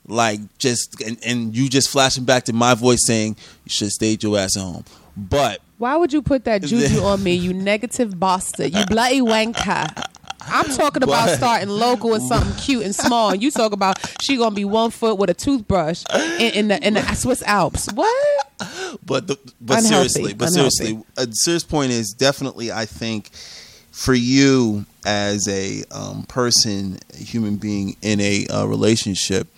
like 0.08 0.40
just 0.58 1.00
and, 1.00 1.18
and 1.24 1.56
you 1.56 1.68
just 1.68 1.88
flashing 1.88 2.24
back 2.24 2.46
to 2.46 2.52
my 2.52 2.74
voice 2.74 3.06
saying 3.06 3.36
you 3.64 3.70
should 3.70 3.84
have 3.86 3.92
stayed 3.92 4.24
your 4.24 4.36
ass 4.36 4.56
at 4.56 4.62
home. 4.64 4.84
But 5.16 5.60
Why 5.78 5.96
would 5.96 6.12
you 6.12 6.22
put 6.22 6.44
that 6.44 6.62
juju 6.62 7.00
on 7.02 7.22
me, 7.22 7.34
you 7.34 7.52
negative 7.52 8.18
bastard, 8.18 8.72
you 8.74 8.86
bloody 8.86 9.20
wanker? 9.20 10.06
I'm 10.46 10.66
talking 10.76 11.02
about 11.02 11.26
But- 11.26 11.36
starting 11.36 11.68
local 11.68 12.10
with 12.10 12.22
something 12.22 12.54
cute 12.62 12.84
and 12.84 12.94
small, 12.94 13.30
and 13.30 13.42
you 13.42 13.50
talk 13.50 13.72
about 13.72 13.98
she 14.22 14.36
gonna 14.36 14.54
be 14.54 14.64
one 14.64 14.90
foot 14.90 15.18
with 15.18 15.30
a 15.30 15.34
toothbrush 15.34 16.04
in, 16.38 16.52
in 16.54 16.68
the 16.68 16.86
in 16.86 16.94
the 16.94 17.14
Swiss 17.14 17.42
Alps. 17.42 17.88
What? 17.92 18.46
but 19.04 19.26
the, 19.26 19.36
but 19.60 19.78
Unhealthy. 19.78 20.08
seriously, 20.08 20.34
but 20.34 20.48
Unhealthy. 20.50 20.70
seriously, 20.70 21.04
a 21.16 21.26
serious 21.32 21.64
point 21.64 21.92
is 21.92 22.12
definitely 22.12 22.70
I 22.70 22.84
think 22.84 23.30
for 23.90 24.14
you 24.14 24.84
as 25.06 25.48
a 25.48 25.82
um, 25.90 26.24
person, 26.24 26.98
a 27.14 27.16
human 27.16 27.56
being 27.56 27.96
in 28.02 28.20
a 28.20 28.46
uh, 28.48 28.64
relationship, 28.66 29.48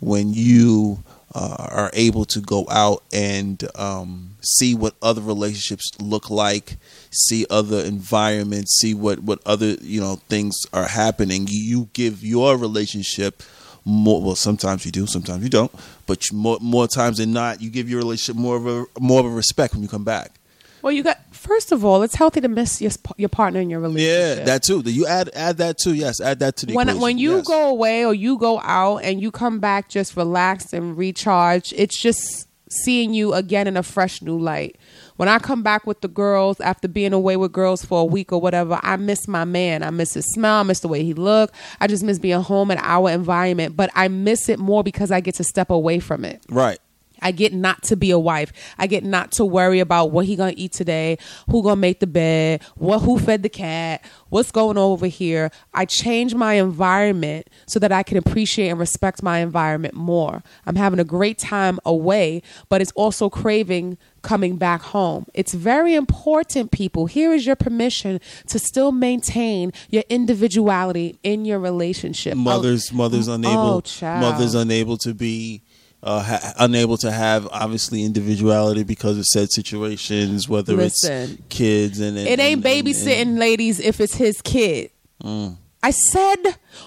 when 0.00 0.34
you 0.34 1.02
uh, 1.36 1.68
are 1.70 1.90
able 1.92 2.24
to 2.24 2.40
go 2.40 2.66
out 2.70 3.02
and 3.12 3.62
um, 3.78 4.30
see 4.42 4.74
what 4.74 4.94
other 5.02 5.20
relationships 5.20 5.90
look 6.00 6.30
like, 6.30 6.78
see 7.10 7.44
other 7.50 7.80
environments, 7.80 8.78
see 8.78 8.94
what 8.94 9.20
what 9.20 9.38
other 9.44 9.74
you 9.82 10.00
know 10.00 10.16
things 10.30 10.56
are 10.72 10.86
happening, 10.88 11.46
you 11.46 11.90
give 11.92 12.24
your 12.24 12.56
relationship 12.56 13.42
more 13.84 14.20
well 14.20 14.34
sometimes 14.34 14.84
you 14.84 14.90
do 14.90 15.06
sometimes 15.06 15.44
you 15.44 15.48
don't 15.48 15.72
but 16.06 16.20
more 16.32 16.58
more 16.60 16.88
times 16.88 17.18
than 17.18 17.32
not 17.32 17.60
you 17.60 17.70
give 17.70 17.88
your 17.88 18.00
relationship 18.00 18.34
more 18.34 18.56
of 18.56 18.66
a 18.66 18.84
more 18.98 19.20
of 19.20 19.26
a 19.26 19.30
respect 19.30 19.74
when 19.74 19.82
you 19.82 19.88
come 19.88 20.04
back. 20.04 20.32
Well, 20.80 20.92
you 20.92 21.02
got 21.02 21.25
first 21.46 21.72
of 21.72 21.84
all, 21.84 22.02
it's 22.02 22.14
healthy 22.14 22.40
to 22.40 22.48
miss 22.48 22.80
your 22.82 22.90
your 23.16 23.28
partner 23.28 23.60
in 23.60 23.70
your 23.70 23.80
relationship. 23.80 24.38
yeah 24.38 24.44
that 24.44 24.62
too 24.62 24.82
Do 24.82 24.92
you 24.92 25.06
add 25.06 25.30
add 25.34 25.56
that 25.58 25.78
too 25.78 25.94
yes 25.94 26.20
add 26.20 26.38
that 26.40 26.56
to 26.58 26.66
the 26.66 26.74
when 26.74 26.88
equation. 26.88 27.02
when 27.02 27.18
you 27.18 27.36
yes. 27.36 27.46
go 27.46 27.68
away 27.70 28.04
or 28.04 28.12
you 28.14 28.36
go 28.38 28.60
out 28.60 28.98
and 28.98 29.20
you 29.20 29.30
come 29.30 29.60
back 29.60 29.88
just 29.88 30.16
relaxed 30.16 30.72
and 30.72 30.96
recharged, 30.96 31.72
it's 31.76 32.00
just 32.00 32.48
seeing 32.68 33.14
you 33.14 33.32
again 33.32 33.68
in 33.68 33.76
a 33.76 33.82
fresh 33.82 34.20
new 34.22 34.36
light. 34.36 34.76
When 35.16 35.28
I 35.28 35.38
come 35.38 35.62
back 35.62 35.86
with 35.86 36.00
the 36.00 36.08
girls 36.08 36.60
after 36.60 36.88
being 36.88 37.12
away 37.12 37.36
with 37.36 37.52
girls 37.52 37.84
for 37.84 38.00
a 38.00 38.04
week 38.04 38.32
or 38.32 38.40
whatever, 38.40 38.80
I 38.82 38.96
miss 38.96 39.28
my 39.28 39.44
man. 39.44 39.84
I 39.84 39.90
miss 39.90 40.14
his 40.14 40.26
smell. 40.34 40.56
I 40.60 40.62
miss 40.64 40.80
the 40.80 40.88
way 40.88 41.04
he 41.04 41.14
looked. 41.14 41.54
I 41.80 41.86
just 41.86 42.02
miss 42.02 42.18
being 42.18 42.40
home 42.42 42.70
in 42.72 42.78
our 42.78 43.08
environment. 43.10 43.76
But 43.76 43.90
I 43.94 44.08
miss 44.08 44.48
it 44.48 44.58
more 44.58 44.82
because 44.82 45.10
I 45.12 45.20
get 45.20 45.36
to 45.36 45.44
step 45.44 45.70
away 45.70 46.00
from 46.00 46.24
it. 46.24 46.42
right 46.50 46.78
I 47.26 47.32
get 47.32 47.52
not 47.52 47.82
to 47.84 47.96
be 47.96 48.12
a 48.12 48.18
wife. 48.20 48.52
I 48.78 48.86
get 48.86 49.02
not 49.02 49.32
to 49.32 49.44
worry 49.44 49.80
about 49.80 50.12
what 50.12 50.26
he 50.26 50.36
gonna 50.36 50.54
eat 50.56 50.70
today, 50.70 51.18
who 51.50 51.60
gonna 51.60 51.74
make 51.74 51.98
the 51.98 52.06
bed, 52.06 52.62
what 52.76 53.00
who 53.00 53.18
fed 53.18 53.42
the 53.42 53.48
cat, 53.48 54.04
what's 54.28 54.52
going 54.52 54.78
on 54.78 54.84
over 54.92 55.06
here. 55.06 55.50
I 55.74 55.86
change 55.86 56.36
my 56.36 56.54
environment 56.54 57.48
so 57.66 57.80
that 57.80 57.90
I 57.90 58.04
can 58.04 58.16
appreciate 58.16 58.68
and 58.68 58.78
respect 58.78 59.24
my 59.24 59.38
environment 59.38 59.94
more. 59.94 60.44
I'm 60.66 60.76
having 60.76 61.00
a 61.00 61.04
great 61.04 61.36
time 61.38 61.80
away, 61.84 62.42
but 62.68 62.80
it's 62.80 62.92
also 62.92 63.28
craving 63.28 63.98
coming 64.22 64.56
back 64.56 64.82
home. 64.82 65.26
It's 65.34 65.52
very 65.52 65.94
important, 65.96 66.70
people. 66.70 67.06
Here 67.06 67.32
is 67.32 67.44
your 67.44 67.56
permission 67.56 68.20
to 68.48 68.58
still 68.60 68.92
maintain 68.92 69.72
your 69.90 70.04
individuality 70.08 71.18
in 71.24 71.44
your 71.44 71.58
relationship. 71.58 72.36
mothers 72.36 72.90
oh, 72.92 72.96
mothers 72.96 73.26
unable 73.26 73.56
Oh, 73.76 73.80
child. 73.80 74.20
mothers 74.20 74.54
unable 74.54 74.96
to 74.98 75.12
be 75.12 75.62
uh, 76.06 76.22
ha- 76.22 76.54
unable 76.60 76.96
to 76.98 77.10
have 77.10 77.46
obviously 77.52 78.04
individuality 78.04 78.84
because 78.84 79.18
of 79.18 79.24
said 79.26 79.50
situations 79.50 80.48
whether 80.48 80.74
Listen. 80.74 81.12
it's 81.32 81.42
kids 81.48 82.00
and, 82.00 82.16
and 82.16 82.26
It 82.28 82.38
ain't 82.40 82.64
and- 82.64 82.86
babysitting, 82.86 83.22
and- 83.22 83.38
ladies, 83.38 83.80
if 83.80 84.00
it's 84.00 84.14
his 84.14 84.40
kid. 84.40 84.90
Mm. 85.22 85.56
I 85.82 85.90
said 85.90 86.36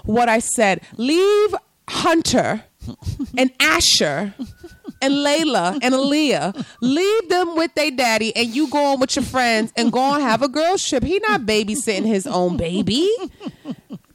what 0.05 0.30
I 0.30 0.39
said. 0.39 0.82
Leave 0.97 1.53
Hunter 1.89 2.63
and 3.38 3.51
Asher 3.59 4.34
and 5.01 5.13
Layla 5.13 5.80
and 5.82 5.93
Aaliyah. 5.93 6.65
Leave 6.82 7.30
them 7.30 7.55
with 7.55 7.74
their 7.76 7.91
daddy 7.91 8.36
and 8.36 8.49
you 8.55 8.70
go 8.70 8.93
on 8.93 8.99
with 8.99 9.15
your 9.15 9.24
friends 9.26 9.72
and 9.78 9.91
go 9.91 10.13
and 10.15 10.22
have 10.24 10.41
a 10.41 10.47
girls 10.49 10.84
trip. 10.86 11.03
He 11.03 11.20
not 11.28 11.41
babysitting 11.41 12.05
his 12.05 12.26
own 12.28 12.57
baby. 12.57 13.09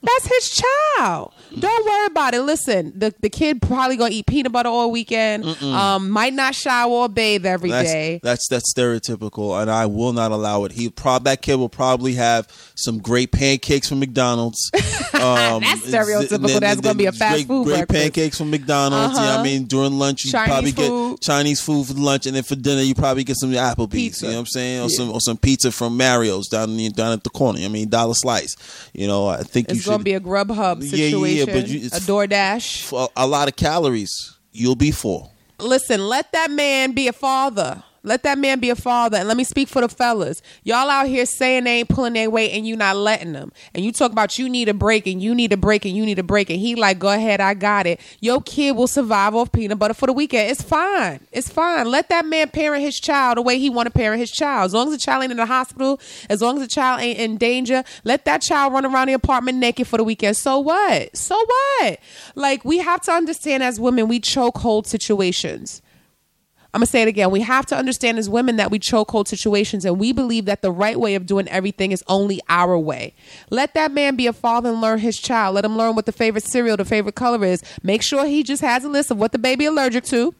That's 0.05 0.27
his 0.27 0.63
child. 0.99 1.33
Don't 1.59 1.87
worry 1.87 2.07
about 2.07 2.35
it. 2.35 2.43
Listen, 2.43 2.93
the, 2.95 3.15
the 3.21 3.31
kid 3.31 3.63
probably 3.63 3.97
gonna 3.97 4.13
eat 4.15 4.27
peanut 4.27 4.53
butter 4.53 4.69
all 4.69 4.91
weekend. 4.91 5.45
Um, 5.63 6.11
might 6.11 6.35
not 6.35 6.55
shower 6.55 6.91
or 6.91 7.09
bathe 7.09 7.47
every 7.47 7.71
that's, 7.71 7.91
day. 7.91 8.21
that's 8.23 8.47
that's 8.49 8.73
stereotypical, 8.75 9.61
and 9.61 9.71
I 9.71 9.87
will 9.87 10.13
not 10.13 10.31
allow 10.33 10.65
it. 10.65 10.73
He 10.73 10.91
prob 10.91 11.25
that 11.25 11.43
kid 11.43 11.57
will 11.57 11.69
probably 11.69 12.15
have 12.15 12.49
some 12.75 12.99
great 12.99 13.33
pancakes 13.33 13.89
from 13.89 14.01
McDonald's. 14.01 14.71
Um, 15.15 15.63
That's 15.63 15.81
stereotypical. 15.83 16.49
then- 16.49 16.61
That's 16.61 16.81
gonna 16.81 16.97
be 16.97 17.07
a 17.07 17.13
fast 17.13 17.35
great, 17.37 17.47
food 17.47 17.65
Great 17.67 17.77
breakfast. 17.87 18.03
pancakes 18.03 18.37
from 18.39 18.51
McDonald's. 18.51 19.15
Yeah, 19.17 19.23
Uh-huh. 19.23 19.39
I 19.41 19.43
mean 19.45 19.65
during 19.65 19.97
lunch 19.97 20.25
you 20.25 20.33
Chinese 20.33 20.49
probably 20.53 20.73
food. 20.73 21.11
get 21.13 21.21
Chinese 21.23 21.61
food 21.61 21.87
for 21.87 21.95
lunch, 21.95 22.27
and 22.27 22.35
then 22.35 22.43
for 22.43 22.57
dinner 22.57 22.83
you 22.83 22.95
probably 22.97 23.23
get 23.23 23.37
some 23.39 23.53
Applebee's. 23.53 23.91
Pizza. 23.93 24.27
You 24.27 24.33
know 24.33 24.39
what 24.39 24.41
I'm 24.41 24.47
saying? 24.49 24.81
Or 24.81 24.83
Yeah. 24.83 24.97
some 24.97 25.11
or 25.13 25.21
some 25.21 25.37
pizza 25.37 25.71
from 25.71 25.97
Mario's 25.97 26.49
down 26.49 26.71
in, 26.81 26.91
down 26.93 27.13
at 27.13 27.23
the 27.23 27.31
corner. 27.31 27.61
I 27.61 27.69
mean 27.69 27.89
dollar 27.89 28.15
slice. 28.15 28.57
You 28.93 29.07
know 29.07 29.29
I 29.29 29.45
think 29.45 29.71
you 29.71 29.77
should. 29.79 29.94
Gonna 29.95 30.05
be 30.05 30.15
a 30.15 30.21
Grubhub 30.21 30.79
Yeah, 30.81 30.85
yeah, 30.85 30.91
situation, 30.91 31.49
yeah, 31.49 31.55
but 31.61 31.69
you- 31.69 31.81
a 31.81 31.85
it's- 31.87 32.07
DoorDash. 32.07 32.83
for 32.83 33.09
a 33.17 33.27
lot 33.27 33.49
of 33.49 33.57
calories. 33.57 34.33
You'll 34.53 34.77
be 34.77 34.91
full. 34.91 35.33
Listen, 35.59 36.07
let 36.09 36.31
that 36.33 36.51
man 36.51 36.93
be 36.93 37.09
a 37.09 37.13
father. 37.13 37.83
Let 38.05 38.23
that 38.25 38.39
man 38.39 38.61
be 38.61 38.69
a 38.69 38.77
father. 38.77 39.17
And 39.17 39.27
let 39.27 39.37
me 39.37 39.45
speak 39.45 39.67
for 39.67 39.81
the 39.81 39.89
fellas. 39.89 40.43
Y'all 40.63 40.91
out 40.91 41.07
here 41.07 41.25
saying 41.25 41.65
they 41.65 41.79
ain't 41.81 41.89
pulling 41.89 42.13
their 42.13 42.29
weight 42.29 42.53
and 42.53 42.67
you 42.67 42.77
not 42.77 42.97
letting 42.97 43.33
them. 43.33 43.51
And 43.75 43.83
you 43.83 43.93
talk 43.93 44.13
about 44.13 44.39
you 44.39 44.49
need 44.49 44.69
a 44.69 44.75
break 44.75 45.07
and 45.07 45.23
you 45.23 45.35
need 45.35 45.55
a 45.55 45.57
break 45.57 45.87
and 45.87 45.97
you 45.97 46.05
need 46.05 46.19
a 46.19 46.23
break. 46.23 46.51
And 46.51 46.61
he 46.61 46.75
like, 46.75 46.99
go 46.99 47.09
ahead, 47.09 47.41
I 47.41 47.55
got 47.55 47.87
it. 47.87 48.01
Your 48.21 48.43
kid 48.43 48.77
will 48.77 48.87
survive 48.87 49.35
off 49.35 49.51
peanut 49.53 49.79
butter 49.79 49.95
for 49.95 50.07
the 50.07 50.13
weekend. 50.13 50.51
It's 50.51 50.61
fine. 50.61 51.27
It's 51.33 51.49
fine. 51.49 51.91
Let 51.91 52.11
that 52.11 52.27
man 52.27 52.51
parent 52.51 52.83
his 52.83 53.01
child 53.01 53.39
the 53.39 53.43
way 53.43 53.59
he 53.59 53.71
want 53.71 53.87
to 53.87 53.91
parent 53.91 54.21
his 54.21 54.31
child. 54.31 54.67
As 54.67 54.75
long 54.75 54.89
as 54.89 54.93
the 54.93 54.99
child 54.99 55.23
ain't 55.23 55.33
in 55.33 55.39
the 55.39 55.47
hospital, 55.47 55.99
as 56.29 56.43
long 56.43 56.57
as 56.57 56.63
the 56.63 56.69
child 56.69 57.01
ain't 57.01 57.19
in 57.19 57.39
danger, 57.39 57.85
let 58.05 58.27
that 58.27 58.43
child 58.43 58.75
run 58.75 58.85
around 58.85 59.09
the 59.09 59.15
apartment 59.15 59.57
naked 59.57 59.87
for 59.87 59.97
the 59.97 60.05
weekend. 60.05 60.37
So 60.37 60.59
what? 60.59 61.17
So 61.17 61.43
what? 61.43 61.99
Like 62.35 62.67
we 62.67 62.79
have 62.79 63.01
to 63.03 63.13
understand 63.13 63.63
as 63.63 63.81
women, 63.81 64.09
we 64.09 64.21
choke 64.21 64.59
hold 64.59 64.87
situations. 64.87 65.81
I'm 66.75 66.81
gonna 66.81 66.87
say 66.87 67.03
it 67.03 67.09
again. 67.09 67.31
We 67.31 67.43
have 67.43 67.66
to 67.66 67.77
understand 67.77 68.18
as 68.18 68.29
women 68.29 68.57
that 68.57 68.68
we 68.68 68.81
choke 68.81 69.12
hold 69.12 69.29
situations 69.29 69.85
and 69.85 69.97
we 69.97 70.12
believe 70.12 70.47
that 70.47 70.61
the 70.61 70.72
right 70.72 70.99
way 70.99 71.14
of 71.14 71.25
doing 71.25 71.47
everything 71.47 71.93
is 71.93 72.03
only 72.09 72.41
our 72.49 72.77
way. 72.77 73.14
Let 73.49 73.75
that 73.75 73.93
man 73.93 74.16
be 74.16 74.27
a 74.27 74.33
father 74.33 74.70
and 74.70 74.81
learn 74.81 74.99
his 74.99 75.16
child. 75.16 75.55
Let 75.55 75.64
him 75.64 75.77
learn 75.77 75.95
what 75.95 76.07
the 76.07 76.11
favorite 76.11 76.43
cereal, 76.43 76.77
the 76.77 76.85
favorite 76.85 77.14
color 77.14 77.45
is. 77.45 77.62
Make 77.85 78.03
sure 78.03 78.27
he 78.27 78.43
just 78.43 78.61
has 78.61 78.83
a 78.83 78.89
list 78.89 79.12
of 79.12 79.18
what 79.18 79.31
the 79.31 79.39
baby 79.39 79.66
allergic 79.66 80.03
to. 80.07 80.35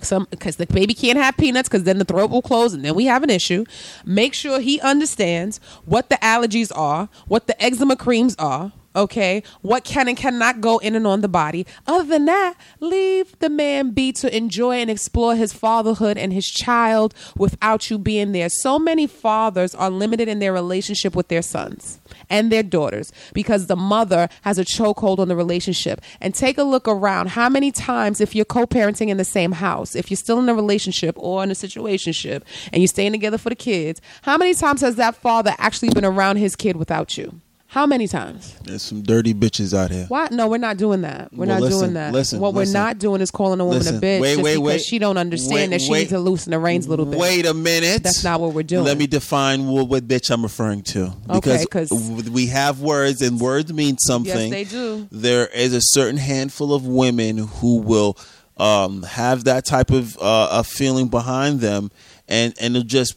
Some 0.00 0.26
because 0.30 0.56
the 0.56 0.64
baby 0.64 0.94
can't 0.94 1.18
have 1.18 1.36
peanuts 1.36 1.68
because 1.68 1.82
then 1.82 1.98
the 1.98 2.06
throat 2.06 2.30
will 2.30 2.40
close 2.40 2.72
and 2.72 2.82
then 2.82 2.94
we 2.94 3.04
have 3.04 3.22
an 3.22 3.28
issue. 3.28 3.66
Make 4.06 4.32
sure 4.32 4.60
he 4.60 4.80
understands 4.80 5.60
what 5.84 6.08
the 6.08 6.16
allergies 6.22 6.74
are, 6.74 7.10
what 7.26 7.48
the 7.48 7.62
eczema 7.62 7.96
creams 7.96 8.34
are. 8.38 8.72
Okay, 8.96 9.44
what 9.62 9.84
can 9.84 10.08
and 10.08 10.16
cannot 10.16 10.60
go 10.60 10.78
in 10.78 10.96
and 10.96 11.06
on 11.06 11.20
the 11.20 11.28
body. 11.28 11.64
Other 11.86 12.02
than 12.02 12.24
that, 12.24 12.54
leave 12.80 13.38
the 13.38 13.48
man 13.48 13.92
be 13.92 14.10
to 14.14 14.36
enjoy 14.36 14.78
and 14.78 14.90
explore 14.90 15.36
his 15.36 15.52
fatherhood 15.52 16.18
and 16.18 16.32
his 16.32 16.48
child 16.48 17.14
without 17.36 17.88
you 17.88 17.98
being 17.98 18.32
there. 18.32 18.48
So 18.48 18.80
many 18.80 19.06
fathers 19.06 19.76
are 19.76 19.90
limited 19.90 20.26
in 20.26 20.40
their 20.40 20.52
relationship 20.52 21.14
with 21.14 21.28
their 21.28 21.40
sons 21.40 22.00
and 22.28 22.50
their 22.50 22.64
daughters 22.64 23.12
because 23.32 23.68
the 23.68 23.76
mother 23.76 24.28
has 24.42 24.58
a 24.58 24.64
chokehold 24.64 25.20
on 25.20 25.28
the 25.28 25.36
relationship. 25.36 26.00
And 26.20 26.34
take 26.34 26.58
a 26.58 26.64
look 26.64 26.88
around. 26.88 27.28
How 27.28 27.48
many 27.48 27.70
times, 27.70 28.20
if 28.20 28.34
you're 28.34 28.44
co-parenting 28.44 29.08
in 29.08 29.18
the 29.18 29.24
same 29.24 29.52
house, 29.52 29.94
if 29.94 30.10
you're 30.10 30.16
still 30.16 30.40
in 30.40 30.48
a 30.48 30.54
relationship 30.54 31.14
or 31.16 31.44
in 31.44 31.50
a 31.52 31.54
situationship, 31.54 32.42
and 32.72 32.82
you're 32.82 32.88
staying 32.88 33.12
together 33.12 33.38
for 33.38 33.50
the 33.50 33.54
kids, 33.54 34.00
how 34.22 34.36
many 34.36 34.52
times 34.52 34.80
has 34.80 34.96
that 34.96 35.14
father 35.14 35.54
actually 35.58 35.90
been 35.90 36.04
around 36.04 36.38
his 36.38 36.56
kid 36.56 36.74
without 36.74 37.16
you? 37.16 37.40
How 37.70 37.86
many 37.86 38.08
times? 38.08 38.56
There's 38.64 38.82
some 38.82 39.02
dirty 39.02 39.32
bitches 39.32 39.72
out 39.78 39.92
here. 39.92 40.06
Why? 40.08 40.26
No, 40.32 40.48
we're 40.48 40.58
not 40.58 40.76
doing 40.76 41.02
that. 41.02 41.32
We're 41.32 41.46
Well, 41.46 41.60
not 41.60 41.62
listen, 41.62 41.78
doing 41.80 41.94
that. 41.94 42.12
listen, 42.12 42.40
what 42.40 42.52
listen. 42.52 42.74
we're 42.74 42.80
not 42.80 42.98
doing 42.98 43.20
is 43.20 43.30
calling 43.30 43.60
a 43.60 43.64
woman 43.64 43.86
a 43.86 43.92
bitch 43.92 44.20
wait, 44.20 44.32
just 44.34 44.42
wait, 44.42 44.54
because 44.56 44.60
wait. 44.60 44.80
she 44.82 44.98
don't 44.98 45.16
understand 45.16 45.70
Wait, 45.70 45.78
that 45.78 45.80
she 45.80 45.92
needs 45.92 46.10
to 46.10 46.18
loosen 46.18 46.50
the 46.50 46.58
reins 46.58 46.86
a 46.86 46.90
little 46.90 47.06
bit. 47.06 47.20
Wait 47.20 47.46
a 47.46 47.54
minute. 47.54 48.02
That's 48.02 48.24
not 48.24 48.40
what 48.40 48.54
we're 48.54 48.64
doing. 48.64 48.84
Let 48.84 48.98
me 48.98 49.06
define 49.06 49.68
what, 49.68 49.86
what 49.88 50.08
bitch 50.08 50.32
I'm 50.32 50.42
referring 50.42 50.82
to. 50.82 51.12
Okay, 51.30 51.58
Because 51.60 51.88
'cause- 51.90 52.28
we 52.28 52.46
have 52.46 52.80
words 52.80 53.22
and 53.22 53.38
words 53.38 53.72
mean 53.72 53.98
something. 53.98 54.36
Yes, 54.36 54.50
they 54.50 54.64
do. 54.64 55.06
There 55.12 55.46
is 55.46 55.72
a 55.72 55.80
certain 55.80 56.16
handful 56.16 56.74
of 56.74 56.84
women 56.88 57.38
who 57.38 57.76
will 57.82 58.18
um, 58.56 59.04
have 59.04 59.44
that 59.44 59.64
type 59.64 59.92
of 59.92 60.18
uh, 60.20 60.48
a 60.50 60.64
feeling 60.64 61.06
behind 61.06 61.60
them, 61.60 61.92
and 62.28 62.52
and 62.60 62.74
it'll 62.74 62.84
just 62.84 63.14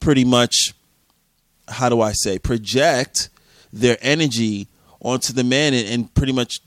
pretty 0.00 0.24
much, 0.24 0.72
how 1.68 1.90
do 1.90 2.00
I 2.00 2.12
say, 2.12 2.38
project 2.38 3.28
their 3.72 3.96
energy 4.00 4.68
onto 5.00 5.32
the 5.32 5.44
man 5.44 5.74
and, 5.74 5.88
and 5.88 6.14
pretty 6.14 6.32
much 6.32 6.60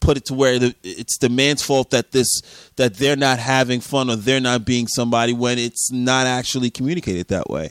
put 0.00 0.16
it 0.16 0.24
to 0.26 0.34
where 0.34 0.58
the, 0.58 0.74
it's 0.82 1.18
the 1.18 1.28
man's 1.28 1.62
fault 1.62 1.90
that 1.90 2.12
this 2.12 2.40
that 2.76 2.94
they're 2.94 3.16
not 3.16 3.38
having 3.38 3.80
fun 3.80 4.10
or 4.10 4.16
they're 4.16 4.40
not 4.40 4.64
being 4.64 4.86
somebody 4.88 5.32
when 5.32 5.58
it's 5.58 5.90
not 5.92 6.26
actually 6.26 6.70
communicated 6.70 7.28
that 7.28 7.48
way. 7.48 7.70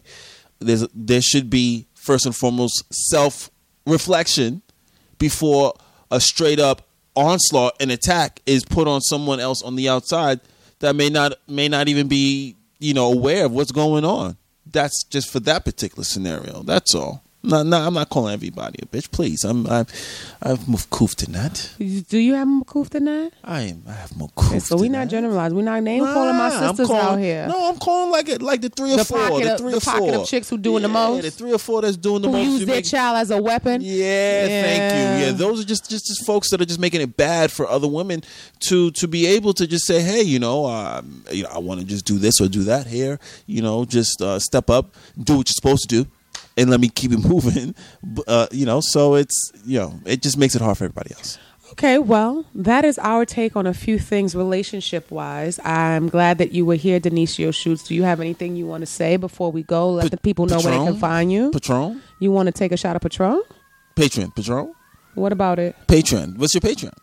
There's 0.60 0.88
there 0.94 1.22
should 1.22 1.50
be 1.50 1.88
first 1.96 2.26
and 2.26 2.36
foremost 2.36 2.84
self 2.92 3.50
reflection 3.86 4.62
before 5.18 5.74
a 6.12 6.20
straight 6.20 6.60
up 6.60 6.88
onslaught 7.16 7.76
and 7.80 7.92
attack 7.92 8.42
is 8.46 8.64
put 8.64 8.88
on 8.88 9.02
someone 9.02 9.40
else 9.40 9.62
on 9.62 9.76
the 9.76 9.90
outside 9.90 10.40
that 10.80 10.96
may 10.96 11.10
not 11.10 11.34
may 11.48 11.68
not 11.68 11.88
even 11.88 12.08
be 12.08 12.56
you 12.80 12.94
know 12.94 13.12
aware 13.12 13.46
of 13.46 13.52
what's 13.52 13.72
going 13.72 14.06
on. 14.06 14.38
That's 14.72 15.04
just 15.06 15.32
for 15.32 15.40
that 15.42 15.66
particular 15.66 16.04
scenario. 16.04 16.62
That's 16.62 16.94
all. 16.94 17.24
No, 17.42 17.64
no, 17.64 17.78
I'm 17.78 17.94
not 17.94 18.10
calling 18.10 18.34
everybody 18.34 18.80
a 18.84 18.86
bitch. 18.86 19.10
Please, 19.12 19.46
I'm, 19.46 19.66
I'm 19.68 19.86
I've 20.42 20.68
moved 20.68 20.90
coof 20.90 21.16
to 21.16 21.32
that. 21.32 21.72
Do 21.78 22.18
you 22.18 22.34
have 22.34 22.46
more 22.46 22.66
coof 22.66 22.90
than 22.90 23.06
that? 23.06 23.32
I 23.46 23.62
am. 23.62 23.84
I 23.88 23.94
have 23.94 24.18
more 24.18 24.28
coof. 24.36 24.50
Okay, 24.50 24.60
so 24.60 24.76
we're 24.76 24.92
not 24.92 25.06
that. 25.06 25.12
generalizing. 25.12 25.56
We're 25.56 25.64
not 25.64 25.82
name 25.82 26.04
calling 26.04 26.36
my 26.36 26.50
Nah, 26.50 26.68
sisters 26.68 26.88
calling- 26.88 27.02
out 27.02 27.20
here. 27.20 27.48
No, 27.48 27.70
I'm 27.70 27.78
calling 27.78 28.12
like 28.12 28.28
it, 28.28 28.42
like 28.42 28.60
the 28.60 28.68
three 28.68 28.94
or 28.94 28.98
The 28.98 29.06
four, 29.06 29.20
pocket 29.20 29.44
the 29.46 29.54
of- 29.54 29.60
three 29.62 29.72
the 29.72 29.78
or 29.78 29.80
pocket 29.80 30.00
four 30.00 30.16
of 30.16 30.28
chicks 30.28 30.50
who 30.50 30.58
doing 30.58 30.84
the 30.84 30.90
Yeah, 30.90 30.94
most? 30.94 31.22
The 31.24 31.32
three 31.32 31.54
or 31.54 31.58
four 31.60 31.82
that's 31.82 31.96
doing 31.96 32.22
the 32.24 32.28
Who 32.28 32.34
most. 32.34 32.46
use 32.46 32.66
their 32.66 32.76
make- 32.76 32.86
child 32.86 33.18
as 33.18 33.32
a 33.32 33.42
weapon? 33.42 33.80
Yeah, 33.84 34.48
thank 34.48 34.94
you. 34.94 35.00
Yeah. 35.00 35.20
Yeah, 35.28 35.32
those 35.32 35.62
are 35.62 35.66
just, 35.66 35.90
just 35.90 36.08
just 36.08 36.26
folks 36.26 36.50
that 36.52 36.60
are 36.60 36.66
just 36.66 36.80
making 36.82 37.00
it 37.00 37.16
bad 37.16 37.54
for 37.54 37.66
other 37.70 37.88
women 37.88 38.22
to 38.68 38.92
to 38.92 39.08
be 39.08 39.26
able 39.28 39.54
to 39.54 39.66
just 39.66 39.86
say, 39.86 40.02
hey, 40.02 40.24
you 40.24 40.40
know, 40.40 40.66
um, 40.66 41.24
you 41.32 41.44
know, 41.44 41.50
I 41.54 41.60
want 41.60 41.80
to 41.80 41.86
just 41.86 42.04
do 42.04 42.18
this 42.20 42.42
or 42.42 42.50
do 42.50 42.66
that 42.66 42.86
here. 42.88 43.18
You 43.48 43.62
know, 43.62 43.86
just 43.86 44.22
uh, 44.22 44.40
step 44.40 44.70
up, 44.70 44.94
do 45.24 45.38
what 45.38 45.48
you're 45.48 45.54
supposed 45.54 45.88
to 45.90 46.04
do, 46.04 46.10
and 46.60 46.70
let 46.70 46.80
me 46.80 46.90
keep 46.90 47.12
it 47.12 47.20
moving. 47.28 47.74
Uh, 48.28 48.48
you 48.52 48.66
know, 48.66 48.82
so 48.82 49.16
it's 49.16 49.52
you 49.66 49.80
know, 49.80 50.00
it 50.06 50.22
just 50.22 50.38
makes 50.38 50.56
it 50.56 50.62
hard 50.62 50.78
for 50.78 50.84
everybody 50.86 51.14
else. 51.16 51.38
Okay, 51.74 52.00
well, 52.00 52.46
that 52.56 52.84
is 52.84 52.98
our 52.98 53.26
take 53.26 53.56
on 53.56 53.68
a 53.68 53.74
few 53.76 54.00
things 54.00 54.34
relationship 54.36 55.12
wise. 55.12 55.60
I'm 55.64 56.10
glad 56.10 56.40
that 56.40 56.52
you 56.52 56.66
were 56.66 56.76
here, 56.76 57.00
Denicio 57.00 57.54
Shoots. 57.54 57.84
Do 57.84 57.94
you 57.94 58.02
have 58.04 58.20
anything 58.20 58.56
you 58.56 58.66
want 58.66 58.82
to 58.82 58.88
say 58.88 59.18
before 59.18 59.52
we 59.52 59.62
go? 59.62 59.92
Let 59.92 60.10
the 60.10 60.18
people 60.18 60.48
know 60.48 60.60
where 60.60 60.72
they 60.78 60.86
can 60.86 60.98
find 60.98 61.32
you. 61.32 61.52
Patron, 61.52 62.02
You 62.20 62.32
want 62.32 62.48
to 62.48 62.52
take 62.52 62.72
a 62.72 62.78
shot 62.78 62.96
of 62.96 63.04
Patron? 63.04 63.42
Patreon, 63.96 64.36
Patron, 64.36 64.74
What 65.14 65.32
about 65.32 65.60
it? 65.60 65.76
Patron. 65.88 66.36
What's 66.38 66.56
your 66.56 66.62
Patreon? 66.62 66.94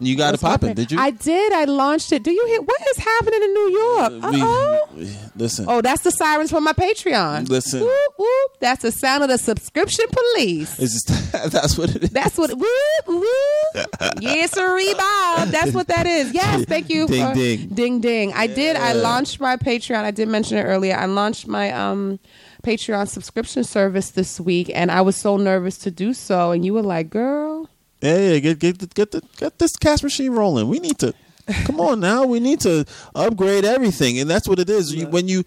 You 0.00 0.16
got 0.16 0.34
it 0.34 0.40
popping, 0.40 0.74
did 0.74 0.90
you? 0.90 0.98
I 0.98 1.10
did. 1.10 1.52
I 1.52 1.64
launched 1.66 2.12
it. 2.12 2.24
Do 2.24 2.32
you 2.32 2.44
hear 2.46 2.60
what 2.60 2.80
is 2.90 2.98
happening 2.98 3.42
in 3.42 3.54
New 3.54 3.70
York? 3.70 4.12
Uh 4.24 4.30
We- 4.32 4.40
oh. 4.42 4.88
listen. 5.36 5.66
Oh, 5.68 5.80
that's 5.80 6.02
the 6.02 6.10
sirens 6.10 6.50
from 6.50 6.64
my 6.64 6.72
Patreon. 6.72 7.48
Listen. 7.48 7.80
Whoop, 7.80 8.12
whoop. 8.18 8.50
That's 8.60 8.82
the 8.82 8.90
sound 8.90 9.22
of 9.22 9.28
the 9.28 9.38
subscription 9.38 10.06
police. 10.10 10.78
It's 10.80 11.04
just 11.04 11.32
that's 11.52 11.78
what 11.78 11.94
it 11.94 12.04
is. 12.04 12.10
That's 12.10 12.36
what. 12.36 12.50
Whoop, 12.50 13.06
whoop. 13.06 13.86
yes, 14.20 14.52
sir, 14.52 14.94
Bob. 14.98 15.48
That's 15.48 15.72
what 15.72 15.86
that 15.88 16.06
is. 16.06 16.34
Yes, 16.34 16.64
thank 16.68 16.90
you. 16.90 17.06
Ding, 17.06 17.28
for- 17.28 17.34
ding. 17.34 17.68
ding, 17.68 18.00
ding. 18.00 18.32
I 18.32 18.46
did. 18.48 18.76
I 18.76 18.92
launched 18.94 19.40
my 19.40 19.56
Patreon. 19.56 20.02
I 20.04 20.10
did 20.10 20.28
mention 20.28 20.58
it 20.58 20.62
earlier. 20.64 20.96
I 20.96 21.06
launched 21.06 21.46
my 21.46 21.70
um 21.70 22.18
Patreon 22.64 23.08
subscription 23.08 23.62
service 23.62 24.10
this 24.10 24.40
week, 24.40 24.70
and 24.74 24.90
I 24.90 25.02
was 25.02 25.16
so 25.16 25.36
nervous 25.36 25.78
to 25.78 25.90
do 25.90 26.12
so. 26.14 26.50
And 26.50 26.64
you 26.64 26.74
were 26.74 26.82
like, 26.82 27.10
"Girl, 27.10 27.68
Yeah, 28.04 28.18
yeah, 28.18 28.38
get 28.38 28.58
get 28.58 28.78
the, 28.78 28.86
get 28.88 29.10
the 29.12 29.22
get 29.38 29.58
this 29.58 29.76
cash 29.76 30.02
machine 30.02 30.32
rolling. 30.32 30.68
We 30.68 30.78
need 30.78 30.98
to 30.98 31.14
come 31.64 31.80
on 31.80 32.00
now. 32.00 32.26
We 32.26 32.38
need 32.38 32.60
to 32.60 32.84
upgrade 33.14 33.64
everything, 33.64 34.18
and 34.18 34.28
that's 34.28 34.46
what 34.46 34.58
it 34.58 34.68
is. 34.68 34.94
You, 34.94 35.06
when 35.06 35.26
you 35.26 35.44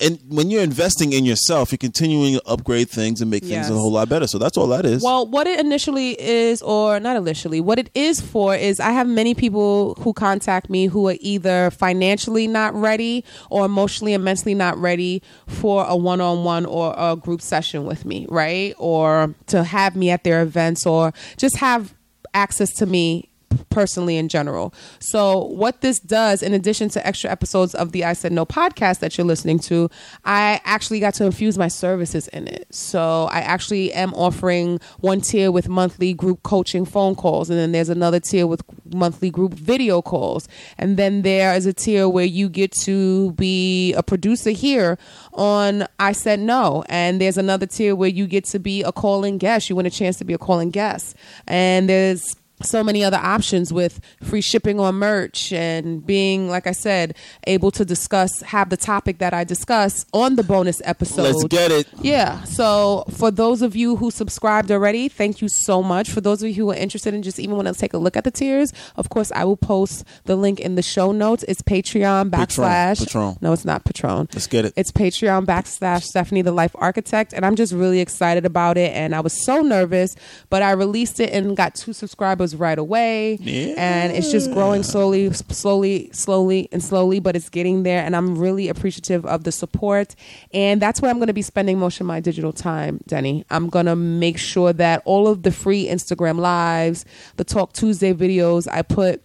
and 0.00 0.18
when 0.28 0.50
you're 0.50 0.62
investing 0.62 1.12
in 1.12 1.24
yourself, 1.24 1.72
you're 1.72 1.78
continuing 1.78 2.34
to 2.34 2.42
upgrade 2.46 2.90
things 2.90 3.20
and 3.20 3.30
make 3.30 3.42
things 3.42 3.52
Yes. 3.52 3.70
a 3.70 3.74
whole 3.74 3.92
lot 3.92 4.08
better. 4.08 4.26
So 4.26 4.38
that's 4.38 4.56
all 4.56 4.66
that 4.68 4.84
is. 4.84 5.02
Well, 5.02 5.26
what 5.26 5.46
it 5.46 5.58
initially 5.60 6.20
is, 6.20 6.60
or 6.62 7.00
not 7.00 7.16
initially, 7.16 7.60
what 7.60 7.78
it 7.78 7.90
is 7.94 8.20
for 8.20 8.54
is 8.54 8.80
I 8.80 8.90
have 8.92 9.06
many 9.06 9.34
people 9.34 9.94
who 10.00 10.12
contact 10.12 10.68
me 10.70 10.86
who 10.86 11.08
are 11.08 11.16
either 11.20 11.70
financially 11.70 12.46
not 12.46 12.74
ready 12.74 13.24
or 13.50 13.64
emotionally 13.64 14.14
and 14.14 14.22
mentally 14.24 14.54
not 14.54 14.76
ready 14.76 15.22
for 15.46 15.84
a 15.86 15.96
one 15.96 16.20
on 16.20 16.44
one 16.44 16.66
or 16.66 16.94
a 16.98 17.16
group 17.16 17.40
session 17.40 17.84
with 17.84 18.04
me, 18.04 18.26
right? 18.28 18.74
Or 18.78 19.34
to 19.46 19.64
have 19.64 19.96
me 19.96 20.10
at 20.10 20.24
their 20.24 20.42
events 20.42 20.86
or 20.86 21.12
just 21.36 21.56
have 21.58 21.94
access 22.34 22.70
to 22.74 22.86
me 22.86 23.28
personally 23.70 24.16
in 24.16 24.28
general. 24.28 24.74
So 24.98 25.44
what 25.46 25.80
this 25.80 26.00
does 26.00 26.42
in 26.42 26.54
addition 26.54 26.88
to 26.90 27.06
extra 27.06 27.30
episodes 27.30 27.74
of 27.74 27.92
the 27.92 28.04
I 28.04 28.12
Said 28.12 28.32
No 28.32 28.46
podcast 28.46 29.00
that 29.00 29.16
you're 29.16 29.26
listening 29.26 29.58
to, 29.60 29.90
I 30.24 30.60
actually 30.64 31.00
got 31.00 31.14
to 31.14 31.24
infuse 31.24 31.58
my 31.58 31.68
services 31.68 32.28
in 32.28 32.48
it. 32.48 32.66
So 32.74 33.28
I 33.30 33.40
actually 33.40 33.92
am 33.92 34.14
offering 34.14 34.80
one 35.00 35.20
tier 35.20 35.50
with 35.50 35.68
monthly 35.68 36.14
group 36.14 36.42
coaching 36.42 36.84
phone 36.84 37.14
calls 37.14 37.50
and 37.50 37.58
then 37.58 37.72
there's 37.72 37.88
another 37.88 38.20
tier 38.20 38.46
with 38.46 38.62
monthly 38.94 39.30
group 39.30 39.54
video 39.54 40.02
calls. 40.02 40.48
And 40.78 40.96
then 40.96 41.22
there 41.22 41.54
is 41.54 41.66
a 41.66 41.72
tier 41.72 42.08
where 42.08 42.24
you 42.24 42.48
get 42.48 42.72
to 42.82 43.32
be 43.32 43.92
a 43.94 44.02
producer 44.02 44.50
here 44.50 44.98
on 45.32 45.86
I 45.98 46.12
Said 46.12 46.40
No. 46.40 46.84
And 46.88 47.20
there's 47.20 47.38
another 47.38 47.66
tier 47.66 47.94
where 47.94 48.08
you 48.08 48.26
get 48.26 48.44
to 48.46 48.58
be 48.58 48.82
a 48.82 48.92
calling 48.92 49.38
guest. 49.38 49.68
You 49.70 49.76
win 49.76 49.86
a 49.86 49.90
chance 49.90 50.18
to 50.18 50.24
be 50.24 50.34
a 50.34 50.38
calling 50.38 50.70
guest. 50.70 51.16
And 51.46 51.88
there's 51.88 52.36
so 52.64 52.82
many 52.82 53.04
other 53.04 53.16
options 53.18 53.72
with 53.72 54.00
free 54.22 54.40
shipping 54.40 54.78
on 54.80 54.94
merch 54.96 55.52
and 55.52 56.04
being 56.06 56.48
like 56.48 56.66
i 56.66 56.72
said 56.72 57.14
able 57.46 57.70
to 57.70 57.84
discuss 57.84 58.40
have 58.42 58.70
the 58.70 58.76
topic 58.76 59.18
that 59.18 59.32
i 59.34 59.44
discuss 59.44 60.04
on 60.12 60.36
the 60.36 60.42
bonus 60.42 60.80
episode 60.84 61.22
Let's 61.22 61.44
get 61.44 61.70
it. 61.70 61.88
yeah 62.00 62.42
so 62.44 63.04
for 63.10 63.30
those 63.30 63.62
of 63.62 63.74
you 63.76 63.96
who 63.96 64.10
subscribed 64.10 64.70
already 64.70 65.08
thank 65.08 65.40
you 65.42 65.48
so 65.48 65.82
much 65.82 66.10
for 66.10 66.20
those 66.20 66.42
of 66.42 66.48
you 66.48 66.54
who 66.54 66.70
are 66.70 66.76
interested 66.76 67.14
and 67.14 67.22
just 67.24 67.38
even 67.38 67.56
want 67.56 67.68
to 67.68 67.74
take 67.74 67.92
a 67.94 67.98
look 67.98 68.16
at 68.16 68.24
the 68.24 68.30
tiers 68.30 68.72
of 68.96 69.08
course 69.08 69.30
i 69.32 69.44
will 69.44 69.56
post 69.56 70.04
the 70.24 70.36
link 70.36 70.60
in 70.60 70.74
the 70.74 70.82
show 70.82 71.12
notes 71.12 71.44
it's 71.48 71.62
patreon 71.62 72.30
backslash 72.30 72.98
Patron. 73.06 73.36
no 73.40 73.52
it's 73.52 73.64
not 73.64 73.84
patron 73.84 74.28
Let's 74.32 74.46
get 74.46 74.64
it. 74.64 74.72
it's 74.76 74.92
Patreon 74.92 75.46
backslash 75.46 76.02
Stephanie 76.04 76.42
the 76.42 76.52
Life 76.52 76.74
Architect, 76.76 77.32
and 77.32 77.44
I'm 77.44 77.56
just 77.56 77.72
really 77.72 78.00
excited 78.00 78.44
about 78.44 78.76
it. 78.76 78.92
And 78.94 79.14
I 79.14 79.20
was 79.20 79.32
so 79.44 79.62
nervous, 79.62 80.14
but 80.50 80.62
I 80.62 80.72
released 80.72 81.18
it 81.20 81.32
and 81.32 81.56
got 81.56 81.74
two 81.74 81.92
subscribers 81.92 82.51
right 82.56 82.78
away. 82.78 83.34
Yeah. 83.40 83.74
And 83.76 84.12
it's 84.12 84.30
just 84.30 84.52
growing 84.52 84.82
slowly, 84.82 85.32
slowly, 85.32 86.10
slowly, 86.12 86.68
and 86.72 86.82
slowly, 86.82 87.20
but 87.20 87.36
it's 87.36 87.48
getting 87.48 87.82
there. 87.82 88.04
And 88.04 88.14
I'm 88.16 88.36
really 88.38 88.68
appreciative 88.68 89.24
of 89.26 89.44
the 89.44 89.52
support. 89.52 90.14
And 90.52 90.80
that's 90.80 91.00
where 91.00 91.10
I'm 91.10 91.18
going 91.18 91.28
to 91.28 91.32
be 91.32 91.42
spending 91.42 91.78
most 91.78 92.00
of 92.00 92.06
my 92.06 92.20
digital 92.20 92.52
time, 92.52 93.00
Denny. 93.06 93.44
I'm 93.50 93.68
going 93.68 93.86
to 93.86 93.96
make 93.96 94.38
sure 94.38 94.72
that 94.72 95.02
all 95.04 95.28
of 95.28 95.42
the 95.42 95.52
free 95.52 95.86
Instagram 95.86 96.38
lives, 96.38 97.04
the 97.36 97.44
Talk 97.44 97.72
Tuesday 97.72 98.12
videos 98.12 98.68
I 98.70 98.82
put 98.82 99.22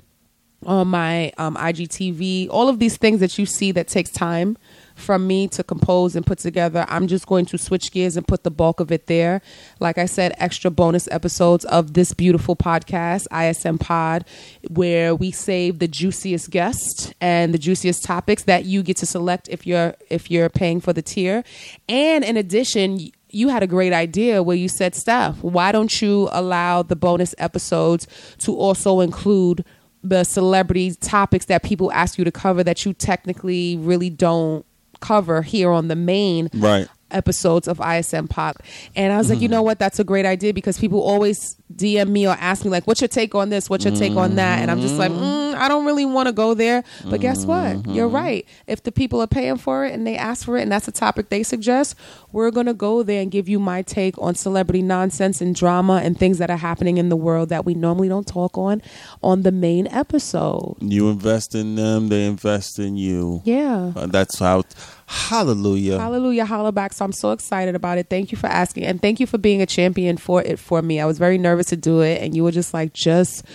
on 0.65 0.87
my 0.87 1.31
um, 1.37 1.55
IGTV, 1.55 2.47
all 2.49 2.67
of 2.67 2.79
these 2.79 2.97
things 2.97 3.19
that 3.19 3.37
you 3.37 3.45
see 3.45 3.71
that 3.71 3.87
takes 3.87 4.09
time 4.09 4.57
from 4.97 5.27
me 5.27 5.47
to 5.49 5.63
compose 5.63 6.15
and 6.15 6.25
put 6.25 6.39
together, 6.39 6.85
I'm 6.89 7.07
just 7.07 7.27
going 7.27 7.45
to 7.47 7.57
switch 7.57 7.91
gears 7.91 8.17
and 8.17 8.27
put 8.27 8.43
the 8.43 8.51
bulk 8.51 8.79
of 8.79 8.91
it 8.91 9.07
there. 9.07 9.41
Like 9.79 9.97
I 9.97 10.05
said, 10.05 10.33
extra 10.37 10.71
bonus 10.71 11.07
episodes 11.11 11.65
of 11.65 11.93
this 11.93 12.13
beautiful 12.13 12.55
podcast, 12.55 13.27
ISN 13.31 13.77
Pod, 13.77 14.25
where 14.69 15.15
we 15.15 15.31
save 15.31 15.79
the 15.79 15.87
juiciest 15.87 16.49
guest 16.49 17.13
and 17.21 17.53
the 17.53 17.57
juiciest 17.57 18.03
topics 18.03 18.43
that 18.43 18.65
you 18.65 18.83
get 18.83 18.97
to 18.97 19.05
select 19.05 19.47
if 19.49 19.65
you're 19.65 19.95
if 20.09 20.29
you're 20.29 20.49
paying 20.49 20.81
for 20.81 20.93
the 20.93 21.01
tier. 21.01 21.43
And 21.87 22.23
in 22.23 22.37
addition, 22.37 22.99
you 23.29 23.49
had 23.49 23.63
a 23.63 23.67
great 23.67 23.93
idea 23.93 24.41
where 24.41 24.55
you 24.55 24.69
said, 24.69 24.95
Steph, 24.95 25.41
why 25.43 25.71
don't 25.71 26.01
you 26.01 26.29
allow 26.31 26.81
the 26.81 26.95
bonus 26.95 27.35
episodes 27.37 28.07
to 28.39 28.55
also 28.55 29.01
include 29.01 29.65
the 30.03 30.23
celebrity 30.23 30.93
topics 30.95 31.45
that 31.45 31.63
people 31.63 31.91
ask 31.91 32.17
you 32.17 32.23
to 32.23 32.31
cover 32.31 32.63
that 32.63 32.85
you 32.85 32.93
technically 32.93 33.77
really 33.77 34.09
don't 34.09 34.65
cover 34.99 35.41
here 35.41 35.71
on 35.71 35.87
the 35.87 35.95
main 35.95 36.49
Right. 36.53 36.87
Episodes 37.11 37.67
of 37.67 37.79
ISN 37.79 38.27
Pod. 38.27 38.55
And 38.95 39.13
I 39.13 39.17
was 39.17 39.29
like, 39.29 39.39
you 39.41 39.47
know 39.47 39.61
what? 39.61 39.79
That's 39.79 39.99
a 39.99 40.03
great 40.03 40.25
idea 40.25 40.53
because 40.53 40.79
people 40.79 41.01
always 41.01 41.55
DM 41.75 42.09
me 42.09 42.27
or 42.27 42.35
ask 42.39 42.63
me, 42.63 42.71
like, 42.71 42.87
what's 42.87 43.01
your 43.01 43.07
take 43.07 43.35
on 43.35 43.49
this? 43.49 43.69
What's 43.69 43.85
your 43.85 43.95
take 43.95 44.15
on 44.15 44.35
that? 44.35 44.59
And 44.59 44.71
I'm 44.71 44.81
just 44.81 44.95
like, 44.95 45.11
mm, 45.11 45.53
I 45.55 45.67
don't 45.67 45.85
really 45.85 46.05
want 46.05 46.27
to 46.27 46.33
go 46.33 46.53
there. 46.53 46.83
But 47.05 47.19
guess 47.21 47.45
what? 47.45 47.87
You're 47.87 48.07
right. 48.07 48.45
If 48.67 48.83
the 48.83 48.91
people 48.91 49.21
are 49.21 49.27
paying 49.27 49.57
for 49.57 49.85
it 49.85 49.93
and 49.93 50.05
they 50.05 50.15
ask 50.15 50.45
for 50.45 50.57
it 50.57 50.61
and 50.61 50.71
that's 50.71 50.87
a 50.87 50.91
topic 50.91 51.29
they 51.29 51.43
suggest, 51.43 51.95
we're 52.31 52.51
going 52.51 52.65
to 52.67 52.73
go 52.73 53.03
there 53.03 53.21
and 53.21 53.31
give 53.31 53.49
you 53.49 53.59
my 53.59 53.81
take 53.81 54.17
on 54.17 54.35
celebrity 54.35 54.81
nonsense 54.81 55.41
and 55.41 55.55
drama 55.55 56.01
and 56.03 56.17
things 56.17 56.37
that 56.37 56.49
are 56.49 56.57
happening 56.57 56.97
in 56.97 57.09
the 57.09 57.15
world 57.15 57.49
that 57.49 57.65
we 57.65 57.73
normally 57.73 58.07
don't 58.09 58.27
talk 58.27 58.57
on 58.57 58.81
on 59.21 59.41
the 59.43 59.51
main 59.51 59.87
episode. 59.87 60.75
You 60.79 61.09
invest 61.09 61.55
in 61.55 61.75
them, 61.75 62.09
they 62.09 62.25
invest 62.25 62.79
in 62.79 62.95
you. 62.97 63.41
Yeah. 63.43 63.91
Uh, 63.95 64.07
that's 64.07 64.39
how. 64.39 64.63
Hallelujah. 65.07 65.97
Hallelujah, 65.97 66.45
holla 66.45 66.73
back. 66.73 66.91
So 66.91 67.05
I'm 67.05 67.13
so 67.13 67.31
excited 67.31 67.75
about 67.75 67.97
it. 67.97 68.09
Thank 68.09 68.33
you 68.33 68.37
for 68.37 68.47
asking. 68.47 68.83
And 68.83 69.01
thank 69.01 69.21
you 69.21 69.25
for 69.25 69.37
being 69.37 69.61
a 69.61 69.65
champion 69.65 70.17
for 70.17 70.41
it 70.43 70.59
for 70.59 70.81
me. 70.81 70.99
I 70.99 71.05
was 71.05 71.17
very 71.17 71.37
nervous 71.37 71.67
to 71.67 71.77
do 71.77 72.01
it. 72.01 72.21
And 72.21 72.35
you 72.35 72.43
were 72.43 72.51
just 72.51 72.73
like, 72.73 72.91
just 72.91 73.45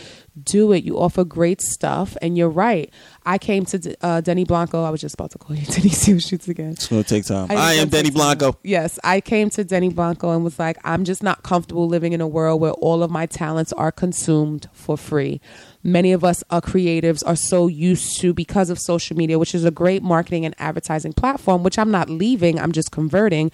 do 0.42 0.72
it. 0.72 0.82
You 0.82 0.98
offer 0.98 1.24
great 1.24 1.60
stuff. 1.60 2.16
And 2.22 2.38
you're 2.38 2.48
right. 2.48 2.90
I 3.26 3.36
came 3.36 3.66
to 3.66 3.96
uh, 4.00 4.22
Denny 4.22 4.44
Blanco. 4.44 4.82
I 4.82 4.88
was 4.88 5.02
just 5.02 5.14
about 5.14 5.30
to 5.32 5.38
call 5.38 5.54
you 5.54 5.66
Denny 5.66 5.90
Shoots 5.90 6.48
again. 6.48 6.70
It's 6.70 6.88
going 6.88 7.02
to 7.02 7.08
take 7.08 7.26
time. 7.26 7.50
I 7.50 7.54
I, 7.54 7.72
am 7.74 7.90
Denny. 7.90 8.10
Blanco. 8.10 8.58
Yes, 8.62 8.98
I 9.04 9.20
came 9.20 9.50
to 9.50 9.62
Denny 9.62 9.90
Blanco 9.90 10.30
and 10.30 10.42
was 10.42 10.58
like, 10.58 10.78
I'm 10.84 11.04
just 11.04 11.22
not 11.22 11.42
comfortable 11.42 11.86
living 11.86 12.14
in 12.14 12.22
a 12.22 12.28
world 12.28 12.62
where 12.62 12.72
all 12.72 13.02
of 13.02 13.10
my 13.10 13.26
talents 13.26 13.74
are 13.74 13.92
consumed 13.92 14.70
for 14.72 14.96
free. 14.96 15.42
Many 15.84 16.12
of 16.12 16.22
us 16.22 16.44
are 16.50 16.60
creatives 16.60 17.22
are 17.26 17.36
so 17.36 17.66
used 17.66 18.20
to 18.20 18.32
because 18.32 18.70
of 18.70 18.78
social 18.78 19.16
media, 19.16 19.38
which 19.38 19.54
is 19.54 19.64
a 19.64 19.70
great 19.70 20.02
marketing 20.02 20.44
and 20.44 20.54
advertising 20.58 21.12
platform, 21.12 21.62
which 21.62 21.78
I'm 21.78 21.90
not 21.90 22.08
leaving, 22.08 22.58
I'm 22.58 22.72
just 22.72 22.92
converting 22.92 23.50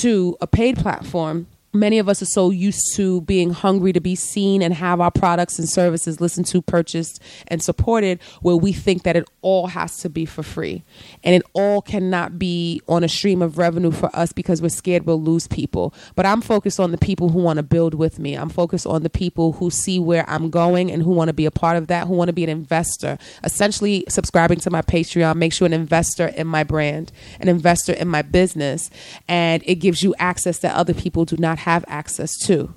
to 0.00 0.36
a 0.40 0.46
paid 0.46 0.78
platform. 0.78 1.46
Many 1.72 2.00
of 2.00 2.08
us 2.08 2.20
are 2.20 2.26
so 2.26 2.50
used 2.50 2.96
to 2.96 3.20
being 3.20 3.50
hungry 3.50 3.92
to 3.92 4.00
be 4.00 4.16
seen 4.16 4.60
and 4.60 4.74
have 4.74 5.00
our 5.00 5.12
products 5.12 5.56
and 5.58 5.68
services 5.68 6.20
listened 6.20 6.46
to, 6.46 6.60
purchased, 6.60 7.22
and 7.46 7.62
supported, 7.62 8.20
where 8.42 8.56
we 8.56 8.72
think 8.72 9.04
that 9.04 9.14
it 9.14 9.28
all 9.40 9.68
has 9.68 9.98
to 9.98 10.08
be 10.08 10.24
for 10.24 10.42
free. 10.42 10.82
And 11.22 11.32
it 11.34 11.42
all 11.52 11.80
cannot 11.80 12.40
be 12.40 12.82
on 12.88 13.04
a 13.04 13.08
stream 13.08 13.40
of 13.40 13.56
revenue 13.56 13.92
for 13.92 14.14
us 14.16 14.32
because 14.32 14.60
we're 14.60 14.68
scared 14.68 15.06
we'll 15.06 15.22
lose 15.22 15.46
people. 15.46 15.94
But 16.16 16.26
I'm 16.26 16.40
focused 16.40 16.80
on 16.80 16.90
the 16.90 16.98
people 16.98 17.28
who 17.28 17.38
want 17.38 17.58
to 17.58 17.62
build 17.62 17.94
with 17.94 18.18
me. 18.18 18.34
I'm 18.34 18.48
focused 18.48 18.86
on 18.86 19.04
the 19.04 19.10
people 19.10 19.52
who 19.52 19.70
see 19.70 20.00
where 20.00 20.28
I'm 20.28 20.50
going 20.50 20.90
and 20.90 21.04
who 21.04 21.12
want 21.12 21.28
to 21.28 21.34
be 21.34 21.46
a 21.46 21.52
part 21.52 21.76
of 21.76 21.86
that, 21.86 22.08
who 22.08 22.14
want 22.14 22.28
to 22.28 22.32
be 22.32 22.42
an 22.42 22.50
investor. 22.50 23.16
Essentially, 23.44 24.04
subscribing 24.08 24.58
to 24.60 24.70
my 24.70 24.82
Patreon 24.82 25.36
makes 25.36 25.60
you 25.60 25.66
an 25.66 25.72
investor 25.72 26.26
in 26.26 26.48
my 26.48 26.64
brand, 26.64 27.12
an 27.38 27.48
investor 27.48 27.92
in 27.92 28.08
my 28.08 28.22
business, 28.22 28.90
and 29.28 29.62
it 29.66 29.76
gives 29.76 30.02
you 30.02 30.16
access 30.18 30.58
that 30.58 30.74
other 30.74 30.94
people 30.94 31.24
do 31.24 31.36
not 31.36 31.59
have 31.60 31.84
access 31.88 32.36
to. 32.46 32.74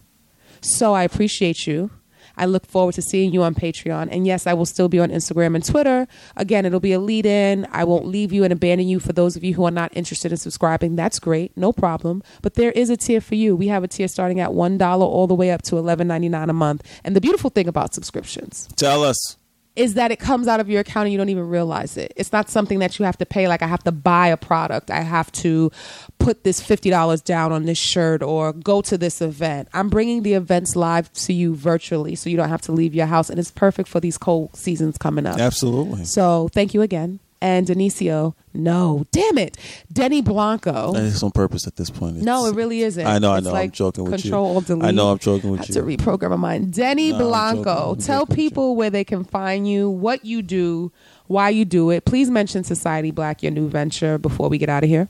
So 0.61 0.93
I 0.93 1.03
appreciate 1.03 1.67
you. 1.67 1.91
I 2.36 2.45
look 2.45 2.65
forward 2.65 2.95
to 2.95 3.01
seeing 3.01 3.31
you 3.31 3.43
on 3.43 3.53
Patreon. 3.53 4.09
And 4.11 4.25
yes, 4.25 4.47
I 4.47 4.53
will 4.53 4.65
still 4.65 4.89
be 4.89 4.99
on 4.99 5.09
Instagram 5.09 5.55
and 5.55 5.63
Twitter. 5.63 6.07
Again, 6.36 6.65
it'll 6.65 6.79
be 6.79 6.93
a 6.93 6.99
lead 6.99 7.25
in. 7.25 7.67
I 7.71 7.84
won't 7.84 8.07
leave 8.07 8.31
you 8.34 8.43
and 8.43 8.51
abandon 8.51 8.88
you 8.88 8.99
for 8.99 9.13
those 9.13 9.36
of 9.36 9.43
you 9.43 9.53
who 9.53 9.65
are 9.65 9.71
not 9.71 9.95
interested 9.95 10.31
in 10.31 10.38
subscribing. 10.38 10.95
That's 10.95 11.19
great. 11.19 11.55
No 11.55 11.71
problem. 11.71 12.23
But 12.41 12.55
there 12.55 12.71
is 12.71 12.89
a 12.89 12.97
tier 12.97 13.21
for 13.21 13.36
you. 13.36 13.55
We 13.55 13.67
have 13.67 13.84
a 13.84 13.88
tier 13.88 14.07
starting 14.07 14.39
at 14.39 14.49
$1 14.49 14.81
all 15.01 15.27
the 15.27 15.36
way 15.36 15.51
up 15.51 15.61
to 15.63 15.75
$11.99 15.75 16.49
a 16.49 16.53
month. 16.53 16.84
And 17.03 17.15
the 17.15 17.21
beautiful 17.21 17.49
thing 17.49 17.67
about 17.67 17.93
subscriptions 17.93 18.67
Tell 18.75 19.03
us. 19.03 19.38
Is 19.76 19.95
that 19.95 20.11
it 20.11 20.19
comes 20.19 20.47
out 20.47 20.59
of 20.59 20.69
your 20.69 20.82
account 20.82 21.05
and 21.05 21.11
you 21.11 21.17
don't 21.17 21.30
even 21.30 21.47
realize 21.47 21.97
it. 21.97 22.13
It's 22.15 22.32
not 22.32 22.49
something 22.49 22.80
that 22.80 22.99
you 22.99 23.05
have 23.05 23.17
to 23.17 23.26
pay. 23.26 23.47
Like 23.47 23.61
I 23.61 23.67
have 23.67 23.84
to 23.84 23.91
buy 23.91 24.28
a 24.28 24.38
product. 24.38 24.91
I 24.91 25.01
have 25.01 25.32
to 25.34 25.71
put 26.19 26.43
this 26.43 26.61
fifty 26.61 26.89
dollars 26.89 27.21
down 27.21 27.51
on 27.51 27.63
this 27.63 27.78
shirt 27.78 28.21
or 28.21 28.53
go 28.53 28.82
to 28.84 28.97
this 28.97 29.21
event. 29.21 29.67
I'm 29.74 29.89
bringing 29.89 30.24
the 30.24 30.34
events 30.34 30.76
live 30.76 31.11
to 31.13 31.34
you 31.34 31.55
virtually, 31.55 32.15
so 32.15 32.30
you 32.30 32.38
don't 32.38 32.49
have 32.49 32.61
to 32.63 32.71
leave 32.71 32.93
your 32.93 33.07
house, 33.07 33.30
and 33.30 33.39
it's 33.39 33.51
perfect 33.51 33.89
for 33.89 33.99
these 33.99 34.17
cold 34.17 34.55
seasons 34.55 34.97
coming 34.97 35.26
up. 35.26 35.39
Absolutely. 35.39 36.05
So 36.05 36.49
thank 36.51 36.74
you 36.74 36.82
again. 36.82 37.19
And 37.44 37.68
Denicio, 37.68 38.36
no, 38.53 39.06
damn 39.11 39.38
it, 39.38 39.57
Denny 39.91 40.22
Blanco. 40.22 40.94
And 40.94 41.06
it's 41.06 41.22
on 41.24 41.32
purpose 41.32 41.68
at 41.68 41.76
this 41.76 41.90
point. 41.90 42.15
No, 42.22 42.45
it 42.45 42.56
really 42.56 42.84
isn't. 42.84 43.06
I 43.06 43.20
know, 43.20 43.34
I 43.34 43.40
It's 43.40 43.48
know. 43.48 43.53
I'm 43.53 43.70
joking 43.70 44.06
with 44.06 44.14
you. 44.24 44.32
Control 44.32 44.61
Delete. 44.61 44.86
I 44.86 44.91
know 44.91 45.11
I'm 45.11 45.20
joking 45.20 45.52
with 45.52 45.68
you. 45.68 45.74
To 45.76 45.82
reprogram 45.82 46.30
my 46.30 46.36
mind. 46.38 46.72
Denny 46.74 47.11
No, 47.11 47.18
Blanco. 47.18 47.91
I'm 47.91 47.98
tell 47.98 48.22
joking 48.22 48.30
with 48.30 48.40
you. 48.40 48.49
people 48.49 48.76
where 48.78 48.90
they 48.90 49.03
can 49.03 49.26
find 49.26 49.68
you, 49.68 49.90
what 49.90 50.24
you 50.24 50.41
do, 50.41 50.94
why 51.28 51.49
you 51.49 51.65
do 51.65 51.90
it. 51.90 52.06
Please 52.06 52.30
mention 52.30 52.64
Society 52.64 53.11
Black, 53.11 53.44
your 53.44 53.52
new 53.52 53.68
venture, 53.68 54.18
before 54.18 54.48
we 54.48 54.57
get 54.57 54.70
out 54.70 54.86
of 54.86 54.90
here. 54.90 55.10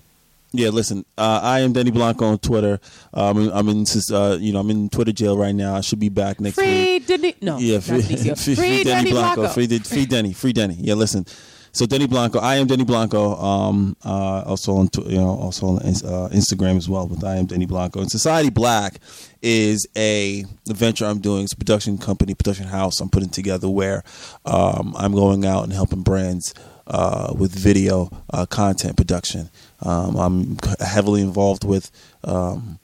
Yeah, 0.54 0.70
listen. 0.70 1.06
Uh, 1.16 1.40
I 1.44 1.60
am 1.60 1.72
Denny 1.74 1.92
Blanco 1.92 2.26
on 2.26 2.40
Twitter. 2.40 2.80
Um, 3.14 3.52
I'm 3.54 3.70
in, 3.70 3.86
uh, 4.12 4.38
you 4.40 4.54
know, 4.54 4.60
I'm 4.60 4.72
in 4.72 4.90
Twitter 4.90 5.12
jail 5.12 5.38
right 5.38 5.54
now. 5.54 5.76
I 5.76 5.82
should 5.82 6.00
be 6.00 6.10
back 6.10 6.40
next 6.42 6.58
week. 6.58 6.66
Free 6.66 7.00
Denny. 7.00 7.36
No, 7.42 7.60
yeah, 7.60 7.80
free, 7.80 8.02
free, 8.36 8.56
Free 8.56 8.56
Denny 8.56 8.84
Denny 8.84 9.12
Blanco, 9.12 9.42
Blanco. 9.42 9.54
free, 9.54 9.68
free 9.80 10.06
Denny, 10.08 10.34
free 10.34 10.54
Denny. 10.54 10.78
Yeah, 10.80 10.96
listen. 10.96 11.28
So 11.76 11.88
Denny 11.88 12.06
Blanco, 12.06 12.38
I 12.38 12.58
am 12.58 12.68
Denny 12.68 12.84
Blanco. 12.84 13.36
Um, 13.36 13.98
uh, 14.06 14.44
also 14.45 14.76
on, 14.76 14.90
you 15.08 15.18
know, 15.18 15.30
also 15.30 15.66
on 15.66 15.78
uh, 15.80 16.30
Instagram 16.32 16.78
as 16.78 16.88
well. 16.88 17.08
With 17.08 17.24
I 17.24 17.38
am 17.38 17.48
Denny 17.48 17.66
Blanco. 17.66 18.00
And 18.00 18.12
Society 18.12 18.52
Black 18.52 19.00
is 19.41 19.88
a 19.98 20.45
venture 20.68 21.06
I'm 21.06 21.20
doing. 21.20 21.45
It's 21.45 21.54
a 21.54 21.58
production 21.58 21.98
company, 21.98 22.36
production 22.36 22.68
house 22.68 23.00
I'm 23.00 23.10
putting 23.10 23.30
together 23.30 23.68
where 23.68 24.04
um, 24.45 24.94
I'm 24.95 25.14
going 25.14 25.45
out 25.45 25.64
and 25.64 25.74
helping 25.74 26.04
brands 26.04 26.54
uh, 26.86 27.34
with 27.36 27.52
video 27.56 28.12
uh, 28.32 28.45
content 28.45 28.95
production. 28.95 29.50
Um, 29.82 30.16
I'm 30.16 30.58
heavily 30.80 31.22
involved 31.22 31.64
with 31.64 31.90
um, 32.24 32.78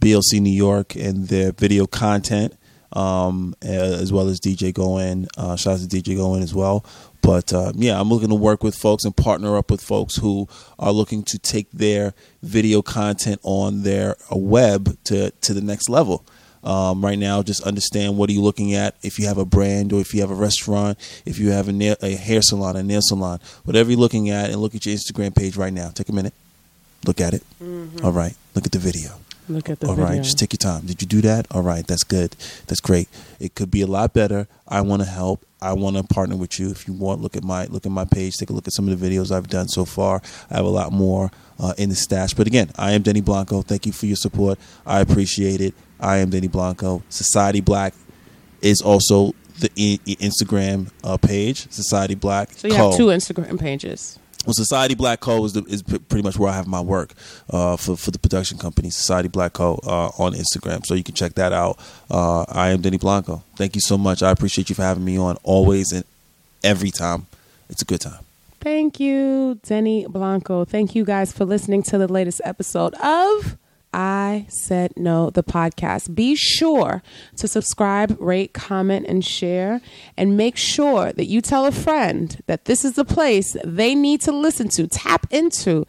BLC 0.00 0.38
New 0.42 0.50
York 0.50 0.96
and 0.96 1.28
their 1.28 1.52
video 1.52 1.86
content, 1.86 2.52
um, 2.92 3.54
as 3.62 4.12
well 4.12 4.28
as 4.28 4.38
DJ 4.38 4.74
Goin. 4.74 5.28
Uh, 5.38 5.56
shout 5.56 5.80
out 5.80 5.80
to 5.80 5.86
DJ 5.86 6.14
Goin 6.14 6.42
as 6.42 6.54
well. 6.54 6.84
But 7.24 7.54
uh, 7.54 7.72
yeah, 7.74 7.98
I'm 7.98 8.10
looking 8.10 8.28
to 8.28 8.34
work 8.34 8.62
with 8.62 8.74
folks 8.74 9.04
and 9.04 9.16
partner 9.16 9.56
up 9.56 9.70
with 9.70 9.80
folks 9.80 10.16
who 10.16 10.46
are 10.78 10.92
looking 10.92 11.22
to 11.24 11.38
take 11.38 11.70
their 11.70 12.12
video 12.42 12.82
content 12.82 13.40
on 13.42 13.82
their 13.82 14.16
uh, 14.30 14.36
web 14.36 14.98
to 15.04 15.30
to 15.30 15.54
the 15.54 15.62
next 15.62 15.88
level. 15.88 16.24
Um, 16.62 17.04
right 17.04 17.18
now, 17.18 17.42
just 17.42 17.62
understand 17.62 18.16
what 18.16 18.28
are 18.28 18.32
you 18.32 18.42
looking 18.42 18.74
at. 18.74 18.94
If 19.02 19.18
you 19.18 19.26
have 19.26 19.38
a 19.38 19.44
brand 19.44 19.92
or 19.92 20.00
if 20.00 20.14
you 20.14 20.20
have 20.20 20.30
a 20.30 20.34
restaurant, 20.34 20.98
if 21.26 21.38
you 21.38 21.50
have 21.50 21.68
a, 21.68 21.72
nail, 21.72 21.96
a 22.02 22.14
hair 22.14 22.40
salon, 22.42 22.76
a 22.76 22.82
nail 22.82 23.00
salon, 23.02 23.38
whatever 23.64 23.90
you're 23.90 24.00
looking 24.00 24.30
at, 24.30 24.50
and 24.50 24.60
look 24.60 24.74
at 24.74 24.84
your 24.86 24.94
Instagram 24.94 25.34
page 25.34 25.56
right 25.56 25.72
now. 25.72 25.90
Take 25.90 26.08
a 26.08 26.12
minute, 26.12 26.34
look 27.06 27.20
at 27.20 27.34
it. 27.34 27.42
All 28.02 28.12
right, 28.12 28.34
look 28.54 28.66
at 28.66 28.72
the 28.72 28.78
video. 28.78 29.12
Look 29.48 29.68
at 29.68 29.80
the 29.80 29.88
All 29.88 29.94
video. 29.94 30.10
right, 30.10 30.22
just 30.22 30.38
take 30.38 30.52
your 30.54 30.58
time. 30.58 30.86
Did 30.86 31.02
you 31.02 31.06
do 31.08 31.20
that? 31.22 31.46
All 31.50 31.62
right, 31.62 31.86
that's 31.86 32.02
good. 32.04 32.34
That's 32.66 32.80
great. 32.80 33.08
It 33.38 33.54
could 33.54 33.70
be 33.70 33.82
a 33.82 33.86
lot 33.86 34.14
better. 34.14 34.48
I 34.66 34.80
want 34.80 35.02
to 35.02 35.08
help. 35.08 35.44
I 35.60 35.72
want 35.74 35.96
to 35.96 36.02
partner 36.02 36.36
with 36.36 36.58
you. 36.58 36.70
If 36.70 36.86
you 36.88 36.94
want, 36.94 37.20
look 37.20 37.36
at 37.36 37.44
my 37.44 37.66
look 37.66 37.84
at 37.86 37.92
my 37.92 38.04
page. 38.06 38.36
Take 38.38 38.50
a 38.50 38.52
look 38.54 38.66
at 38.66 38.72
some 38.72 38.88
of 38.88 38.98
the 38.98 39.06
videos 39.10 39.30
I've 39.34 39.48
done 39.48 39.68
so 39.68 39.84
far. 39.84 40.22
I 40.50 40.56
have 40.56 40.64
a 40.64 40.70
lot 40.70 40.92
more 40.92 41.30
uh, 41.58 41.74
in 41.76 41.88
the 41.90 41.94
stash. 41.94 42.32
But 42.34 42.46
again, 42.46 42.70
I 42.78 42.92
am 42.92 43.02
Denny 43.02 43.20
Blanco. 43.20 43.60
Thank 43.62 43.84
you 43.86 43.92
for 43.92 44.06
your 44.06 44.16
support. 44.16 44.58
I 44.86 45.00
appreciate 45.00 45.60
it. 45.60 45.74
I 46.00 46.18
am 46.18 46.30
Denny 46.30 46.48
Blanco. 46.48 47.02
Society 47.10 47.60
Black 47.60 47.94
is 48.62 48.80
also 48.80 49.34
the 49.60 49.70
I- 49.78 50.00
I- 50.10 50.16
Instagram 50.24 50.90
uh, 51.02 51.16
page. 51.18 51.70
Society 51.70 52.14
Black. 52.14 52.50
so 52.52 52.68
you 52.68 52.74
Co. 52.74 52.88
have 52.90 52.96
two 52.98 53.06
Instagram 53.06 53.58
pages. 53.60 54.18
Well, 54.46 54.54
Society 54.54 54.94
Black 54.94 55.20
Co 55.20 55.44
is, 55.44 55.54
the, 55.54 55.64
is 55.64 55.82
pretty 55.82 56.22
much 56.22 56.38
where 56.38 56.50
I 56.50 56.56
have 56.56 56.66
my 56.66 56.80
work 56.80 57.12
uh, 57.50 57.76
for 57.76 57.96
for 57.96 58.10
the 58.10 58.18
production 58.18 58.58
company, 58.58 58.90
Society 58.90 59.28
Black 59.28 59.54
Co 59.54 59.80
uh, 59.84 60.10
on 60.18 60.34
Instagram. 60.34 60.84
So 60.84 60.94
you 60.94 61.02
can 61.02 61.14
check 61.14 61.34
that 61.34 61.52
out. 61.52 61.78
Uh, 62.10 62.44
I 62.48 62.70
am 62.70 62.82
Denny 62.82 62.98
Blanco. 62.98 63.42
Thank 63.56 63.74
you 63.74 63.80
so 63.80 63.96
much. 63.96 64.22
I 64.22 64.30
appreciate 64.30 64.68
you 64.68 64.74
for 64.74 64.82
having 64.82 65.04
me 65.04 65.16
on 65.18 65.36
always 65.42 65.92
and 65.92 66.04
every 66.62 66.90
time. 66.90 67.26
It's 67.70 67.82
a 67.82 67.86
good 67.86 68.00
time. 68.00 68.24
Thank 68.60 68.98
you, 68.98 69.58
Denny 69.66 70.06
Blanco. 70.06 70.64
Thank 70.64 70.94
you 70.94 71.04
guys 71.04 71.32
for 71.32 71.44
listening 71.44 71.82
to 71.84 71.98
the 71.98 72.08
latest 72.08 72.40
episode 72.44 72.94
of 72.94 73.56
I 73.94 74.46
Said 74.48 74.92
No, 74.96 75.30
the 75.30 75.44
podcast. 75.44 76.14
Be 76.14 76.34
sure 76.34 77.02
to 77.36 77.46
subscribe, 77.46 78.16
rate, 78.20 78.52
comment, 78.52 79.06
and 79.08 79.24
share. 79.24 79.80
And 80.16 80.36
make 80.36 80.56
sure 80.56 81.12
that 81.12 81.26
you 81.26 81.40
tell 81.40 81.64
a 81.64 81.72
friend 81.72 82.42
that 82.46 82.64
this 82.64 82.84
is 82.84 82.94
the 82.94 83.04
place 83.04 83.56
they 83.64 83.94
need 83.94 84.20
to 84.22 84.32
listen 84.32 84.68
to, 84.70 84.86
tap 84.88 85.26
into, 85.30 85.86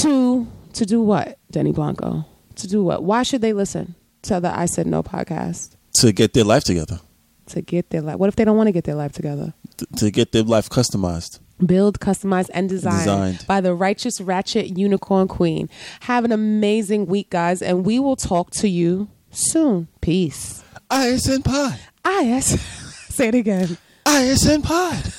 to 0.00 0.46
to 0.74 0.86
do 0.86 1.00
what, 1.02 1.38
Denny 1.50 1.72
Blanco? 1.72 2.24
To 2.56 2.66
do 2.68 2.84
what? 2.84 3.02
Why 3.02 3.22
should 3.22 3.40
they 3.40 3.52
listen 3.52 3.94
to 4.22 4.40
the 4.40 4.54
I 4.56 4.66
Said 4.66 4.86
No 4.86 5.02
podcast? 5.02 5.76
To 6.00 6.12
get 6.12 6.34
their 6.34 6.44
life 6.44 6.64
together, 6.64 7.00
To 7.46 7.60
get 7.62 7.90
their 7.90 8.00
life. 8.02 8.16
What 8.16 8.28
if 8.28 8.36
they 8.36 8.44
don't 8.44 8.56
want 8.56 8.68
to 8.68 8.72
get 8.72 8.84
their 8.84 8.94
life 8.94 9.12
together? 9.12 9.54
to, 9.78 9.86
to 9.96 10.10
get 10.10 10.32
their 10.32 10.42
life 10.42 10.68
customized. 10.68 11.40
Build, 11.64 12.00
customize, 12.00 12.50
and 12.52 12.68
design 12.68 12.98
Designed. 13.00 13.44
by 13.46 13.60
the 13.60 13.74
Righteous 13.74 14.20
Ratchet 14.20 14.76
Unicorn 14.76 15.28
Queen. 15.28 15.68
Have 16.00 16.24
an 16.24 16.32
amazing 16.32 17.06
week, 17.06 17.30
guys, 17.30 17.62
and 17.62 17.84
we 17.86 17.98
will 18.00 18.16
talk 18.16 18.50
to 18.52 18.68
you 18.68 19.08
soon. 19.30 19.88
Peace. 20.00 20.64
ISN 20.90 21.42
Pod. 21.42 21.78
IS. 22.06 22.60
Say 23.14 23.28
it 23.28 23.34
again. 23.34 23.78
ISN 24.06 24.62
Pod. 24.62 25.12